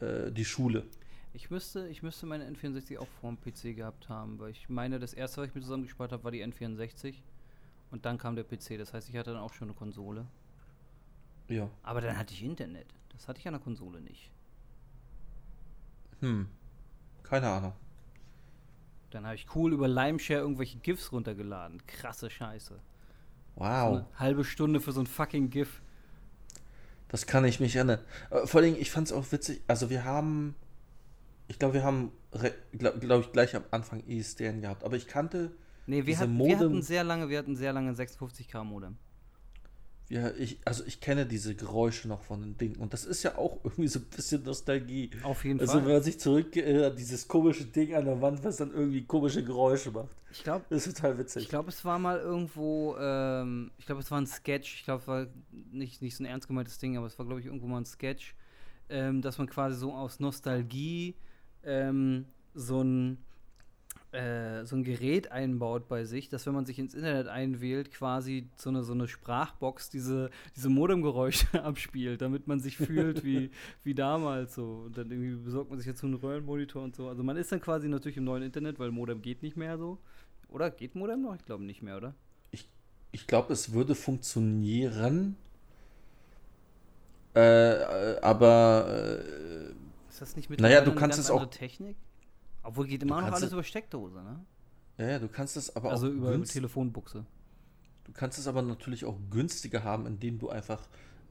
äh, 0.00 0.30
die 0.30 0.44
Schule. 0.44 0.84
Ich 1.32 1.50
müsste, 1.50 1.88
ich 1.88 2.02
müsste 2.02 2.26
meine 2.26 2.48
N64 2.48 2.98
auch 2.98 3.08
vor 3.20 3.32
dem 3.32 3.40
PC 3.40 3.76
gehabt 3.76 4.08
haben, 4.08 4.38
weil 4.38 4.50
ich 4.50 4.68
meine, 4.68 4.98
das 4.98 5.14
erste, 5.14 5.40
was 5.40 5.48
ich 5.48 5.54
mir 5.54 5.62
zusammengespart 5.62 6.12
habe, 6.12 6.24
war 6.24 6.30
die 6.30 6.44
N64. 6.44 7.14
Und 7.90 8.04
dann 8.04 8.18
kam 8.18 8.36
der 8.36 8.44
PC. 8.44 8.78
Das 8.78 8.92
heißt, 8.94 9.08
ich 9.08 9.16
hatte 9.16 9.32
dann 9.32 9.40
auch 9.40 9.52
schon 9.52 9.68
eine 9.68 9.76
Konsole. 9.76 10.26
Ja. 11.48 11.68
Aber 11.82 12.00
dann 12.00 12.16
hatte 12.16 12.34
ich 12.34 12.44
Internet. 12.44 12.86
Das 13.12 13.26
hatte 13.26 13.40
ich 13.40 13.48
an 13.48 13.54
der 13.54 13.62
Konsole 13.62 14.00
nicht. 14.00 14.30
Hm. 16.20 16.46
Keine 17.24 17.48
Ahnung. 17.48 17.72
Dann 19.10 19.24
habe 19.24 19.34
ich 19.34 19.46
cool 19.54 19.72
über 19.72 19.88
Limeshare 19.88 20.40
irgendwelche 20.40 20.78
GIFs 20.78 21.12
runtergeladen. 21.12 21.82
Krasse 21.86 22.30
Scheiße. 22.30 22.74
So 22.74 22.80
Wow. 23.56 23.96
eine 23.96 24.06
halbe 24.18 24.44
Stunde 24.44 24.80
für 24.80 24.92
so 24.92 25.00
ein 25.00 25.06
fucking 25.06 25.50
GIF. 25.50 25.82
Das 27.08 27.26
kann 27.26 27.44
ich 27.44 27.58
mich 27.60 27.74
erinnern. 27.76 27.98
Äh, 28.30 28.46
vor 28.46 28.60
allem, 28.60 28.76
ich 28.78 28.90
fand 28.90 29.08
es 29.08 29.12
auch 29.12 29.30
witzig. 29.32 29.62
Also, 29.66 29.90
wir 29.90 30.04
haben. 30.04 30.54
Ich 31.48 31.58
glaube, 31.58 31.74
wir 31.74 31.82
haben, 31.82 32.12
glaube 32.72 33.00
glaub 33.00 33.20
ich, 33.22 33.32
gleich 33.32 33.56
am 33.56 33.64
Anfang 33.72 34.04
ISDN 34.06 34.60
gehabt. 34.60 34.84
Aber 34.84 34.96
ich 34.96 35.08
kannte. 35.08 35.50
Nee, 35.86 36.06
wir, 36.06 36.16
hatten, 36.16 36.38
wir 36.38 36.56
hatten 36.56 36.82
sehr 36.82 37.02
lange, 37.02 37.28
wir 37.28 37.38
hatten 37.38 37.56
sehr 37.56 37.72
lange 37.72 37.92
56k 37.92 38.62
Modem. 38.62 38.96
Ja, 40.10 40.32
ich, 40.36 40.58
also 40.64 40.84
ich 40.86 41.00
kenne 41.00 41.24
diese 41.24 41.54
Geräusche 41.54 42.08
noch 42.08 42.22
von 42.24 42.40
den 42.40 42.58
Dingen. 42.58 42.76
Und 42.76 42.92
das 42.92 43.04
ist 43.04 43.22
ja 43.22 43.38
auch 43.38 43.58
irgendwie 43.64 43.86
so 43.86 44.00
ein 44.00 44.06
bisschen 44.06 44.42
Nostalgie. 44.42 45.10
Auf 45.22 45.44
jeden 45.44 45.60
Also, 45.60 45.74
Fall. 45.74 45.86
wenn 45.86 45.92
man 45.94 46.02
sich 46.02 46.18
zurückerinnert, 46.18 46.98
dieses 46.98 47.28
komische 47.28 47.64
Ding 47.64 47.94
an 47.94 48.04
der 48.06 48.20
Wand, 48.20 48.42
was 48.42 48.56
dann 48.56 48.72
irgendwie 48.72 49.04
komische 49.04 49.44
Geräusche 49.44 49.92
macht. 49.92 50.08
Ich 50.32 50.42
glaube, 50.42 50.64
Das 50.68 50.84
ist 50.86 50.96
total 50.96 51.16
witzig. 51.16 51.44
Ich 51.44 51.48
glaube, 51.48 51.68
es 51.68 51.84
war 51.84 51.98
mal 52.00 52.18
irgendwo, 52.18 52.96
ähm, 52.98 53.70
ich 53.78 53.86
glaube, 53.86 54.00
es 54.00 54.10
war 54.10 54.20
ein 54.20 54.26
Sketch. 54.26 54.74
Ich 54.80 54.84
glaube, 54.84 55.00
es 55.02 55.06
war 55.08 55.26
nicht, 55.70 56.02
nicht 56.02 56.16
so 56.16 56.24
ein 56.24 56.26
ernst 56.26 56.48
gemeintes 56.48 56.78
Ding, 56.78 56.96
aber 56.96 57.06
es 57.06 57.16
war, 57.18 57.24
glaube 57.26 57.40
ich, 57.40 57.46
irgendwo 57.46 57.68
mal 57.68 57.78
ein 57.80 57.86
Sketch, 57.86 58.34
ähm, 58.88 59.22
dass 59.22 59.38
man 59.38 59.48
quasi 59.48 59.78
so 59.78 59.92
aus 59.94 60.18
Nostalgie 60.18 61.14
ähm, 61.62 62.26
so 62.54 62.82
ein 62.82 63.18
äh, 64.12 64.64
so 64.64 64.76
ein 64.76 64.82
Gerät 64.84 65.30
einbaut 65.30 65.88
bei 65.88 66.04
sich, 66.04 66.28
dass 66.28 66.44
wenn 66.46 66.54
man 66.54 66.66
sich 66.66 66.78
ins 66.78 66.94
Internet 66.94 67.28
einwählt, 67.28 67.92
quasi 67.92 68.48
so 68.56 68.70
eine, 68.70 68.82
so 68.82 68.92
eine 68.92 69.06
Sprachbox 69.06 69.88
diese, 69.90 70.30
diese 70.56 70.68
Modemgeräusche 70.68 71.46
abspielt, 71.64 72.20
damit 72.20 72.46
man 72.48 72.58
sich 72.60 72.76
fühlt 72.76 73.24
wie, 73.24 73.50
wie 73.84 73.94
damals 73.94 74.54
so. 74.54 74.82
Und 74.86 74.98
dann 74.98 75.10
irgendwie 75.10 75.36
besorgt 75.44 75.70
man 75.70 75.78
sich 75.78 75.86
jetzt 75.86 76.00
so 76.00 76.06
einen 76.06 76.16
Röhrenmonitor 76.16 76.82
und 76.82 76.96
so. 76.96 77.08
Also 77.08 77.22
man 77.22 77.36
ist 77.36 77.52
dann 77.52 77.60
quasi 77.60 77.88
natürlich 77.88 78.16
im 78.16 78.24
neuen 78.24 78.42
Internet, 78.42 78.78
weil 78.78 78.90
Modem 78.90 79.22
geht 79.22 79.42
nicht 79.42 79.56
mehr 79.56 79.78
so. 79.78 79.98
Oder 80.48 80.70
geht 80.70 80.94
Modem 80.96 81.22
noch? 81.22 81.36
Ich 81.36 81.44
glaube 81.44 81.62
nicht 81.64 81.82
mehr, 81.82 81.96
oder? 81.96 82.14
Ich 83.12 83.26
glaube, 83.26 83.52
es 83.52 83.72
würde 83.72 83.96
funktionieren. 83.96 85.34
Äh, 87.34 87.40
äh, 88.14 88.20
aber 88.20 88.86
äh, 88.88 90.08
Ist 90.08 90.20
das 90.20 90.36
nicht 90.36 90.48
Naja, 90.50 90.80
mittlerweile 90.80 90.84
du 90.84 90.94
kannst 90.94 91.18
es 91.18 91.30
auch- 91.30 91.46
Technik? 91.50 91.96
Obwohl 92.70 92.86
geht 92.86 93.02
immer 93.02 93.20
noch 93.20 93.32
alles 93.32 93.42
es- 93.48 93.52
über 93.52 93.64
Steckdose, 93.64 94.22
ne? 94.22 94.40
ja, 94.98 95.08
ja, 95.10 95.18
du 95.18 95.26
kannst 95.28 95.56
es 95.56 95.74
aber 95.74 95.90
also 95.90 96.06
auch 96.06 96.10
über, 96.12 96.28
über 96.28 96.36
günst- 96.38 96.52
Telefonbuchse. 96.52 97.24
du 98.04 98.12
kannst 98.12 98.38
es 98.38 98.46
aber 98.46 98.62
natürlich 98.62 99.04
auch 99.04 99.18
günstiger 99.30 99.82
haben, 99.82 100.06
indem 100.06 100.38
du 100.38 100.48
einfach 100.50 100.82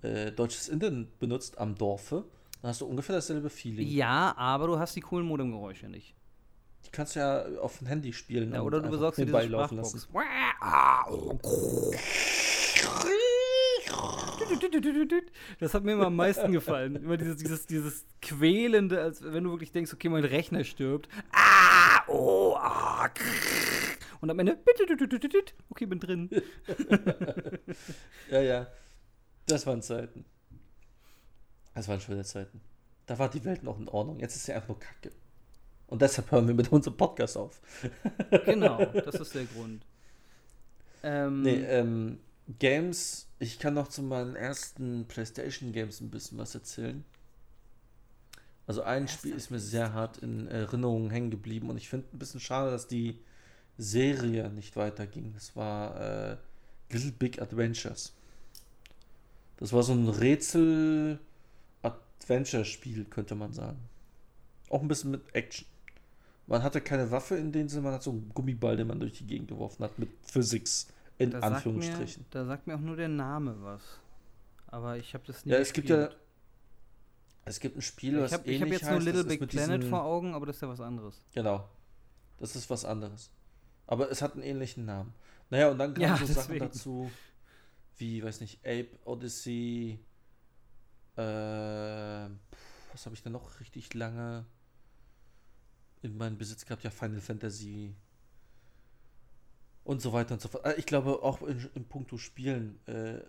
äh, 0.01 0.31
deutsches 0.31 0.67
Internet 0.69 1.17
benutzt 1.19 1.57
am 1.57 1.75
Dorfe. 1.75 2.25
Dann 2.61 2.69
hast 2.69 2.81
du 2.81 2.85
ungefähr 2.85 3.15
dasselbe 3.15 3.49
Feeling. 3.49 3.87
Ja, 3.87 4.33
aber 4.37 4.67
du 4.67 4.79
hast 4.79 4.95
die 4.97 5.01
coolen 5.01 5.25
Modemgeräusche 5.25 5.87
nicht. 5.87 6.13
Die 6.85 6.89
kannst 6.91 7.15
du 7.15 7.19
ja 7.21 7.45
auf 7.59 7.77
dem 7.79 7.87
Handy 7.87 8.11
spielen. 8.13 8.53
Ja, 8.53 8.61
oder 8.63 8.81
du 8.81 8.89
besorgst 8.89 9.19
dir 9.19 9.25
diese 9.25 9.41
Sprachbox. 9.47 10.07
Das 15.59 15.73
hat 15.73 15.83
mir 15.83 15.93
immer 15.93 16.07
am 16.07 16.15
meisten 16.15 16.51
gefallen. 16.51 16.95
Immer 16.95 17.17
dieses, 17.17 17.37
dieses, 17.37 17.65
dieses 17.65 18.05
quälende, 18.21 19.01
als 19.01 19.23
wenn 19.23 19.43
du 19.43 19.51
wirklich 19.51 19.71
denkst, 19.71 19.93
okay, 19.93 20.09
mein 20.09 20.23
Rechner 20.23 20.63
stirbt. 20.63 21.09
Ah, 21.31 22.03
oh, 22.07 22.55
ah, 22.57 23.09
und 24.21 24.29
am 24.29 24.39
Ende, 24.39 24.57
okay, 25.69 25.85
bin 25.85 25.99
drin. 25.99 26.29
ja, 28.31 28.41
ja. 28.41 28.67
Das 29.45 29.65
waren 29.65 29.81
Zeiten. 29.81 30.25
Das 31.73 31.87
waren 31.87 32.01
schöne 32.01 32.23
Zeiten. 32.23 32.61
Da 33.05 33.17
war 33.17 33.29
die 33.29 33.43
Welt 33.45 33.63
noch 33.63 33.79
in 33.79 33.87
Ordnung. 33.87 34.19
Jetzt 34.19 34.35
ist 34.35 34.45
sie 34.45 34.53
einfach 34.53 34.67
nur 34.67 34.79
Kacke. 34.79 35.11
Und 35.87 36.01
deshalb 36.01 36.31
hören 36.31 36.47
wir 36.47 36.53
mit 36.53 36.71
unserem 36.71 36.97
Podcast 36.97 37.37
auf. 37.37 37.61
genau, 38.45 38.85
das 38.85 39.15
ist 39.15 39.33
der 39.33 39.45
Grund. 39.45 39.85
Ähm, 41.01 41.41
nee, 41.41 41.63
ähm, 41.63 42.19
Games, 42.57 43.27
ich 43.37 43.59
kann 43.59 43.75
noch 43.75 43.89
zu 43.89 44.01
meinen 44.01 44.35
ersten 44.35 45.05
PlayStation 45.07 45.71
Games 45.71 46.01
ein 46.01 46.09
bisschen 46.09 46.39
was 46.39 46.55
erzählen. 46.55 47.05
Also 48.65 48.81
ein 48.81 49.07
Spiel 49.07 49.35
ist 49.35 49.51
mir 49.51 49.59
sehr 49.59 49.93
hart 49.93 50.17
in 50.17 50.47
Erinnerung 50.47 51.11
hängen 51.11 51.31
geblieben 51.31 51.69
und 51.69 51.77
ich 51.77 51.89
finde 51.89 52.07
ein 52.13 52.19
bisschen 52.19 52.39
schade, 52.39 52.71
dass 52.71 52.87
die 52.87 53.19
Serie 53.77 54.49
nicht 54.49 54.75
weiterging. 54.75 55.33
Das 55.33 55.55
war 55.55 55.99
äh, 55.99 56.37
Little 56.91 57.11
Big 57.11 57.39
Adventures. 57.41 58.13
Das 59.57 59.73
war 59.73 59.83
so 59.83 59.93
ein 59.93 60.07
Rätsel-Adventure-Spiel, 60.07 63.05
könnte 63.05 63.35
man 63.35 63.53
sagen. 63.53 63.79
Auch 64.69 64.81
ein 64.81 64.87
bisschen 64.87 65.11
mit 65.11 65.21
Action. 65.33 65.67
Man 66.47 66.63
hatte 66.63 66.81
keine 66.81 67.11
Waffe 67.11 67.35
in 67.35 67.51
dem 67.51 67.69
Sinne, 67.69 67.83
man 67.83 67.93
hat 67.93 68.01
so 68.03 68.11
einen 68.11 68.31
Gummiball, 68.33 68.75
den 68.75 68.87
man 68.87 68.99
durch 68.99 69.19
die 69.19 69.27
Gegend 69.27 69.49
geworfen 69.49 69.83
hat, 69.83 69.99
mit 69.99 70.09
Physics 70.23 70.87
in 71.20 71.32
da 71.32 71.39
Anführungsstrichen. 71.39 72.24
Sagt 72.24 72.34
mir, 72.34 72.39
da 72.39 72.45
sagt 72.45 72.67
mir 72.67 72.76
auch 72.76 72.80
nur 72.80 72.95
der 72.95 73.09
Name 73.09 73.55
was. 73.61 73.82
Aber 74.67 74.97
ich 74.97 75.13
habe 75.13 75.24
das 75.28 75.45
nie 75.45 75.51
Ja, 75.51 75.57
es 75.59 75.72
gespielt. 75.74 75.88
gibt 75.88 76.11
ja. 76.13 76.20
Es 77.45 77.59
gibt 77.59 77.78
ein 77.78 77.82
Spiel, 77.82 78.20
was 78.20 78.32
ich 78.32 78.38
hab, 78.38 78.45
ähnlich 78.45 78.55
Ich 78.55 78.61
habe 78.61 78.72
jetzt 78.72 78.84
heißt, 78.84 78.91
nur 78.91 79.01
Little 79.01 79.24
Big 79.24 79.47
Planet 79.47 79.84
vor 79.84 80.03
Augen, 80.03 80.34
aber 80.34 80.45
das 80.45 80.57
ist 80.57 80.61
ja 80.61 80.70
was 80.70 80.82
anderes. 80.82 81.22
Genau. 81.34 81.67
Das 82.38 82.55
ist 82.55 82.70
was 82.70 82.86
anderes. 82.86 83.32
Aber 83.88 84.11
es 84.11 84.22
hat 84.22 84.34
einen 84.34 84.43
ähnlichen 84.43 84.86
Namen. 84.86 85.13
Naja, 85.49 85.70
und 85.72 85.80
dann 85.80 85.93
kamen 85.93 86.01
ja, 86.07 86.15
so 86.15 86.26
deswegen. 86.28 86.36
Sachen 86.36 86.59
dazu, 86.59 87.11
wie, 87.97 88.24
weiß 88.24 88.41
nicht, 88.41 88.59
Ape 88.63 88.89
Odyssey, 89.03 89.99
äh, 91.15 91.22
was 92.91 93.05
habe 93.05 93.15
ich 93.15 93.24
denn 93.24 93.32
noch 93.32 93.59
richtig 93.59 93.93
lange 93.95 94.45
in 96.03 96.15
meinem 96.17 96.38
Besitz 96.38 96.65
gehabt? 96.65 96.84
Ja, 96.84 96.91
Final 96.91 97.20
Fantasy 97.20 97.95
und 99.89 100.03
so 100.03 100.13
weiter 100.13 100.35
und 100.35 100.41
so 100.41 100.49
fort. 100.49 100.65
Äh, 100.65 100.75
ich 100.75 100.85
glaube, 100.85 101.23
auch 101.23 101.41
in, 101.41 101.67
in 101.73 101.83
puncto 101.83 102.19
Spielen 102.19 102.79
äh, 102.85 103.21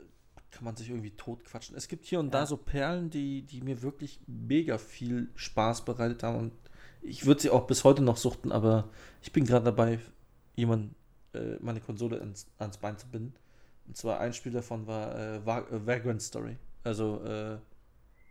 kann 0.50 0.64
man 0.64 0.76
sich 0.76 0.90
irgendwie 0.90 1.12
totquatschen. 1.12 1.74
Es 1.74 1.88
gibt 1.88 2.04
hier 2.04 2.20
und 2.20 2.26
ja. 2.26 2.32
da 2.32 2.46
so 2.46 2.58
Perlen, 2.58 3.08
die, 3.08 3.42
die 3.42 3.62
mir 3.62 3.80
wirklich 3.80 4.20
mega 4.26 4.76
viel 4.76 5.30
Spaß 5.36 5.86
bereitet 5.86 6.22
haben 6.22 6.38
und 6.38 6.52
ich 7.00 7.24
würde 7.24 7.40
sie 7.40 7.48
auch 7.48 7.66
bis 7.66 7.82
heute 7.82 8.02
noch 8.02 8.18
suchten, 8.18 8.52
aber 8.52 8.90
ich 9.22 9.32
bin 9.32 9.46
gerade 9.46 9.64
dabei, 9.64 10.00
jemand 10.54 10.94
äh, 11.32 11.56
meine 11.60 11.80
Konsole 11.80 12.20
ans, 12.20 12.46
ans 12.58 12.76
Bein 12.76 12.98
zu 12.98 13.08
binden. 13.08 13.32
Und 13.86 13.96
zwar 13.96 14.20
ein 14.20 14.34
Spiel 14.34 14.52
davon 14.52 14.86
war 14.86 15.16
äh, 15.16 15.36
äh 15.36 15.86
Vagrant 15.86 16.20
Story. 16.20 16.58
Also, 16.84 17.24
äh, 17.24 17.56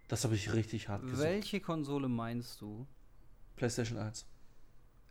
das 0.08 0.24
habe 0.24 0.36
ich 0.36 0.54
richtig 0.54 0.88
hart 0.88 1.02
gesucht. 1.02 1.20
Welche 1.20 1.62
Konsole 1.62 2.08
meinst 2.08 2.62
du? 2.62 2.86
PlayStation 3.56 3.98
1. 3.98 4.28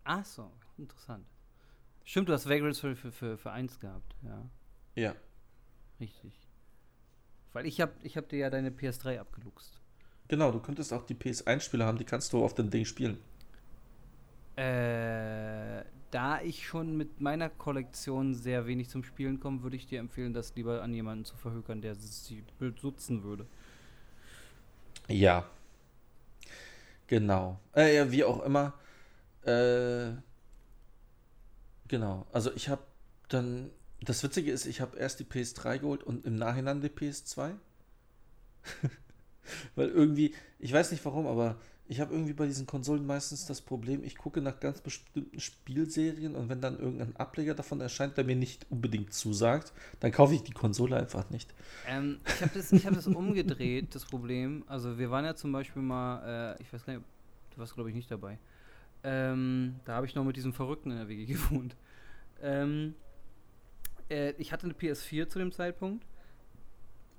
Ach 0.05 0.25
so, 0.25 0.53
interessant. 0.77 1.27
Stimmt, 2.09 2.31
du 2.31 2.33
hast 2.33 2.49
Vagrant 2.49 2.75
Story 2.75 2.95
für, 2.97 3.13
für, 3.13 3.37
für 3.37 3.51
1 3.51 3.81
gehabt, 3.81 4.17
ja. 4.23 4.49
Ja. 4.95 5.15
Richtig. 6.01 6.33
Weil 7.53 7.67
ich 7.67 7.83
habe 7.83 7.93
ich 8.03 8.17
hab 8.17 8.31
dir 8.31 8.39
ja 8.39 8.49
deine 8.49 8.71
PS3 8.71 9.19
abgeluchst. 9.19 9.79
Genau, 10.27 10.51
du 10.51 10.59
könntest 10.59 10.95
auch 10.95 11.05
die 11.05 11.15
PS1-Spiele 11.15 11.85
haben, 11.85 11.99
die 11.99 12.07
kannst 12.07 12.33
du 12.33 12.43
auf 12.43 12.55
dem 12.55 12.71
Ding 12.71 12.87
spielen. 12.87 13.19
Äh, 14.57 15.85
da 16.11 16.41
ich 16.43 16.67
schon 16.67 16.97
mit 16.97 17.21
meiner 17.21 17.51
Kollektion 17.51 18.33
sehr 18.33 18.67
wenig 18.67 18.89
zum 18.89 19.05
Spielen 19.05 19.39
komme, 19.39 19.63
würde 19.63 19.77
ich 19.77 19.87
dir 19.87 20.01
empfehlen, 20.01 20.33
das 20.33 20.57
lieber 20.57 20.81
an 20.81 20.95
jemanden 20.95 21.27
zu 21.27 21.37
verhökern, 21.37 21.83
der 21.83 21.95
sie 21.95 22.43
benutzen 22.59 23.23
würde. 23.23 23.47
Ja. 25.09 25.45
Genau. 27.07 27.61
Äh, 27.77 27.97
ja, 27.97 28.11
wie 28.11 28.25
auch 28.25 28.43
immer. 28.43 28.73
Äh, 29.43 30.13
genau. 31.89 32.27
Also 32.33 32.53
ich 32.55 32.69
habe 32.69 32.83
dann. 33.29 33.71
Das 34.01 34.23
Witzige 34.23 34.53
ist, 34.53 34.65
ich 34.67 34.81
habe 34.81 34.97
erst 34.97 35.19
die 35.19 35.25
PS3 35.25 35.79
geholt 35.81 36.05
und 36.05 36.25
im 36.25 36.37
Nachhinein 36.37 36.81
die 36.81 36.89
PS2. 36.89 37.55
Weil 39.75 39.89
irgendwie, 39.89 40.35
ich 40.61 40.73
weiß 40.73 40.93
nicht 40.93 41.05
warum, 41.05 41.27
aber 41.27 41.57
ich 41.89 42.01
habe 42.01 42.13
irgendwie 42.13 42.35
bei 42.35 42.47
diesen 42.47 42.67
Konsolen 42.67 43.07
meistens 43.07 43.47
das 43.47 43.63
Problem, 43.63 44.05
ich 44.05 44.17
gucke 44.17 44.43
nach 44.43 44.61
ganz 44.61 44.81
bestimmten 44.83 45.41
Spielserien 45.41 46.37
und 46.37 46.51
wenn 46.51 46.61
dann 46.61 46.79
irgendein 46.79 47.17
Ableger 47.17 47.55
davon 47.55 47.81
erscheint, 47.81 48.17
der 48.19 48.25
mir 48.25 48.37
nicht 48.37 48.67
unbedingt 48.71 49.15
zusagt, 49.15 49.73
dann 50.01 50.13
kaufe 50.13 50.35
ich 50.35 50.43
die 50.43 50.53
Konsole 50.53 50.97
einfach 50.97 51.31
nicht. 51.31 51.55
Ähm, 51.89 52.21
ich 52.27 52.43
habe 52.43 52.51
das, 52.53 52.73
hab 52.85 52.95
das 52.95 53.07
umgedreht, 53.07 53.95
das 53.95 54.05
Problem. 54.05 54.65
Also 54.67 54.99
wir 54.99 55.11
waren 55.11 55.25
ja 55.25 55.35
zum 55.35 55.51
Beispiel 55.51 55.81
mal, 55.81 56.57
äh, 56.59 56.63
ich 56.63 56.71
weiß 56.71 56.85
gar 56.85 56.93
nicht, 56.93 57.07
du 57.55 57.59
warst 57.59 57.75
glaube 57.75 57.89
ich 57.89 57.97
nicht 57.97 58.11
dabei. 58.11 58.39
Ähm, 59.09 59.77
da 59.87 59.95
habe 59.95 60.07
ich 60.07 60.15
noch 60.15 60.25
mit 60.25 60.37
diesem 60.37 60.53
Verrückten 60.53 60.91
in 60.91 60.99
der 60.99 61.09
WG 61.09 61.25
gewohnt. 61.33 61.77
Ähm, 62.43 62.95
äh, 64.11 64.33
ich 64.33 64.53
hatte 64.53 64.65
eine 64.65 64.75
PS4 64.75 65.29
zu 65.29 65.39
dem 65.39 65.51
Zeitpunkt 65.51 66.05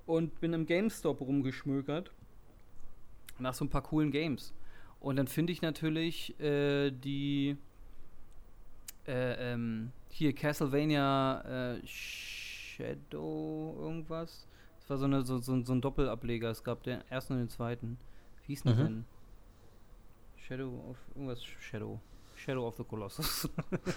und 0.06 0.40
bin 0.40 0.52
im 0.52 0.66
GameStop 0.66 1.20
rumgeschmökert 1.20 2.12
nach 3.40 3.54
so 3.54 3.64
ein 3.64 3.70
paar 3.70 3.82
coolen 3.82 4.12
Games. 4.12 4.54
Und 5.00 5.16
dann 5.16 5.26
finde 5.26 5.52
ich 5.52 5.62
natürlich 5.62 6.38
äh, 6.38 6.92
die 6.92 7.56
äh, 9.08 9.52
ähm, 9.52 9.90
hier 10.10 10.32
Castlevania 10.32 11.74
äh, 11.74 11.86
Shadow 11.86 13.74
irgendwas. 13.80 14.46
Das 14.78 14.90
war 14.90 14.98
so, 14.98 15.06
eine, 15.06 15.22
so, 15.22 15.38
so, 15.38 15.60
so, 15.64 15.72
ein 15.72 15.80
Doppelableger. 15.80 16.50
Es 16.50 16.62
gab 16.62 16.84
den 16.84 17.00
ersten 17.08 17.32
und 17.32 17.38
den 17.40 17.48
zweiten. 17.48 17.98
Wie 18.42 18.52
hieß 18.52 18.64
mhm. 18.64 18.76
denn? 18.76 19.04
Shadow 20.50 20.84
of 20.90 20.98
irgendwas 21.14 21.44
Shadow. 21.44 22.00
Shadow 22.34 22.66
of 22.66 22.76
the 22.76 22.82
Colossus. 22.82 23.48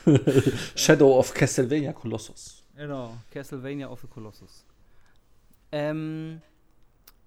Shadow 0.76 1.18
of 1.18 1.34
Castlevania 1.34 1.94
Colossus. 1.94 2.64
Genau, 2.76 3.18
Castlevania 3.32 3.90
of 3.90 4.02
the 4.02 4.08
Colossus. 4.08 4.64
Ähm, 5.72 6.44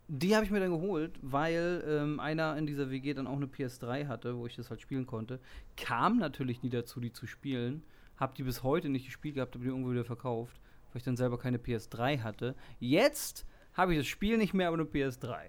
die 0.07 0.37
habe 0.37 0.45
ich 0.45 0.53
mir 0.53 0.61
dann 0.61 0.71
geholt, 0.71 1.19
weil 1.23 1.83
ähm, 1.89 2.21
einer 2.21 2.57
in 2.57 2.67
dieser 2.67 2.89
WG 2.89 3.15
dann 3.15 3.27
auch 3.27 3.35
eine 3.35 3.47
PS3 3.47 4.07
hatte, 4.07 4.37
wo 4.37 4.47
ich 4.47 4.55
das 4.55 4.71
halt 4.71 4.81
spielen 4.81 5.07
konnte. 5.07 5.41
Kam 5.77 6.19
natürlich 6.19 6.63
nie 6.63 6.71
dazu, 6.71 7.01
die 7.01 7.13
zu 7.13 7.27
spielen. 7.27 7.83
Hab 8.17 8.37
die 8.37 8.45
bis 8.45 8.63
heute 8.63 8.89
nicht 8.89 9.07
gespielt 9.07 9.35
gehabt, 9.35 9.55
habe 9.55 9.65
die 9.65 9.71
irgendwo 9.71 9.91
wieder 9.91 10.05
verkauft, 10.05 10.61
weil 10.93 10.99
ich 10.99 11.05
dann 11.05 11.17
selber 11.17 11.37
keine 11.37 11.59
PS3 11.59 12.21
hatte. 12.21 12.55
Jetzt 12.79 13.45
habe 13.73 13.93
ich 13.93 13.99
das 13.99 14.07
Spiel 14.07 14.39
nicht 14.39 14.55
mehr, 14.55 14.69
aber 14.69 14.77
eine 14.77 14.85
PS3. 14.85 15.49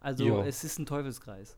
Also 0.00 0.24
jo. 0.26 0.42
es 0.42 0.62
ist 0.62 0.78
ein 0.78 0.84
Teufelskreis. 0.84 1.56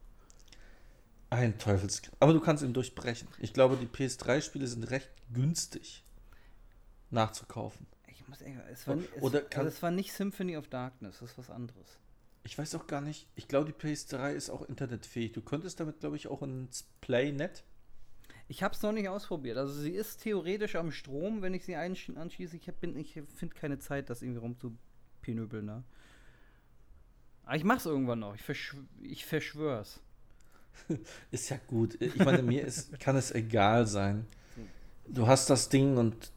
Ein 1.31 1.59
Teufelskreis. 1.59 2.15
Aber 2.21 2.33
du 2.33 2.41
kannst 2.41 2.63
ihn 2.63 2.73
durchbrechen. 2.73 3.29
Ich 3.39 3.53
glaube, 3.53 3.77
die 3.77 3.87
PS3-Spiele 3.87 4.67
sind 4.67 4.85
recht 4.91 5.11
günstig 5.33 6.05
nachzukaufen. 7.11 7.87
Ich 8.07 8.27
muss 8.29 8.41
ehrlich, 8.41 8.63
es 8.71 8.87
war, 8.87 8.97
es, 8.97 9.23
Oder 9.23 9.43
also 9.55 9.69
es 9.69 9.83
war 9.83 9.91
nicht 9.91 10.13
Symphony 10.13 10.57
of 10.57 10.69
Darkness, 10.69 11.19
das 11.21 11.33
ist 11.33 11.39
was 11.39 11.51
anderes. 11.51 11.99
Ich 12.45 12.59
weiß 12.59 12.75
auch 12.75 12.87
gar 12.87 13.01
nicht. 13.01 13.27
Ich 13.37 13.49
glaube, 13.49 13.73
die 13.73 13.79
PS3 13.79 14.33
ist 14.33 14.51
auch 14.51 14.63
internetfähig. 14.63 15.33
Du 15.33 15.41
könntest 15.41 15.81
damit, 15.81 16.01
glaube 16.01 16.17
ich, 16.17 16.29
auch 16.29 16.43
ins 16.43 16.85
Playnet. 17.01 17.65
Ich 18.49 18.63
habe 18.63 18.75
es 18.75 18.83
noch 18.83 18.93
nicht 18.93 19.09
ausprobiert. 19.09 19.57
Also 19.57 19.73
sie 19.73 19.93
ist 19.93 20.19
theoretisch 20.19 20.77
am 20.77 20.93
Strom, 20.93 21.41
wenn 21.41 21.55
ich 21.55 21.65
sie 21.65 21.77
anschließe. 21.77 22.57
Ich, 22.57 22.69
ich 22.69 23.13
finde 23.35 23.55
keine 23.55 23.79
Zeit, 23.79 24.11
das 24.11 24.21
irgendwie 24.21 24.41
rumzupinöbeln. 24.41 25.65
Ne? 25.65 25.85
Aber 27.45 27.57
ich 27.57 27.65
mach's 27.65 27.87
irgendwann 27.87 28.19
noch. 28.19 28.35
Ich, 28.35 28.43
verschw 28.43 28.77
ich 29.01 29.25
verschwör's. 29.25 30.01
ist 31.31 31.51
ja 31.51 31.59
gut. 31.67 32.01
Ich 32.01 32.17
meine, 32.17 32.43
mir 32.43 32.65
ist, 32.65 32.99
kann 33.01 33.17
es 33.17 33.33
egal 33.33 33.87
sein. 33.87 34.27
Du 35.07 35.27
hast 35.27 35.51
das 35.51 35.69
Ding 35.69 35.97
und 35.97 36.33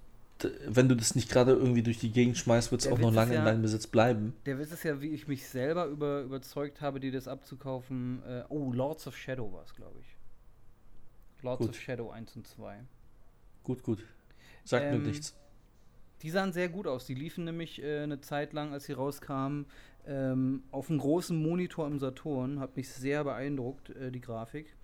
wenn 0.68 0.88
du 0.88 0.96
das 0.96 1.16
nicht 1.16 1.30
gerade 1.30 1.54
irgendwie 1.54 1.84
durch 1.84 2.00
die 2.00 2.12
Gegend 2.12 2.38
schmeißt, 2.38 2.72
wird 2.72 2.82
es 2.82 2.88
auch 2.88 3.00
noch 3.00 3.14
lange 3.14 3.34
ja, 3.34 3.40
in 3.40 3.46
deinem 3.46 3.62
Besitz 3.62 3.88
bleiben. 3.88 4.34
Der 4.46 4.60
Witz 4.60 4.72
ist 4.72 4.84
ja, 4.84 5.02
wie 5.02 5.08
ich 5.08 5.28
mich 5.28 5.48
selber 5.48 5.86
über, 5.86 6.22
überzeugt 6.22 6.82
habe, 6.82 7.00
dir 7.00 7.12
das 7.12 7.28
abzukaufen. 7.28 8.22
Äh, 8.28 8.44
oh, 8.50 8.72
Lords 8.72 9.08
of 9.08 9.18
Shadow 9.18 9.52
war 9.52 9.64
es, 9.64 9.74
glaube 9.74 10.00
ich. 10.00 11.44
Lords 11.44 11.62
gut. 11.62 11.70
of 11.70 11.80
Shadow 11.80 12.10
1 12.12 12.36
und 12.36 12.48
2. 12.48 12.80
Gut, 13.64 13.84
gut. 13.84 14.04
Sagt 14.64 14.86
ähm, 14.86 15.02
mir 15.02 15.08
nichts. 15.08 15.36
Die 16.22 16.30
sahen 16.30 16.54
sehr 16.54 16.70
gut 16.70 16.88
aus. 16.88 17.06
Die 17.06 17.14
liefen 17.14 17.44
nämlich 17.44 17.82
äh, 17.82 18.02
eine 18.02 18.22
Zeit 18.22 18.54
lang, 18.54 18.74
als 18.74 18.86
sie 18.86 18.94
rauskamen, 18.94 19.66
ähm, 20.06 20.64
auf 20.72 20.90
einem 20.90 21.00
großen 21.00 21.42
Monitor 21.42 21.86
im 21.88 22.00
Saturn. 22.00 22.60
Hat 22.60 22.76
mich 22.76 22.90
sehr 22.90 23.24
beeindruckt, 23.24 23.90
äh, 23.92 24.12
die 24.12 24.22
Grafik. 24.22 24.76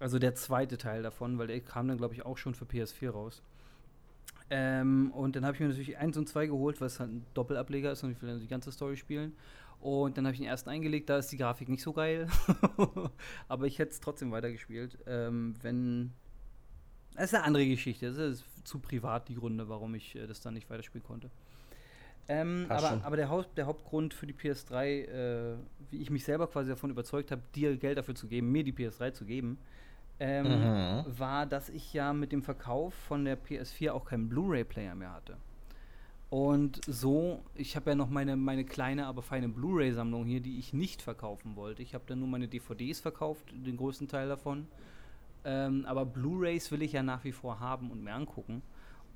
Also 0.00 0.18
der 0.18 0.34
zweite 0.34 0.78
Teil 0.78 1.02
davon, 1.02 1.38
weil 1.38 1.46
der 1.46 1.60
kam 1.60 1.88
dann, 1.88 1.98
glaube 1.98 2.14
ich, 2.14 2.24
auch 2.24 2.38
schon 2.38 2.54
für 2.54 2.64
PS4 2.64 3.10
raus. 3.10 3.42
Ähm, 4.50 5.10
und 5.12 5.36
dann 5.36 5.44
habe 5.44 5.54
ich 5.54 5.60
mir 5.60 5.68
natürlich 5.68 5.98
1 5.98 6.16
und 6.16 6.28
2 6.28 6.46
geholt, 6.46 6.80
was 6.80 7.00
halt 7.00 7.10
ein 7.10 7.26
Doppelableger 7.34 7.92
ist 7.92 8.02
und 8.02 8.12
ich 8.12 8.22
will 8.22 8.30
dann 8.30 8.40
die 8.40 8.48
ganze 8.48 8.72
Story 8.72 8.96
spielen. 8.96 9.34
Und 9.80 10.16
dann 10.16 10.26
habe 10.26 10.34
ich 10.34 10.40
den 10.40 10.48
ersten 10.48 10.70
eingelegt, 10.70 11.08
da 11.08 11.18
ist 11.18 11.30
die 11.30 11.36
Grafik 11.36 11.68
nicht 11.68 11.82
so 11.82 11.92
geil. 11.92 12.26
Aber 13.48 13.66
ich 13.66 13.78
hätte 13.78 13.92
es 13.92 14.00
trotzdem 14.00 14.30
weitergespielt, 14.30 14.98
ähm, 15.06 15.54
wenn. 15.62 16.12
Das 17.18 17.32
ist 17.32 17.34
eine 17.34 17.44
andere 17.44 17.66
Geschichte. 17.66 18.06
Das 18.06 18.16
ist 18.16 18.44
zu 18.64 18.78
privat 18.78 19.28
die 19.28 19.34
Gründe, 19.34 19.68
warum 19.68 19.94
ich 19.94 20.14
äh, 20.14 20.26
das 20.26 20.40
dann 20.40 20.54
nicht 20.54 20.70
weiterspielen 20.70 21.04
konnte. 21.04 21.30
Ähm, 22.28 22.66
aber, 22.68 23.00
aber 23.02 23.16
der, 23.16 23.28
Haupt, 23.28 23.56
der, 23.56 23.66
Hauptgrund 23.66 24.14
für 24.14 24.26
die 24.26 24.34
PS3, 24.34 24.84
äh, 24.84 25.56
wie 25.90 25.96
ich 25.96 26.10
mich 26.10 26.24
selber 26.24 26.46
quasi 26.46 26.68
davon 26.68 26.90
überzeugt 26.90 27.30
habe, 27.30 27.42
dir 27.54 27.76
Geld 27.76 27.96
dafür 27.98 28.14
zu 28.14 28.28
geben, 28.28 28.52
mir 28.52 28.62
die 28.62 28.72
PS3 28.72 29.14
zu 29.14 29.24
geben, 29.24 29.58
ähm, 30.20 30.46
mhm. 30.46 31.04
war, 31.18 31.46
dass 31.46 31.70
ich 31.70 31.92
ja 31.92 32.12
mit 32.12 32.32
dem 32.32 32.42
Verkauf 32.42 32.94
von 32.94 33.24
der 33.24 33.38
PS4 33.38 33.92
auch 33.92 34.04
keinen 34.04 34.28
Blu-ray-Player 34.28 34.94
mehr 34.94 35.12
hatte. 35.12 35.38
Und 36.30 36.82
so, 36.86 37.40
ich 37.54 37.74
habe 37.76 37.90
ja 37.90 37.96
noch 37.96 38.10
meine, 38.10 38.36
meine 38.36 38.64
kleine, 38.64 39.06
aber 39.06 39.22
feine 39.22 39.48
Blu-ray-Sammlung 39.48 40.26
hier, 40.26 40.40
die 40.40 40.58
ich 40.58 40.74
nicht 40.74 41.00
verkaufen 41.00 41.56
wollte. 41.56 41.82
Ich 41.82 41.94
habe 41.94 42.04
dann 42.06 42.18
nur 42.18 42.28
meine 42.28 42.48
DVDs 42.48 43.00
verkauft, 43.00 43.44
den 43.52 43.78
größten 43.78 44.08
Teil 44.08 44.28
davon. 44.28 44.68
Ähm, 45.48 45.86
aber 45.86 46.04
Blu-rays 46.04 46.70
will 46.70 46.82
ich 46.82 46.92
ja 46.92 47.02
nach 47.02 47.24
wie 47.24 47.32
vor 47.32 47.58
haben 47.58 47.90
und 47.90 48.04
mir 48.04 48.12
angucken. 48.12 48.60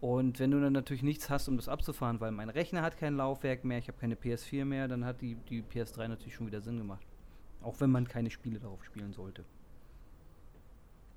Und 0.00 0.40
wenn 0.40 0.50
du 0.50 0.62
dann 0.62 0.72
natürlich 0.72 1.02
nichts 1.02 1.28
hast, 1.28 1.46
um 1.46 1.56
das 1.56 1.68
abzufahren, 1.68 2.20
weil 2.20 2.32
mein 2.32 2.48
Rechner 2.48 2.80
hat 2.80 2.96
kein 2.96 3.16
Laufwerk 3.18 3.64
mehr, 3.64 3.76
ich 3.76 3.86
habe 3.86 3.98
keine 3.98 4.14
PS4 4.14 4.64
mehr, 4.64 4.88
dann 4.88 5.04
hat 5.04 5.20
die, 5.20 5.34
die 5.34 5.62
PS3 5.62 6.08
natürlich 6.08 6.34
schon 6.34 6.46
wieder 6.46 6.62
Sinn 6.62 6.78
gemacht. 6.78 7.06
Auch 7.60 7.80
wenn 7.80 7.90
man 7.90 8.08
keine 8.08 8.30
Spiele 8.30 8.58
darauf 8.58 8.82
spielen 8.82 9.12
sollte. 9.12 9.44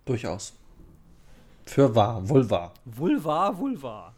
Durchaus. 0.03 0.53
Für 1.65 1.95
wahr, 1.95 2.27
wohl 2.27 2.49
wahr. 2.49 2.73
Wohl 2.83 3.23
wahr, 3.23 3.57
wohl 3.57 3.81
wahr. 3.81 4.13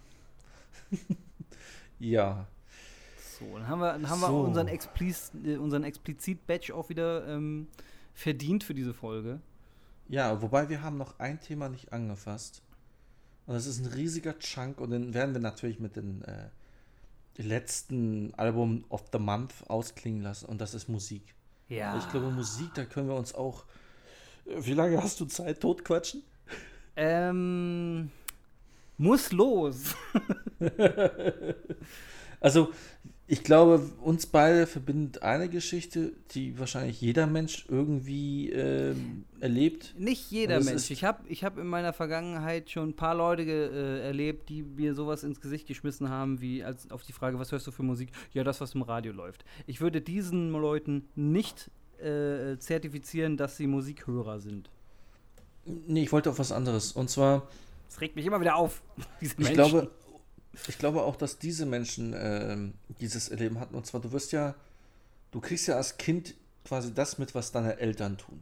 ja. 2.00 2.48
So, 3.38 3.46
dann 3.54 3.68
haben 3.68 3.80
wir, 3.82 3.94
dann 3.94 4.10
haben 4.10 4.20
so. 4.20 4.28
wir 4.30 4.48
unseren, 4.48 4.68
Expliz, 4.68 5.32
äh, 5.46 5.58
unseren 5.58 5.84
Explizit-Badge 5.84 6.74
auch 6.74 6.90
wieder 6.90 7.28
ähm, 7.28 7.68
verdient 8.16 8.64
für 8.64 8.74
diese 8.74 8.96
Folge. 8.96 9.40
Ja, 10.10 10.42
wobei 10.42 10.70
wir 10.70 10.82
haben 10.82 10.98
noch 10.98 11.20
ein 11.20 11.40
Thema 11.40 11.70
nicht 11.70 11.92
angefasst. 11.92 12.62
Und 13.46 13.54
das 13.54 13.66
ist 13.66 13.80
ein 13.80 13.92
riesiger 13.94 14.38
Chunk 14.40 14.80
und 14.80 14.92
den 14.92 15.14
werden 15.14 15.34
wir 15.34 15.42
natürlich 15.42 15.80
mit 15.80 15.96
dem 15.96 16.22
äh, 16.24 16.50
letzten 17.42 18.34
Album 18.36 18.84
of 18.90 19.06
the 19.12 19.20
Month 19.20 19.54
ausklingen 19.68 20.22
lassen 20.22 20.48
und 20.48 20.60
das 20.60 20.74
ist 20.74 20.90
Musik. 20.90 21.34
Ja. 21.70 21.98
Ich 21.98 22.10
glaube, 22.10 22.30
Musik, 22.30 22.74
da 22.76 22.86
können 22.86 23.08
wir 23.08 23.16
uns 23.16 23.34
auch. 23.34 23.64
Äh, 24.46 24.66
wie 24.66 24.74
lange 24.74 25.02
hast 25.02 25.20
du 25.20 25.26
Zeit, 25.26 25.62
totquatschen? 25.62 26.24
Ähm. 26.96 28.12
Muss 29.00 29.32
los. 29.32 29.96
also, 32.40 32.74
ich 33.30 33.44
glaube, 33.44 33.90
uns 34.02 34.26
beide 34.26 34.68
verbindet 34.68 35.22
eine 35.22 35.50
Geschichte, 35.50 36.14
die 36.32 36.58
wahrscheinlich 36.58 37.02
jeder 37.02 37.28
Mensch 37.28 37.66
irgendwie 37.68 38.50
äh, 38.54 38.96
erlebt. 39.42 39.96
Nicht 39.98 40.32
jeder 40.32 40.64
Mensch. 40.64 40.90
Ich 40.92 41.04
habe 41.04 41.28
ich 41.28 41.44
hab 41.44 41.58
in 41.58 41.68
meiner 41.68 41.92
Vergangenheit 41.92 42.70
schon 42.70 42.90
ein 42.90 42.96
paar 42.96 43.16
Leute 43.16 43.44
äh, 43.44 44.08
erlebt, 44.08 44.48
die 44.48 44.64
mir 44.64 44.96
sowas 44.96 45.24
ins 45.24 45.42
Gesicht 45.42 45.68
geschmissen 45.68 46.08
haben, 46.10 46.40
wie 46.40 46.64
als 46.64 46.90
auf 46.90 47.04
die 47.04 47.12
Frage, 47.12 47.38
was 47.38 47.52
hörst 47.52 47.68
du 47.68 47.72
für 47.72 47.84
Musik? 47.84 48.12
Ja, 48.34 48.46
das, 48.46 48.62
was 48.62 48.76
im 48.76 48.82
Radio 48.82 49.12
läuft. 49.12 49.44
Ich 49.66 49.82
würde 49.82 50.00
diesen 50.00 50.52
Leuten 50.52 51.10
nicht 51.16 51.70
äh, 52.00 52.58
zertifizieren, 52.60 53.36
dass 53.36 53.58
sie 53.58 53.68
Musikhörer 53.68 54.40
sind. 54.40 54.70
Nee, 55.66 56.04
ich 56.04 56.14
wollte 56.14 56.30
auf 56.30 56.40
was 56.40 56.54
anderes. 56.54 56.94
Und 56.94 57.10
zwar. 57.10 57.46
Das 57.90 58.00
regt 58.00 58.16
mich 58.16 58.26
immer 58.26 58.40
wieder 58.40 58.56
auf. 58.56 58.82
Diese 59.22 59.36
ich 59.42 59.52
glaube, 59.52 59.92
ich 60.68 60.78
glaube 60.78 61.04
auch, 61.04 61.16
dass 61.16 61.40
diese 61.40 61.66
Menschen 61.66 62.14
äh, 62.14 62.58
dieses 63.00 63.30
Erleben 63.30 63.60
hatten. 63.60 63.76
Und 63.76 63.86
zwar, 63.86 64.02
du 64.02 64.12
wirst 64.12 64.32
ja, 64.32 64.56
du 65.32 65.40
kriegst 65.40 65.68
ja 65.68 65.76
als 65.76 65.98
Kind 65.98 66.36
quasi 66.64 66.94
das 66.94 67.18
mit, 67.18 67.36
was 67.36 67.52
deine 67.52 67.78
Eltern 67.78 68.18
tun. 68.18 68.42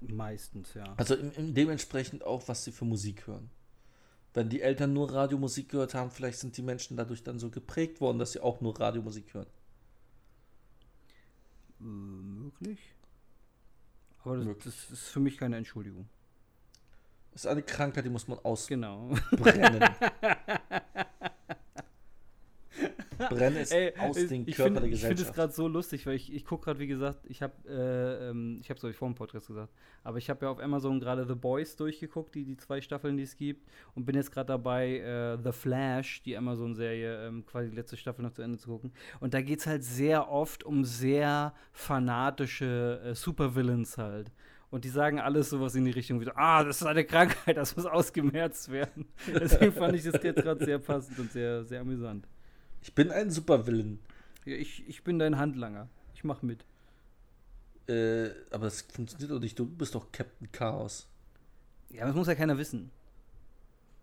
Meistens, 0.00 0.74
ja. 0.74 0.94
Also 0.96 1.14
im, 1.14 1.32
im 1.32 1.54
dementsprechend 1.54 2.24
auch, 2.24 2.48
was 2.48 2.64
sie 2.64 2.72
für 2.72 2.84
Musik 2.84 3.26
hören. 3.26 3.50
Wenn 4.34 4.48
die 4.48 4.62
Eltern 4.62 4.92
nur 4.92 5.12
Radiomusik 5.12 5.68
gehört 5.68 5.94
haben, 5.94 6.10
vielleicht 6.10 6.40
sind 6.40 6.56
die 6.56 6.62
Menschen 6.62 6.96
dadurch 6.96 7.22
dann 7.22 7.38
so 7.38 7.50
geprägt 7.50 8.00
worden, 8.00 8.18
dass 8.18 8.32
sie 8.32 8.40
auch 8.40 8.60
nur 8.60 8.78
Radiomusik 8.78 9.32
hören. 9.32 9.46
Äh, 11.80 11.84
möglich. 11.84 12.80
Aber 14.24 14.36
das, 14.36 14.44
möglich. 14.44 14.64
das 14.64 14.90
ist 14.90 15.08
für 15.08 15.20
mich 15.20 15.38
keine 15.38 15.56
Entschuldigung. 15.56 16.08
Das 17.32 17.44
ist 17.44 17.50
eine 17.50 17.62
Krankheit, 17.62 18.04
die 18.04 18.10
muss 18.10 18.28
man 18.28 18.38
ausbrennen. 18.40 18.82
Genau. 18.82 19.14
Brennen 23.28 23.56
ist 23.56 23.72
Ey, 23.72 23.92
aus 23.98 24.16
dem 24.16 24.46
Körper 24.46 24.64
find, 24.64 24.76
der 24.76 24.88
Gesellschaft. 24.88 24.92
Ich 24.92 25.00
finde 25.00 25.22
es 25.22 25.32
gerade 25.32 25.52
so 25.52 25.68
lustig, 25.68 26.06
weil 26.06 26.14
ich, 26.14 26.32
ich 26.32 26.44
gucke 26.44 26.64
gerade, 26.64 26.80
wie 26.80 26.86
gesagt, 26.86 27.20
ich 27.28 27.42
habe, 27.42 27.54
äh, 27.68 28.30
ähm, 28.30 28.58
ich 28.60 28.70
habe 28.70 28.78
es 28.78 28.84
euch 28.84 28.96
vor 28.96 29.08
dem 29.08 29.14
Podcast 29.14 29.48
gesagt, 29.48 29.72
aber 30.02 30.18
ich 30.18 30.30
habe 30.30 30.46
ja 30.46 30.52
auf 30.52 30.60
Amazon 30.60 31.00
gerade 31.00 31.26
The 31.26 31.34
Boys 31.34 31.76
durchgeguckt, 31.76 32.34
die, 32.34 32.44
die 32.44 32.56
zwei 32.56 32.80
Staffeln, 32.80 33.16
die 33.16 33.22
es 33.22 33.36
gibt, 33.36 33.68
und 33.94 34.04
bin 34.04 34.14
jetzt 34.16 34.32
gerade 34.32 34.48
dabei, 34.48 34.98
äh, 34.98 35.38
The 35.42 35.52
Flash, 35.52 36.22
die 36.22 36.36
Amazon-Serie, 36.36 37.26
ähm, 37.26 37.46
quasi 37.46 37.70
die 37.70 37.76
letzte 37.76 37.96
Staffel 37.96 38.22
noch 38.22 38.32
zu 38.32 38.42
Ende 38.42 38.58
zu 38.58 38.68
gucken. 38.68 38.92
Und 39.20 39.34
da 39.34 39.40
geht 39.40 39.60
es 39.60 39.66
halt 39.66 39.84
sehr 39.84 40.30
oft 40.30 40.64
um 40.64 40.84
sehr 40.84 41.54
fanatische 41.72 43.00
äh, 43.04 43.14
Supervillains 43.14 43.98
halt. 43.98 44.30
Und 44.74 44.84
die 44.84 44.88
sagen 44.88 45.20
alles 45.20 45.50
sowas 45.50 45.76
in 45.76 45.84
die 45.84 45.92
Richtung 45.92 46.20
wie, 46.20 46.28
ah, 46.34 46.64
das 46.64 46.80
ist 46.80 46.86
eine 46.88 47.04
Krankheit, 47.04 47.56
das 47.56 47.76
muss 47.76 47.86
ausgemerzt 47.86 48.72
werden. 48.72 49.06
Deswegen 49.32 49.70
fand 49.70 49.94
ich 49.94 50.02
das 50.02 50.20
jetzt 50.20 50.42
gerade 50.42 50.64
sehr 50.64 50.80
passend 50.80 51.16
und 51.20 51.30
sehr, 51.30 51.62
sehr 51.62 51.80
amüsant. 51.80 52.26
Ich 52.84 52.94
bin 52.94 53.10
ein 53.10 53.30
Supervillain. 53.30 53.98
Ja, 54.44 54.56
ich, 54.56 54.86
ich 54.86 55.02
bin 55.02 55.18
dein 55.18 55.38
Handlanger. 55.38 55.88
Ich 56.14 56.22
mach 56.22 56.42
mit. 56.42 56.66
Äh, 57.88 58.28
aber 58.50 58.66
das 58.66 58.82
funktioniert 58.82 59.30
doch 59.30 59.40
nicht. 59.40 59.58
Du 59.58 59.64
bist 59.64 59.94
doch 59.94 60.12
Captain 60.12 60.52
Chaos. 60.52 61.08
Ja, 61.88 62.06
das 62.06 62.14
muss 62.14 62.26
ja 62.26 62.34
keiner 62.34 62.58
wissen. 62.58 62.90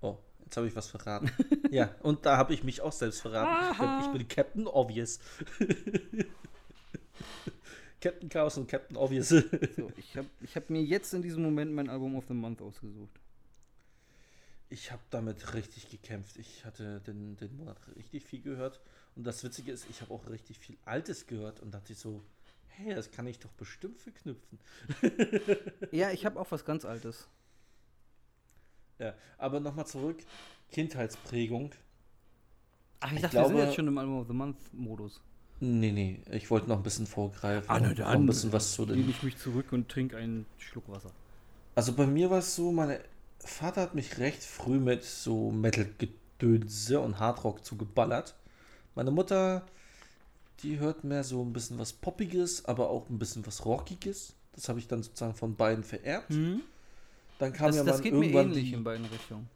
Oh, 0.01 0.17
jetzt 0.43 0.57
habe 0.57 0.67
ich 0.67 0.75
was 0.75 0.87
verraten. 0.87 1.29
ja, 1.71 1.93
und 2.01 2.25
da 2.25 2.37
habe 2.37 2.55
ich 2.55 2.63
mich 2.63 2.81
auch 2.81 2.91
selbst 2.91 3.21
verraten. 3.21 4.03
Ich 4.03 4.11
bin 4.17 4.27
Captain 4.27 4.65
Obvious. 4.65 5.19
Captain 8.01 8.29
Chaos 8.29 8.57
und 8.57 8.67
Captain 8.67 8.97
Obvious. 8.97 9.29
so, 9.29 9.43
ich 9.95 10.17
habe 10.17 10.27
ich 10.41 10.55
hab 10.55 10.71
mir 10.71 10.81
jetzt 10.81 11.13
in 11.13 11.21
diesem 11.21 11.43
Moment 11.43 11.71
mein 11.71 11.87
Album 11.87 12.15
of 12.15 12.23
the 12.27 12.33
Month 12.33 12.63
ausgesucht. 12.63 13.19
Ich 14.71 14.89
habe 14.89 15.01
damit 15.09 15.53
richtig 15.53 15.89
gekämpft. 15.89 16.37
Ich 16.37 16.63
hatte 16.63 17.01
den, 17.01 17.35
den 17.35 17.57
Monat 17.57 17.77
richtig 17.97 18.23
viel 18.23 18.41
gehört. 18.41 18.79
Und 19.17 19.25
das 19.25 19.43
Witzige 19.43 19.69
ist, 19.73 19.85
ich 19.89 19.99
habe 19.99 20.13
auch 20.13 20.29
richtig 20.29 20.57
viel 20.59 20.77
Altes 20.85 21.27
gehört 21.27 21.59
und 21.59 21.73
dachte 21.73 21.93
so, 21.93 22.23
hey, 22.69 22.95
das 22.95 23.11
kann 23.11 23.27
ich 23.27 23.37
doch 23.39 23.51
bestimmt 23.51 23.99
verknüpfen. 23.99 24.59
ja, 25.91 26.11
ich 26.11 26.25
habe 26.25 26.39
auch 26.39 26.49
was 26.51 26.63
ganz 26.63 26.85
Altes. 26.85 27.27
Ja, 28.97 29.13
aber 29.37 29.59
nochmal 29.59 29.87
zurück. 29.87 30.23
Kindheitsprägung. 30.71 31.71
Ach, 33.01 33.09
ich, 33.09 33.17
ich 33.17 33.21
dachte, 33.23 33.35
glaube, 33.35 33.49
wir 33.49 33.57
sind 33.57 33.65
jetzt 33.67 33.75
schon 33.75 33.87
im 33.89 33.97
Album 33.97 34.19
of 34.21 34.27
the 34.27 34.33
Month 34.33 34.73
Modus. 34.73 35.19
Nee, 35.59 35.91
nee, 35.91 36.21
ich 36.31 36.49
wollte 36.49 36.69
noch 36.69 36.77
ein 36.77 36.83
bisschen 36.83 37.07
vorgreifen. 37.07 37.69
Ah, 37.69 37.81
ne, 37.81 37.93
dann 37.93 38.07
ein 38.07 38.25
bisschen 38.25 38.53
was 38.53 38.73
zu 38.73 38.85
den. 38.85 39.09
ich 39.09 39.21
mich 39.21 39.37
zurück 39.37 39.73
und 39.73 39.89
trinke 39.89 40.15
einen 40.15 40.45
Schluck 40.57 40.87
Wasser. 40.87 41.11
Also 41.75 41.91
bei 41.91 42.07
mir 42.07 42.29
war 42.29 42.39
es 42.39 42.55
so, 42.55 42.71
meine 42.71 43.01
Vater 43.43 43.81
hat 43.81 43.95
mich 43.95 44.17
recht 44.17 44.43
früh 44.43 44.79
mit 44.79 45.03
so 45.03 45.51
Metal-Gedönse 45.51 46.99
und 46.99 47.19
Hardrock 47.19 47.65
zugeballert. 47.65 48.35
Meine 48.95 49.11
Mutter, 49.11 49.65
die 50.59 50.79
hört 50.79 51.03
mehr 51.03 51.23
so 51.23 51.41
ein 51.43 51.53
bisschen 51.53 51.79
was 51.79 51.93
Poppiges, 51.93 52.65
aber 52.65 52.89
auch 52.89 53.09
ein 53.09 53.19
bisschen 53.19 53.45
was 53.47 53.65
Rockiges. 53.65 54.33
Das 54.53 54.69
habe 54.69 54.79
ich 54.79 54.87
dann 54.87 55.01
sozusagen 55.01 55.33
von 55.33 55.55
beiden 55.55 55.83
vererbt. 55.83 56.29
Mhm. 56.29 56.61
Dann 57.39 57.53
kam 57.53 57.67
das, 57.67 57.77
ja 57.77 57.83
das 57.83 58.01
geht 58.01 58.13
irgendwann 58.13 58.49
mir 58.49 58.53
ähnlich 58.53 58.69
die, 58.69 58.73
in 58.73 58.83
beiden 58.83 59.05
Richtungen. 59.05 59.49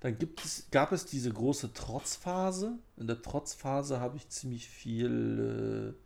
Dann 0.00 0.18
gibt 0.18 0.44
es, 0.44 0.66
gab 0.70 0.92
es 0.92 1.06
diese 1.06 1.32
große 1.32 1.72
Trotzphase. 1.72 2.78
In 2.96 3.06
der 3.06 3.22
Trotzphase 3.22 4.00
habe 4.00 4.16
ich 4.16 4.28
ziemlich 4.28 4.68
viel 4.68 5.96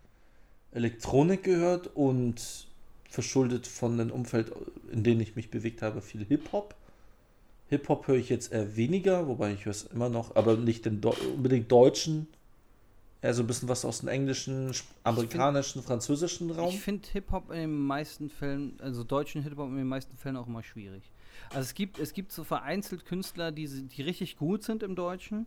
äh, 0.72 0.76
Elektronik 0.76 1.42
gehört 1.42 1.88
und 1.96 2.67
verschuldet 3.08 3.66
von 3.66 3.96
dem 3.98 4.10
Umfeld, 4.10 4.52
in 4.92 5.02
dem 5.02 5.20
ich 5.20 5.34
mich 5.34 5.50
bewegt 5.50 5.82
habe, 5.82 6.02
viel 6.02 6.24
Hip-Hop. 6.24 6.74
Hip-Hop 7.68 8.06
höre 8.06 8.16
ich 8.16 8.28
jetzt 8.28 8.52
eher 8.52 8.76
weniger, 8.76 9.26
wobei 9.26 9.52
ich 9.52 9.64
höre 9.64 9.72
es 9.72 9.84
immer 9.84 10.08
noch, 10.08 10.36
aber 10.36 10.56
nicht 10.56 10.84
den 10.84 11.00
Do 11.00 11.14
unbedingt 11.34 11.72
deutschen. 11.72 12.28
Eher 13.20 13.34
so 13.34 13.42
ein 13.42 13.46
bisschen 13.46 13.68
was 13.68 13.84
aus 13.84 14.00
dem 14.00 14.08
englischen, 14.08 14.72
amerikanischen, 15.02 15.80
find, 15.80 15.86
französischen 15.86 16.50
Raum. 16.50 16.68
Ich 16.68 16.80
finde 16.80 17.08
Hip-Hop 17.12 17.50
in 17.50 17.58
den 17.58 17.78
meisten 17.78 18.30
Fällen, 18.30 18.78
also 18.80 19.02
deutschen 19.02 19.42
Hip-Hop 19.42 19.68
in 19.68 19.76
den 19.76 19.88
meisten 19.88 20.16
Fällen 20.16 20.36
auch 20.36 20.46
immer 20.46 20.62
schwierig. 20.62 21.10
Also 21.50 21.60
es 21.60 21.74
gibt, 21.74 21.98
es 21.98 22.12
gibt 22.12 22.30
so 22.30 22.44
vereinzelt 22.44 23.06
Künstler, 23.06 23.52
die, 23.52 23.66
die 23.66 24.02
richtig 24.02 24.36
gut 24.36 24.62
sind 24.62 24.82
im 24.82 24.94
Deutschen. 24.94 25.46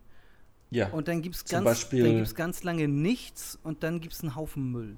Ja. 0.72 0.90
Und 0.90 1.08
dann 1.08 1.22
gibt 1.22 1.36
es 1.36 1.46
ganz, 1.46 1.90
ganz 2.36 2.64
lange 2.64 2.88
nichts 2.88 3.58
und 3.64 3.84
dann 3.84 4.02
gibt 4.02 4.14
es 4.14 4.22
einen 4.22 4.36
Haufen 4.36 4.72
Müll 4.72 4.98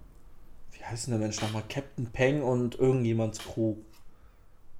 wie 0.83 0.87
heißt 0.87 1.07
denn 1.07 1.13
der 1.13 1.21
Mensch 1.21 1.41
nochmal? 1.41 1.63
Captain 1.69 2.11
Peng 2.11 2.41
und 2.43 2.75
irgendjemands 2.75 3.39
Crew. 3.39 3.77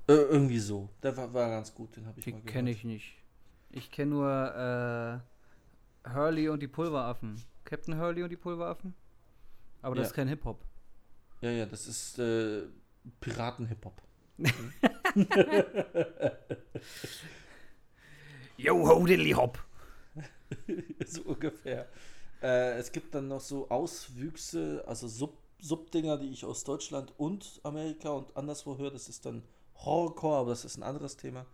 Äh, 0.09 0.15
irgendwie 0.15 0.59
so. 0.59 0.89
Der 1.01 1.15
war, 1.15 1.33
war 1.33 1.49
ganz 1.49 1.73
gut, 1.73 1.95
den 1.95 2.05
habe 2.05 2.19
ich 2.19 2.25
die 2.25 2.33
mal 2.33 2.41
gehört. 2.41 2.53
kenne 2.53 2.71
ich 2.71 2.83
nicht. 2.83 3.15
Ich 3.71 3.89
kenne 3.89 4.11
nur 4.11 5.23
äh, 6.05 6.09
Hurley 6.13 6.49
und 6.49 6.61
die 6.61 6.67
Pulveraffen. 6.67 7.41
Captain 7.63 7.97
Hurley 7.97 8.21
und 8.21 8.31
die 8.31 8.35
Pulveraffen? 8.35 8.93
Aber 9.81 9.95
das 9.95 10.03
ja. 10.03 10.07
ist 10.07 10.13
kein 10.13 10.27
Hip-Hop. 10.27 10.65
Ja, 11.39 11.51
ja, 11.51 11.65
das 11.65 11.87
ist 11.87 12.19
äh, 12.19 12.63
Piraten-Hip-Hop. 13.21 14.01
Yo 18.57 18.85
ho 18.87 19.05
diddly 19.05 19.31
hop. 19.31 19.57
so 21.05 21.21
ungefähr. 21.21 21.87
Äh, 22.41 22.77
es 22.77 22.91
gibt 22.91 23.15
dann 23.15 23.29
noch 23.29 23.39
so 23.39 23.69
Auswüchse, 23.69 24.83
also 24.85 25.07
Sub 25.07 25.42
Subdinger, 25.63 26.17
die 26.17 26.29
ich 26.29 26.43
aus 26.43 26.65
Deutschland 26.65 27.13
und 27.17 27.61
Amerika 27.63 28.09
und 28.09 28.35
anderswo 28.35 28.77
höre. 28.77 28.91
Das 28.91 29.07
ist 29.07 29.25
dann 29.25 29.43
Horrorcore, 29.75 30.37
aber 30.37 30.49
das 30.49 30.65
ist 30.65 30.77
ein 30.77 30.83
anderes 30.83 31.15
Thema. 31.15 31.45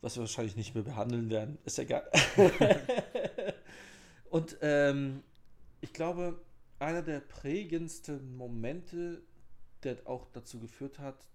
Was 0.00 0.16
wir 0.16 0.22
wahrscheinlich 0.22 0.56
nicht 0.56 0.74
mehr 0.74 0.82
behandeln 0.82 1.28
werden. 1.28 1.58
Ist 1.66 1.78
egal. 1.78 2.10
und 4.30 4.56
ähm, 4.62 5.22
ich 5.82 5.92
glaube, 5.92 6.40
einer 6.78 7.02
der 7.02 7.20
prägendsten 7.20 8.34
Momente, 8.36 9.22
der 9.82 9.98
auch 10.06 10.26
dazu 10.32 10.58
geführt 10.58 10.98
hat, 10.98 11.28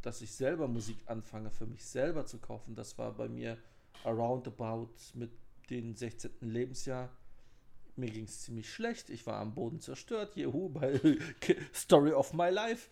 dass 0.00 0.22
ich 0.22 0.32
selber 0.32 0.68
Musik 0.68 0.96
anfange, 1.04 1.50
für 1.50 1.66
mich 1.66 1.84
selber 1.84 2.24
zu 2.24 2.38
kaufen, 2.38 2.74
das 2.74 2.96
war 2.96 3.12
bei 3.12 3.28
mir 3.28 3.58
aroundabout 4.04 4.94
mit 5.12 5.32
dem 5.68 5.94
16. 5.94 6.30
Lebensjahr 6.40 7.10
mir 7.98 8.10
ging 8.10 8.24
es 8.24 8.42
ziemlich 8.42 8.72
schlecht. 8.72 9.10
Ich 9.10 9.26
war 9.26 9.40
am 9.40 9.54
Boden 9.54 9.80
zerstört. 9.80 10.36
Juhu, 10.36 10.68
bei 10.68 11.00
Story 11.74 12.12
of 12.12 12.32
my 12.32 12.50
life. 12.50 12.88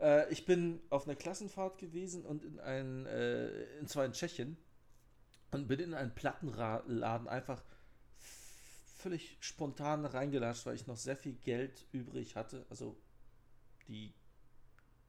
Äh, 0.00 0.30
ich 0.32 0.44
bin 0.44 0.80
auf 0.90 1.06
einer 1.06 1.16
Klassenfahrt 1.16 1.78
gewesen 1.78 2.24
und 2.24 2.44
in 2.44 2.60
ein, 2.60 3.06
äh, 3.06 3.78
in 3.78 3.86
zwar 3.86 4.04
in 4.04 4.12
Tschechien 4.12 4.56
und 5.50 5.68
bin 5.68 5.80
in 5.80 5.94
einen 5.94 6.14
Plattenladen 6.14 7.28
einfach 7.28 7.62
völlig 8.98 9.36
spontan 9.40 10.04
reingelatscht, 10.04 10.66
weil 10.66 10.74
ich 10.74 10.86
noch 10.86 10.96
sehr 10.96 11.16
viel 11.16 11.34
Geld 11.34 11.86
übrig 11.92 12.36
hatte, 12.36 12.66
also 12.68 12.96
die 13.86 14.12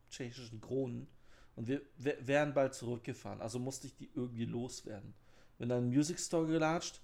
tschechischen 0.10 0.62
Kronen. 0.62 1.08
Und 1.56 1.68
wir, 1.68 1.82
wären 1.98 2.54
bald 2.54 2.74
zurückgefahren, 2.74 3.42
also 3.42 3.60
musste 3.60 3.88
ich 3.88 3.96
die 3.96 4.10
irgendwie 4.14 4.46
loswerden. 4.46 5.14
Bin 5.58 5.70
in 5.70 5.76
einen 5.76 5.90
Music 5.90 6.20
Store 6.20 6.48
gelatscht, 6.48 7.02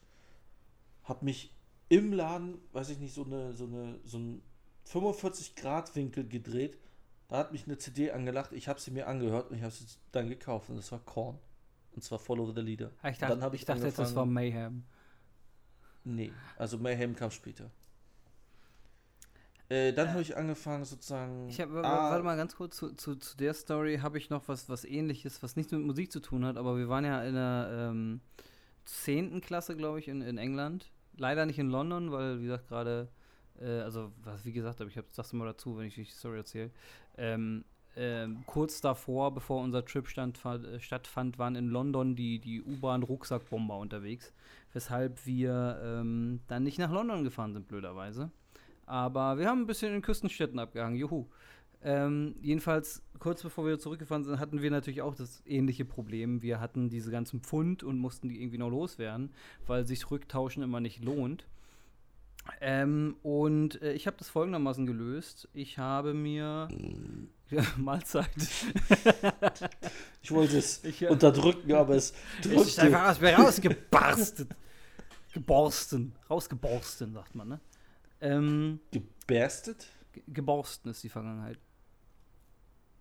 hab 1.04 1.24
mich 1.24 1.54
im 1.90 2.14
Laden, 2.14 2.60
weiß 2.74 2.90
ich 2.90 3.00
nicht, 3.00 3.14
so 3.14 3.24
eine, 3.24 3.54
so 3.54 3.66
eine, 3.66 4.00
so 4.04 4.18
ein 4.18 4.42
45 4.86 5.56
Grad 5.56 5.96
Winkel 5.96 6.28
gedreht. 6.28 6.78
Da 7.28 7.38
hat 7.38 7.52
mich 7.52 7.66
eine 7.66 7.78
CD 7.78 8.12
angelacht. 8.12 8.52
Ich 8.54 8.68
habe 8.68 8.80
sie 8.80 8.92
mir 8.92 9.08
angehört 9.08 9.50
und 9.50 9.58
ich 9.58 9.64
habe 9.64 9.72
sie 9.72 9.86
dann 10.12 10.30
gekauft 10.30 10.70
und 10.70 10.78
das 10.78 10.92
war 10.92 11.00
Korn. 11.00 11.38
Und 11.96 12.04
zwar 12.04 12.20
Follow 12.20 12.52
the 12.52 12.62
Leader. 12.62 12.92
Ah, 13.02 13.10
ich 13.10 13.18
dachte, 13.18 13.50
ich, 13.54 13.62
ich 13.62 13.66
dachte 13.66 13.92
das 13.92 14.16
war 14.16 14.26
Mayhem. 14.26 14.84
Nee, 16.04 16.32
also 16.58 16.78
Mayhem 16.78 17.16
kam 17.16 17.32
später. 17.32 17.72
Äh, 19.70 19.94
dann 19.94 20.08
äh, 20.08 20.12
habe 20.12 20.22
ich 20.22 20.38
angefangen 20.38 20.86
sozusagen. 20.86 21.50
Ich 21.50 21.60
hab, 21.60 21.72
ah, 21.72 22.12
warte 22.12 22.24
mal 22.24 22.38
ganz 22.38 22.56
kurz, 22.56 22.76
zu, 22.76 22.94
zu, 22.94 23.16
zu 23.16 23.36
der 23.38 23.56
Story 23.56 23.98
habe 23.98 24.20
ich 24.20 24.30
noch 24.30 24.48
was, 24.48 24.70
was 24.70 24.86
ähnliches, 24.86 25.42
was 25.42 25.56
nichts 25.56 25.72
mit 25.72 25.82
Musik 25.82 26.12
zu 26.12 26.20
tun 26.20 26.46
hat, 26.46 26.58
aber 26.58 26.78
wir 26.78 26.90
waren 26.90 27.06
ja 27.06 27.24
in 27.24 27.34
der 27.34 27.90
ähm, 27.92 28.22
10. 28.86 29.42
Klasse, 29.42 29.76
glaube 29.76 30.00
ich, 30.00 30.08
in, 30.08 30.22
in 30.22 30.38
England 30.38 30.92
leider 31.18 31.46
nicht 31.46 31.60
in 31.60 31.70
London, 31.70 32.12
weil, 32.12 32.40
wie 32.40 32.46
gesagt, 32.46 32.68
gerade, 32.68 33.10
äh, 33.60 33.80
also, 33.80 34.12
was 34.24 34.46
wie 34.46 34.54
gesagt 34.54 34.82
ich 34.82 34.98
hab, 34.98 35.06
sag's 35.12 35.34
mal 35.34 35.46
dazu, 35.46 35.78
wenn 35.78 35.88
ich 35.88 35.96
die 35.96 36.06
Story 36.06 36.38
erzähle. 36.38 36.72
Ähm, 37.18 37.66
ähm, 37.98 38.44
kurz 38.46 38.82
davor, 38.82 39.34
bevor 39.34 39.62
unser 39.62 39.86
Trip 39.86 40.08
stand, 40.08 40.44
äh, 40.46 40.80
stattfand, 40.80 41.40
waren 41.40 41.56
in 41.56 41.70
London 41.70 42.16
die, 42.16 42.40
die 42.40 42.62
U-Bahn-Rucksackbomber 42.62 43.78
unterwegs, 43.78 44.34
weshalb 44.74 45.26
wir 45.26 45.80
ähm, 45.82 46.42
dann 46.48 46.64
nicht 46.64 46.78
nach 46.78 46.92
London 46.92 47.24
gefahren 47.24 47.54
sind, 47.54 47.68
blöderweise. 47.68 48.32
Aber 48.86 49.38
wir 49.38 49.48
haben 49.48 49.62
ein 49.62 49.68
bisschen 49.68 49.94
in 49.96 50.02
Küstenstädten 50.02 50.60
abgehangen, 50.60 50.98
juhu. 50.98 51.28
Ähm, 51.82 52.36
jedenfalls, 52.42 53.02
kurz 53.20 53.44
bevor 53.44 53.66
wir 53.66 53.80
zurückgefahren 53.80 54.24
sind, 54.24 54.40
hatten 54.40 54.62
wir 54.62 54.72
natürlich 54.72 55.02
auch 55.02 55.16
das 55.16 55.42
ähnliche 55.46 55.86
Problem. 55.86 56.42
Wir 56.42 56.60
hatten 56.60 56.90
diese 56.90 57.12
ganzen 57.12 57.42
Pfund 57.42 57.84
und 57.84 57.98
mussten 57.98 58.30
die 58.30 58.42
irgendwie 58.42 58.58
noch 58.58 58.70
loswerden, 58.70 59.32
weil 59.68 59.86
sich 59.86 60.10
Rücktauschen 60.12 60.64
immer 60.64 60.80
nicht 60.80 61.04
lohnt. 61.04 61.46
Ähm, 62.62 63.16
und 63.24 63.82
äh, 63.82 63.94
ich 63.94 64.08
habe 64.08 64.18
das 64.18 64.30
folgendermaßen 64.30 64.86
gelöst. 64.86 65.50
Ich 65.54 65.78
habe 65.78 66.14
mir 66.14 66.68
ja, 67.50 67.64
Mahlzeit. 67.78 68.30
ich 70.22 70.32
wollte 70.32 70.58
es 70.58 70.84
ich, 70.84 71.02
äh, 71.02 71.08
unterdrücken, 71.08 71.74
aber 71.74 71.96
es 71.96 72.14
ist 72.44 72.80
einfach 72.80 73.10
aus 73.10 73.20
mir 73.20 73.34
rausgebarstet. 73.36 74.50
Geborsten. 75.34 76.14
Rausgeborsten, 76.30 77.14
sagt 77.14 77.36
man, 77.36 77.48
ne? 77.50 77.60
Ähm, 78.22 78.80
Geberstet? 78.92 79.88
Geborsten 80.28 80.92
ist 80.92 81.04
die 81.04 81.10
Vergangenheit. 81.10 81.60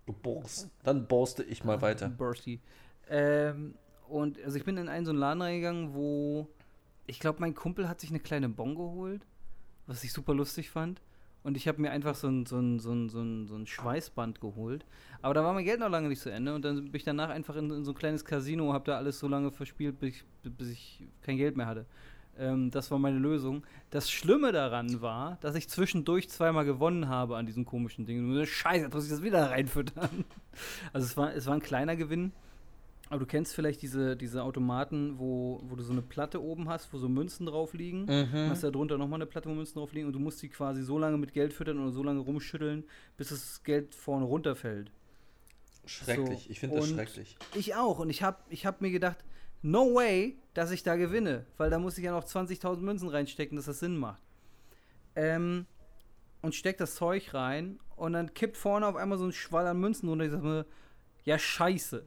Geborst. 0.06 0.70
Dann 0.82 1.06
borste 1.06 1.42
ich 1.44 1.64
mal 1.64 1.80
weiter. 1.80 2.08
Bursty. 2.08 2.60
Ähm, 3.08 3.74
und 4.08 4.42
also 4.44 4.56
ich 4.56 4.64
bin 4.64 4.76
in 4.76 4.88
einen 4.88 5.06
so 5.06 5.12
einen 5.12 5.20
Laden 5.20 5.42
reingegangen, 5.42 5.94
wo 5.94 6.48
ich 7.06 7.20
glaube, 7.20 7.40
mein 7.40 7.54
Kumpel 7.54 7.88
hat 7.88 8.00
sich 8.00 8.10
eine 8.10 8.20
kleine 8.20 8.48
Bon 8.48 8.74
geholt, 8.74 9.26
was 9.86 10.04
ich 10.04 10.12
super 10.12 10.34
lustig 10.34 10.70
fand. 10.70 11.00
Und 11.42 11.58
ich 11.58 11.68
habe 11.68 11.80
mir 11.82 11.90
einfach 11.90 12.14
so 12.14 12.26
ein, 12.26 12.46
so, 12.46 12.58
ein, 12.58 12.80
so, 12.80 12.90
ein, 12.90 13.10
so, 13.10 13.20
ein, 13.20 13.46
so 13.46 13.54
ein 13.54 13.66
Schweißband 13.66 14.40
geholt. 14.40 14.86
Aber 15.20 15.34
da 15.34 15.44
war 15.44 15.52
mein 15.52 15.66
Geld 15.66 15.78
noch 15.78 15.90
lange 15.90 16.08
nicht 16.08 16.22
zu 16.22 16.30
Ende. 16.30 16.54
Und 16.54 16.64
dann 16.64 16.76
bin 16.84 16.94
ich 16.94 17.04
danach 17.04 17.28
einfach 17.28 17.56
in, 17.56 17.70
in 17.70 17.84
so 17.84 17.92
ein 17.92 17.96
kleines 17.96 18.24
Casino, 18.24 18.72
habe 18.72 18.86
da 18.86 18.96
alles 18.96 19.18
so 19.18 19.28
lange 19.28 19.50
verspielt, 19.50 19.98
bis 20.00 20.16
ich, 20.16 20.24
bis 20.42 20.70
ich 20.70 21.02
kein 21.20 21.36
Geld 21.36 21.58
mehr 21.58 21.66
hatte. 21.66 21.84
Ähm, 22.38 22.70
das 22.70 22.90
war 22.90 22.98
meine 22.98 23.18
Lösung. 23.18 23.64
Das 23.90 24.10
Schlimme 24.10 24.52
daran 24.52 25.00
war, 25.00 25.38
dass 25.40 25.54
ich 25.54 25.68
zwischendurch 25.68 26.28
zweimal 26.28 26.64
gewonnen 26.64 27.08
habe 27.08 27.36
an 27.36 27.46
diesem 27.46 27.64
komischen 27.64 28.06
Ding. 28.06 28.44
Scheiße, 28.44 28.84
jetzt 28.84 28.94
muss 28.94 29.04
ich 29.04 29.10
das 29.10 29.22
wieder 29.22 29.50
reinfüttern. 29.50 30.24
Also 30.92 31.04
es 31.04 31.16
war, 31.16 31.34
es 31.34 31.46
war 31.46 31.54
ein 31.54 31.62
kleiner 31.62 31.96
Gewinn. 31.96 32.30
Aber 33.10 33.18
du 33.18 33.26
kennst 33.26 33.54
vielleicht 33.54 33.82
diese, 33.82 34.16
diese 34.16 34.44
Automaten, 34.44 35.18
wo, 35.18 35.60
wo 35.64 35.74
du 35.76 35.82
so 35.82 35.92
eine 35.92 36.00
Platte 36.00 36.40
oben 36.40 36.68
hast, 36.68 36.92
wo 36.92 36.98
so 36.98 37.08
Münzen 37.08 37.46
drauf 37.46 37.74
liegen. 37.74 38.04
Mhm. 38.04 38.50
Hast 38.50 38.62
da 38.62 38.70
drunter 38.70 38.96
nochmal 38.96 39.18
eine 39.18 39.26
Platte, 39.26 39.48
wo 39.48 39.54
Münzen 39.54 39.74
drauf 39.74 39.92
liegen. 39.92 40.06
Und 40.06 40.12
du 40.12 40.20
musst 40.20 40.40
die 40.42 40.48
quasi 40.48 40.82
so 40.82 40.98
lange 40.98 41.18
mit 41.18 41.32
Geld 41.32 41.52
füttern 41.52 41.80
oder 41.80 41.90
so 41.90 42.04
lange 42.04 42.20
rumschütteln, 42.20 42.84
bis 43.16 43.28
das 43.30 43.62
Geld 43.64 43.94
vorne 43.94 44.24
runterfällt. 44.24 44.90
Schrecklich. 45.86 46.44
So. 46.44 46.50
Ich 46.50 46.60
finde 46.60 46.76
das 46.76 46.88
schrecklich. 46.88 47.36
Ich 47.54 47.74
auch. 47.74 47.98
Und 47.98 48.10
ich 48.10 48.22
habe 48.22 48.38
ich 48.48 48.64
hab 48.64 48.80
mir 48.80 48.90
gedacht, 48.90 49.18
no 49.64 49.94
way, 49.94 50.36
dass 50.52 50.70
ich 50.70 50.82
da 50.82 50.94
gewinne, 50.94 51.46
weil 51.56 51.70
da 51.70 51.78
muss 51.78 51.98
ich 51.98 52.04
ja 52.04 52.12
noch 52.12 52.24
20.000 52.24 52.76
Münzen 52.80 53.08
reinstecken, 53.08 53.56
dass 53.56 53.66
das 53.66 53.80
Sinn 53.80 53.96
macht. 53.96 54.22
Ähm, 55.16 55.66
und 56.42 56.54
steck 56.54 56.76
das 56.76 56.94
Zeug 56.94 57.32
rein 57.32 57.80
und 57.96 58.12
dann 58.12 58.34
kippt 58.34 58.56
vorne 58.56 58.86
auf 58.86 58.96
einmal 58.96 59.16
so 59.18 59.24
ein 59.24 59.32
Schwall 59.32 59.66
an 59.66 59.80
Münzen 59.80 60.08
runter. 60.08 60.26
Ich 60.26 60.32
sag 60.32 60.42
mir, 60.42 60.66
ja, 61.24 61.38
scheiße. 61.38 62.04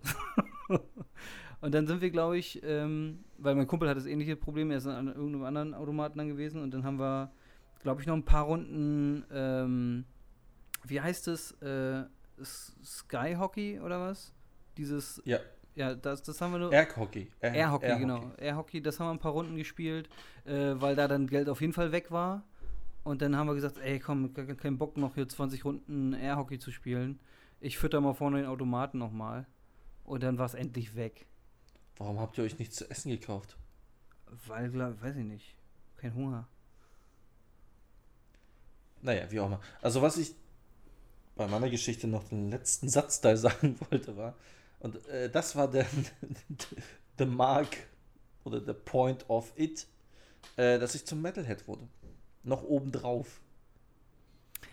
und 1.62 1.74
dann 1.74 1.88
sind 1.88 2.02
wir, 2.02 2.12
glaube 2.12 2.38
ich, 2.38 2.62
ähm, 2.64 3.24
weil 3.40 3.56
mein 3.56 3.66
Kumpel 3.66 3.90
hat 3.90 3.98
das 3.98 4.06
ähnliche 4.06 4.36
Problem, 4.36 4.70
er 4.70 4.78
ist 4.78 4.86
an 4.86 5.08
irgendeinem 5.08 5.44
anderen 5.44 5.74
Automaten 5.74 6.20
dann 6.20 6.28
gewesen 6.28 6.62
und 6.62 6.72
dann 6.72 6.84
haben 6.84 7.00
wir, 7.00 7.32
glaube 7.82 8.02
ich, 8.02 8.08
noch 8.08 8.16
ein 8.16 8.26
paar 8.26 8.46
Runden, 8.46 9.26
ähm, 9.32 10.06
wie 10.84 11.02
heißt 11.02 11.28
es, 11.30 11.54
äh, 11.62 12.04
Sky 12.44 13.36
Hockey 13.40 13.80
oder 13.80 14.00
was? 14.00 14.36
Dieses 14.78 15.22
ja. 15.26 15.40
Ja, 15.78 15.94
das, 15.94 16.24
das 16.24 16.42
haben 16.42 16.54
wir 16.54 16.58
nur. 16.58 16.74
Air-Hockey. 16.74 17.30
Air, 17.40 17.54
Air, 17.54 17.72
Hockey, 17.72 17.86
Air 17.86 18.00
genau. 18.00 18.32
Air-Hockey, 18.38 18.82
das 18.82 19.00
haben 19.00 19.10
wir 19.10 19.12
ein 19.12 19.20
paar 19.20 19.34
Runden 19.34 19.56
gespielt, 19.58 20.10
äh, 20.46 20.74
weil 20.74 20.96
da 20.96 21.08
dann 21.08 21.28
Geld 21.28 21.48
auf 21.50 21.62
jeden 21.62 21.74
Fall 21.74 21.92
weg 21.92 22.10
war. 22.10 22.44
Und 23.04 23.22
dann 23.22 23.36
haben 23.36 23.46
wir 23.46 23.54
gesagt, 23.54 23.78
ey, 23.78 24.00
komm, 24.00 24.34
kein 24.34 24.80
Bock 24.80 24.98
noch 24.98 25.14
hier 25.14 25.30
20 25.30 25.64
Runden 25.64 26.14
Air-Hockey 26.14 26.58
zu 26.58 26.72
spielen. 26.72 27.20
Ich 27.60 27.78
fütter 27.78 28.02
mal 28.02 28.16
vorne 28.16 28.38
den 28.38 28.48
Automaten 28.48 28.98
nochmal. 28.98 29.46
Und 30.04 30.24
dann 30.24 30.40
war 30.40 30.48
es 30.48 30.56
endlich 30.56 30.96
weg. 30.96 31.28
Warum 31.98 32.20
habt 32.20 32.40
ihr 32.40 32.44
euch 32.44 32.58
nichts 32.58 32.78
zu 32.78 32.90
essen 32.90 33.12
gekauft? 33.12 33.56
Weil, 34.48 34.72
glaub, 34.72 35.00
weiß 35.00 35.16
ich 35.16 35.26
nicht. 35.26 35.56
Kein 35.98 36.16
Hunger. 36.16 36.48
Naja, 39.04 39.30
wie 39.30 39.40
auch 39.40 39.46
immer. 39.46 39.62
Also, 39.84 40.02
was 40.02 40.18
ich 40.18 40.34
bei 41.36 41.48
meiner 41.48 41.70
Geschichte 41.70 42.08
noch 42.08 42.24
den 42.24 42.50
letzten 42.50 42.90
Satz 42.90 43.22
da 43.22 43.38
sagen 43.38 43.78
wollte, 43.92 44.18
war, 44.18 44.34
und 44.80 45.06
äh, 45.08 45.30
das 45.30 45.56
war 45.56 45.70
der 45.70 45.86
the 47.18 47.26
Mark 47.26 47.78
oder 48.44 48.62
the 48.64 48.74
Point 48.74 49.30
of 49.30 49.52
it, 49.56 49.88
äh, 50.56 50.80
dass 50.80 50.96
ich 50.96 51.06
zum 51.06 51.22
Metalhead 51.22 51.68
wurde. 51.68 51.88
Noch 52.44 52.64
obendrauf. 52.64 53.42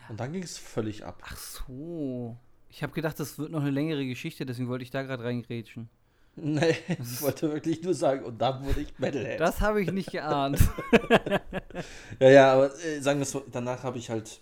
Und 0.09 0.20
dann 0.20 0.32
ging 0.32 0.43
es 0.43 0.59
völlig 0.59 1.05
ab. 1.05 1.22
Ach 1.24 1.36
so. 1.36 2.36
Ich 2.68 2.82
habe 2.82 2.93
gedacht, 2.93 3.18
das 3.18 3.39
wird 3.39 3.51
noch 3.51 3.60
eine 3.60 3.70
längere 3.70 4.06
Geschichte, 4.06 4.44
deswegen 4.44 4.68
wollte 4.68 4.85
ich 4.85 4.90
da 4.90 5.02
gerade 5.02 5.24
reingrätschen. 5.24 5.89
Nee, 6.36 6.74
ich 6.89 7.22
wollte 7.22 7.52
wirklich 7.52 7.81
nur 7.85 7.94
sagen, 7.94 8.24
und 8.24 8.39
dann 8.39 8.64
wurde 8.64 8.81
ich 8.81 8.98
Metalhead. 8.98 9.39
Das 9.39 9.60
habe 9.60 9.81
ich 9.81 9.93
nicht 9.93 10.10
geahnt. 10.10 10.59
ja, 12.18 12.28
ja, 12.28 12.52
aber 12.52 12.76
äh, 12.85 13.01
sagen 13.01 13.20
wir 13.20 13.22
es 13.22 13.31
so, 13.31 13.44
danach 13.52 13.85
habe 13.85 13.98
ich 13.98 14.10
halt 14.10 14.40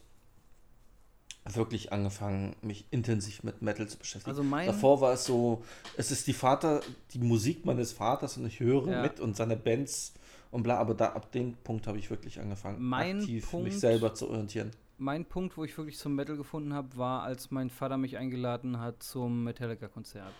wirklich 1.44 1.92
angefangen, 1.92 2.54
mich 2.62 2.86
intensiv 2.90 3.42
mit 3.42 3.62
Metal 3.62 3.88
zu 3.88 3.98
beschäftigen. 3.98 4.30
Also 4.30 4.42
mein 4.42 4.66
Davor 4.66 5.00
war 5.00 5.12
es 5.12 5.24
so, 5.24 5.62
es 5.96 6.10
ist 6.10 6.26
die 6.26 6.32
Vater, 6.32 6.80
die 7.12 7.18
Musik 7.18 7.66
meines 7.66 7.92
Vaters 7.92 8.36
und 8.36 8.46
ich 8.46 8.60
höre 8.60 8.88
ja. 8.88 9.02
mit 9.02 9.20
und 9.20 9.36
seine 9.36 9.56
Bands 9.56 10.14
und 10.50 10.62
bla, 10.62 10.78
aber 10.78 10.94
da 10.94 11.06
ab 11.12 11.32
dem 11.32 11.54
Punkt 11.54 11.86
habe 11.86 11.98
ich 11.98 12.10
wirklich 12.10 12.38
angefangen, 12.38 12.76
mein 12.80 13.20
aktiv 13.20 13.50
Punkt, 13.50 13.64
mich 13.66 13.80
selber 13.80 14.14
zu 14.14 14.28
orientieren. 14.28 14.70
Mein 14.98 15.24
Punkt, 15.24 15.56
wo 15.56 15.64
ich 15.64 15.76
wirklich 15.76 15.98
zum 15.98 16.14
Metal 16.14 16.36
gefunden 16.36 16.74
habe, 16.74 16.96
war, 16.96 17.22
als 17.22 17.50
mein 17.50 17.70
Vater 17.70 17.96
mich 17.96 18.18
eingeladen 18.18 18.78
hat 18.78 19.02
zum 19.02 19.42
Metallica-Konzert. 19.42 20.32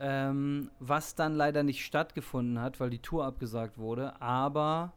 Ähm, 0.00 0.70
was 0.80 1.14
dann 1.14 1.34
leider 1.34 1.62
nicht 1.62 1.84
stattgefunden 1.84 2.60
hat, 2.60 2.80
weil 2.80 2.90
die 2.90 2.98
Tour 2.98 3.24
abgesagt 3.26 3.76
wurde. 3.76 4.20
Aber 4.20 4.92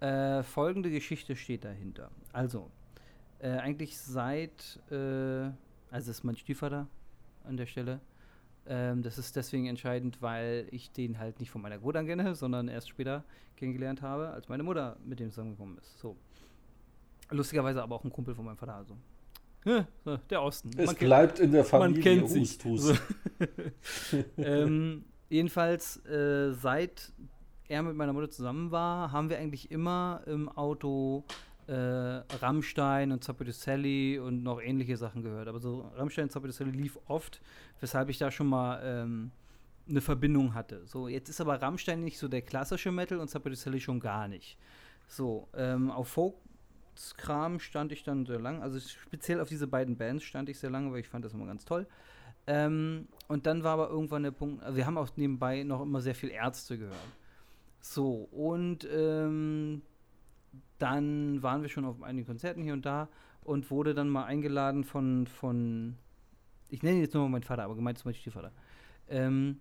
äh, 0.00 0.42
folgende 0.42 0.90
Geschichte 0.90 1.36
steht 1.36 1.64
dahinter. 1.64 2.10
Also, 2.32 2.70
äh, 3.44 3.58
eigentlich 3.58 3.98
seit, 3.98 4.80
äh, 4.90 5.50
also 5.90 6.10
ist 6.10 6.24
mein 6.24 6.36
Stiefvater 6.36 6.88
an 7.44 7.58
der 7.58 7.66
Stelle. 7.66 8.00
Ähm, 8.66 9.02
das 9.02 9.18
ist 9.18 9.36
deswegen 9.36 9.66
entscheidend, 9.66 10.22
weil 10.22 10.66
ich 10.70 10.90
den 10.92 11.18
halt 11.18 11.40
nicht 11.40 11.50
von 11.50 11.60
meiner 11.60 11.78
Mutter 11.78 12.02
kenne, 12.04 12.34
sondern 12.34 12.68
erst 12.68 12.88
später 12.88 13.22
kennengelernt 13.56 14.00
habe, 14.00 14.28
als 14.30 14.48
meine 14.48 14.62
Mutter 14.62 14.96
mit 15.04 15.20
dem 15.20 15.30
zusammengekommen 15.30 15.76
ist. 15.76 15.98
So. 15.98 16.16
Lustigerweise 17.30 17.82
aber 17.82 17.96
auch 17.96 18.04
ein 18.04 18.10
Kumpel 18.10 18.34
von 18.34 18.46
meinem 18.46 18.56
Vater. 18.56 18.76
Also. 18.76 18.96
der 20.30 20.42
Osten. 20.42 20.70
Es 20.78 20.86
man 20.86 20.96
bleibt 20.96 21.38
in 21.38 21.52
der 21.52 21.64
Familie. 21.64 21.96
Man 21.96 22.02
kennt 22.02 22.30
sich. 22.30 22.58
So. 22.58 22.94
ähm, 24.38 25.04
jedenfalls, 25.28 26.04
äh, 26.06 26.52
seit 26.52 27.12
er 27.68 27.82
mit 27.82 27.94
meiner 27.94 28.14
Mutter 28.14 28.30
zusammen 28.30 28.70
war, 28.70 29.12
haben 29.12 29.28
wir 29.28 29.38
eigentlich 29.38 29.70
immer 29.70 30.22
im 30.26 30.48
Auto 30.48 31.24
äh, 31.66 32.36
Rammstein 32.36 33.12
und 33.12 33.24
Zappato 33.24 33.50
und 34.24 34.42
noch 34.42 34.60
ähnliche 34.60 34.96
Sachen 34.96 35.22
gehört. 35.22 35.48
Aber 35.48 35.60
so 35.60 35.90
Rammstein 35.96 36.24
und 36.24 36.30
Zappato 36.30 36.64
lief 36.64 36.98
oft, 37.06 37.40
weshalb 37.80 38.08
ich 38.08 38.18
da 38.18 38.30
schon 38.30 38.48
mal 38.48 38.80
ähm, 38.84 39.30
eine 39.88 40.00
Verbindung 40.00 40.54
hatte. 40.54 40.86
So, 40.86 41.08
jetzt 41.08 41.28
ist 41.28 41.40
aber 41.40 41.60
Rammstein 41.60 42.02
nicht 42.02 42.18
so 42.18 42.28
der 42.28 42.42
klassische 42.42 42.92
Metal 42.92 43.18
und 43.18 43.28
Zappato 43.28 43.56
schon 43.78 44.00
gar 44.00 44.28
nicht. 44.28 44.58
So, 45.06 45.48
ähm, 45.54 45.90
auf 45.90 46.08
Folk 46.08 46.34
Kram 47.16 47.58
stand 47.58 47.92
ich 47.92 48.04
dann 48.04 48.24
sehr 48.26 48.40
lang. 48.40 48.62
Also 48.62 48.78
speziell 48.78 49.40
auf 49.40 49.48
diese 49.48 49.66
beiden 49.66 49.96
Bands 49.96 50.24
stand 50.24 50.48
ich 50.48 50.58
sehr 50.58 50.70
lange, 50.70 50.92
weil 50.92 51.00
ich 51.00 51.08
fand 51.08 51.24
das 51.24 51.32
immer 51.32 51.46
ganz 51.46 51.64
toll. 51.64 51.86
Ähm, 52.46 53.08
und 53.28 53.46
dann 53.46 53.64
war 53.64 53.72
aber 53.72 53.88
irgendwann 53.88 54.22
der 54.22 54.30
Punkt, 54.30 54.62
also 54.62 54.76
wir 54.76 54.86
haben 54.86 54.98
auch 54.98 55.08
nebenbei 55.16 55.62
noch 55.62 55.82
immer 55.82 56.00
sehr 56.00 56.14
viel 56.14 56.30
Ärzte 56.30 56.78
gehört. 56.78 56.96
So, 57.80 58.28
und 58.32 58.86
ähm, 58.92 59.82
dann 60.84 61.42
waren 61.42 61.62
wir 61.62 61.70
schon 61.70 61.86
auf 61.86 62.02
einigen 62.02 62.26
Konzerten 62.26 62.62
hier 62.62 62.74
und 62.74 62.84
da 62.84 63.08
und 63.42 63.70
wurde 63.70 63.94
dann 63.94 64.10
mal 64.10 64.24
eingeladen 64.24 64.84
von, 64.84 65.26
von 65.26 65.96
ich 66.68 66.82
nenne 66.82 66.96
ihn 66.96 67.02
jetzt 67.02 67.14
nur 67.14 67.22
mal 67.24 67.30
meinen 67.30 67.42
Vater, 67.42 67.64
aber 67.64 67.74
gemeint 67.74 67.96
ist 67.96 68.04
mein 68.04 68.12
Stiefvater. 68.14 68.52
Ähm, 69.08 69.60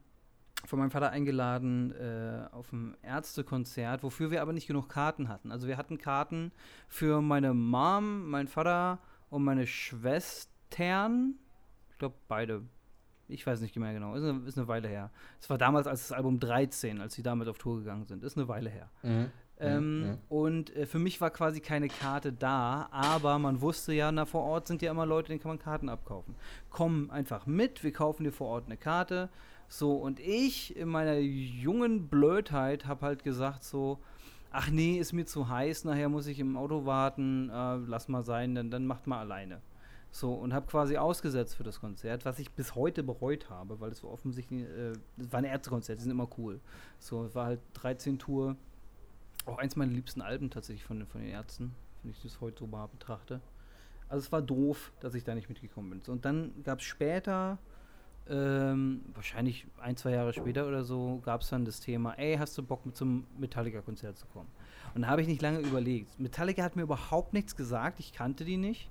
von 0.66 0.80
meinem 0.80 0.92
Vater 0.92 1.12
eingeladen 1.12 1.94
äh, 1.94 2.48
auf 2.52 2.74
ein 2.74 2.98
Ärztekonzert, 3.02 4.04
wofür 4.04 4.32
wir 4.32 4.42
aber 4.42 4.52
nicht 4.52 4.68
genug 4.68 4.90
Karten 4.90 5.30
hatten. 5.30 5.52
Also 5.52 5.68
wir 5.68 5.78
hatten 5.78 5.98
Karten 5.98 6.52
für 6.90 7.22
meine 7.22 7.54
Mom, 7.54 8.30
meinen 8.30 8.48
Vater 8.50 9.00
und 9.30 9.44
meine 9.44 9.66
Schwestern. 9.66 11.36
Ich 11.90 11.98
glaube 12.00 12.16
beide. 12.28 12.64
Ich 13.30 13.48
weiß 13.48 13.62
nicht 13.62 13.76
mehr 13.78 13.94
genau. 13.94 14.16
Ist 14.16 14.24
eine, 14.24 14.46
ist 14.46 14.58
eine 14.58 14.68
Weile 14.68 14.90
her. 14.90 15.10
Es 15.40 15.50
war 15.50 15.58
damals 15.58 15.88
als 15.88 16.08
das 16.08 16.12
Album 16.12 16.40
13, 16.40 17.00
als 17.00 17.14
sie 17.14 17.24
damit 17.24 17.48
auf 17.48 17.58
Tour 17.58 17.80
gegangen 17.80 18.06
sind. 18.06 18.24
Ist 18.24 18.38
eine 18.38 18.50
Weile 18.50 18.70
her. 18.70 18.90
Mhm. 19.04 19.32
Ähm, 19.60 20.02
mhm. 20.02 20.18
Und 20.30 20.76
äh, 20.76 20.86
für 20.86 21.00
mich 21.00 21.22
war 21.22 21.30
quasi 21.30 21.60
keine 21.60 21.88
Karte 21.88 22.34
da, 22.34 22.88
aber 22.92 23.38
man 23.40 23.62
wusste 23.62 23.94
ja, 23.94 24.12
na, 24.12 24.26
vor 24.26 24.44
Ort 24.44 24.68
sind 24.68 24.82
ja 24.82 24.92
immer 24.92 25.06
Leute, 25.06 25.30
denen 25.30 25.40
kann 25.40 25.50
man 25.50 25.60
Karten 25.60 25.90
abkaufen. 25.90 26.36
Komm 26.70 27.12
einfach 27.12 27.46
mit, 27.46 27.84
wir 27.84 27.94
kaufen 27.94 28.24
dir 28.24 28.32
vor 28.32 28.48
Ort 28.48 28.66
eine 28.66 28.78
Karte. 28.78 29.30
So, 29.68 29.94
und 29.94 30.20
ich 30.20 30.76
in 30.76 30.90
meiner 30.90 31.18
jungen 31.18 32.08
Blödheit 32.08 32.86
habe 32.86 33.06
halt 33.06 33.24
gesagt 33.24 33.64
so, 33.64 34.00
ach 34.52 34.70
nee, 34.70 34.98
ist 34.98 35.14
mir 35.14 35.26
zu 35.26 35.50
heiß, 35.50 35.86
nachher 35.86 36.10
muss 36.10 36.28
ich 36.28 36.40
im 36.40 36.58
Auto 36.58 36.86
warten, 36.86 37.50
äh, 37.50 37.78
lass 37.88 38.08
mal 38.08 38.24
sein, 38.24 38.56
dann, 38.56 38.70
dann 38.70 38.86
macht 38.86 39.08
mal 39.08 39.20
alleine. 39.20 39.62
So, 40.12 40.34
und 40.34 40.54
habe 40.54 40.68
quasi 40.68 40.98
ausgesetzt 40.98 41.56
für 41.56 41.64
das 41.64 41.80
Konzert, 41.80 42.24
was 42.24 42.38
ich 42.38 42.52
bis 42.52 42.76
heute 42.76 43.02
bereut 43.02 43.50
habe, 43.50 43.80
weil 43.80 43.92
es 43.92 43.98
so 43.98 44.10
offensichtlich, 44.10 44.62
äh, 44.62 44.94
das 45.18 45.32
war 45.32 45.40
ein 45.40 45.46
Ärztekonzert, 45.46 45.98
die 45.98 46.04
sind 46.04 46.12
immer 46.12 46.30
cool. 46.38 46.60
So, 47.00 47.24
es 47.24 47.34
war 47.34 47.48
halt 47.48 47.62
13 47.74 48.20
Tour, 48.20 48.56
auch 49.46 49.58
eins 49.58 49.76
meiner 49.76 49.92
liebsten 49.92 50.22
Alben 50.22 50.50
tatsächlich 50.50 50.84
von, 50.84 51.06
von 51.06 51.22
den 51.22 51.30
Ärzten, 51.30 51.76
wenn 52.02 52.12
ich 52.12 52.22
das 52.22 52.40
heute 52.42 52.60
so 52.60 52.68
mal 52.68 52.88
betrachte. 52.88 53.42
Also 54.10 54.26
es 54.26 54.32
war 54.32 54.42
doof, 54.42 54.92
dass 55.00 55.16
ich 55.16 55.24
da 55.24 55.36
nicht 55.36 55.50
mitgekommen 55.50 55.90
bin. 55.90 56.14
Und 56.14 56.26
dann 56.26 56.52
gab 56.64 56.80
es 56.80 56.86
später 56.86 57.58
ähm, 58.30 59.02
wahrscheinlich 59.14 59.68
ein, 59.82 59.98
zwei 59.98 60.12
Jahre 60.12 60.34
später 60.34 60.68
oder 60.68 60.84
so, 60.84 61.22
gab 61.26 61.42
es 61.42 61.50
dann 61.50 61.66
das 61.66 61.80
Thema, 61.80 62.14
ey, 62.14 62.38
hast 62.38 62.58
du 62.58 62.64
Bock 62.64 62.86
mit 62.86 62.96
zum 62.96 63.26
Metallica-Konzert 63.38 64.18
zu 64.18 64.26
kommen? 64.28 64.48
Und 64.96 65.02
da 65.02 65.08
habe 65.10 65.22
ich 65.22 65.28
nicht 65.28 65.42
lange 65.42 65.60
überlegt. 65.60 66.20
Metallica 66.20 66.64
hat 66.64 66.76
mir 66.76 66.84
überhaupt 66.84 67.34
nichts 67.34 67.56
gesagt, 67.56 68.00
ich 68.00 68.14
kannte 68.14 68.46
die 68.46 68.58
nicht, 68.58 68.90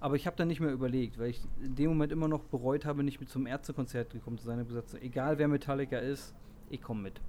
aber 0.00 0.16
ich 0.16 0.26
habe 0.26 0.36
dann 0.36 0.48
nicht 0.48 0.60
mehr 0.60 0.72
überlegt, 0.72 1.18
weil 1.18 1.30
ich 1.30 1.40
in 1.62 1.76
dem 1.76 1.90
Moment 1.90 2.12
immer 2.12 2.28
noch 2.28 2.44
bereut 2.44 2.84
habe, 2.84 3.02
nicht 3.04 3.20
mit 3.20 3.30
zum 3.30 3.46
Ärztekonzert 3.46 4.12
gekommen 4.12 4.38
zu 4.38 4.44
sein. 4.44 4.58
Ich 4.58 4.66
habe 4.66 4.80
gesagt, 4.80 5.02
egal 5.02 5.38
wer 5.38 5.48
Metallica 5.48 5.98
ist, 5.98 6.34
ich 6.68 6.82
komme 6.82 7.02
mit. 7.02 7.20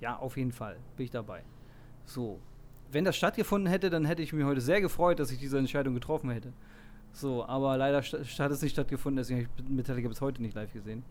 Ja, 0.00 0.16
auf 0.16 0.36
jeden 0.36 0.52
Fall, 0.52 0.78
bin 0.96 1.04
ich 1.04 1.10
dabei. 1.10 1.42
So, 2.06 2.38
wenn 2.92 3.04
das 3.04 3.16
stattgefunden 3.16 3.70
hätte, 3.70 3.90
dann 3.90 4.04
hätte 4.04 4.22
ich 4.22 4.32
mich 4.32 4.44
heute 4.44 4.60
sehr 4.60 4.80
gefreut, 4.80 5.18
dass 5.18 5.30
ich 5.30 5.38
diese 5.38 5.58
Entscheidung 5.58 5.94
getroffen 5.94 6.30
hätte. 6.30 6.52
So, 7.12 7.44
aber 7.46 7.76
leider 7.76 8.02
hat 8.02 8.50
es 8.50 8.62
nicht 8.62 8.72
stattgefunden, 8.72 9.16
deswegen 9.16 9.44
habe 9.44 9.50
ich 9.56 9.68
Metallica 9.68 10.08
bis 10.08 10.20
heute 10.20 10.42
nicht 10.42 10.54
live 10.54 10.72
gesehen. 10.72 11.04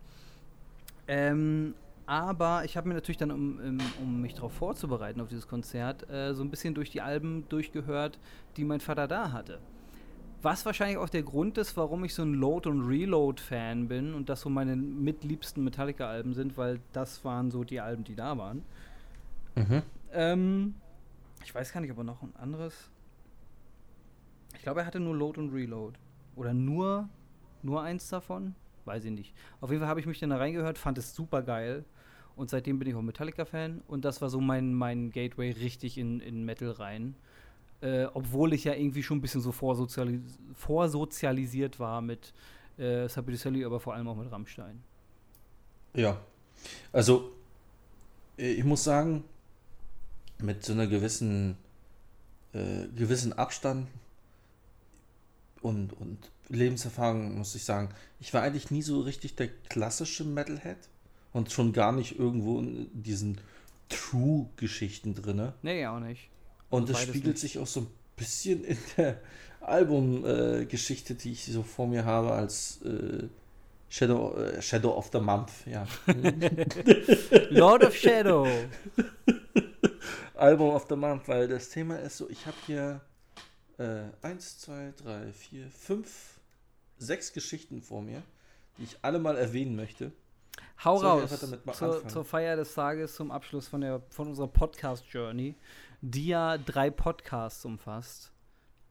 Ähm, 1.08 1.74
aber 2.06 2.64
ich 2.64 2.76
habe 2.76 2.88
mir 2.88 2.94
natürlich 2.94 3.16
dann, 3.16 3.30
um, 3.30 3.58
um, 3.58 3.78
um 4.02 4.20
mich 4.20 4.34
darauf 4.34 4.52
vorzubereiten, 4.52 5.20
auf 5.20 5.28
dieses 5.28 5.48
Konzert, 5.48 6.08
äh, 6.10 6.34
so 6.34 6.42
ein 6.42 6.50
bisschen 6.50 6.74
durch 6.74 6.90
die 6.90 7.00
Alben 7.00 7.48
durchgehört, 7.48 8.18
die 8.56 8.64
mein 8.64 8.80
Vater 8.80 9.08
da 9.08 9.32
hatte. 9.32 9.60
Was 10.42 10.66
wahrscheinlich 10.66 10.98
auch 10.98 11.08
der 11.08 11.22
Grund 11.22 11.56
ist, 11.56 11.74
warum 11.78 12.04
ich 12.04 12.14
so 12.14 12.22
ein 12.22 12.34
Load- 12.34 12.68
und 12.68 12.86
Reload-Fan 12.86 13.88
bin 13.88 14.12
und 14.12 14.28
das 14.28 14.42
so 14.42 14.50
meine 14.50 14.76
mitliebsten 14.76 15.64
Metallica-Alben 15.64 16.34
sind, 16.34 16.58
weil 16.58 16.80
das 16.92 17.24
waren 17.24 17.50
so 17.50 17.64
die 17.64 17.80
Alben, 17.80 18.04
die 18.04 18.14
da 18.14 18.36
waren. 18.36 18.62
Mhm. 19.54 19.82
Ähm, 20.12 20.74
ich 21.44 21.54
weiß 21.54 21.72
gar 21.72 21.80
nicht, 21.80 21.92
ob 21.92 21.98
er 21.98 22.04
noch 22.04 22.22
ein 22.22 22.34
anderes 22.36 22.90
ich 24.54 24.62
glaube, 24.62 24.80
er 24.80 24.86
hatte 24.86 25.00
nur 25.00 25.14
Load 25.14 25.38
und 25.40 25.52
Reload. 25.52 25.98
Oder 26.36 26.54
nur, 26.54 27.08
nur 27.62 27.82
eins 27.82 28.08
davon? 28.08 28.54
Weiß 28.84 29.04
ich 29.04 29.10
nicht. 29.10 29.34
Auf 29.60 29.70
jeden 29.70 29.80
Fall 29.80 29.88
habe 29.88 30.00
ich 30.00 30.06
mich 30.06 30.18
dann 30.20 30.30
da 30.30 30.36
reingehört, 30.36 30.78
fand 30.78 30.98
es 30.98 31.14
super 31.14 31.42
geil. 31.42 31.84
Und 32.36 32.50
seitdem 32.50 32.78
bin 32.78 32.88
ich 32.88 32.94
auch 32.94 33.02
Metallica-Fan. 33.02 33.82
Und 33.86 34.04
das 34.04 34.20
war 34.20 34.28
so 34.28 34.40
mein, 34.40 34.74
mein 34.74 35.10
Gateway 35.10 35.50
richtig 35.50 35.98
in, 35.98 36.20
in 36.20 36.44
Metal 36.44 36.70
rein. 36.70 37.14
Äh, 37.80 38.06
obwohl 38.14 38.52
ich 38.52 38.64
ja 38.64 38.74
irgendwie 38.74 39.02
schon 39.02 39.18
ein 39.18 39.20
bisschen 39.20 39.40
so 39.40 39.52
vorsozialis 39.52 40.38
vorsozialisiert 40.54 41.78
war 41.78 42.00
mit 42.00 42.32
äh, 42.78 43.08
Sabine 43.08 43.66
aber 43.66 43.80
vor 43.80 43.94
allem 43.94 44.08
auch 44.08 44.16
mit 44.16 44.30
Rammstein. 44.32 44.82
Ja. 45.94 46.18
Also, 46.92 47.32
äh, 48.38 48.52
ich 48.52 48.64
muss 48.64 48.82
sagen, 48.82 49.24
mit 50.38 50.64
so 50.64 50.72
einer 50.72 50.86
gewissen, 50.86 51.56
äh, 52.52 52.86
gewissen 52.96 53.32
Abstand 53.32 53.88
und, 55.62 55.92
und 55.94 56.18
Lebenserfahrung, 56.48 57.38
muss 57.38 57.54
ich 57.54 57.64
sagen. 57.64 57.88
Ich 58.20 58.34
war 58.34 58.42
eigentlich 58.42 58.70
nie 58.70 58.82
so 58.82 59.00
richtig 59.00 59.36
der 59.36 59.48
klassische 59.68 60.24
Metalhead 60.24 60.78
und 61.32 61.50
schon 61.50 61.72
gar 61.72 61.92
nicht 61.92 62.18
irgendwo 62.18 62.60
in 62.60 62.88
diesen 62.92 63.40
True-Geschichten 63.88 65.14
drin. 65.14 65.52
Nee, 65.62 65.86
auch 65.86 66.00
nicht. 66.00 66.28
Und 66.70 66.88
das 66.88 67.02
spiegelt 67.02 67.26
nicht. 67.26 67.40
sich 67.40 67.58
auch 67.58 67.66
so 67.66 67.80
ein 67.80 67.86
bisschen 68.16 68.64
in 68.64 68.78
der 68.96 69.20
Albumgeschichte, 69.60 71.14
äh, 71.14 71.16
die 71.16 71.32
ich 71.32 71.44
so 71.44 71.62
vor 71.62 71.86
mir 71.86 72.04
habe, 72.04 72.32
als 72.32 72.80
äh, 72.82 73.28
Shadow, 73.88 74.36
äh, 74.36 74.60
Shadow 74.60 74.96
of 74.96 75.10
the 75.12 75.20
Month, 75.20 75.50
ja. 75.66 75.86
Lord 77.50 77.84
of 77.84 77.94
Shadow. 77.94 78.46
Album 80.44 80.74
of 80.74 80.84
the 80.90 80.96
Month, 80.96 81.26
weil 81.26 81.48
das 81.48 81.70
Thema 81.70 81.96
ist 81.96 82.18
so, 82.18 82.28
ich 82.28 82.44
habe 82.44 82.56
hier 82.66 83.00
äh, 83.78 84.02
eins, 84.20 84.58
zwei, 84.58 84.92
drei, 84.94 85.32
vier, 85.32 85.70
fünf, 85.70 86.38
sechs 86.98 87.32
Geschichten 87.32 87.80
vor 87.80 88.02
mir, 88.02 88.22
die 88.76 88.84
ich 88.84 88.98
alle 89.00 89.18
mal 89.18 89.38
erwähnen 89.38 89.74
möchte. 89.74 90.12
Hau 90.84 90.98
Soll 90.98 91.22
raus 91.22 91.40
zur, 91.78 92.06
zur, 92.08 92.24
Feier 92.26 92.56
des 92.56 92.74
Tages 92.74 93.14
zum 93.14 93.30
Abschluss 93.30 93.68
von, 93.68 93.80
der, 93.80 94.02
von 94.10 94.28
unserer 94.28 94.48
Podcast-Journey, 94.48 95.54
die 96.02 96.26
ja 96.26 96.58
drei 96.58 96.90
Podcasts 96.90 97.64
umfasst. 97.64 98.30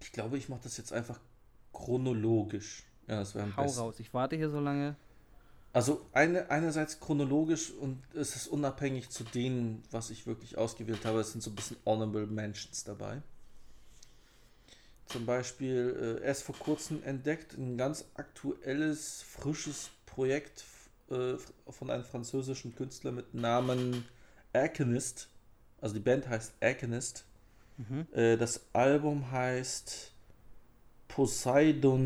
Ich 0.01 0.11
glaube, 0.11 0.39
ich 0.39 0.49
mache 0.49 0.61
das 0.63 0.77
jetzt 0.77 0.91
einfach 0.91 1.19
chronologisch. 1.71 2.83
Ja, 3.07 3.19
das 3.19 3.35
wäre 3.35 3.45
am 3.45 3.55
Hau 3.57 3.61
besten. 3.61 3.79
raus, 3.79 3.99
ich 3.99 4.11
warte 4.11 4.35
hier 4.35 4.49
so 4.49 4.59
lange. 4.59 4.95
Also 5.73 6.05
eine, 6.11 6.51
einerseits 6.51 6.99
chronologisch 6.99 7.71
und 7.71 7.99
es 8.13 8.35
ist 8.35 8.47
unabhängig 8.47 9.09
zu 9.09 9.23
denen, 9.23 9.83
was 9.89 10.11
ich 10.11 10.27
wirklich 10.27 10.55
ausgewählt 10.57 11.03
habe. 11.03 11.19
Es 11.19 11.31
sind 11.31 11.41
so 11.41 11.49
ein 11.49 11.55
bisschen 11.55 11.77
Honorable 11.83 12.27
Mentions 12.27 12.83
dabei. 12.83 13.23
Zum 15.07 15.25
Beispiel 15.25 16.19
äh, 16.21 16.25
erst 16.25 16.43
vor 16.43 16.55
kurzem 16.57 17.01
entdeckt, 17.03 17.57
ein 17.57 17.75
ganz 17.75 18.05
aktuelles, 18.13 19.23
frisches 19.23 19.89
Projekt 20.05 20.63
äh, 21.09 21.33
von 21.67 21.89
einem 21.89 22.03
französischen 22.03 22.75
Künstler 22.75 23.11
mit 23.11 23.33
Namen 23.33 24.05
Alchemist. 24.53 25.27
Also 25.81 25.95
die 25.95 26.01
Band 26.01 26.29
heißt 26.29 26.53
Alchemist. 26.61 27.25
Mhm. 27.77 28.05
Äh, 28.13 28.37
das 28.37 28.61
Album 28.73 29.31
heißt 29.31 30.11
Poseidonis. 31.07 32.03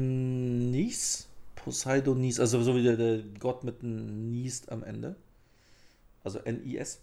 Poseidonis, 1.68 2.39
also 2.39 2.64
so 2.64 2.77
wie 2.77 2.84
der, 2.84 2.95
der 2.95 3.22
Gott 3.39 3.65
mit 3.65 3.84
einem 3.84 4.30
Niest 4.30 4.72
am 4.72 4.85
Ende. 4.85 5.18
also 6.23 6.39
N-I-S. 6.39 7.02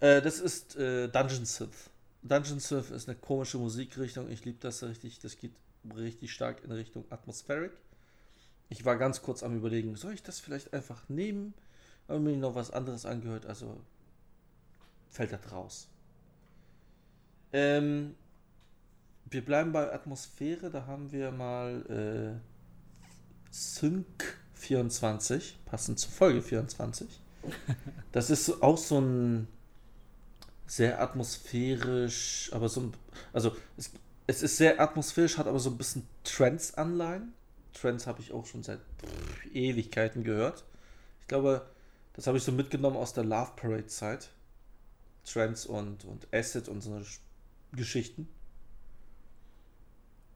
Äh, 0.00 0.22
das 0.22 0.40
ist 0.40 0.76
äh, 0.76 1.08
Dungeon 1.08 1.44
Synth. 1.44 1.90
Dungeon 2.22 2.58
Synth 2.58 2.90
ist 2.90 3.06
eine 3.06 3.18
komische 3.18 3.58
Musikrichtung. 3.58 4.30
Ich 4.30 4.46
liebe 4.46 4.56
das 4.60 4.82
richtig. 4.82 5.18
Das 5.18 5.36
geht 5.36 5.52
richtig 5.94 6.32
stark 6.32 6.64
in 6.64 6.72
Richtung 6.72 7.04
Atmospheric. 7.10 7.72
Ich 8.70 8.86
war 8.86 8.96
ganz 8.96 9.20
kurz 9.20 9.42
am 9.42 9.54
überlegen, 9.54 9.94
soll 9.94 10.14
ich 10.14 10.22
das 10.22 10.40
vielleicht 10.40 10.72
einfach 10.72 11.06
nehmen? 11.10 11.52
Aber 12.06 12.18
mir 12.18 12.34
noch 12.34 12.54
was 12.54 12.70
anderes 12.70 13.04
angehört, 13.04 13.44
also 13.44 13.78
fällt 15.10 15.32
das 15.32 15.52
raus. 15.52 15.86
Ähm, 17.52 18.14
wir 19.26 19.44
bleiben 19.44 19.72
bei 19.72 19.92
Atmosphäre, 19.92 20.70
da 20.70 20.86
haben 20.86 21.12
wir 21.12 21.30
mal 21.30 22.40
äh, 22.40 22.57
Sync 23.58 24.38
24, 24.54 25.58
passend 25.66 25.98
zur 25.98 26.10
Folge 26.10 26.42
24. 26.42 27.08
Das 28.12 28.30
ist 28.30 28.62
auch 28.62 28.78
so 28.78 29.00
ein 29.00 29.48
sehr 30.66 31.00
atmosphärisch, 31.00 32.50
aber 32.52 32.68
so 32.68 32.82
ein, 32.82 32.94
also 33.32 33.56
es, 33.76 33.90
es 34.28 34.42
ist 34.42 34.58
sehr 34.58 34.80
atmosphärisch, 34.80 35.38
hat 35.38 35.48
aber 35.48 35.58
so 35.58 35.70
ein 35.70 35.76
bisschen 35.76 36.06
Trends-Anleihen. 36.22 37.32
Trends 37.72 38.06
habe 38.06 38.20
ich 38.20 38.32
auch 38.32 38.46
schon 38.46 38.62
seit 38.62 38.78
pff, 38.78 39.46
Ewigkeiten 39.54 40.22
gehört. 40.22 40.64
Ich 41.22 41.28
glaube, 41.28 41.66
das 42.12 42.26
habe 42.26 42.38
ich 42.38 42.44
so 42.44 42.52
mitgenommen 42.52 42.96
aus 42.96 43.12
der 43.12 43.24
Love 43.24 43.52
Parade 43.56 43.86
Zeit. 43.86 44.30
Trends 45.24 45.66
und, 45.66 46.04
und 46.04 46.28
Acid 46.32 46.68
und 46.68 46.80
so 46.80 46.92
eine 46.92 47.04
Geschichten. 47.72 48.28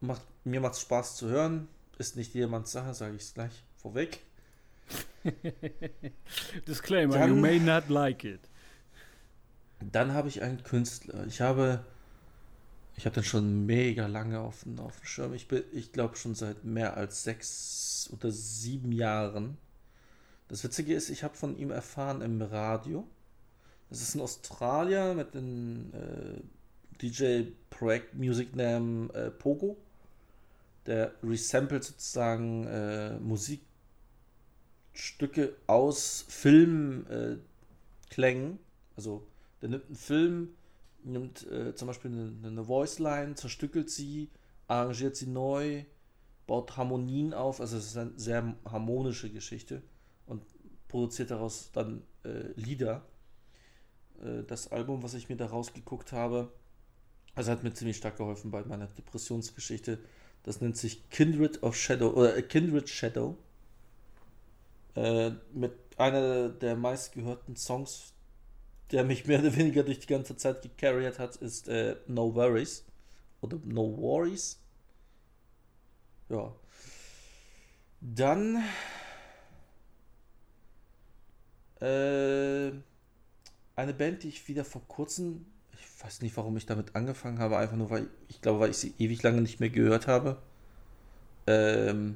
Macht, 0.01 0.23
mir 0.43 0.59
macht 0.59 0.73
es 0.73 0.81
Spaß 0.81 1.15
zu 1.15 1.29
hören. 1.29 1.69
Ist 2.03 2.17
nicht 2.17 2.33
jedermanns 2.33 2.69
Sache, 2.69 2.93
sage 2.93 3.15
ich 3.15 3.21
es 3.21 3.33
gleich 3.33 3.63
vorweg. 3.77 4.19
Disclaimer, 6.67 7.17
dann, 7.17 7.29
you 7.29 7.35
may 7.37 7.59
not 7.59 7.87
like 7.87 8.25
it. 8.25 8.41
Dann 9.79 10.13
habe 10.13 10.27
ich 10.27 10.41
einen 10.41 10.61
Künstler. 10.63 11.25
Ich 11.27 11.39
habe, 11.39 11.85
ich 12.97 13.05
habe 13.05 13.13
den 13.13 13.23
schon 13.23 13.65
mega 13.65 14.07
lange 14.07 14.41
auf 14.41 14.63
dem, 14.63 14.81
auf 14.81 14.99
dem 14.99 15.05
Schirm. 15.05 15.33
Ich, 15.33 15.49
ich 15.71 15.93
glaube 15.93 16.17
schon 16.17 16.35
seit 16.35 16.65
mehr 16.65 16.97
als 16.97 17.23
sechs 17.23 18.09
oder 18.11 18.31
sieben 18.31 18.91
Jahren. 18.91 19.57
Das 20.49 20.61
Witzige 20.65 20.93
ist, 20.95 21.09
ich 21.09 21.23
habe 21.23 21.37
von 21.37 21.57
ihm 21.57 21.71
erfahren 21.71 22.21
im 22.21 22.41
Radio. 22.41 23.07
Das 23.89 24.01
ist 24.01 24.13
ein 24.13 24.19
Australier 24.19 25.13
mit 25.13 25.35
dem 25.35 25.93
äh, 25.93 26.41
DJ-Projekt 27.01 28.13
Music 28.15 28.57
Name 28.57 29.07
äh, 29.13 29.31
Pogo. 29.31 29.77
Der 30.85 31.13
resampelt 31.23 31.83
sozusagen 31.83 32.67
äh, 32.67 33.17
Musikstücke 33.19 35.55
aus 35.67 36.25
Filmklängen. 36.27 38.53
Äh, 38.53 38.57
also 38.95 39.27
der 39.61 39.69
nimmt 39.69 39.85
einen 39.85 39.95
Film, 39.95 40.49
nimmt 41.03 41.49
äh, 41.49 41.73
zum 41.75 41.87
Beispiel 41.87 42.11
eine, 42.11 42.47
eine 42.47 42.65
Voice-Line, 42.65 43.35
zerstückelt 43.35 43.89
sie, 43.89 44.29
arrangiert 44.67 45.15
sie 45.15 45.27
neu, 45.27 45.85
baut 46.47 46.75
Harmonien 46.75 47.33
auf. 47.33 47.61
Also 47.61 47.77
es 47.77 47.87
ist 47.87 47.97
eine 47.97 48.11
sehr 48.17 48.55
harmonische 48.65 49.31
Geschichte 49.31 49.81
und 50.25 50.43
produziert 50.87 51.31
daraus 51.31 51.71
dann 51.71 52.03
äh, 52.23 52.51
Lieder. 52.55 53.05
Äh, 54.21 54.43
das 54.43 54.71
Album, 54.71 55.03
was 55.03 55.13
ich 55.13 55.29
mir 55.29 55.37
da 55.37 55.47
rausgeguckt 55.47 56.11
habe, 56.11 56.51
also 57.35 57.51
hat 57.51 57.63
mir 57.63 57.73
ziemlich 57.73 57.97
stark 57.97 58.17
geholfen 58.17 58.51
bei 58.51 58.63
meiner 58.63 58.87
Depressionsgeschichte. 58.87 59.99
Das 60.43 60.59
nennt 60.59 60.77
sich 60.77 61.09
Kindred 61.09 61.63
of 61.63 61.75
Shadow 61.75 62.09
oder 62.09 62.35
äh, 62.35 62.41
Kindred 62.41 62.89
Shadow. 62.89 63.37
Äh, 64.95 65.31
mit 65.53 65.73
einer 65.97 66.49
der 66.49 66.75
meistgehörten 66.75 67.55
Songs, 67.55 68.13
der 68.91 69.03
mich 69.03 69.25
mehr 69.25 69.39
oder 69.39 69.55
weniger 69.55 69.83
durch 69.83 69.99
die 69.99 70.07
ganze 70.07 70.35
Zeit 70.35 70.61
gecarried 70.61 71.17
hat, 71.17 71.37
ist 71.37 71.67
äh, 71.69 71.95
No 72.07 72.35
Worries. 72.35 72.85
Oder 73.41 73.57
No 73.63 73.97
Worries. 73.97 74.59
Ja. 76.29 76.53
Dann. 78.01 78.63
Äh, 81.79 82.71
eine 83.75 83.93
Band, 83.93 84.23
die 84.23 84.29
ich 84.29 84.47
wieder 84.47 84.63
vor 84.63 84.87
kurzem 84.87 85.45
weiß 86.03 86.21
nicht, 86.21 86.35
warum 86.37 86.57
ich 86.57 86.65
damit 86.65 86.95
angefangen 86.95 87.39
habe, 87.39 87.57
einfach 87.57 87.77
nur, 87.77 87.89
weil 87.89 88.07
ich 88.27 88.41
glaube, 88.41 88.59
weil 88.59 88.71
ich 88.71 88.77
sie 88.77 88.93
ewig 88.99 89.23
lange 89.23 89.41
nicht 89.41 89.59
mehr 89.59 89.69
gehört 89.69 90.07
habe. 90.07 90.37
Ähm, 91.47 92.15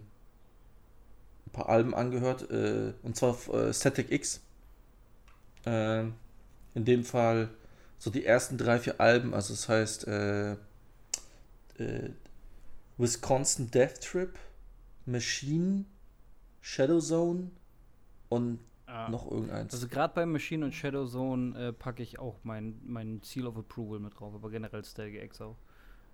ein 1.46 1.52
paar 1.52 1.70
Alben 1.70 1.96
angehört, 1.96 2.50
äh, 2.52 2.94
und 3.04 3.16
zwar 3.16 3.38
äh, 3.54 3.74
Static 3.74 4.12
X. 4.12 4.42
Äh, 5.66 6.06
in 6.76 6.86
dem 6.86 7.04
Fall 7.04 7.50
so 7.98 8.12
die 8.12 8.26
ersten 8.26 8.58
drei, 8.58 8.80
vier 8.80 9.02
Alben, 9.02 9.34
also 9.34 9.54
das 9.54 9.68
heißt 9.70 10.08
äh, 10.08 10.52
äh, 10.52 12.12
Wisconsin 12.98 13.72
Death 13.72 14.02
Trip, 14.02 14.38
Machine, 15.06 15.86
Shadow 16.62 17.00
Zone 17.00 17.52
und 18.30 18.60
Noch 19.10 19.30
irgendeins. 19.30 19.74
Also 19.74 19.88
gerade 19.88 20.14
bei 20.14 20.26
Machine 20.26 20.66
und 20.66 20.74
Shadow 20.74 21.06
Zone 21.06 21.58
äh, 21.58 21.74
packe 21.74 22.04
ich 22.04 22.20
auch 22.20 22.40
mein, 22.44 22.80
mein 22.86 23.22
Seal 23.24 23.46
of 23.48 23.58
Approval 23.58 24.00
mit 24.00 24.20
drauf, 24.20 24.34
aber 24.34 24.50
generell 24.50 24.84
Static 24.84 25.22
X 25.24 25.42
auch. 25.42 25.58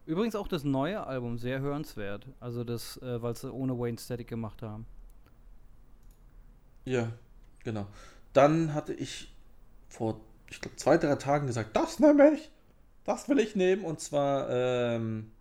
Übrigens 0.05 0.35
auch 0.35 0.47
das 0.47 0.63
neue 0.63 1.05
Album 1.07 1.37
sehr 1.37 1.61
hörenswert. 1.61 2.27
Also 2.39 2.63
das, 2.63 2.97
äh, 2.97 3.21
weil 3.21 3.35
sie 3.35 3.51
ohne 3.51 3.77
Wayne 3.79 3.97
Static 3.97 4.27
gemacht 4.27 4.61
haben. 4.61 4.85
Ja, 6.85 7.13
genau. 7.63 7.87
Dann 8.33 8.73
hatte 8.73 8.93
ich 8.93 9.33
vor, 9.87 10.19
ich 10.49 10.59
glaube, 10.59 10.75
zwei, 10.75 10.97
drei 10.97 11.15
Tagen 11.15 11.47
gesagt, 11.47 11.75
das 11.75 11.99
nehme 11.99 12.33
ich. 12.33 12.51
Das 13.05 13.29
will 13.29 13.39
ich 13.39 13.55
nehmen. 13.55 13.85
Und 13.85 14.01
zwar 14.01 14.49
ähm, 14.49 15.31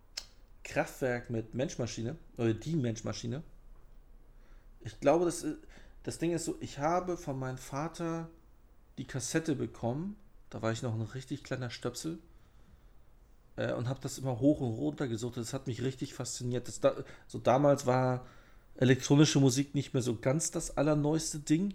Kraftwerk 0.63 1.29
mit 1.29 1.53
Menschmaschine. 1.53 2.15
Oder 2.37 2.53
die 2.53 2.75
Menschmaschine. 2.75 3.43
Ich 4.81 4.99
glaube, 4.99 5.25
das 5.25 5.43
ist 5.43 5.57
das 6.03 6.17
Ding 6.17 6.31
ist 6.31 6.45
so, 6.45 6.55
ich 6.59 6.79
habe 6.79 7.17
von 7.17 7.39
meinem 7.39 7.57
Vater 7.57 8.29
die 8.97 9.05
Kassette 9.05 9.55
bekommen. 9.55 10.17
Da 10.49 10.61
war 10.61 10.71
ich 10.71 10.83
noch 10.83 10.93
ein 10.93 11.01
richtig 11.01 11.43
kleiner 11.43 11.69
Stöpsel. 11.69 12.19
Äh, 13.55 13.73
und 13.73 13.87
habe 13.87 13.99
das 14.01 14.17
immer 14.17 14.39
hoch 14.39 14.59
und 14.59 14.73
runter 14.73 15.07
gesucht. 15.07 15.37
Das 15.37 15.53
hat 15.53 15.67
mich 15.67 15.81
richtig 15.81 16.13
fasziniert. 16.13 16.67
Das 16.67 16.81
da, 16.81 16.93
so 17.27 17.39
damals 17.39 17.85
war 17.85 18.25
elektronische 18.75 19.39
Musik 19.39 19.75
nicht 19.75 19.93
mehr 19.93 20.03
so 20.03 20.17
ganz 20.19 20.51
das 20.51 20.77
allerneueste 20.77 21.39
Ding. 21.39 21.73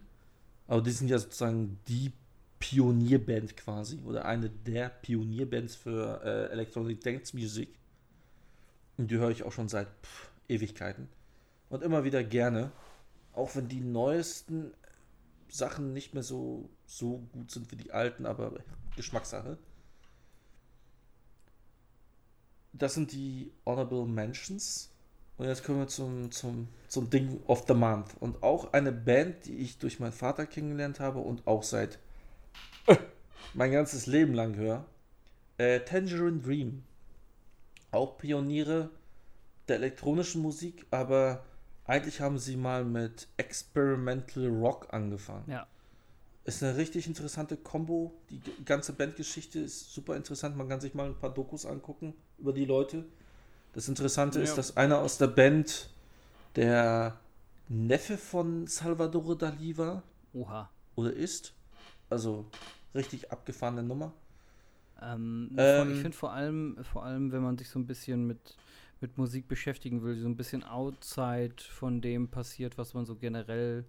Aber 0.67 0.83
die 0.83 0.91
sind 0.91 1.09
ja 1.09 1.19
sozusagen 1.19 1.79
die 1.89 2.13
Pionierband 2.59 3.57
quasi. 3.57 4.01
Oder 4.05 4.27
eine 4.27 4.51
der 4.51 4.91
Pionierbands 4.91 5.75
für 5.75 6.21
äh, 6.23 6.53
Electronic 6.53 7.01
Dance 7.01 7.35
Music. 7.35 7.71
Und 8.99 9.11
die 9.11 9.17
höre 9.17 9.31
ich 9.31 9.45
auch 9.45 9.53
schon 9.53 9.69
seit 9.69 9.89
pff, 10.03 10.31
Ewigkeiten. 10.49 11.09
Und 11.71 11.83
immer 11.83 12.05
wieder 12.05 12.23
gerne 12.23 12.73
auch 13.39 13.55
wenn 13.57 13.69
die 13.69 13.81
neuesten 13.81 14.73
Sachen 15.49 15.93
nicht 15.93 16.13
mehr 16.13 16.23
so, 16.23 16.69
so 16.87 17.23
gut 17.33 17.51
sind 17.51 17.71
wie 17.71 17.77
die 17.77 17.93
alten, 17.93 18.27
aber 18.27 18.53
Geschmackssache. 18.97 19.57
Das 22.73 22.95
sind 22.95 23.13
die 23.13 23.53
Honorable 23.65 24.07
Mentions. 24.07 24.91
Und 25.39 25.47
jetzt 25.47 25.65
kommen 25.65 25.79
wir 25.79 25.89
zum, 25.89 26.31
zum, 26.33 26.69
zum 26.89 27.11
Ding 27.11 27.41
of 27.47 27.65
the 27.69 27.75
Month. 27.75 28.17
Und 28.21 28.43
auch 28.43 28.73
eine 28.73 28.93
Band, 28.93 29.47
die 29.47 29.57
ich 29.59 29.79
durch 29.79 30.01
meinen 30.01 30.13
Vater 30.13 30.47
kennengelernt 30.47 30.99
habe 31.01 31.21
und 31.21 31.47
auch 31.47 31.63
seit 31.63 31.99
äh, 32.87 32.97
mein 33.55 33.71
ganzes 33.71 34.07
Leben 34.07 34.35
lang 34.35 34.57
höre. 34.57 34.85
Äh, 35.57 35.81
Tangerine 35.81 36.41
Dream. 36.41 36.83
Auch 37.93 38.19
Pioniere 38.19 38.91
der 39.69 39.77
elektronischen 39.77 40.43
Musik, 40.43 40.87
aber 40.91 41.45
eigentlich 41.89 42.21
haben 42.21 42.39
sie 42.39 42.57
mal 42.57 42.85
mit 42.85 43.27
Experimental 43.39 44.47
Rock 44.47 44.89
angefangen. 44.93 45.51
Ja. 45.51 45.67
Ist 46.45 46.63
eine 46.63 46.77
richtig 46.77 47.07
interessante 47.07 47.57
Combo. 47.57 48.15
Die 48.31 48.41
ganze 48.65 48.93
Bandgeschichte 48.93 49.59
ist 49.59 49.93
super 49.93 50.15
interessant. 50.15 50.57
Man 50.57 50.69
kann 50.69 50.81
sich 50.81 50.95
mal 50.95 51.07
ein 51.07 51.19
paar 51.19 51.33
Dokus 51.33 51.67
angucken 51.67 52.15
über 52.39 52.53
die 52.53 52.67
Leute. 52.67 53.05
Das 53.73 53.89
Interessante 53.89 54.39
ja. 54.39 54.45
ist, 54.45 54.57
dass 54.57 54.77
einer 54.77 54.99
aus 54.99 55.19
der 55.19 55.29
Band 55.29 55.91
der 56.57 57.19
Neffe 57.69 58.19
von 58.19 58.67
Salvador 58.67 59.37
Dali 59.37 59.77
war. 59.77 60.03
Oha. 60.35 60.71
Oder 60.95 61.13
ist. 61.13 61.55
Also 62.11 62.47
richtig 62.95 63.33
abgefahrene 63.33 63.83
Nummer. 63.83 64.13
Ähm, 65.01 65.51
ähm, 65.57 65.93
ich 65.93 66.01
finde 66.01 66.17
vor 66.17 66.33
allem, 66.33 66.77
vor 66.83 67.05
allem, 67.05 67.33
wenn 67.33 67.43
man 67.43 67.57
sich 67.57 67.69
so 67.69 67.79
ein 67.79 67.87
bisschen 67.87 68.27
mit 68.27 68.57
mit 69.01 69.17
Musik 69.19 69.49
beschäftigen 69.49 70.03
will, 70.03 70.19
so 70.19 70.29
ein 70.29 70.37
bisschen 70.37 70.65
outside 70.65 71.55
von 71.71 72.01
dem 72.01 72.29
passiert, 72.29 72.79
was 72.79 72.95
man 72.95 73.05
so 73.05 73.15
generell 73.17 73.85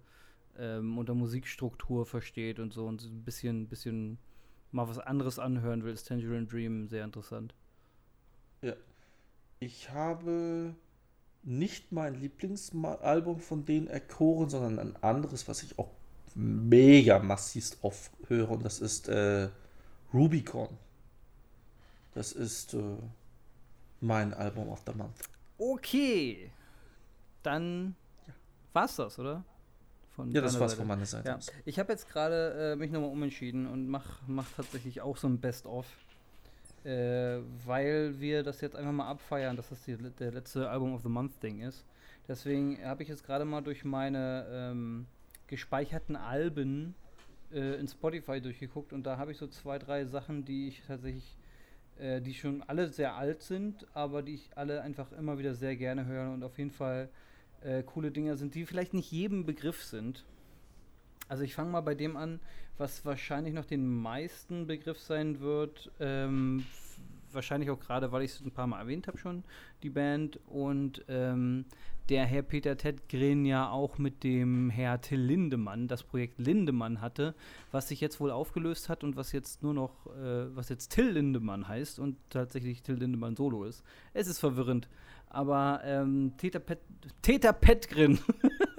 ähm, 0.58 0.98
unter 0.98 1.14
Musikstruktur 1.14 2.06
versteht 2.06 2.58
und 2.58 2.72
so 2.72 2.86
und 2.86 3.00
so 3.00 3.08
ein 3.08 3.24
bisschen, 3.24 3.66
bisschen 3.66 4.18
mal 4.72 4.88
was 4.88 4.98
anderes 4.98 5.38
anhören 5.38 5.84
will, 5.84 5.92
ist 5.92 6.08
Tangerine 6.08 6.46
Dream 6.46 6.88
sehr 6.88 7.04
interessant. 7.04 7.54
Ja. 8.62 8.74
Ich 9.58 9.90
habe 9.90 10.74
nicht 11.42 11.92
mein 11.92 12.14
Lieblingsalbum 12.14 13.40
von 13.40 13.64
denen 13.64 13.88
erkoren, 13.88 14.48
sondern 14.48 14.78
ein 14.78 15.02
anderes, 15.02 15.48
was 15.48 15.62
ich 15.62 15.78
auch 15.78 15.90
mega 16.34 17.18
massivst 17.18 17.82
aufhöre 17.82 18.52
und 18.52 18.64
das 18.64 18.80
ist 18.80 19.08
äh, 19.08 19.48
Rubicon. 20.12 20.68
Das 22.14 22.32
ist 22.32 22.74
äh, 22.74 22.96
mein 24.00 24.34
Album 24.34 24.68
of 24.68 24.82
the 24.86 24.92
Month. 24.96 25.28
Okay. 25.58 26.50
Dann 27.42 27.94
war's 28.72 28.96
das, 28.96 29.18
oder? 29.18 29.44
Von 30.10 30.30
ja, 30.30 30.40
das 30.40 30.58
war's 30.58 30.72
Seite. 30.72 30.80
von 30.80 30.88
meiner 30.88 31.06
Seite. 31.06 31.28
Ja. 31.28 31.38
Ich 31.64 31.78
habe 31.78 31.92
jetzt 31.92 32.08
gerade 32.08 32.72
äh, 32.72 32.76
mich 32.76 32.90
nochmal 32.90 33.10
umentschieden 33.10 33.66
und 33.66 33.88
mach, 33.88 34.20
mach 34.26 34.46
tatsächlich 34.56 35.00
auch 35.00 35.16
so 35.16 35.28
ein 35.28 35.38
Best-of. 35.38 35.86
Äh, 36.82 37.40
weil 37.66 38.18
wir 38.20 38.42
das 38.42 38.62
jetzt 38.62 38.74
einfach 38.74 38.92
mal 38.92 39.08
abfeiern, 39.08 39.54
dass 39.54 39.68
das 39.68 39.82
die, 39.84 39.96
der 39.96 40.32
letzte 40.32 40.70
Album 40.70 40.94
of 40.94 41.02
the 41.02 41.10
Month-Ding 41.10 41.60
ist. 41.60 41.84
Deswegen 42.26 42.82
habe 42.82 43.02
ich 43.02 43.08
jetzt 43.08 43.24
gerade 43.24 43.44
mal 43.44 43.60
durch 43.60 43.84
meine 43.84 44.46
ähm, 44.50 45.06
gespeicherten 45.46 46.16
Alben 46.16 46.94
äh, 47.52 47.74
in 47.74 47.88
Spotify 47.88 48.40
durchgeguckt 48.40 48.92
und 48.92 49.02
da 49.02 49.18
habe 49.18 49.32
ich 49.32 49.38
so 49.38 49.48
zwei, 49.48 49.78
drei 49.78 50.04
Sachen, 50.06 50.44
die 50.44 50.68
ich 50.68 50.82
tatsächlich, 50.86 51.36
äh, 52.00 52.20
die 52.20 52.34
schon 52.34 52.62
alle 52.62 52.88
sehr 52.88 53.14
alt 53.14 53.42
sind, 53.42 53.86
aber 53.94 54.22
die 54.22 54.34
ich 54.34 54.50
alle 54.56 54.82
einfach 54.82 55.12
immer 55.12 55.38
wieder 55.38 55.54
sehr 55.54 55.76
gerne 55.76 56.06
höre 56.06 56.32
und 56.32 56.42
auf 56.42 56.58
jeden 56.58 56.70
Fall 56.70 57.08
äh, 57.62 57.82
coole 57.82 58.10
Dinger 58.10 58.36
sind, 58.36 58.54
die 58.54 58.66
vielleicht 58.66 58.94
nicht 58.94 59.12
jedem 59.12 59.44
Begriff 59.44 59.82
sind. 59.84 60.24
Also 61.28 61.44
ich 61.44 61.54
fange 61.54 61.70
mal 61.70 61.82
bei 61.82 61.94
dem 61.94 62.16
an, 62.16 62.40
was 62.78 63.04
wahrscheinlich 63.04 63.54
noch 63.54 63.64
den 63.64 63.86
meisten 63.86 64.66
Begriff 64.66 64.98
sein 64.98 65.40
wird. 65.40 65.90
Ähm, 66.00 66.64
wahrscheinlich 67.34 67.70
auch 67.70 67.80
gerade, 67.80 68.12
weil 68.12 68.22
ich 68.22 68.32
es 68.32 68.40
ein 68.40 68.50
paar 68.50 68.66
Mal 68.66 68.80
erwähnt 68.80 69.06
habe 69.06 69.18
schon, 69.18 69.44
die 69.82 69.90
Band. 69.90 70.38
Und 70.46 71.04
ähm, 71.08 71.64
der 72.08 72.26
Herr 72.26 72.42
Peter 72.42 72.76
Tedgren 72.76 73.44
ja 73.44 73.70
auch 73.70 73.98
mit 73.98 74.24
dem 74.24 74.68
Herr 74.68 75.00
Till 75.00 75.20
Lindemann 75.20 75.86
das 75.86 76.02
Projekt 76.02 76.38
Lindemann 76.38 77.00
hatte, 77.00 77.34
was 77.70 77.88
sich 77.88 78.00
jetzt 78.00 78.20
wohl 78.20 78.30
aufgelöst 78.30 78.88
hat 78.88 79.04
und 79.04 79.16
was 79.16 79.32
jetzt 79.32 79.62
nur 79.62 79.74
noch, 79.74 80.06
äh, 80.06 80.54
was 80.54 80.68
jetzt 80.68 80.88
Till 80.88 81.10
Lindemann 81.10 81.68
heißt 81.68 81.98
und 81.98 82.16
tatsächlich 82.28 82.82
Till 82.82 82.96
Lindemann 82.96 83.36
Solo 83.36 83.64
ist. 83.64 83.84
Es 84.12 84.26
ist 84.26 84.40
verwirrend. 84.40 84.88
Aber 85.28 85.80
ähm, 85.84 86.32
Peter, 86.36 86.58
Pet 86.58 86.80
Peter 87.22 87.52
Petgren 87.52 88.18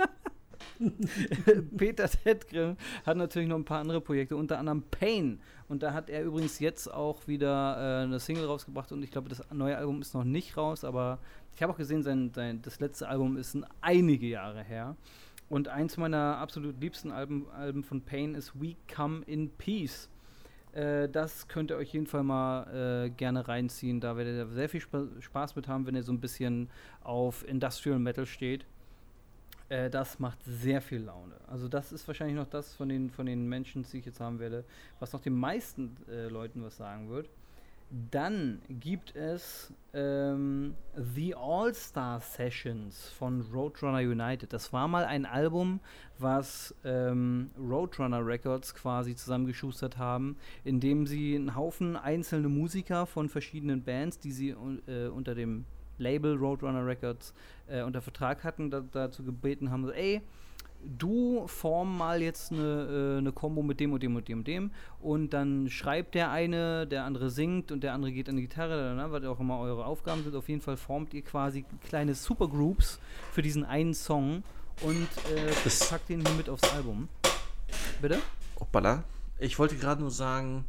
Peter 1.78 2.10
Tedgren 2.10 2.78
hat 3.06 3.18
natürlich 3.18 3.48
noch 3.48 3.58
ein 3.58 3.66
paar 3.66 3.80
andere 3.80 4.02
Projekte, 4.02 4.36
unter 4.36 4.58
anderem 4.60 4.84
Pain. 4.84 5.40
Und 5.68 5.84
da 5.84 5.94
hat 5.94 6.10
er 6.10 6.24
übrigens 6.24 6.60
jetzt 6.60 6.92
auch 6.92 7.28
wieder 7.28 7.78
äh, 7.78 8.04
eine 8.04 8.20
Single 8.20 8.46
rausgebracht 8.46 8.92
und 8.92 9.04
ich 9.04 9.12
glaube, 9.12 9.30
das 9.30 9.44
neue 9.52 9.78
Album 9.78 10.02
ist 10.02 10.14
noch 10.14 10.24
nicht 10.24 10.58
raus, 10.58 10.84
aber 10.84 11.20
ich 11.56 11.62
habe 11.62 11.74
auch 11.74 11.78
gesehen, 11.78 12.04
sein, 12.04 12.32
sein, 12.34 12.62
das 12.62 12.80
letzte 12.80 13.08
Album 13.08 13.38
ist 13.38 13.58
einige 13.82 14.28
Jahre 14.28 14.64
her. 14.64 14.96
Und 15.50 15.68
eins 15.68 15.98
meiner 15.98 16.38
absolut 16.38 16.80
liebsten 16.80 17.12
Alben, 17.12 17.46
Alben 17.52 17.84
von 17.84 18.02
Pain 18.02 18.36
ist 18.36 18.54
We 18.60 18.76
Come 18.94 19.24
in 19.26 19.50
Peace. 19.50 20.10
Äh, 20.72 21.10
das 21.10 21.48
könnt 21.50 21.72
ihr 21.72 21.78
euch 21.78 21.94
jeden 21.94 22.08
Fall 22.08 22.24
mal 22.24 23.06
äh, 23.06 23.10
gerne 23.10 23.48
reinziehen. 23.48 24.00
Da 24.00 24.16
werdet 24.16 24.36
ihr 24.36 24.48
sehr 24.54 24.70
viel 24.70 24.80
Sp 24.80 25.12
Spaß 25.20 25.56
mit 25.58 25.68
haben, 25.68 25.86
wenn 25.86 25.96
ihr 25.96 26.04
so 26.04 26.14
ein 26.14 26.22
bisschen 26.22 26.70
auf 27.04 27.46
Industrial 27.48 28.00
Metal 28.00 28.26
steht. 28.26 28.66
Äh, 29.72 29.90
das 29.90 30.20
macht 30.20 30.44
sehr 30.44 30.82
viel 30.82 31.02
Laune. 31.02 31.36
Also 31.48 31.70
das 31.70 31.94
ist 31.94 32.06
wahrscheinlich 32.08 32.36
noch 32.36 32.50
das 32.50 32.74
von 32.74 32.90
den, 32.90 33.10
von 33.10 33.26
den 33.26 33.48
Menschen, 33.48 33.84
die 33.84 34.00
ich 34.00 34.06
jetzt 34.06 34.20
haben 34.20 34.40
werde, 34.40 34.66
was 35.00 35.14
noch 35.14 35.22
den 35.22 35.34
meisten 35.34 35.96
äh, 36.10 36.28
Leuten 36.28 36.62
was 36.62 36.76
sagen 36.76 37.10
wird. 37.10 37.30
Dann 38.10 38.62
gibt 38.70 39.16
es 39.16 39.74
ähm, 39.94 40.76
The 40.96 41.36
All-Star 41.36 42.22
Sessions 42.22 43.10
von 43.10 43.42
Roadrunner 43.54 44.00
United. 44.00 44.52
Das 44.54 44.72
war 44.72 44.88
mal 44.88 45.04
ein 45.04 45.26
Album, 45.26 45.82
was 46.18 46.74
ähm, 46.86 47.50
Roadrunner 47.58 48.26
Records 48.26 48.76
quasi 48.76 49.16
zusammengeschustert 49.16 49.98
haben, 49.98 50.38
indem 50.64 51.06
sie 51.06 51.36
einen 51.36 51.56
Haufen 51.56 51.96
einzelne 51.98 52.48
Musiker 52.50 53.06
von 53.06 53.30
verschiedenen 53.30 53.84
Bands, 53.84 54.20
die 54.20 54.32
sie 54.32 54.50
äh, 54.50 55.08
unter 55.08 55.36
dem 55.36 55.66
Label 56.02 56.36
Roadrunner 56.36 56.86
Records 56.86 57.34
äh, 57.68 57.84
unter 57.84 58.02
Vertrag 58.02 58.44
hatten, 58.44 58.70
da, 58.70 58.82
dazu 58.82 59.24
gebeten 59.24 59.72
haben, 59.72 59.90
ey, 59.92 60.22
du 60.84 61.48
form 61.48 61.98
mal 61.98 62.22
jetzt 62.22 62.52
eine, 62.52 63.16
äh, 63.16 63.18
eine 63.20 63.32
Combo 63.32 63.62
mit 63.62 63.80
dem 63.80 63.94
und 63.94 64.04
dem 64.04 64.16
und 64.16 64.28
dem 64.28 64.40
und 64.40 64.48
dem 64.48 64.72
und 65.00 65.30
dann 65.30 65.70
schreibt 65.70 66.16
der 66.16 66.32
eine, 66.32 66.88
der 66.88 67.06
andere 67.06 67.30
singt 67.30 67.72
und 67.72 67.82
der 67.82 67.94
andere 67.94 68.12
geht 68.12 68.30
an 68.30 68.36
die 68.36 68.44
Gitarre, 68.44 68.96
ne, 68.96 69.12
was 69.12 69.24
auch 69.26 69.40
immer 69.40 69.60
eure 69.60 69.86
Aufgaben 69.86 70.24
sind. 70.24 70.36
Auf 70.36 70.50
jeden 70.50 70.62
Fall 70.62 70.78
formt 70.78 71.14
ihr 71.14 71.22
quasi 71.22 71.66
kleine 71.88 72.16
Supergroups 72.16 73.00
für 73.32 73.42
diesen 73.42 73.64
einen 73.64 73.94
Song 73.94 74.44
und 74.82 75.08
äh, 75.36 75.70
packt 75.90 76.10
den 76.10 76.26
hier 76.26 76.36
mit 76.36 76.50
aufs 76.50 76.74
Album. 76.74 77.08
Bitte? 78.02 78.20
Hoppala. 78.60 79.04
Ich 79.40 79.58
wollte 79.60 79.76
gerade 79.76 80.02
nur 80.02 80.12
sagen, 80.12 80.66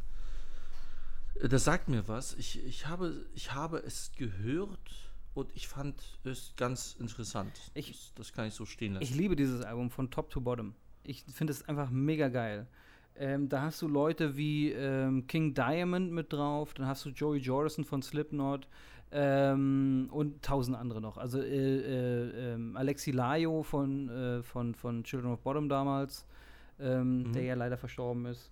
das 1.41 1.63
sagt 1.63 1.89
mir 1.89 2.07
was. 2.07 2.35
Ich, 2.35 2.63
ich, 2.65 2.87
habe, 2.87 3.25
ich 3.33 3.53
habe 3.53 3.79
es 3.79 4.11
gehört 4.17 5.02
und 5.33 5.51
ich 5.55 5.67
fand 5.67 6.01
es 6.23 6.53
ganz 6.57 6.95
interessant. 6.99 7.51
Ich, 7.73 7.91
das, 7.91 8.13
das, 8.15 8.33
kann 8.33 8.47
ich 8.47 8.53
so 8.53 8.65
stehen 8.65 8.93
lassen. 8.93 9.03
Ich 9.03 9.15
liebe 9.15 9.35
dieses 9.35 9.61
Album 9.61 9.89
von 9.89 10.11
Top 10.11 10.29
to 10.29 10.41
Bottom. 10.41 10.75
Ich 11.03 11.23
finde 11.23 11.51
es 11.51 11.67
einfach 11.67 11.89
mega 11.89 12.29
geil. 12.29 12.67
Ähm, 13.15 13.49
da 13.49 13.61
hast 13.61 13.81
du 13.81 13.87
Leute 13.87 14.37
wie 14.37 14.71
ähm, 14.71 15.27
King 15.27 15.53
Diamond 15.53 16.11
mit 16.11 16.33
drauf, 16.33 16.73
dann 16.73 16.87
hast 16.87 17.05
du 17.05 17.09
Joey 17.09 17.39
Jordison 17.39 17.85
von 17.85 18.01
Slipknot 18.01 18.67
ähm, 19.11 20.07
und 20.11 20.41
tausend 20.41 20.75
andere 20.75 20.99
noch. 20.99 21.17
Also 21.17 21.39
äh, 21.39 21.45
äh, 21.45 22.53
ähm, 22.53 22.75
Alexi 22.75 23.11
Laio 23.11 23.61
von, 23.61 24.09
äh, 24.09 24.41
von, 24.41 24.73
von 24.73 25.03
Children 25.03 25.33
of 25.33 25.41
Bottom 25.41 25.69
damals, 25.69 26.25
ähm, 26.79 27.23
mhm. 27.23 27.33
der 27.33 27.43
ja 27.43 27.53
leider 27.53 27.77
verstorben 27.77 28.25
ist. 28.25 28.51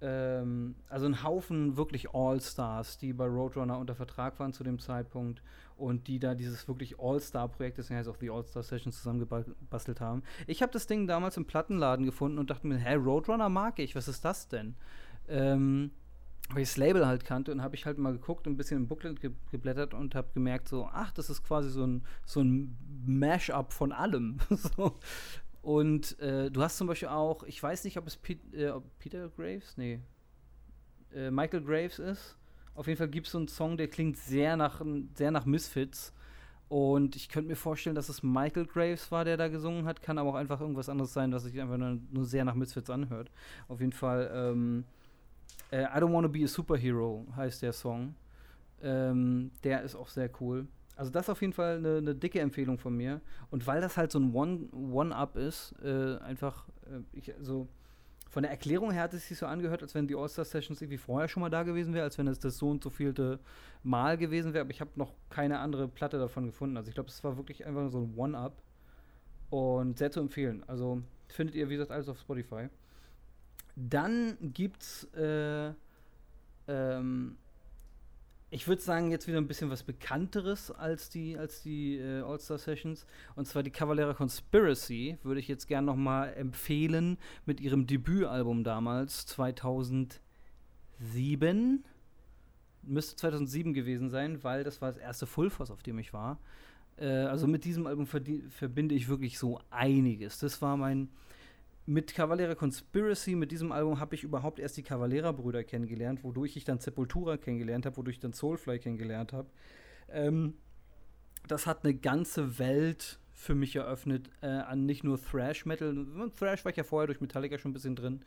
Ähm, 0.00 0.74
also 0.88 1.06
ein 1.06 1.22
Haufen 1.22 1.76
wirklich 1.76 2.12
All-Stars, 2.12 2.98
die 2.98 3.12
bei 3.12 3.26
Roadrunner 3.26 3.78
unter 3.78 3.94
Vertrag 3.94 4.38
waren 4.40 4.52
zu 4.52 4.64
dem 4.64 4.80
Zeitpunkt 4.80 5.42
und 5.76 6.08
die 6.08 6.18
da 6.18 6.34
dieses 6.34 6.66
wirklich 6.68 6.98
All-Star-Projekt, 6.98 7.78
das 7.78 7.90
heißt 7.90 8.08
auch 8.08 8.16
die 8.16 8.30
All-Star 8.30 8.62
Sessions 8.62 8.96
zusammengebastelt 8.98 10.00
haben. 10.00 10.22
Ich 10.46 10.62
habe 10.62 10.72
das 10.72 10.86
Ding 10.86 11.06
damals 11.06 11.36
im 11.36 11.46
Plattenladen 11.46 12.06
gefunden 12.06 12.38
und 12.38 12.50
dachte 12.50 12.66
mir, 12.66 12.78
hä, 12.78 12.94
Roadrunner 12.94 13.48
mag 13.48 13.78
ich, 13.78 13.94
was 13.94 14.08
ist 14.08 14.24
das 14.24 14.48
denn? 14.48 14.74
Ähm, 15.28 15.90
weil 16.50 16.62
ich 16.62 16.68
das 16.68 16.76
Label 16.76 17.06
halt 17.06 17.24
kannte 17.24 17.50
und 17.52 17.62
habe 17.62 17.74
ich 17.74 17.86
halt 17.86 17.98
mal 17.98 18.12
geguckt 18.12 18.46
und 18.46 18.54
ein 18.54 18.56
bisschen 18.56 18.78
im 18.78 18.88
Booklet 18.88 19.20
ge 19.20 19.32
geblättert 19.50 19.94
und 19.94 20.14
habe 20.14 20.28
gemerkt, 20.32 20.68
so, 20.68 20.88
ach, 20.92 21.12
das 21.12 21.28
ist 21.28 21.42
quasi 21.42 21.70
so 21.70 21.84
ein, 21.84 22.04
so 22.24 22.40
ein 22.40 22.76
Mash-up 23.04 23.72
von 23.72 23.92
allem. 23.92 24.38
so. 24.50 24.94
Und 25.62 26.18
äh, 26.20 26.50
du 26.50 26.62
hast 26.62 26.78
zum 26.78 26.86
Beispiel 26.86 27.08
auch, 27.08 27.42
ich 27.42 27.60
weiß 27.60 27.82
nicht, 27.84 27.98
ob 27.98 28.06
es 28.06 28.16
Pe 28.16 28.34
äh, 28.52 28.72
Peter 29.00 29.28
Graves, 29.30 29.76
nee, 29.76 30.00
äh, 31.12 31.30
Michael 31.30 31.62
Graves 31.62 31.98
ist. 31.98 32.36
Auf 32.76 32.86
jeden 32.86 32.98
Fall 32.98 33.08
gibt 33.08 33.26
es 33.26 33.32
so 33.32 33.38
einen 33.38 33.48
Song, 33.48 33.76
der 33.76 33.88
klingt 33.88 34.18
sehr 34.18 34.56
nach, 34.56 34.82
sehr 35.14 35.30
nach 35.30 35.46
Misfits. 35.46 36.12
Und 36.68 37.16
ich 37.16 37.28
könnte 37.28 37.48
mir 37.48 37.56
vorstellen, 37.56 37.96
dass 37.96 38.08
es 38.08 38.22
Michael 38.22 38.66
Graves 38.66 39.10
war, 39.10 39.24
der 39.24 39.36
da 39.36 39.48
gesungen 39.48 39.86
hat. 39.86 40.02
Kann 40.02 40.18
aber 40.18 40.30
auch 40.30 40.34
einfach 40.34 40.60
irgendwas 40.60 40.88
anderes 40.88 41.12
sein, 41.12 41.32
was 41.32 41.44
sich 41.44 41.60
einfach 41.60 41.78
nur, 41.78 41.98
nur, 42.10 42.24
sehr 42.24 42.44
nach 42.44 42.54
Misfits 42.54 42.90
anhört. 42.90 43.30
Auf 43.68 43.80
jeden 43.80 43.92
Fall, 43.92 44.30
ähm, 44.32 44.84
äh, 45.70 45.84
I 45.84 46.00
Don't 46.00 46.12
Wanna 46.12 46.28
Be 46.28 46.44
a 46.44 46.46
Superhero 46.48 47.26
heißt 47.36 47.62
der 47.62 47.72
Song. 47.72 48.14
Ähm, 48.82 49.52
der 49.64 49.82
ist 49.82 49.94
auch 49.94 50.08
sehr 50.08 50.28
cool. 50.40 50.66
Also 50.96 51.10
das 51.10 51.26
ist 51.26 51.30
auf 51.30 51.40
jeden 51.40 51.52
Fall 51.52 51.76
eine, 51.76 51.98
eine, 51.98 52.14
dicke 52.14 52.40
Empfehlung 52.40 52.78
von 52.78 52.96
mir. 52.96 53.20
Und 53.50 53.66
weil 53.66 53.80
das 53.80 53.96
halt 53.96 54.10
so 54.10 54.18
ein 54.18 54.34
One-Up 54.34 55.36
One 55.36 55.44
ist, 55.46 55.74
äh, 55.82 56.16
einfach, 56.18 56.66
äh, 56.86 57.00
ich, 57.16 57.34
also 57.36 57.68
von 58.28 58.42
der 58.42 58.50
Erklärung 58.50 58.90
her 58.90 59.02
hat 59.04 59.14
es 59.14 59.28
sich 59.28 59.38
so 59.38 59.46
angehört, 59.46 59.82
als 59.82 59.94
wenn 59.94 60.06
die 60.06 60.14
All-Star-Sessions 60.14 60.82
irgendwie 60.82 60.98
vorher 60.98 61.28
schon 61.28 61.40
mal 61.40 61.50
da 61.50 61.62
gewesen 61.62 61.94
wäre, 61.94 62.04
als 62.04 62.18
wenn 62.18 62.26
es 62.26 62.38
das 62.38 62.58
so 62.58 62.68
und 62.68 62.82
so 62.82 62.90
vielte 62.90 63.38
Mal 63.82 64.18
gewesen 64.18 64.52
wäre. 64.52 64.62
Aber 64.62 64.70
ich 64.70 64.80
habe 64.80 64.90
noch 64.96 65.14
keine 65.30 65.60
andere 65.60 65.88
Platte 65.88 66.18
davon 66.18 66.46
gefunden. 66.46 66.76
Also 66.76 66.88
ich 66.88 66.94
glaube, 66.94 67.08
es 67.08 67.22
war 67.24 67.36
wirklich 67.36 67.64
einfach 67.66 67.82
nur 67.82 67.90
so 67.90 68.00
ein 68.00 68.14
One-Up. 68.16 68.62
Und 69.48 69.98
sehr 69.98 70.10
zu 70.10 70.20
empfehlen. 70.20 70.64
Also 70.66 71.02
findet 71.28 71.54
ihr, 71.54 71.68
wie 71.68 71.74
gesagt, 71.74 71.92
alles 71.92 72.08
auf 72.08 72.18
Spotify. 72.18 72.68
Dann 73.76 74.36
gibt's 74.40 75.04
äh, 75.14 75.72
ähm, 76.66 77.36
ich 78.56 78.66
würde 78.66 78.80
sagen, 78.80 79.10
jetzt 79.10 79.28
wieder 79.28 79.36
ein 79.36 79.46
bisschen 79.46 79.68
was 79.68 79.82
Bekannteres 79.82 80.70
als 80.70 81.10
die, 81.10 81.36
als 81.36 81.60
die 81.60 81.98
äh, 81.98 82.22
All-Star 82.22 82.56
Sessions. 82.56 83.06
Und 83.34 83.46
zwar 83.46 83.62
die 83.62 83.70
Cavalera 83.70 84.14
Conspiracy 84.14 85.18
würde 85.22 85.40
ich 85.40 85.46
jetzt 85.46 85.66
gerne 85.66 85.84
nochmal 85.84 86.32
empfehlen 86.32 87.18
mit 87.44 87.60
ihrem 87.60 87.86
Debütalbum 87.86 88.64
damals, 88.64 89.26
2007. 89.26 91.84
Müsste 92.82 93.16
2007 93.16 93.74
gewesen 93.74 94.08
sein, 94.08 94.42
weil 94.42 94.64
das 94.64 94.80
war 94.80 94.88
das 94.88 94.96
erste 94.96 95.26
Full 95.26 95.50
Force, 95.50 95.70
auf 95.70 95.82
dem 95.82 95.98
ich 95.98 96.14
war. 96.14 96.40
Äh, 96.96 97.08
also 97.08 97.46
mit 97.46 97.66
diesem 97.66 97.86
Album 97.86 98.06
verbinde 98.06 98.94
ich 98.94 99.08
wirklich 99.08 99.38
so 99.38 99.60
einiges. 99.68 100.38
Das 100.38 100.62
war 100.62 100.78
mein 100.78 101.10
mit 101.86 102.14
Cavalera 102.14 102.54
Conspiracy, 102.54 103.36
mit 103.36 103.52
diesem 103.52 103.70
Album, 103.72 104.00
habe 104.00 104.14
ich 104.16 104.24
überhaupt 104.24 104.58
erst 104.58 104.76
die 104.76 104.82
Cavalera-Brüder 104.82 105.62
kennengelernt, 105.64 106.24
wodurch 106.24 106.56
ich 106.56 106.64
dann 106.64 106.80
Sepultura 106.80 107.36
kennengelernt 107.36 107.86
habe, 107.86 107.96
wodurch 107.96 108.16
ich 108.16 108.20
dann 108.20 108.32
Soulfly 108.32 108.80
kennengelernt 108.80 109.32
habe. 109.32 109.48
Ähm, 110.08 110.54
das 111.46 111.66
hat 111.66 111.84
eine 111.84 111.94
ganze 111.94 112.58
Welt 112.58 113.20
für 113.32 113.54
mich 113.54 113.76
eröffnet 113.76 114.30
äh, 114.40 114.46
an 114.46 114.86
nicht 114.86 115.04
nur 115.04 115.20
Thrash 115.22 115.66
Metal. 115.66 115.94
Thrash 116.36 116.64
war 116.64 116.70
ich 116.70 116.76
ja 116.76 116.84
vorher 116.84 117.06
durch 117.06 117.20
Metallica 117.20 117.58
schon 117.58 117.70
ein 117.70 117.74
bisschen 117.74 117.94
drin. 117.94 118.22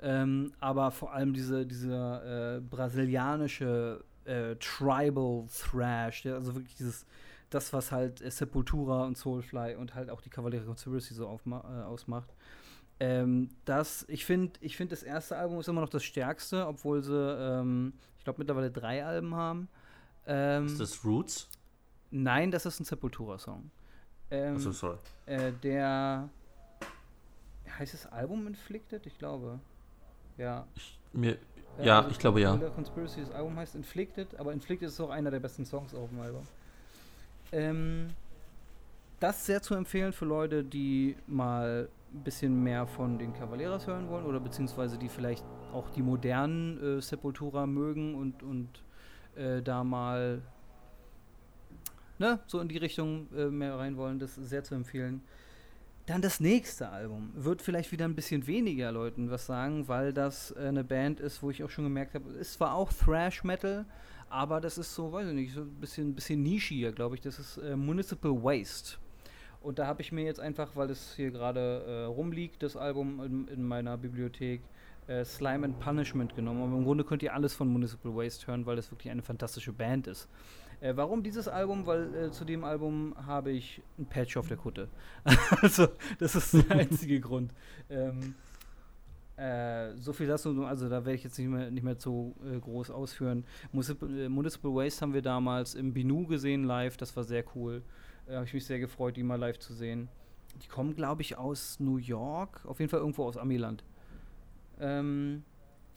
Ähm, 0.00 0.52
aber 0.58 0.90
vor 0.90 1.12
allem 1.12 1.32
diese, 1.32 1.64
dieser 1.66 2.56
äh, 2.56 2.60
brasilianische 2.60 4.04
äh, 4.24 4.56
Tribal 4.56 5.46
Thrash, 5.46 6.24
ja, 6.24 6.34
also 6.34 6.54
wirklich 6.54 6.76
dieses, 6.76 7.06
das, 7.50 7.72
was 7.72 7.92
halt 7.92 8.20
äh, 8.20 8.30
Sepultura 8.30 9.04
und 9.04 9.16
Soulfly 9.16 9.76
und 9.76 9.94
halt 9.94 10.10
auch 10.10 10.20
die 10.20 10.30
Cavalier 10.30 10.62
Conspiracy 10.62 11.14
so 11.14 11.24
äh, 11.24 11.54
ausmacht. 11.54 12.34
Ähm, 12.98 13.50
das, 13.64 14.06
ich 14.08 14.24
finde, 14.24 14.52
ich 14.60 14.76
find, 14.76 14.90
das 14.90 15.02
erste 15.02 15.36
Album 15.36 15.60
ist 15.60 15.68
immer 15.68 15.82
noch 15.82 15.88
das 15.88 16.04
stärkste, 16.04 16.66
obwohl 16.66 17.02
sie, 17.02 17.14
ähm, 17.14 17.92
ich 18.18 18.24
glaube, 18.24 18.38
mittlerweile 18.38 18.70
drei 18.70 19.04
Alben 19.04 19.34
haben. 19.34 19.68
Ähm, 20.26 20.66
ist 20.66 20.80
das 20.80 21.04
Roots? 21.04 21.48
Nein, 22.10 22.50
das 22.50 22.64
ist 22.64 22.80
ein 22.80 22.84
Sepultura-Song. 22.84 23.70
Ähm, 24.30 24.56
Achso, 24.56 24.72
sorry. 24.72 24.96
Äh, 25.26 25.52
der 25.62 26.28
heißt 27.78 27.94
das 27.94 28.06
Album 28.06 28.46
Inflicted? 28.46 29.06
Ich 29.06 29.18
glaube. 29.18 29.60
Ja. 30.38 30.66
Ich, 30.74 30.98
mir, 31.12 31.38
ja, 31.82 31.98
also 31.98 32.10
ich 32.10 32.18
glaube 32.18 32.40
ja. 32.40 32.56
Conspiracy, 32.56 33.20
das 33.20 33.30
Album 33.30 33.56
heißt 33.56 33.74
Inflicted, 33.74 34.34
aber 34.38 34.52
Inflicted 34.52 34.88
ist 34.88 35.00
auch 35.00 35.10
einer 35.10 35.30
der 35.30 35.40
besten 35.40 35.64
Songs 35.64 35.94
auf 35.94 36.08
dem 36.08 36.20
Album. 36.20 36.46
Ähm, 37.52 38.08
das 39.20 39.46
sehr 39.46 39.62
zu 39.62 39.74
empfehlen 39.74 40.12
für 40.12 40.24
Leute, 40.24 40.64
die 40.64 41.16
mal 41.26 41.88
bisschen 42.22 42.62
mehr 42.62 42.86
von 42.86 43.18
den 43.18 43.32
Cavalieras 43.32 43.86
hören 43.86 44.08
wollen 44.08 44.24
oder 44.24 44.40
beziehungsweise 44.40 44.98
die 44.98 45.08
vielleicht 45.08 45.44
auch 45.72 45.90
die 45.90 46.02
modernen 46.02 46.98
äh, 46.98 47.00
Sepultura 47.00 47.66
mögen 47.66 48.14
und, 48.14 48.42
und 48.42 48.82
äh, 49.36 49.62
da 49.62 49.84
mal 49.84 50.42
ne, 52.18 52.40
so 52.46 52.60
in 52.60 52.68
die 52.68 52.78
Richtung 52.78 53.28
äh, 53.36 53.46
mehr 53.46 53.76
rein 53.76 53.96
wollen, 53.96 54.18
das 54.18 54.34
sehr 54.34 54.64
zu 54.64 54.74
empfehlen. 54.74 55.22
Dann 56.06 56.22
das 56.22 56.38
nächste 56.38 56.88
Album 56.88 57.32
wird 57.34 57.62
vielleicht 57.62 57.90
wieder 57.90 58.04
ein 58.04 58.14
bisschen 58.14 58.46
weniger 58.46 58.92
Leuten 58.92 59.28
was 59.30 59.46
sagen, 59.46 59.88
weil 59.88 60.12
das 60.12 60.52
äh, 60.52 60.68
eine 60.68 60.84
Band 60.84 61.20
ist, 61.20 61.42
wo 61.42 61.50
ich 61.50 61.64
auch 61.64 61.70
schon 61.70 61.84
gemerkt 61.84 62.14
habe, 62.14 62.30
es 62.30 62.36
ist 62.36 62.52
zwar 62.54 62.74
auch 62.74 62.92
Thrash 62.92 63.42
Metal, 63.42 63.84
aber 64.28 64.60
das 64.60 64.78
ist 64.78 64.94
so, 64.94 65.12
weiß 65.12 65.28
ich 65.28 65.34
nicht, 65.34 65.52
so 65.52 65.62
ein 65.62 65.74
bisschen, 65.80 66.14
bisschen 66.14 66.42
nischiger, 66.42 66.92
glaube 66.92 67.16
ich. 67.16 67.20
Das 67.20 67.38
ist 67.38 67.58
äh, 67.58 67.76
Municipal 67.76 68.30
Waste. 68.30 68.98
Und 69.66 69.80
da 69.80 69.88
habe 69.88 70.00
ich 70.00 70.12
mir 70.12 70.24
jetzt 70.24 70.38
einfach, 70.38 70.76
weil 70.76 70.90
es 70.90 71.14
hier 71.16 71.32
gerade 71.32 71.82
äh, 71.88 72.04
rumliegt, 72.04 72.62
das 72.62 72.76
Album 72.76 73.20
in, 73.20 73.48
in 73.48 73.64
meiner 73.64 73.96
Bibliothek, 73.98 74.60
äh, 75.08 75.24
Slime 75.24 75.66
and 75.66 75.80
Punishment 75.80 76.36
genommen. 76.36 76.62
Aber 76.62 76.76
im 76.76 76.84
Grunde 76.84 77.02
könnt 77.02 77.20
ihr 77.24 77.34
alles 77.34 77.52
von 77.52 77.66
Municipal 77.66 78.14
Waste 78.14 78.46
hören, 78.46 78.64
weil 78.64 78.76
das 78.76 78.92
wirklich 78.92 79.10
eine 79.10 79.22
fantastische 79.22 79.72
Band 79.72 80.06
ist. 80.06 80.28
Äh, 80.80 80.92
warum 80.94 81.24
dieses 81.24 81.48
Album? 81.48 81.84
Weil 81.84 82.14
äh, 82.14 82.30
zu 82.30 82.44
dem 82.44 82.62
Album 82.62 83.16
habe 83.26 83.50
ich 83.50 83.82
ein 83.98 84.06
Patch 84.06 84.36
auf 84.36 84.46
der 84.46 84.56
Kutte. 84.56 84.86
also, 85.60 85.88
das 86.20 86.36
ist 86.36 86.52
der 86.54 86.70
einzige 86.70 87.18
Grund. 87.18 87.52
Ähm, 87.90 88.36
äh, 89.36 89.96
so 89.96 90.12
viel 90.12 90.28
dazu, 90.28 90.64
also 90.64 90.88
da 90.88 91.04
werde 91.04 91.14
ich 91.14 91.24
jetzt 91.24 91.38
nicht 91.40 91.48
mehr, 91.48 91.72
nicht 91.72 91.82
mehr 91.82 91.98
zu 91.98 92.36
äh, 92.44 92.60
groß 92.60 92.92
ausführen. 92.92 93.44
Municipal, 93.72 94.16
äh, 94.16 94.28
Municipal 94.28 94.72
Waste 94.76 95.00
haben 95.00 95.12
wir 95.12 95.22
damals 95.22 95.74
im 95.74 95.92
Binu 95.92 96.24
gesehen 96.28 96.62
live, 96.62 96.96
das 96.96 97.16
war 97.16 97.24
sehr 97.24 97.44
cool. 97.56 97.82
Äh, 98.28 98.34
habe 98.34 98.44
ich 98.44 98.54
mich 98.54 98.66
sehr 98.66 98.78
gefreut, 98.78 99.16
die 99.16 99.22
mal 99.22 99.38
live 99.38 99.58
zu 99.58 99.72
sehen. 99.72 100.08
Die 100.62 100.68
kommen, 100.68 100.94
glaube 100.94 101.22
ich, 101.22 101.36
aus 101.36 101.80
New 101.80 101.98
York, 101.98 102.64
auf 102.64 102.80
jeden 102.80 102.90
Fall 102.90 103.00
irgendwo 103.00 103.24
aus 103.24 103.36
Amiland. 103.36 103.84
Ähm, 104.80 105.44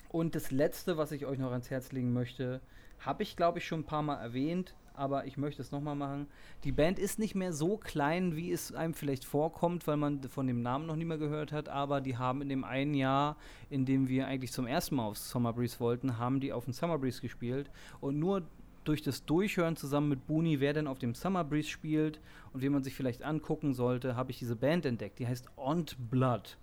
und 0.10 0.36
das 0.36 0.52
letzte, 0.52 0.98
was 0.98 1.12
ich 1.12 1.26
euch 1.26 1.40
noch 1.40 1.52
ans 1.52 1.70
Herz 1.70 1.92
legen 1.92 2.14
möchte, 2.14 2.62
habe 3.00 3.24
ich, 3.24 3.36
glaube 3.36 3.60
ich, 3.60 3.68
schon 3.68 3.82
ein 3.82 3.86
paar 3.86 4.02
Mal 4.02 4.18
erwähnt, 4.18 4.76
aber 4.94 5.26
ich 5.26 5.38
möchte 5.38 5.62
es 5.62 5.72
nochmal 5.72 5.96
machen. 5.96 6.28
Die 6.66 6.74
Band 6.74 7.00
ist 7.00 7.20
nicht 7.20 7.34
mehr 7.34 7.54
so 7.54 7.78
klein, 7.78 8.36
wie 8.36 8.52
es 8.52 8.74
einem 8.74 8.94
vielleicht 8.94 9.24
vorkommt, 9.24 9.88
weil 9.88 9.96
man 9.96 10.22
von 10.24 10.46
dem 10.46 10.62
Namen 10.62 10.88
noch 10.88 10.98
nie 10.98 11.06
mehr 11.06 11.18
gehört 11.18 11.54
hat, 11.54 11.70
aber 11.70 12.02
die 12.02 12.18
haben 12.18 12.42
in 12.42 12.50
dem 12.50 12.66
einen 12.66 12.94
Jahr, 12.94 13.38
in 13.70 13.86
dem 13.86 14.10
wir 14.10 14.28
eigentlich 14.28 14.52
zum 14.52 14.68
ersten 14.68 14.96
Mal 14.96 15.06
aufs 15.06 15.30
Summer 15.30 15.54
Breeze 15.54 15.80
wollten, 15.80 16.18
haben 16.18 16.42
die 16.42 16.52
auf 16.52 16.66
dem 16.66 16.74
Summer 16.74 16.98
Breeze 16.98 17.22
gespielt 17.22 17.72
und 18.02 18.20
nur 18.20 18.44
durch 18.84 19.02
das 19.02 19.26
Durchhören 19.26 19.76
zusammen 19.76 20.10
mit 20.10 20.28
Booney, 20.28 20.60
wer 20.60 20.74
denn 20.74 20.88
auf 20.88 21.00
dem 21.00 21.16
Summer 21.16 21.44
Breeze 21.44 21.70
spielt 21.70 22.20
und 22.54 22.62
wie 22.62 22.70
man 22.70 22.84
sich 22.84 22.96
vielleicht 22.96 23.24
angucken 23.24 23.74
sollte, 23.74 24.16
habe 24.16 24.32
ich 24.32 24.40
diese 24.40 24.56
Band 24.56 24.86
entdeckt. 24.86 25.20
Die 25.20 25.28
heißt 25.28 25.50
Ont 25.58 25.96
Blood. 26.10 26.58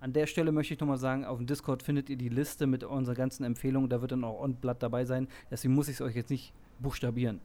An 0.00 0.12
der 0.12 0.26
Stelle 0.26 0.52
möchte 0.52 0.74
ich 0.74 0.80
nochmal 0.80 0.98
sagen, 0.98 1.24
auf 1.24 1.38
dem 1.38 1.46
Discord 1.46 1.82
findet 1.82 2.10
ihr 2.10 2.16
die 2.16 2.28
Liste 2.28 2.66
mit 2.66 2.84
unseren 2.84 3.14
ganzen 3.14 3.44
Empfehlungen. 3.44 3.88
Da 3.88 4.00
wird 4.02 4.12
dann 4.12 4.24
auch 4.24 4.40
On-Blood 4.40 4.82
dabei 4.82 5.04
sein. 5.04 5.26
Deswegen 5.50 5.74
muss 5.74 5.88
ich 5.88 5.94
es 5.94 6.00
euch 6.00 6.14
jetzt 6.14 6.30
nicht 6.30 6.52
buchstabieren. 6.78 7.40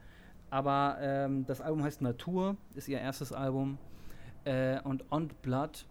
Aber 0.49 0.97
ähm, 0.99 1.45
das 1.45 1.61
Album 1.61 1.81
heißt 1.83 2.01
Natur, 2.01 2.57
ist 2.75 2.89
ihr 2.89 2.99
erstes 2.99 3.31
Album. 3.31 3.77
Äh, 4.43 4.81
und 4.81 5.05
On-Blood 5.11 5.85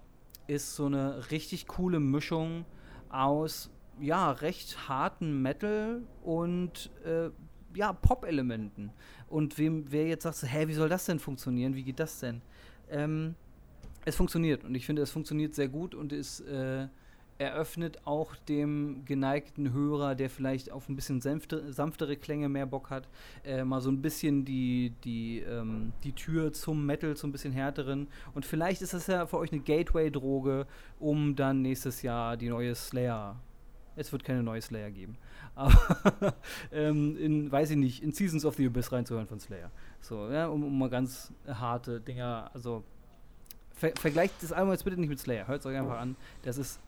ist 0.48 0.76
so 0.76 0.86
eine 0.86 1.30
richtig 1.30 1.66
coole 1.66 1.98
Mischung 1.98 2.66
aus, 3.08 3.70
ja, 3.98 4.30
recht 4.30 4.88
harten 4.88 5.40
Metal 5.40 6.02
und 6.22 6.90
äh, 7.04 7.30
ja, 7.74 7.92
Pop-Elementen. 7.92 8.90
Und 9.28 9.58
wem, 9.58 9.84
wer 9.90 10.06
jetzt 10.06 10.22
sagt, 10.22 10.42
hä, 10.42 10.68
wie 10.68 10.74
soll 10.74 10.88
das 10.88 11.06
denn 11.06 11.18
funktionieren? 11.18 11.74
Wie 11.74 11.84
geht 11.84 12.00
das 12.00 12.20
denn? 12.20 12.42
Ähm, 12.90 13.34
es 14.04 14.16
funktioniert 14.16 14.64
und 14.64 14.74
ich 14.74 14.86
finde, 14.86 15.02
es 15.02 15.10
funktioniert 15.10 15.54
sehr 15.54 15.68
gut 15.68 15.94
und 15.94 16.12
es 16.12 16.40
äh, 16.40 16.88
eröffnet 17.40 17.98
auch 18.04 18.36
dem 18.36 19.04
geneigten 19.06 19.72
Hörer, 19.72 20.14
der 20.14 20.28
vielleicht 20.28 20.70
auf 20.70 20.88
ein 20.88 20.96
bisschen 20.96 21.20
sanfte, 21.20 21.72
sanftere 21.72 22.16
Klänge 22.16 22.48
mehr 22.48 22.66
Bock 22.66 22.90
hat, 22.90 23.08
äh, 23.44 23.64
mal 23.64 23.80
so 23.80 23.90
ein 23.90 24.02
bisschen 24.02 24.44
die, 24.44 24.92
die, 25.04 25.40
ähm, 25.40 25.92
die 26.04 26.12
Tür 26.12 26.52
zum 26.52 26.84
Metal, 26.84 27.16
zum 27.16 27.32
bisschen 27.32 27.52
härteren. 27.52 28.08
Und 28.34 28.44
vielleicht 28.44 28.82
ist 28.82 28.92
das 28.92 29.06
ja 29.06 29.26
für 29.26 29.38
euch 29.38 29.52
eine 29.52 29.62
Gateway-Droge, 29.62 30.66
um 30.98 31.34
dann 31.34 31.62
nächstes 31.62 32.02
Jahr 32.02 32.36
die 32.36 32.50
neue 32.50 32.74
Slayer. 32.74 33.40
Es 33.96 34.12
wird 34.12 34.22
keine 34.22 34.42
neue 34.42 34.60
Slayer 34.60 34.90
geben. 34.90 35.16
Aber 35.60 36.34
ähm, 36.72 37.18
in, 37.18 37.52
weiß 37.52 37.70
ich 37.70 37.76
nicht, 37.76 38.02
in 38.02 38.12
Seasons 38.12 38.46
of 38.46 38.54
the 38.54 38.66
Abyss 38.66 38.90
reinzuhören 38.92 39.26
von 39.26 39.40
Slayer. 39.40 39.70
So, 40.00 40.30
ja, 40.30 40.46
um, 40.46 40.64
um 40.64 40.78
mal 40.78 40.88
ganz 40.88 41.32
harte 41.46 42.00
Dinger, 42.00 42.50
also 42.54 42.82
ver 43.74 43.92
vergleicht 43.96 44.34
das 44.40 44.52
Album 44.52 44.72
jetzt 44.72 44.84
bitte 44.84 44.98
nicht 44.98 45.10
mit 45.10 45.20
Slayer. 45.20 45.46
Hört 45.46 45.60
es 45.60 45.66
euch 45.66 45.76
einfach 45.76 45.98
an. 45.98 46.16
Das 46.44 46.56
ist 46.56 46.80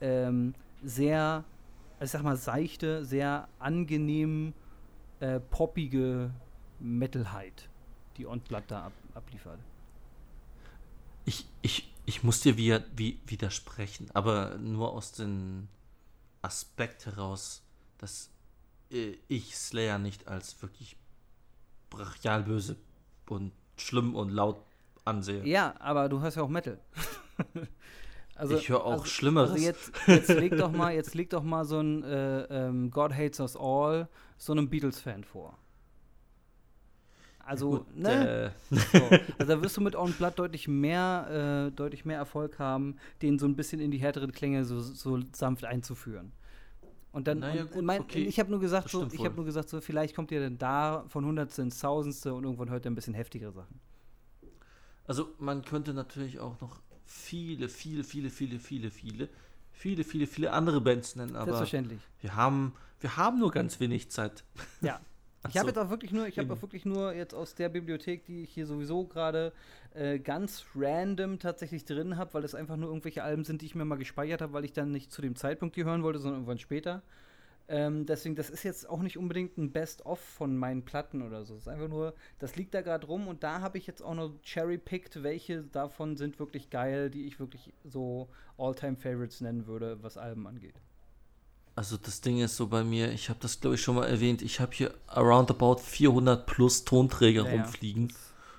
ähm, 0.00 0.54
sehr, 0.82 1.44
ich 2.00 2.10
sag 2.10 2.22
mal, 2.22 2.38
seichte, 2.38 3.04
sehr 3.04 3.46
angenehm 3.58 4.54
äh, 5.20 5.38
poppige 5.38 6.30
Metalheit, 6.80 7.68
die 8.16 8.26
Ontblatt 8.26 8.64
da 8.68 8.86
ab, 8.86 8.92
abliefert. 9.14 9.58
Ich, 11.26 11.46
ich, 11.60 11.92
ich 12.06 12.22
muss 12.22 12.40
dir 12.40 12.56
wie, 12.56 12.78
wie, 12.96 13.18
widersprechen, 13.26 14.10
aber 14.14 14.56
nur 14.56 14.92
aus 14.92 15.12
dem 15.12 15.68
Aspekt 16.40 17.04
heraus, 17.04 17.63
dass 17.98 18.30
äh, 18.90 19.16
ich 19.28 19.56
Slayer 19.56 19.98
nicht 19.98 20.28
als 20.28 20.60
wirklich 20.62 20.96
brachial 21.90 22.42
böse 22.42 22.76
und 23.28 23.52
schlimm 23.76 24.14
und 24.14 24.30
laut 24.30 24.60
ansehe. 25.04 25.44
Ja, 25.46 25.74
aber 25.78 26.08
du 26.08 26.20
hörst 26.20 26.36
ja 26.36 26.42
auch 26.42 26.48
Metal. 26.48 26.78
also, 28.34 28.56
ich 28.56 28.68
höre 28.68 28.84
auch 28.84 28.92
also, 28.92 29.04
Schlimmeres. 29.04 29.50
Also 29.50 29.64
jetzt, 29.64 29.92
jetzt, 30.06 30.28
leg 30.28 30.56
doch 30.56 30.72
mal, 30.72 30.94
jetzt 30.94 31.14
leg 31.14 31.30
doch 31.30 31.42
mal 31.42 31.64
so 31.64 31.80
ein 31.80 32.02
äh, 32.02 32.42
ähm, 32.44 32.90
God 32.90 33.12
Hates 33.12 33.40
Us 33.40 33.56
All 33.56 34.08
so 34.36 34.52
einem 34.52 34.68
Beatles-Fan 34.68 35.24
vor. 35.24 35.56
Also, 37.46 37.70
Gut, 37.70 37.96
ne? 37.96 38.54
Äh. 38.70 38.76
So. 38.76 39.10
Also 39.38 39.52
da 39.54 39.62
wirst 39.62 39.76
du 39.76 39.80
mit 39.82 39.96
On 39.96 40.12
Blood 40.12 40.38
deutlich 40.38 40.66
mehr, 40.66 41.68
äh, 41.68 41.72
deutlich 41.72 42.04
mehr 42.04 42.16
Erfolg 42.16 42.58
haben, 42.58 42.96
den 43.20 43.38
so 43.38 43.46
ein 43.46 43.54
bisschen 43.54 43.80
in 43.80 43.90
die 43.90 43.98
härteren 43.98 44.32
Klänge 44.32 44.64
so, 44.64 44.80
so 44.80 45.20
sanft 45.32 45.64
einzuführen. 45.64 46.32
Und 47.14 47.28
dann, 47.28 47.38
naja, 47.38 47.64
und, 47.72 47.84
mein, 47.84 48.00
okay. 48.00 48.24
ich 48.24 48.40
habe 48.40 48.50
nur 48.50 48.58
gesagt, 48.58 48.90
so, 48.90 49.06
ich 49.12 49.24
habe 49.24 49.36
nur 49.36 49.44
gesagt, 49.44 49.68
so, 49.68 49.80
vielleicht 49.80 50.16
kommt 50.16 50.32
ihr 50.32 50.40
dann 50.40 50.58
da 50.58 51.04
von 51.06 51.24
Hundertste 51.24 51.62
ins 51.62 51.78
Tausendste 51.78 52.34
und 52.34 52.42
irgendwann 52.42 52.70
hört 52.70 52.84
ihr 52.84 52.90
ein 52.90 52.96
bisschen 52.96 53.14
heftigere 53.14 53.52
Sachen. 53.52 53.78
Also 55.06 55.28
man 55.38 55.64
könnte 55.64 55.94
natürlich 55.94 56.40
auch 56.40 56.60
noch 56.60 56.80
viele, 57.04 57.68
viele, 57.68 58.02
viele, 58.02 58.30
viele, 58.30 58.58
viele, 58.58 58.90
viele, 58.90 59.28
viele, 59.70 60.02
viele, 60.02 60.26
viele 60.26 60.52
andere 60.52 60.80
Bands 60.80 61.14
nennen, 61.14 61.36
aber 61.36 61.44
Selbstverständlich. 61.44 62.00
wir 62.20 62.34
haben, 62.34 62.74
wir 62.98 63.16
haben 63.16 63.38
nur 63.38 63.52
ganz 63.52 63.78
wenig 63.78 64.10
Zeit. 64.10 64.42
Ja. 64.80 65.00
Ich 65.48 65.58
habe 65.58 65.68
jetzt 65.68 65.78
auch 65.78 65.90
wirklich 65.90 66.12
nur, 66.12 66.26
ich 66.26 66.38
habe 66.38 66.52
auch 66.52 66.62
wirklich 66.62 66.84
nur 66.84 67.12
jetzt 67.12 67.34
aus 67.34 67.54
der 67.54 67.68
Bibliothek, 67.68 68.24
die 68.24 68.44
ich 68.44 68.50
hier 68.50 68.66
sowieso 68.66 69.04
gerade 69.04 69.52
äh, 69.94 70.18
ganz 70.18 70.64
random 70.74 71.38
tatsächlich 71.38 71.84
drin 71.84 72.16
habe, 72.16 72.34
weil 72.34 72.44
es 72.44 72.54
einfach 72.54 72.76
nur 72.76 72.88
irgendwelche 72.88 73.22
Alben 73.22 73.44
sind, 73.44 73.60
die 73.62 73.66
ich 73.66 73.74
mir 73.74 73.84
mal 73.84 73.96
gespeichert 73.96 74.40
habe, 74.40 74.52
weil 74.52 74.64
ich 74.64 74.72
dann 74.72 74.90
nicht 74.90 75.12
zu 75.12 75.22
dem 75.22 75.36
Zeitpunkt 75.36 75.76
die 75.76 75.84
hören 75.84 76.02
wollte, 76.02 76.18
sondern 76.18 76.40
irgendwann 76.40 76.58
später. 76.58 77.02
Ähm, 77.66 78.04
deswegen, 78.04 78.34
das 78.34 78.50
ist 78.50 78.62
jetzt 78.62 78.88
auch 78.88 79.00
nicht 79.00 79.16
unbedingt 79.16 79.56
ein 79.56 79.72
Best-of 79.72 80.20
von 80.20 80.56
meinen 80.56 80.84
Platten 80.84 81.22
oder 81.22 81.44
so. 81.44 81.54
Es 81.54 81.62
ist 81.62 81.68
einfach 81.68 81.88
nur, 81.88 82.14
das 82.38 82.56
liegt 82.56 82.74
da 82.74 82.82
gerade 82.82 83.06
rum 83.06 83.26
und 83.26 83.42
da 83.42 83.60
habe 83.60 83.78
ich 83.78 83.86
jetzt 83.86 84.02
auch 84.02 84.14
noch 84.14 84.32
cherry-picked, 84.42 85.22
welche 85.22 85.62
davon 85.62 86.16
sind 86.16 86.38
wirklich 86.38 86.68
geil, 86.68 87.10
die 87.10 87.26
ich 87.26 87.40
wirklich 87.40 87.72
so 87.84 88.28
All-Time-Favorites 88.58 89.40
nennen 89.40 89.66
würde, 89.66 90.02
was 90.02 90.18
Alben 90.18 90.46
angeht. 90.46 90.74
Also 91.76 91.96
das 91.96 92.20
Ding 92.20 92.38
ist 92.38 92.56
so 92.56 92.68
bei 92.68 92.84
mir, 92.84 93.10
ich 93.12 93.28
habe 93.28 93.40
das 93.40 93.60
glaube 93.60 93.74
ich 93.74 93.82
schon 93.82 93.96
mal 93.96 94.06
erwähnt, 94.06 94.42
ich 94.42 94.60
habe 94.60 94.72
hier 94.72 94.94
around 95.08 95.50
about 95.50 95.78
400 95.78 96.46
plus 96.46 96.84
Tonträger 96.84 97.44
ja, 97.44 97.50
rumfliegen. 97.52 98.12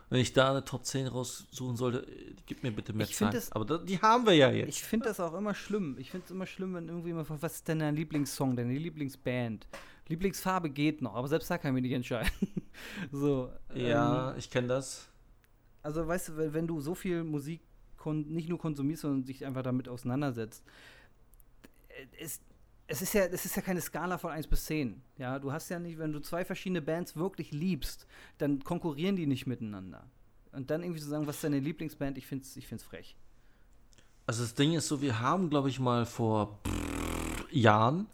Wenn 0.10 0.20
ich 0.20 0.34
da 0.34 0.52
eine 0.52 0.64
Top 0.66 0.86
10 0.86 1.08
raussuchen 1.08 1.78
sollte, 1.78 2.00
äh, 2.06 2.36
gib 2.46 2.62
mir 2.62 2.72
bitte 2.72 2.94
mehr 2.94 3.08
Ich 3.08 3.16
Zeit. 3.16 3.34
das- 3.34 3.52
Aber 3.54 3.80
die 3.80 4.00
haben 4.02 4.26
wir 4.26 4.34
ja 4.34 4.52
jetzt. 4.52 4.70
Ich 4.70 4.84
finde 4.84 5.08
das 5.08 5.20
auch 5.20 5.34
immer 5.34 5.56
schlimm. 5.56 5.96
Ich 5.98 6.12
finde 6.12 6.26
es 6.26 6.32
immer 6.32 6.46
schlimm, 6.46 6.74
wenn 6.76 6.90
irgendwie 6.90 7.10
immer 7.12 7.26
fragt, 7.26 7.42
was 7.42 7.56
ist 7.56 7.68
denn 7.68 7.80
dein 7.80 7.96
Lieblingssong, 7.96 8.56
deine 8.56 8.74
Lieblingsband? 8.78 9.66
Lieblingsfarbe 10.08 10.70
geht 10.70 11.02
noch, 11.02 11.16
aber 11.16 11.28
selbst 11.28 11.50
da 11.50 11.58
kann 11.58 11.72
ich 11.72 11.82
mich 11.82 11.84
nicht 11.84 11.94
entscheiden. 11.96 12.30
so. 13.12 13.50
ja, 13.74 14.32
Ähm, 14.32 14.38
ich 14.38 14.52
kenne 14.52 14.68
das. 14.68 15.08
also 15.82 16.06
weißt 16.06 16.30
du, 16.30 16.54
wenn, 16.54 16.68
du 16.68 16.82
so 16.82 16.94
viel 16.94 17.24
Musik 17.24 17.62
nicht 18.06 18.50
nur 18.50 18.60
konsumierst, 18.60 19.02
sondern 19.02 19.24
dich 19.26 19.44
einfach 19.46 19.64
damit 19.64 19.90
auseinandersetzt, 19.90 20.64
äh, 21.90 22.24
es, 22.88 23.02
ist 23.02 23.14
ja, 23.14 23.26
es 23.26 23.46
ist 23.46 23.56
ja 23.56 23.62
keine 23.62 23.82
Skala 23.82 24.18
von 24.18 24.32
1 24.32 24.48
bis 24.48 24.66
10. 24.66 25.02
Ja, 25.18 25.40
du 25.40 25.52
hast 25.52 25.70
ja 25.70 25.80
nicht, 25.80 25.98
wenn 25.98 26.12
du 26.12 26.20
zwei 26.20 26.46
verschiedene 26.46 26.82
Bands 26.82 27.16
wirklich 27.16 27.52
liebst, 27.52 28.06
dann 28.38 28.64
konkurrieren 28.64 29.16
die 29.16 29.26
nicht 29.26 29.48
miteinander. 29.48 30.06
Und 30.52 30.70
dann 30.70 30.84
irgendwie 30.84 31.02
zu 31.02 31.10
sagen, 31.10 31.28
was 31.28 31.36
ist 31.36 31.44
deine 31.44 31.60
Lieblingsband, 31.60 32.18
ich 32.18 32.28
finde 32.28 32.46
es 32.46 32.56
ich 32.56 32.68
find's 32.68 32.84
frech. 32.84 33.16
Also 34.28 34.44
das 34.44 34.54
Ding 34.56 34.74
ist 34.74 34.88
so, 34.88 35.02
wir 35.02 35.20
haben, 35.20 35.50
glaube 35.50 35.70
ich, 35.70 35.80
mal 35.80 36.06
vor 36.06 36.60
Jahren 37.52 38.08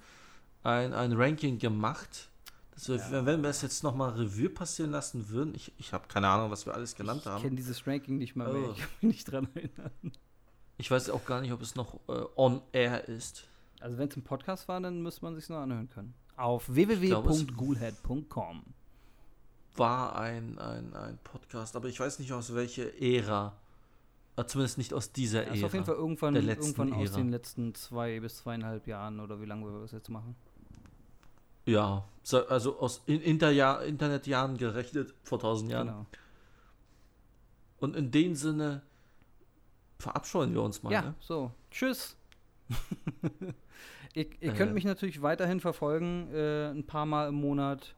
ein, 0.63 0.93
ein 0.93 1.13
Ranking 1.13 1.57
gemacht. 1.57 2.29
Das 2.73 2.89
wir, 2.89 2.95
Ja. 2.95 3.25
Wenn 3.25 3.41
wir 3.43 3.49
es 3.49 3.61
jetzt 3.61 3.83
nochmal 3.83 4.11
Revue 4.11 4.49
passieren 4.49 4.91
lassen 4.91 5.29
würden, 5.29 5.53
ich, 5.55 5.71
ich 5.77 5.93
habe 5.93 6.07
keine 6.07 6.27
Ahnung, 6.27 6.51
was 6.51 6.65
wir 6.65 6.73
alles 6.73 6.95
genannt 6.95 7.21
ich 7.21 7.27
haben. 7.27 7.41
kenne 7.41 7.55
dieses 7.55 7.85
Ranking 7.85 8.17
nicht 8.17 8.35
mal 8.35 8.51
mehr. 8.51 8.69
Oh. 8.69 8.71
Ich 8.71 8.79
kann 8.79 8.89
mich 9.01 9.15
nicht 9.15 9.31
dran 9.31 9.47
erinnern. 9.53 9.91
Ich 10.77 10.89
weiß 10.89 11.09
auch 11.11 11.25
gar 11.25 11.41
nicht, 11.41 11.51
ob 11.51 11.61
es 11.61 11.75
noch 11.75 11.99
äh, 12.07 12.23
on 12.35 12.61
air 12.71 13.07
ist. 13.07 13.47
Also 13.81 13.97
wenn 13.97 14.07
es 14.07 14.15
ein 14.15 14.23
Podcast 14.23 14.67
war, 14.67 14.79
dann 14.79 15.01
müsste 15.01 15.25
man 15.25 15.35
sich 15.35 15.49
noch 15.49 15.57
anhören 15.57 15.89
können. 15.89 16.13
Auf 16.37 16.73
www.ghoulhead.com. 16.73 18.63
War 19.75 20.15
ein, 20.17 20.59
ein, 20.59 20.93
ein 20.93 21.17
Podcast, 21.23 21.75
aber 21.75 21.87
ich 21.87 21.99
weiß 21.99 22.19
nicht 22.19 22.31
aus 22.33 22.53
welcher 22.53 23.01
Ära. 23.01 23.55
Äh, 24.35 24.45
zumindest 24.45 24.77
nicht 24.77 24.93
aus 24.93 25.11
dieser 25.13 25.45
Ära. 25.45 25.53
ist 25.55 25.63
auf 25.63 25.73
jeden 25.73 25.85
Fall 25.85 25.95
irgendwann, 25.95 26.35
irgendwann 26.35 26.93
aus 26.93 27.09
Ära. 27.09 27.17
den 27.17 27.29
letzten 27.29 27.73
zwei 27.75 28.19
bis 28.19 28.37
zweieinhalb 28.37 28.85
Jahren 28.87 29.19
oder 29.19 29.39
wie 29.41 29.45
lange 29.45 29.65
wir 29.71 29.79
das 29.81 29.91
jetzt 29.91 30.09
machen. 30.09 30.35
Ja, 31.65 32.03
so- 32.23 32.45
also 32.47 32.79
aus 32.79 33.01
in 33.05 33.21
Interjahr, 33.21 33.83
Internetjahren 33.83 34.57
gerechnet, 34.57 35.13
vor 35.23 35.39
tausend 35.39 35.71
Jahren. 35.71 35.87
Genau. 35.87 36.05
Und 37.79 37.95
in 37.95 38.11
dem 38.11 38.35
Sinne 38.35 38.81
verabscheuen 39.99 40.53
wir 40.53 40.61
uns 40.63 40.83
mal. 40.83 40.91
Ja, 40.91 41.01
Ne? 41.03 41.15
so. 41.19 41.51
Tschüss. 41.69 42.15
ihr 44.13 44.25
ihr 44.41 44.53
Äh. 44.53 44.55
könnt 44.55 44.73
mich 44.73 44.85
natürlich 44.85 45.21
weiterhin 45.21 45.59
verfolgen, 45.59 46.29
äh, 46.33 46.69
ein 46.69 46.85
paar 46.85 47.05
Mal 47.05 47.29
im 47.29 47.35
Monat 47.35 47.95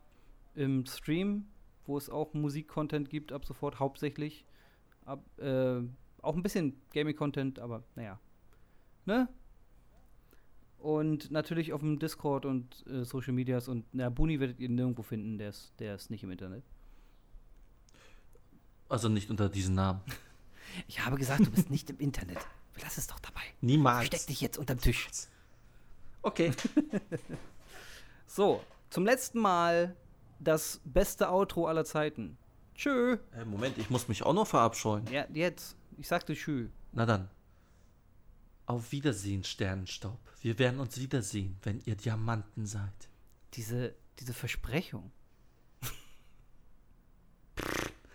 im 0.55 0.85
Stream, 0.85 1.45
wo 1.85 1.97
es 1.97 2.09
auch 2.09 2.33
Musik-Content 2.33 3.09
gibt, 3.09 3.31
ab 3.31 3.45
sofort 3.45 3.79
hauptsächlich. 3.79 4.45
Ab, 5.05 5.23
äh, 5.39 5.81
auch 6.21 6.35
ein 6.35 6.43
bisschen 6.43 6.79
Gaming-Content, 6.93 7.59
aber 7.59 7.83
naja. 7.95 8.19
Ne? 9.05 9.27
Und 10.77 11.31
natürlich 11.31 11.73
auf 11.73 11.81
dem 11.81 11.97
Discord 11.99 12.45
und 12.45 12.85
äh, 12.87 13.03
Social 13.05 13.33
Medias 13.33 13.67
und 13.67 13.85
na, 13.93 14.09
Buni 14.09 14.39
werdet 14.39 14.59
ihr 14.59 14.69
nirgendwo 14.69 15.01
finden, 15.01 15.37
der 15.37 15.49
ist, 15.49 15.73
der 15.79 15.95
ist 15.95 16.09
nicht 16.09 16.23
im 16.23 16.31
Internet. 16.31 16.63
Also 18.89 19.09
nicht 19.09 19.29
unter 19.29 19.49
diesen 19.49 19.75
Namen. 19.75 20.01
Ich 20.87 21.05
habe 21.05 21.17
gesagt, 21.17 21.45
du 21.45 21.51
bist 21.51 21.69
nicht 21.69 21.89
im 21.91 21.99
Internet. 21.99 22.39
Lass 22.81 22.97
es 22.97 23.07
doch 23.07 23.19
dabei. 23.19 23.41
Niemals. 23.61 24.07
Versteck 24.07 24.27
dich 24.27 24.41
jetzt 24.41 24.57
unterm 24.57 24.79
Tisch. 24.79 25.07
Okay. 26.21 26.51
So, 28.35 28.63
zum 28.89 29.05
letzten 29.05 29.37
Mal 29.37 29.95
das 30.39 30.81
beste 30.85 31.29
Outro 31.29 31.67
aller 31.67 31.85
Zeiten. 31.85 32.35
Tschö. 32.73 33.19
Äh, 33.31 33.45
Moment, 33.45 33.77
ich 33.77 33.91
muss 33.91 34.07
mich 34.07 34.23
auch 34.23 34.33
noch 34.33 34.47
verabscheuen. 34.47 35.05
Ja, 35.11 35.27
jetzt. 35.31 35.75
Ich 35.99 36.07
sagte 36.07 36.33
Tschü. 36.33 36.69
Na 36.93 37.05
dann. 37.05 37.29
Auf 38.65 38.91
Wiedersehen, 38.91 39.43
Sternenstaub. 39.43 40.17
Wir 40.41 40.57
werden 40.57 40.79
uns 40.79 40.97
wiedersehen, 40.97 41.59
wenn 41.61 41.79
ihr 41.81 41.95
Diamanten 41.95 42.65
seid. 42.65 43.09
Diese, 43.53 43.93
diese 44.17 44.33
Versprechung. 44.33 45.11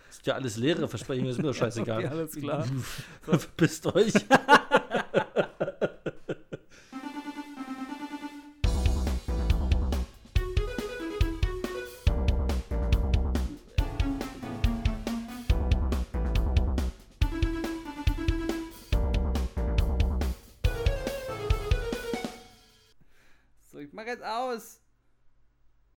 Ist 0.09 0.18
ja 0.29 0.35
alles 0.35 0.57
leere 0.57 0.87
Versprechungen, 0.87 1.29
ist 1.31 1.37
mir 1.37 1.49
doch 1.49 1.53
scheißegal. 1.55 1.99
Okay, 1.99 2.07
alles 2.07 2.35
klar. 2.35 2.65
Verpisst 3.21 3.85
euch. 3.87 4.13